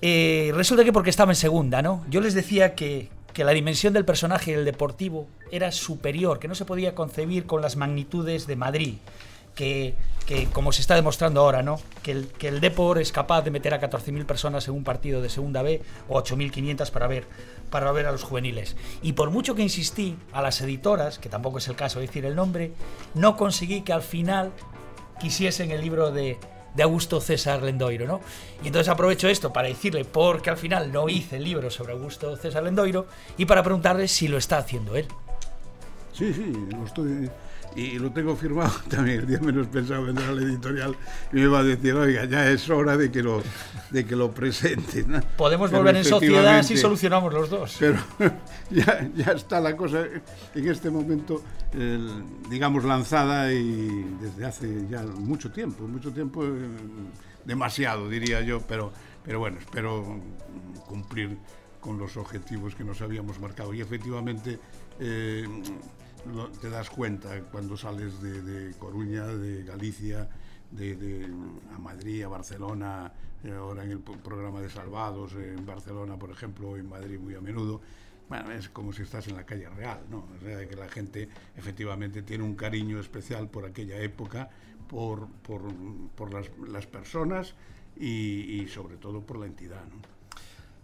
Eh, 0.00 0.52
resulta 0.54 0.84
que 0.84 0.92
porque 0.92 1.10
estaba 1.10 1.32
en 1.32 1.36
segunda, 1.36 1.82
¿no? 1.82 2.04
Yo 2.08 2.20
les 2.20 2.34
decía 2.34 2.74
que, 2.74 3.08
que 3.32 3.44
la 3.44 3.52
dimensión 3.52 3.92
del 3.92 4.04
personaje 4.04 4.54
del 4.54 4.64
deportivo 4.64 5.26
era 5.50 5.72
superior, 5.72 6.38
que 6.38 6.48
no 6.48 6.54
se 6.54 6.64
podía 6.64 6.94
concebir 6.94 7.46
con 7.46 7.62
las 7.62 7.76
magnitudes 7.76 8.46
de 8.46 8.56
Madrid, 8.56 8.94
que, 9.54 9.94
que 10.24 10.46
como 10.46 10.70
se 10.70 10.82
está 10.82 10.94
demostrando 10.94 11.40
ahora, 11.40 11.62
¿no? 11.62 11.80
Que 12.04 12.12
el, 12.12 12.28
que 12.28 12.46
el 12.48 12.64
es 13.00 13.12
capaz 13.12 13.42
de 13.42 13.50
meter 13.50 13.74
a 13.74 13.80
14.000 13.80 14.24
personas 14.24 14.68
en 14.68 14.74
un 14.74 14.84
partido 14.84 15.20
de 15.20 15.28
segunda 15.28 15.62
B 15.62 15.82
o 16.08 16.22
8.500 16.22 16.90
para 16.92 17.08
ver, 17.08 17.26
para 17.70 17.90
ver 17.90 18.06
a 18.06 18.12
los 18.12 18.22
juveniles. 18.22 18.76
Y 19.02 19.14
por 19.14 19.30
mucho 19.30 19.56
que 19.56 19.62
insistí 19.62 20.16
a 20.32 20.42
las 20.42 20.60
editoras, 20.60 21.18
que 21.18 21.28
tampoco 21.28 21.58
es 21.58 21.66
el 21.66 21.74
caso 21.74 21.98
de 21.98 22.06
decir 22.06 22.24
el 22.24 22.36
nombre, 22.36 22.72
no 23.14 23.36
conseguí 23.36 23.80
que 23.80 23.92
al 23.92 24.02
final 24.02 24.52
quisiesen 25.18 25.72
el 25.72 25.80
libro 25.80 26.12
de, 26.12 26.38
de 26.74 26.82
Augusto 26.82 27.20
César 27.20 27.62
Lendoiro, 27.62 28.06
¿no? 28.06 28.20
Y 28.62 28.68
entonces 28.68 28.88
aprovecho 28.88 29.28
esto 29.28 29.52
para 29.52 29.68
decirle, 29.68 30.04
porque 30.04 30.50
al 30.50 30.56
final 30.56 30.92
no 30.92 31.08
hice 31.08 31.36
el 31.36 31.44
libro 31.44 31.70
sobre 31.70 31.92
Augusto 31.92 32.36
César 32.36 32.62
Lendoiro, 32.62 33.06
y 33.36 33.46
para 33.46 33.62
preguntarle 33.62 34.08
si 34.08 34.28
lo 34.28 34.38
está 34.38 34.58
haciendo 34.58 34.96
él. 34.96 35.08
Sí, 36.18 36.34
sí, 36.34 36.52
lo 36.72 36.84
estoy. 36.84 37.30
Y 37.76 37.96
lo 38.00 38.10
tengo 38.10 38.34
firmado 38.34 38.72
también. 38.88 39.20
El 39.20 39.26
día 39.28 39.38
menos 39.38 39.68
pensado 39.68 40.02
vendrá 40.02 40.28
al 40.28 40.42
editorial 40.42 40.96
y 41.32 41.36
me 41.36 41.46
va 41.46 41.60
a 41.60 41.62
decir, 41.62 41.94
oiga, 41.94 42.24
ya 42.24 42.50
es 42.50 42.68
hora 42.70 42.96
de 42.96 43.12
que 43.12 43.22
lo, 43.22 43.40
de 43.90 44.04
que 44.04 44.16
lo 44.16 44.32
presente. 44.32 45.04
¿no? 45.06 45.20
Podemos 45.36 45.70
Pero 45.70 45.80
volver 45.80 45.96
en 45.96 46.04
sociedad 46.04 46.64
si 46.64 46.76
solucionamos 46.76 47.32
los 47.32 47.48
dos. 47.48 47.76
Pero 47.78 47.98
ya, 48.70 49.08
ya 49.14 49.32
está 49.32 49.60
la 49.60 49.76
cosa 49.76 50.06
en 50.56 50.68
este 50.68 50.90
momento, 50.90 51.40
digamos, 52.50 52.82
lanzada 52.82 53.52
y 53.52 54.16
desde 54.20 54.44
hace 54.44 54.88
ya 54.90 55.02
mucho 55.02 55.52
tiempo, 55.52 55.86
mucho 55.86 56.12
tiempo, 56.12 56.44
eh, 56.44 56.48
demasiado 57.44 58.08
diría 58.08 58.40
yo, 58.40 58.60
pero, 58.62 58.92
pero 59.24 59.38
bueno, 59.38 59.58
espero 59.60 60.20
cumplir 60.88 61.38
con 61.80 61.96
los 61.96 62.16
objetivos 62.16 62.74
que 62.74 62.82
nos 62.82 63.00
habíamos 63.02 63.38
marcado. 63.38 63.72
Y 63.72 63.80
efectivamente 63.80 64.58
eh, 65.00 65.46
te 66.60 66.70
das 66.70 66.90
cuenta 66.90 67.40
cuando 67.50 67.76
sales 67.76 68.20
de, 68.20 68.74
Coruña, 68.78 69.26
de 69.26 69.64
Galicia, 69.64 70.28
de, 70.70 71.28
a 71.74 71.78
Madrid, 71.78 72.22
a 72.24 72.28
Barcelona, 72.28 73.12
eh, 73.44 73.52
ahora 73.52 73.84
en 73.84 73.92
el 73.92 74.00
programa 74.00 74.60
de 74.60 74.68
Salvados, 74.68 75.34
eh, 75.34 75.54
en 75.56 75.64
Barcelona, 75.64 76.18
por 76.18 76.30
ejemplo, 76.30 76.76
en 76.76 76.88
Madrid 76.88 77.18
muy 77.18 77.34
a 77.34 77.40
menudo. 77.40 77.80
Bueno, 78.28 78.50
es 78.52 78.68
como 78.68 78.92
si 78.92 79.02
estás 79.02 79.26
en 79.28 79.36
la 79.36 79.46
calle 79.46 79.68
real, 79.70 80.00
¿no? 80.10 80.26
O 80.36 80.44
sea, 80.44 80.68
que 80.68 80.76
la 80.76 80.88
gente 80.88 81.28
efectivamente 81.56 82.22
tiene 82.22 82.44
un 82.44 82.54
cariño 82.54 83.00
especial 83.00 83.48
por 83.48 83.64
aquella 83.64 83.98
época, 84.00 84.50
por, 84.86 85.28
por, 85.42 85.62
por 86.14 86.34
las, 86.34 86.50
las 86.68 86.86
personas 86.86 87.54
y, 87.96 88.60
y 88.60 88.68
sobre 88.68 88.96
todo 88.96 89.22
por 89.22 89.38
la 89.38 89.46
entidad, 89.46 89.84
¿no? 89.86 90.17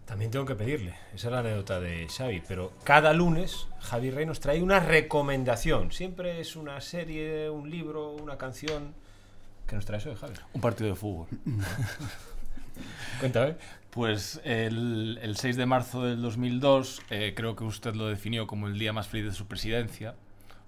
También 0.06 0.30
tengo 0.30 0.44
que 0.44 0.54
pedirle, 0.54 0.94
esa 1.14 1.28
es 1.28 1.32
la 1.32 1.38
anécdota 1.38 1.80
de 1.80 2.06
Xavi, 2.08 2.42
pero 2.46 2.72
cada 2.84 3.14
lunes 3.14 3.68
Javi 3.80 4.10
Rey 4.10 4.26
nos 4.26 4.38
trae 4.38 4.62
una 4.62 4.78
recomendación. 4.78 5.92
Siempre 5.92 6.40
es 6.40 6.56
una 6.56 6.80
serie, 6.82 7.48
un 7.48 7.70
libro, 7.70 8.10
una 8.10 8.36
canción. 8.36 8.92
¿Qué 9.66 9.76
nos 9.76 9.86
traes 9.86 10.04
hoy, 10.04 10.14
Javi? 10.14 10.34
Un 10.52 10.60
partido 10.60 10.90
de 10.90 10.96
fútbol. 10.96 11.26
Cuéntame. 13.20 13.56
Pues 13.90 14.40
el, 14.44 15.18
el 15.22 15.36
6 15.36 15.56
de 15.56 15.66
marzo 15.66 16.04
del 16.04 16.20
2002, 16.20 17.02
eh, 17.10 17.32
creo 17.34 17.56
que 17.56 17.64
usted 17.64 17.94
lo 17.94 18.08
definió 18.08 18.46
como 18.46 18.66
el 18.66 18.78
día 18.78 18.92
más 18.92 19.08
feliz 19.08 19.26
de 19.26 19.32
su 19.32 19.46
presidencia, 19.46 20.16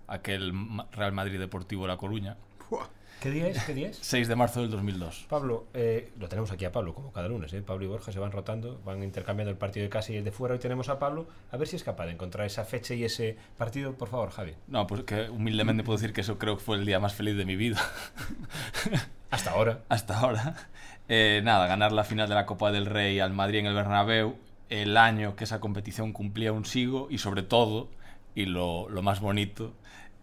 aquel 0.07 0.53
Real 0.93 1.12
Madrid 1.12 1.39
Deportivo 1.39 1.87
La 1.87 1.97
Coruña. 1.97 2.37
¡Fua! 2.68 2.89
¿Qué 3.21 3.31
día 3.31 3.49
es? 3.49 3.64
¿Qué 3.64 3.73
día 3.73 3.89
es? 3.89 3.99
6 4.03 4.29
de 4.29 4.37
marzo 4.37 4.61
del 4.61 4.71
2002. 4.71 5.27
Pablo, 5.29 5.67
eh, 5.73 6.12
lo 6.19 6.29
tenemos 6.29 6.53
aquí 6.53 6.64
a 6.64 6.73
Pablo, 6.73 6.95
como 6.95 7.12
cada 7.12 7.29
lunes, 7.29 7.53
¿eh? 7.55 7.62
Pablo 7.62 7.85
y 7.85 7.89
Borja 7.89 8.12
se 8.12 8.19
van 8.19 8.31
rotando, 8.31 8.81
van 8.85 9.03
intercambiando 9.03 9.51
el 9.51 9.57
partido 9.57 9.85
de 9.85 9.91
casa 9.91 10.12
y 10.12 10.17
el 10.17 10.25
de 10.25 10.33
fuera. 10.33 10.55
Hoy 10.55 10.61
tenemos 10.61 10.89
a 10.91 10.99
Pablo, 10.99 11.27
a 11.51 11.57
ver 11.57 11.67
si 11.67 11.77
es 11.77 11.83
capaz 11.83 12.07
de 12.07 12.12
encontrar 12.12 12.47
esa 12.47 12.64
fecha 12.64 12.95
y 12.95 13.05
ese 13.05 13.37
partido, 13.57 13.95
por 13.95 14.09
favor, 14.09 14.31
Javi. 14.31 14.55
No, 14.69 14.87
pues 14.87 15.03
que 15.05 15.31
humildemente 15.31 15.83
puedo 15.83 15.97
decir 15.99 16.12
que 16.12 16.21
eso 16.21 16.39
creo 16.39 16.59
que 16.59 16.62
fue 16.62 16.77
el 16.77 16.85
día 16.85 17.01
más 17.01 17.14
feliz 17.14 17.37
de 17.37 17.47
mi 17.47 17.57
vida. 17.57 17.81
Hasta 19.31 19.51
ahora. 19.51 19.81
hasta 19.89 20.19
ahora. 20.19 20.69
Eh, 21.09 21.41
nada, 21.43 21.67
ganar 21.67 21.93
la 21.93 22.05
final 22.05 22.29
de 22.29 22.35
la 22.35 22.47
Copa 22.47 22.71
del 22.71 22.87
Rey 22.87 23.19
al 23.19 23.33
Madrid 23.33 23.61
en 23.61 23.67
el 23.67 23.75
Bernabéu, 23.75 24.37
el 24.69 24.97
año 24.97 25.37
que 25.37 25.45
esa 25.45 25.61
competición 25.61 26.12
cumplía 26.12 26.53
un 26.53 26.64
sigo 26.64 27.09
y 27.11 27.19
sobre 27.19 27.43
todo, 27.43 27.89
y 28.35 28.47
lo, 28.47 28.89
lo 28.89 29.03
más 29.03 29.21
bonito, 29.21 29.73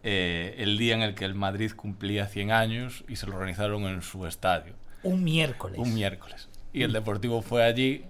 eh, 0.03 0.55
el 0.57 0.77
día 0.77 0.93
en 0.95 1.01
el 1.01 1.15
que 1.15 1.25
el 1.25 1.33
Madrid 1.35 1.71
cumplía 1.75 2.27
100 2.27 2.51
años 2.51 3.03
y 3.07 3.15
se 3.15 3.25
lo 3.27 3.35
organizaron 3.35 3.83
en 3.83 4.01
su 4.01 4.25
estadio, 4.27 4.73
Un 5.03 5.23
miércoles. 5.23 5.79
un 5.79 5.93
miércoles. 5.93 6.49
Y 6.73 6.83
el 6.83 6.91
Deportivo 6.91 7.41
fue 7.41 7.63
allí 7.63 8.03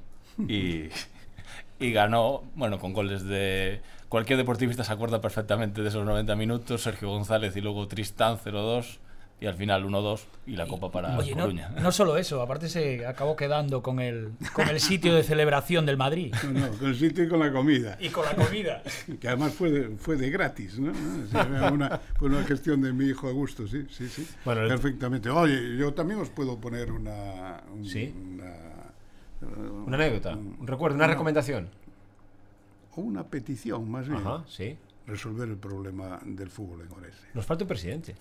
y, 0.48 0.89
y 1.80 1.91
ganó, 1.91 2.44
bueno, 2.56 2.80
con 2.80 2.94
goles 2.94 3.24
de... 3.26 3.82
Cualquier 4.10 4.38
deportivista 4.38 4.84
se 4.84 4.94
acuerda 4.94 5.22
perfectamente 5.22 5.82
de 5.82 5.89
esos 5.89 6.06
90 6.06 6.36
minutos, 6.36 6.84
Sergio 6.84 7.10
González 7.10 7.56
y 7.58 7.62
luego 7.62 7.88
Tristán 7.88 8.38
0-2 8.38 8.98
y 9.44 9.46
al 9.46 9.56
final 9.56 9.84
1-2 9.84 10.22
y 10.48 10.56
la 10.56 10.66
copa 10.68 10.89
para 10.89 11.18
Oye, 11.18 11.36
no, 11.36 11.41
Coruña. 11.44 11.68
no 11.82 11.91
solo 11.91 12.16
eso, 12.16 12.41
aparte 12.41 12.70
se 12.70 13.06
acabó 13.06 13.36
quedando 13.36 13.82
con 13.84 14.00
el, 14.00 14.32
con 14.54 14.70
el 14.70 14.80
sitio 14.80 15.14
de 15.14 15.22
celebración 15.22 15.86
del 15.86 15.98
Madrid. 15.98 16.34
No, 16.46 16.60
no, 16.68 16.78
con 16.78 16.88
el 16.88 16.96
sitio 16.96 17.26
y 17.26 17.28
con 17.28 17.39
la 17.39 17.52
comida. 17.52 17.98
Y 18.00 18.08
con 18.08 18.24
la 18.24 18.36
comida. 18.36 18.82
que 19.20 19.28
además 19.28 19.54
fue 19.54 19.70
de, 19.70 19.98
fue 19.98 20.16
de 20.16 20.30
gratis, 20.30 20.80
¿no? 20.80 20.94
Una, 21.74 22.00
fue 22.18 22.30
una 22.30 22.41
gestión 22.46 22.82
de 22.82 22.94
mi 22.94 23.06
hijo 23.08 23.28
Augusto, 23.28 23.68
sí, 23.68 23.86
sí, 23.91 24.08
sí. 24.08 24.26
Bueno, 24.46 24.66
Perfectamente. 24.66 25.30
Oye, 25.30 25.76
yo 25.78 25.94
también 25.94 26.22
os 26.22 26.30
puedo 26.30 26.58
poner 26.58 26.89
una... 26.91 27.62
un- 27.74 27.84
Sí. 27.86 28.14
Una, 28.16 28.54
Una 29.86 29.98
anécdota, 29.98 30.36
un 30.38 30.66
recuerdo, 30.66 30.96
una 30.96 31.08
recomendación. 31.08 31.68
o 32.96 33.02
una 33.02 33.26
petición, 33.26 33.91
más 33.91 34.08
bien. 34.08 34.22
Ajá, 34.26 34.46
sí. 34.48 34.78
Resolver 35.06 35.49
el 35.49 35.58
problema 35.58 36.20
del 36.24 36.49
fútbol 36.49 36.82
en 36.82 36.91
Orense. 36.93 37.28
Nos 37.34 37.45
falta 37.45 37.64
un 37.66 37.68
presidente. 37.68 38.16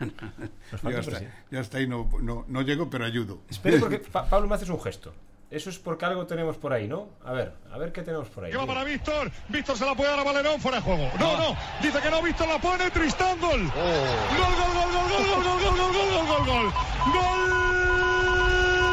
Nos 0.00 0.10
Yo 0.10 0.78
falta 0.78 0.88
un 0.88 0.94
hasta, 0.96 1.10
presidente. 1.10 1.36
yo 1.50 1.60
hasta 1.60 1.78
ahí 1.78 1.86
no, 1.86 2.10
no, 2.20 2.44
no 2.48 2.62
llego, 2.62 2.90
pero 2.90 3.04
ayudo. 3.04 3.42
Espera, 3.48 3.78
porque 3.78 3.98
Pa- 3.98 4.26
Pablo 4.28 4.48
me 4.48 4.54
haces 4.56 4.68
un 4.68 4.80
gesto. 4.82 5.12
Eso 5.50 5.68
es 5.70 5.78
porque 5.78 6.04
algo 6.04 6.26
tenemos 6.26 6.56
por 6.58 6.72
ahí, 6.72 6.86
¿no? 6.88 7.08
A 7.24 7.32
ver, 7.32 7.52
a 7.72 7.78
ver 7.78 7.92
qué 7.92 8.02
tenemos 8.02 8.28
por 8.28 8.44
ahí. 8.44 8.52
Va 8.52 8.66
para 8.66 8.84
Víctor. 8.84 9.30
Víctor 9.48 9.76
se 9.76 9.84
la 9.84 9.94
puede 9.96 10.10
dar 10.10 10.20
a 10.20 10.24
Valerón 10.24 10.60
fuera 10.60 10.76
de 10.78 10.82
juego. 10.84 11.10
No, 11.18 11.36
no. 11.36 11.56
Dice 11.82 12.00
que 12.00 12.10
no. 12.10 12.22
Víctor 12.22 12.46
la 12.48 12.58
pone. 12.60 12.88
Tristán 12.90 13.38
gol. 13.40 13.60
Gol, 13.60 13.70
gol, 13.70 14.72
gol, 14.74 14.92
gol, 14.92 15.08
gol, 15.10 15.24
gol, 15.26 15.42
gol, 15.42 15.60
gol, 15.60 15.92
gol, 15.92 15.92
gol, 15.92 16.26
gol, 16.26 16.44
gol. 16.46 16.72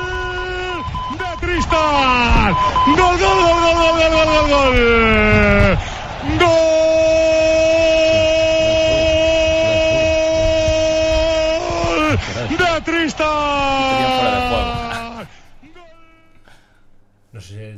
Gol 0.08 1.18
de 1.20 1.30
Tristán. 1.46 2.54
Gol, 2.88 2.96
gol, 2.98 3.18
gol, 3.20 3.60
gol, 3.62 3.76
gol, 3.76 3.96
gol, 3.98 4.12
gol, 4.12 4.26
gol, 4.26 4.46
gol. 4.50 4.76
Gol 6.40 6.67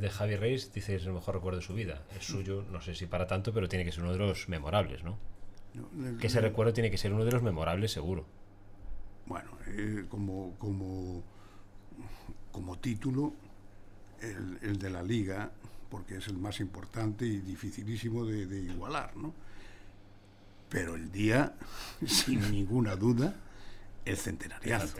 de 0.10 0.16
Javi 0.18 0.36
Reis 0.36 0.72
dice 0.74 0.92
que 0.94 0.98
es 0.98 1.06
el 1.06 1.14
mejor 1.14 1.36
recuerdo 1.36 1.60
de 1.60 1.66
su 1.66 1.74
vida. 1.74 2.04
Es 2.18 2.26
suyo, 2.26 2.66
no 2.72 2.82
sé 2.82 2.96
si 2.96 3.06
para 3.06 3.28
tanto, 3.28 3.54
pero 3.54 3.68
tiene 3.70 3.86
que 3.86 3.92
ser 3.92 4.04
uno 4.04 4.12
de 4.14 4.20
los 4.20 4.50
memorables, 4.50 5.04
¿no? 5.04 5.18
No, 5.74 6.08
el- 6.08 6.18
Que 6.18 6.28
ese 6.28 6.42
recuerdo 6.42 6.74
tiene 6.74 6.90
que 6.92 6.98
ser 6.98 7.14
uno 7.14 7.26
de 7.26 7.32
los 7.32 7.42
memorables, 7.44 7.92
seguro. 7.92 8.26
Bueno, 9.26 9.52
eh, 9.68 10.06
como, 10.10 10.56
como, 10.58 11.24
como 12.52 12.78
título, 12.80 13.34
el, 14.22 14.58
el 14.62 14.80
de 14.80 14.90
la 14.90 15.04
liga, 15.04 15.52
porque 15.90 16.18
es 16.18 16.28
el 16.28 16.38
más 16.38 16.60
importante 16.60 17.26
y 17.26 17.38
dificilísimo 17.40 18.26
de, 18.26 18.46
de 18.48 18.60
igualar, 18.74 19.16
¿no? 19.16 19.34
Pero 20.70 20.96
el 20.96 21.12
día, 21.12 21.54
sin 22.06 22.52
ninguna 22.52 22.96
duda, 22.96 23.36
el 24.10 24.18
centenariazo. 24.18 24.98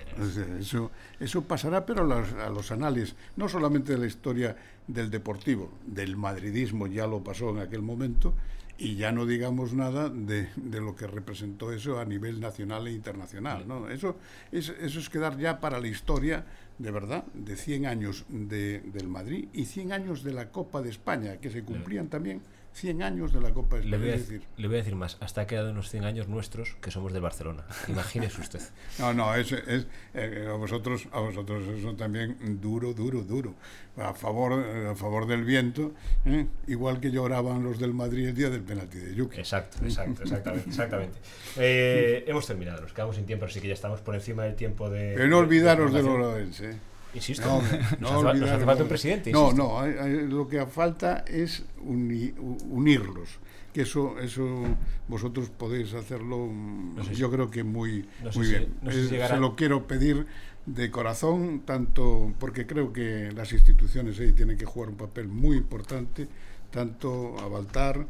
Eso, 0.60 0.92
eso 1.20 1.44
pasará, 1.44 1.86
pero 1.86 2.02
a 2.02 2.06
los, 2.06 2.34
a 2.34 2.50
los 2.50 2.72
anales, 2.72 3.16
no 3.36 3.50
solamente 3.50 3.94
de 3.94 4.00
la 4.00 4.06
historia 4.06 4.56
del 4.88 5.10
deportivo, 5.10 5.72
del 5.86 6.16
madridismo 6.16 6.88
ya 6.88 7.08
lo 7.08 7.24
pasó 7.24 7.50
en 7.50 7.60
aquel 7.60 7.82
momento, 7.82 8.34
y 8.80 8.96
ya 8.96 9.12
no 9.12 9.26
digamos 9.26 9.74
nada 9.74 10.10
de, 10.10 10.48
de 10.56 10.80
lo 10.80 10.96
que 10.96 11.06
representó 11.06 11.74
eso 11.74 12.00
a 12.00 12.06
nivel 12.06 12.40
nacional 12.40 12.88
e 12.88 12.94
internacional. 12.94 13.68
¿no? 13.68 13.90
Eso, 13.90 14.16
es, 14.54 14.70
eso 14.70 15.00
es 15.00 15.10
quedar 15.10 15.38
ya 15.38 15.60
para 15.60 15.82
la 15.82 15.88
historia, 15.88 16.46
de 16.78 16.92
verdad, 16.92 17.26
de 17.34 17.58
100 17.58 17.86
años 17.86 18.26
de, 18.30 18.80
del 18.80 19.10
Madrid 19.10 19.50
y 19.52 19.66
100 19.66 19.92
años 19.92 20.24
de 20.24 20.32
la 20.32 20.50
Copa 20.50 20.82
de 20.82 20.90
España, 20.90 21.38
que 21.38 21.50
se 21.50 21.64
cumplían 21.64 22.08
también 22.08 22.42
100 22.74 23.04
años 23.04 23.34
de 23.34 23.42
la 23.42 23.52
Copa 23.52 23.78
de 23.78 23.84
Le 23.84 23.98
España. 23.98 24.04
voy, 24.04 24.10
a, 24.10 24.18
decir, 24.18 24.42
le 24.58 24.68
voy 24.68 24.76
a 24.76 24.80
decir 24.80 24.96
más. 24.96 25.18
Hasta 25.20 25.42
ha 25.42 25.48
quedado 25.48 25.72
unos 25.72 25.90
100 25.90 26.06
años 26.06 26.28
nuestros 26.28 26.76
que 26.82 26.92
somos 26.92 27.12
del 27.14 27.22
Barcelona. 27.22 27.66
Imagínese 27.88 28.42
usted. 28.42 28.62
No, 29.00 29.14
no, 29.14 29.34
es, 29.36 29.52
es 29.52 29.88
eh, 30.14 30.48
a 30.50 30.54
vosotros, 30.54 31.08
a 31.12 31.20
vosotros 31.20 31.68
eso 31.68 31.96
también 31.96 32.38
duro, 32.62 32.94
duro, 32.94 33.22
duro. 33.22 33.56
A 33.98 34.14
favor, 34.14 34.64
eh, 34.66 34.90
a 34.92 34.96
favor 34.96 35.26
del 35.28 35.44
viento, 35.44 35.94
¿eh? 36.26 36.46
igual 36.68 37.00
que 37.00 37.12
lloraban 37.12 37.64
los 37.64 37.80
del 37.80 37.94
Madrid 37.94 38.28
el 38.30 38.36
día 38.36 38.50
del 38.50 38.62
penalti 38.62 38.98
de 38.98 39.16
Yuki. 39.16 39.40
Exacto, 39.40 39.78
exacto, 39.84 40.24
exactamente. 40.24 40.70
exactamente. 40.70 41.18
Eh, 41.58 42.24
hemos 42.28 42.46
terminado, 42.48 42.82
nos 42.82 42.94
quedamos 42.94 43.16
sin 43.16 43.26
tiempo, 43.26 43.46
así 43.46 43.60
que 43.60 43.68
ya 43.68 43.74
estamos 43.74 44.02
por 44.02 44.16
encima 44.16 44.44
del 44.44 44.56
tiempo 44.56 44.90
de. 44.90 45.14
Pero 45.16 45.28
no 45.28 45.38
olvidaros 45.40 45.94
de 45.94 46.04
los 46.04 46.10
Orense. 46.10 46.89
Insisto, 47.14 47.48
No, 47.48 47.62
nos, 48.00 48.24
no 48.24 48.30
hace, 48.30 48.40
nos 48.40 48.50
hace 48.52 48.66
falta 48.66 48.84
un 48.84 48.90
presidente. 48.90 49.32
No, 49.32 49.44
insisto. 49.46 49.64
no, 49.64 49.80
hay- 49.82 49.94
hay- 50.00 50.28
lo 50.28 50.48
que 50.48 50.66
falta 50.66 51.24
es 51.28 51.64
uni- 51.82 52.34
unirlos. 52.70 53.30
Que 53.74 53.82
eso, 53.82 54.20
eso 54.20 54.64
vosotros 55.08 55.50
podéis 55.50 55.94
hacerlo, 55.94 56.48
mm, 56.52 57.04
si- 57.08 57.16
yo 57.16 57.30
creo 57.32 57.50
que 57.52 57.64
muy, 57.64 58.06
muy 58.36 58.46
si- 58.46 58.52
bien. 58.52 58.74
no 58.82 58.92
sé 58.92 59.04
si 59.06 59.10
llegará- 59.12 59.36
Se 59.36 59.42
lo 59.42 59.56
quiero 59.56 59.88
pedir 59.88 60.26
de 60.66 60.92
corazón, 60.92 61.62
tanto 61.66 62.32
porque 62.40 62.66
creo 62.68 62.94
que 62.94 63.32
las 63.36 63.54
instituciones 63.54 64.20
ahí 64.20 64.34
tienen 64.34 64.58
que 64.58 64.66
jugar 64.66 64.90
un 64.90 64.96
papel 64.98 65.28
muy 65.28 65.58
importante, 65.58 66.28
tanto 66.72 67.38
a 67.40 67.48
Baltar 67.48 68.06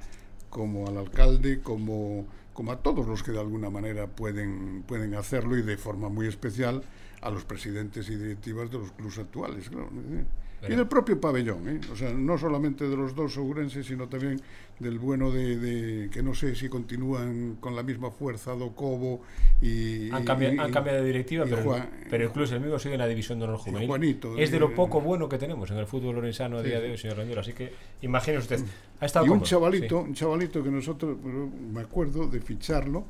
como 0.50 0.88
al 0.88 0.98
alcalde, 0.98 1.62
como, 1.62 2.26
como 2.54 2.72
a 2.72 2.78
todos 2.78 3.06
los 3.08 3.24
que 3.24 3.32
de 3.32 3.40
alguna 3.40 3.70
manera 3.70 4.08
pueden, 4.08 4.84
pueden 4.88 5.14
hacerlo 5.16 5.58
y 5.58 5.62
de 5.62 5.78
forma 5.78 6.10
muy 6.10 6.28
especial 6.28 6.84
a 7.22 7.30
los 7.30 7.44
presidentes 7.46 8.10
y 8.10 8.16
directivas 8.16 8.70
de 8.72 8.78
los 8.80 8.92
clubes 8.92 9.18
actuales. 9.20 9.70
claro, 9.70 9.90
¿eh? 10.12 10.26
Y 10.68 10.76
del 10.76 10.88
propio 10.90 11.22
pabellón, 11.22 11.70
¿eh? 11.70 11.80
o 11.90 11.96
sea, 11.96 12.12
no 12.12 12.38
solamente 12.38 12.86
de 12.86 12.98
los 12.98 13.16
dos 13.16 13.38
ourenses, 13.38 13.86
sino 13.86 14.10
también 14.10 14.42
del 14.78 15.00
bueno 15.00 15.32
de, 15.32 15.56
de- 15.58 16.10
que 16.10 16.22
no 16.22 16.36
sé 16.36 16.54
si 16.54 16.68
continúan 16.68 17.56
con 17.62 17.78
la 17.78 17.82
misma 17.82 18.12
fuerza 18.12 18.52
do 18.56 18.76
Cobo 18.76 19.22
y... 19.62 20.12
Han 20.12 20.26
cambiado, 20.26 20.56
y- 20.56 20.60
han 20.60 20.70
cambiado 20.70 21.00
de 21.00 21.06
directiva, 21.06 21.46
pero, 21.50 21.64
Juan- 21.64 21.90
pero 22.10 22.26
el 22.26 22.32
club 22.32 22.44
es 22.44 22.52
el 22.52 22.60
mismo, 22.60 22.78
sigue 22.78 22.96
en 22.96 23.00
la 23.00 23.08
división 23.08 23.40
de 23.40 23.46
honor 23.46 23.58
juvenil. 23.60 23.88
Juanito, 23.88 24.38
es 24.38 24.52
de 24.52 24.60
lo 24.60 24.68
eh, 24.68 24.74
poco 24.76 25.00
bueno 25.00 25.30
que 25.30 25.38
tenemos 25.38 25.72
en 25.72 25.78
el 25.78 25.88
fútbol 25.88 26.16
lorenzano 26.16 26.58
a 26.58 26.62
Sí, 26.62 26.68
día 26.68 26.82
de 26.82 26.92
hoy, 26.92 26.98
señor 26.98 27.16
Rendero. 27.20 27.40
Así 27.40 27.54
que 27.54 27.72
imagínese 28.02 28.42
usted, 28.56 28.60
ha 29.00 29.06
estado 29.06 29.26
Y 29.28 29.30
un 29.30 29.36
cómodo, 29.36 29.48
chavalito, 29.50 30.02
sí. 30.04 30.08
un 30.10 30.14
chavalito 30.14 30.62
que 30.62 30.72
nosotros, 30.72 31.18
pero 31.24 31.50
me 31.72 31.80
acuerdo 31.80 32.28
de 32.28 32.42
ficharlo, 32.42 33.06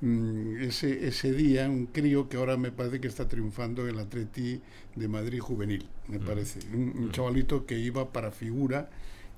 mm, 0.00 0.62
ese, 0.62 1.06
ese 1.08 1.32
día, 1.32 1.68
un 1.68 1.86
crío 1.86 2.28
que 2.28 2.36
ahora 2.36 2.56
me 2.56 2.72
parece 2.72 3.00
que 3.00 3.08
está 3.08 3.28
triunfando 3.28 3.86
en 3.86 3.94
el 3.94 4.00
Atleti 4.00 4.60
de 4.94 5.08
Madrid 5.08 5.40
juvenil, 5.40 5.86
me 6.08 6.18
parece. 6.18 6.60
Un, 6.74 6.94
un 6.96 7.12
chavalito 7.12 7.66
que 7.66 7.78
iba 7.78 8.12
para 8.12 8.30
figura, 8.30 8.90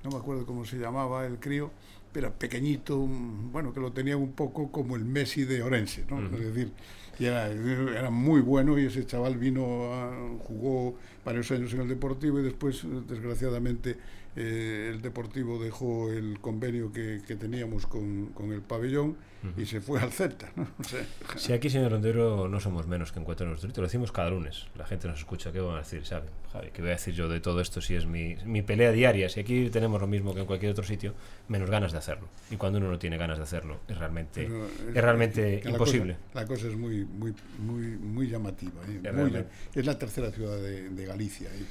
no 0.03 0.11
me 0.11 0.17
acuerdo 0.17 0.45
cómo 0.45 0.65
se 0.65 0.77
llamaba 0.77 1.25
el 1.25 1.39
crío, 1.39 1.71
pero 2.11 2.33
pequeñito, 2.33 2.97
bueno, 2.97 3.73
que 3.73 3.79
lo 3.79 3.91
tenía 3.91 4.17
un 4.17 4.33
poco 4.33 4.71
como 4.71 4.95
el 4.95 5.05
Messi 5.05 5.45
de 5.45 5.63
Orense, 5.63 6.05
¿no? 6.09 6.23
Es 6.25 6.53
decir, 6.53 6.71
y 7.19 7.25
era, 7.25 7.47
era, 7.47 8.09
muy 8.09 8.41
bueno 8.41 8.77
y 8.77 8.85
ese 8.85 9.05
chaval 9.05 9.37
vino, 9.37 9.93
a, 9.93 10.11
jugó 10.39 10.97
varios 11.23 11.49
años 11.51 11.73
en 11.73 11.81
el 11.81 11.87
Deportivo 11.87 12.39
y 12.39 12.43
después, 12.43 12.85
desgraciadamente, 13.07 13.97
eh, 14.35 14.89
el 14.93 15.01
Deportivo 15.01 15.61
dejó 15.61 16.09
el 16.09 16.39
convenio 16.39 16.91
que, 16.93 17.21
que 17.27 17.35
teníamos 17.35 17.85
con, 17.85 18.27
con, 18.27 18.53
el 18.53 18.61
pabellón 18.61 19.17
y 19.57 19.65
se 19.65 19.81
fue 19.81 19.99
al 19.99 20.11
Celta. 20.11 20.49
¿no? 20.55 20.67
O 20.79 20.83
sea, 20.83 21.05
si 21.35 21.51
aquí, 21.51 21.69
señor 21.69 21.91
Rondero, 21.91 22.47
no 22.47 22.59
somos 22.59 22.87
menos 22.87 23.11
que 23.11 23.19
en 23.19 23.25
Cuatro 23.25 23.47
Nuestro 23.47 23.69
lo 23.75 23.83
decimos 23.83 24.11
cada 24.11 24.29
lunes. 24.29 24.67
La 24.77 24.85
gente 24.85 25.07
nos 25.07 25.19
escucha, 25.19 25.51
¿qué 25.51 25.59
van 25.59 25.75
a 25.75 25.79
decir? 25.79 26.05
¿Sabe? 26.05 26.27
Javi, 26.53 26.69
¿qué 26.71 26.81
voy 26.81 26.91
a 26.91 26.93
decir 26.93 27.13
yo 27.13 27.27
de 27.27 27.39
todo 27.41 27.59
esto 27.59 27.81
si 27.81 27.95
es 27.95 28.05
mi, 28.05 28.35
mi 28.45 28.61
pelea 28.61 28.91
diaria? 28.91 29.27
Si 29.27 29.39
aquí 29.39 29.69
tenemos 29.69 29.99
lo 29.99 30.07
mismo 30.07 30.33
que 30.33 30.41
en 30.41 30.45
cualquier 30.45 30.71
otro 30.71 30.83
sitio, 30.83 31.13
menos 31.49 31.69
ganas 31.69 31.91
de 31.91 31.97
hacerlo. 31.97 32.27
Y 32.49 32.55
cuando 32.55 32.79
uno 32.79 32.89
no 32.89 32.99
tiene 32.99 33.17
ganas 33.17 33.37
de 33.37 33.43
hacerlo, 33.43 33.79
es 33.87 33.97
realmente, 33.97 34.45
es, 34.45 34.51
es, 34.95 35.03
realmente 35.03 35.61
imposible. 35.65 36.17
La 36.33 36.41
cosa, 36.41 36.41
la 36.41 36.45
cosa, 36.47 36.67
es 36.67 36.75
muy, 36.75 37.05
muy, 37.05 37.33
muy, 37.59 37.85
muy 37.97 38.27
llamativa. 38.27 38.81
¿eh? 38.87 39.01
Es, 39.03 39.13
muy, 39.13 39.45
es, 39.75 39.85
la 39.85 39.97
tercera 39.97 40.31
ciudad 40.31 40.57
de, 40.57 40.89
de 40.89 41.05
Galicia. 41.05 41.49
¿eh? 41.49 41.65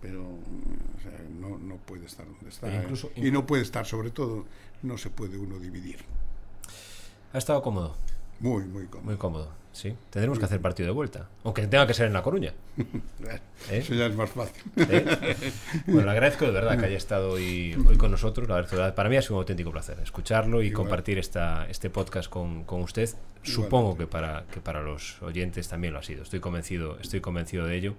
Pero 0.00 0.22
o 0.22 1.02
sea, 1.02 1.12
no, 1.38 1.58
no, 1.58 1.76
puede 1.76 2.06
estar 2.06 2.26
donde 2.26 2.48
está. 2.48 2.72
Incluso, 2.74 3.10
y 3.16 3.30
no 3.30 3.46
puede 3.46 3.62
estar, 3.62 3.86
sobre 3.86 4.10
todo, 4.10 4.44
no 4.82 4.98
se 4.98 5.10
puede 5.10 5.38
uno 5.38 5.58
dividir. 5.58 5.98
¿Ha 7.32 7.38
estado 7.38 7.62
cómodo? 7.62 7.96
Muy, 8.40 8.64
muy 8.64 8.86
cómodo. 8.86 9.06
Muy 9.06 9.16
cómodo, 9.16 9.48
sí. 9.72 9.94
Tendremos 10.08 10.38
muy 10.38 10.40
que 10.40 10.46
hacer 10.46 10.60
partido 10.62 10.86
de 10.86 10.92
vuelta, 10.94 11.28
aunque 11.44 11.66
tenga 11.66 11.86
que 11.86 11.92
ser 11.92 12.06
en 12.06 12.14
La 12.14 12.22
Coruña. 12.22 12.54
¿Eh? 12.78 13.40
Eso 13.70 13.94
ya 13.94 14.06
es 14.06 14.16
más 14.16 14.30
fácil. 14.30 14.62
¿Eh? 14.76 15.52
Bueno, 15.86 16.06
le 16.06 16.10
agradezco 16.12 16.46
de 16.46 16.52
verdad 16.52 16.78
que 16.78 16.86
haya 16.86 16.96
estado 16.96 17.32
hoy, 17.32 17.76
hoy 17.86 17.98
con 17.98 18.10
nosotros. 18.10 18.48
La 18.48 18.56
verdad, 18.56 18.94
para 18.94 19.10
mí 19.10 19.16
ha 19.16 19.22
sido 19.22 19.34
un 19.34 19.40
auténtico 19.40 19.70
placer 19.70 19.98
escucharlo 20.02 20.62
y 20.62 20.68
Igual. 20.68 20.84
compartir 20.84 21.18
esta, 21.18 21.68
este 21.68 21.90
podcast 21.90 22.30
con, 22.30 22.64
con 22.64 22.80
usted. 22.80 23.10
Supongo 23.42 23.96
que 23.96 24.06
para, 24.06 24.44
que 24.52 24.60
para 24.60 24.80
los 24.80 25.20
oyentes 25.22 25.68
también 25.68 25.92
lo 25.92 26.00
ha 26.00 26.02
sido. 26.02 26.22
Estoy 26.22 26.40
convencido, 26.40 26.98
estoy 26.98 27.20
convencido 27.20 27.66
de 27.66 27.76
ello. 27.76 27.94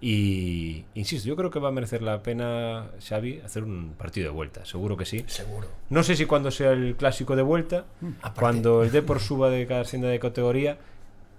Y 0.00 0.84
insisto, 0.94 1.26
yo 1.26 1.34
creo 1.36 1.50
que 1.50 1.58
va 1.58 1.68
a 1.68 1.72
merecer 1.72 2.02
la 2.02 2.22
pena, 2.22 2.90
Xavi, 3.00 3.40
hacer 3.40 3.64
un 3.64 3.94
partido 3.96 4.26
de 4.26 4.32
vuelta. 4.34 4.64
Seguro 4.66 4.96
que 4.96 5.06
sí. 5.06 5.24
Seguro. 5.26 5.68
No 5.88 6.02
sé 6.02 6.14
si 6.16 6.26
cuando 6.26 6.50
sea 6.50 6.72
el 6.72 6.94
clásico 6.96 7.36
de 7.36 7.42
vuelta, 7.42 7.86
Aparte. 8.20 8.40
cuando 8.40 8.82
el 8.82 8.92
Depor 8.92 9.20
suba 9.20 9.48
de 9.50 9.66
cada 9.66 9.84
senda 9.84 10.08
de 10.08 10.18
categoría. 10.18 10.78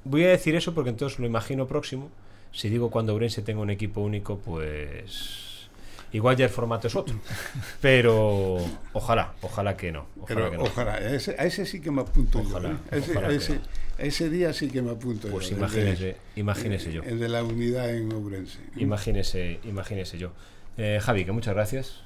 Voy 0.03 0.23
a 0.23 0.29
decir 0.29 0.55
eso 0.55 0.73
porque 0.73 0.89
entonces 0.89 1.19
lo 1.19 1.25
imagino 1.25 1.67
próximo. 1.67 2.09
Si 2.51 2.69
digo 2.69 2.89
cuando 2.89 3.13
Urense 3.13 3.41
tenga 3.41 3.61
un 3.61 3.69
equipo 3.69 4.01
único, 4.01 4.37
pues. 4.39 5.54
Igual 6.11 6.37
ya 6.37 6.45
el 6.45 6.51
formato 6.51 6.87
es 6.87 6.95
otro. 6.95 7.19
Pero 7.81 8.57
ojalá, 8.93 9.33
ojalá 9.41 9.75
que 9.75 9.91
no. 9.91 10.07
Ojalá 10.19 10.27
Pero 10.27 10.51
que 10.51 10.57
no. 10.57 10.63
ojalá, 10.63 10.93
a 10.93 11.13
ese, 11.13 11.35
a 11.37 11.45
ese 11.45 11.65
sí 11.65 11.81
que 11.81 11.91
me 11.91 12.01
apunto. 12.01 12.39
Ojalá, 12.39 12.69
yo, 12.69 12.75
¿eh? 12.75 12.99
ese, 12.99 13.11
ojalá 13.11 13.27
a 13.27 14.03
ese, 14.03 14.29
día 14.29 14.53
sí 14.53 14.69
que 14.69 14.81
me 14.81 14.91
apunto. 14.91 15.27
Pues 15.27 15.49
yo, 15.49 15.57
imagínese, 15.57 16.03
de, 16.03 16.17
imagínese 16.35 16.93
yo. 16.93 17.03
El 17.03 17.19
de 17.19 17.29
la 17.29 17.43
unidad 17.43 17.89
en 17.93 18.11
Ourense. 18.13 18.59
Imagínese, 18.77 19.59
imagínese 19.63 20.17
yo. 20.17 20.31
Eh, 20.77 20.99
Javi, 21.01 21.25
que 21.25 21.31
muchas 21.31 21.53
gracias. 21.53 22.04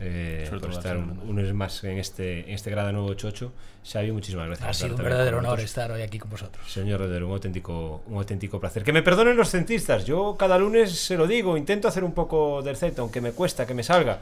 Eh, 0.00 0.48
eh, 0.50 0.58
por 0.60 0.70
estar 0.70 0.96
un, 0.96 1.18
un, 1.18 1.34
mes 1.34 1.52
más 1.54 1.82
en 1.84 1.98
este, 1.98 2.40
en 2.40 2.50
este 2.50 2.70
grado 2.70 2.92
988. 2.92 3.52
Xavi, 3.90 4.12
muchísimas 4.12 4.46
gracias. 4.46 4.68
Ha 4.68 4.74
sido 4.74 4.96
un 4.96 5.02
verdadero 5.02 5.38
honor 5.38 5.60
estar 5.60 5.90
hoy 5.90 6.02
aquí 6.02 6.18
con 6.18 6.30
vosotros. 6.30 6.70
Señor 6.70 7.00
Rodero, 7.00 7.26
un 7.26 7.32
auténtico, 7.32 8.02
un 8.06 8.18
auténtico 8.18 8.60
placer. 8.60 8.84
Que 8.84 8.92
me 8.92 9.02
perdonen 9.02 9.36
los 9.36 9.50
centristas. 9.50 10.04
Yo 10.04 10.36
cada 10.38 10.58
lunes 10.58 10.92
se 10.92 11.16
lo 11.16 11.26
digo, 11.26 11.56
intento 11.56 11.88
hacer 11.88 12.04
un 12.04 12.12
poco 12.12 12.62
del 12.62 12.76
Celta, 12.76 13.02
aunque 13.02 13.20
me 13.20 13.32
cuesta 13.32 13.66
que 13.66 13.74
me 13.74 13.82
salga. 13.82 14.20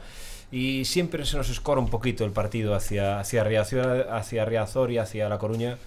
Y 0.51 0.85
siempre 0.85 1.25
se 1.25 1.35
nos 1.35 1.49
escora 1.49 1.81
un 1.81 1.89
poquito 1.89 2.23
el 2.23 2.31
partido 2.31 2.73
hacia, 2.73 3.19
hacia, 3.19 3.43
Riazor, 3.43 4.07
hacia 4.09 4.45
Riazor 4.45 4.91
y 4.91 4.97
hacia 4.97 5.27
La 5.27 5.37
Coruña. 5.37 5.77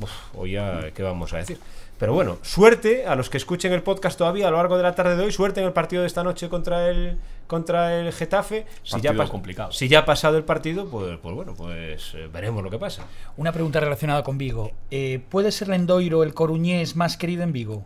Uf, 0.00 0.10
hoy 0.34 0.52
ya, 0.52 0.90
¿qué 0.92 1.02
vamos 1.04 1.32
a 1.32 1.36
decir? 1.36 1.58
Pero 2.02 2.14
bueno, 2.14 2.38
suerte 2.42 3.06
a 3.06 3.14
los 3.14 3.30
que 3.30 3.36
escuchen 3.36 3.72
el 3.72 3.84
podcast 3.84 4.18
todavía 4.18 4.48
a 4.48 4.50
lo 4.50 4.56
largo 4.56 4.76
de 4.76 4.82
la 4.82 4.92
tarde 4.92 5.14
de 5.14 5.22
hoy, 5.22 5.30
suerte 5.30 5.60
en 5.60 5.68
el 5.68 5.72
partido 5.72 6.02
de 6.02 6.08
esta 6.08 6.24
noche 6.24 6.48
contra 6.48 6.90
el 6.90 7.16
contra 7.46 7.96
el 7.96 8.12
Getafe. 8.12 8.66
Si 8.82 9.00
ya, 9.00 9.14
complicado. 9.28 9.70
si 9.70 9.86
ya 9.86 10.00
ha 10.00 10.04
pasado 10.04 10.36
el 10.36 10.42
partido, 10.42 10.90
pues, 10.90 11.16
pues 11.22 11.32
bueno, 11.32 11.54
pues 11.54 12.12
eh, 12.16 12.28
veremos 12.32 12.64
lo 12.64 12.70
que 12.70 12.78
pasa. 12.80 13.06
Una 13.36 13.52
pregunta 13.52 13.78
relacionada 13.78 14.24
con 14.24 14.36
Vigo. 14.36 14.72
Eh, 14.90 15.22
¿Puede 15.28 15.52
ser 15.52 15.68
Lendoiro 15.68 16.24
el 16.24 16.34
coruñés 16.34 16.96
más 16.96 17.16
querido 17.16 17.44
en 17.44 17.52
Vigo? 17.52 17.84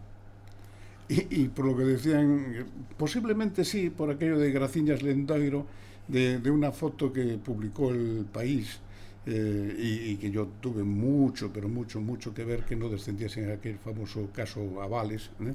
Y, 1.11 1.43
y, 1.43 1.49
por 1.49 1.67
lo 1.67 1.77
que 1.77 1.85
decían, 1.85 2.65
posiblemente 2.97 3.67
sí, 3.67 3.91
por 3.91 4.11
aquello 4.11 4.39
de 4.39 4.51
Graciñas 4.51 5.03
Lendoiro, 5.03 5.67
de, 6.09 6.39
de 6.39 6.51
una 6.51 6.73
foto 6.73 7.13
que 7.13 7.37
publicó 7.37 7.91
el 7.91 8.25
país 8.33 8.81
eh, 9.27 9.77
y, 9.79 10.13
y, 10.13 10.17
que 10.17 10.31
yo 10.31 10.47
tuve 10.61 10.85
mucho, 10.85 11.53
pero 11.53 11.69
mucho, 11.69 12.01
mucho 12.01 12.33
que 12.33 12.45
ver 12.45 12.65
que 12.65 12.77
no 12.77 12.89
descendiese 12.89 13.43
en 13.43 13.51
aquel 13.51 13.77
famoso 13.79 14.31
caso 14.33 14.81
Avales, 14.81 15.31
¿eh? 15.41 15.55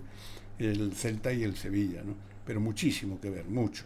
el 0.60 0.94
Celta 0.94 1.32
y 1.32 1.44
el 1.44 1.56
Sevilla, 1.56 2.04
¿no? 2.04 2.14
pero 2.46 2.60
muchísimo 2.60 3.20
que 3.22 3.30
ver, 3.30 3.46
mucho. 3.46 3.86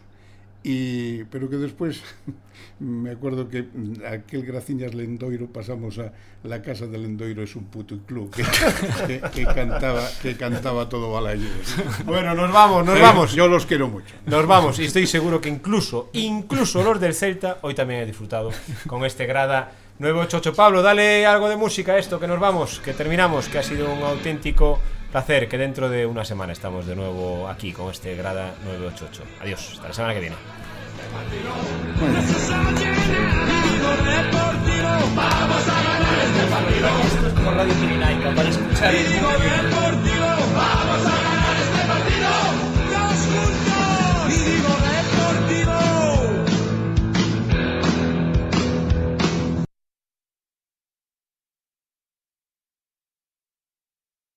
Y, 0.67 1.25
pero 1.25 1.47
que 1.47 1.57
después 1.57 2.01
me 2.79 3.11
acuerdo 3.11 3.47
que 3.49 3.67
aquel 4.09 4.43
Graciñas 4.43 4.95
Lendoiro 4.95 5.45
pasamos 5.45 5.99
a 5.99 6.11
la 6.43 6.63
casa 6.63 6.87
de 6.87 6.97
Lendoiro 6.97 7.43
es 7.43 7.55
un 7.55 7.65
puto 7.65 7.99
club 8.07 8.33
que, 8.33 8.43
que, 9.07 9.21
que 9.29 9.45
cantaba 9.45 10.09
que 10.23 10.35
cantaba 10.35 10.89
todo 10.89 11.11
Balaguer. 11.11 11.51
Bueno, 12.05 12.33
nos 12.33 12.51
vamos, 12.51 12.83
nos 12.83 12.99
vamos. 12.99 13.33
Yo 13.35 13.47
los 13.47 13.67
quiero 13.67 13.89
mucho. 13.89 14.15
Nos 14.25 14.47
vamos 14.47 14.79
y 14.79 14.85
estoy 14.85 15.05
seguro 15.05 15.39
que 15.39 15.49
incluso 15.49 16.09
incluso 16.13 16.81
los 16.81 16.99
del 16.99 17.13
Celta 17.13 17.59
hoy 17.61 17.75
también 17.75 17.99
he 17.99 18.05
disfrutado 18.07 18.49
con 18.87 19.05
este 19.05 19.27
grada 19.27 19.71
988. 19.99 20.55
Pablo, 20.55 20.81
dale 20.81 21.27
algo 21.27 21.47
de 21.47 21.57
música 21.57 21.93
a 21.93 21.99
esto 21.99 22.19
que 22.19 22.25
nos 22.25 22.39
vamos, 22.39 22.79
que 22.79 22.93
terminamos, 22.93 23.49
que 23.49 23.59
ha 23.59 23.63
sido 23.63 23.93
un 23.93 24.01
auténtico 24.01 24.79
placer 25.11 25.47
que 25.47 25.59
dentro 25.59 25.89
de 25.89 26.05
una 26.07 26.25
semana 26.25 26.53
estamos 26.53 26.87
de 26.87 26.95
nuevo 26.95 27.47
aquí 27.47 27.71
con 27.71 27.91
este 27.91 28.15
Grada 28.15 28.55
988. 28.65 29.23
Adiós, 29.41 29.73
hasta 29.73 29.87
la 29.87 29.93
semana 29.93 30.13
que 30.15 30.19
viene. 30.19 30.35
Bueno. 31.99 32.19
Vamos 35.15 35.67
a 35.67 35.83
ganar 35.83 36.17
este 36.25 36.43
partido. 36.51 36.87
Esto 37.05 37.27
es 37.27 37.33
como 37.33 37.51
Radio 37.51 37.73
Pirinaica 37.73 38.35
para 38.35 38.49
escuchar. 38.49 38.93
Vamos 40.53 41.05
a 41.05 41.09
ganar. 41.09 41.34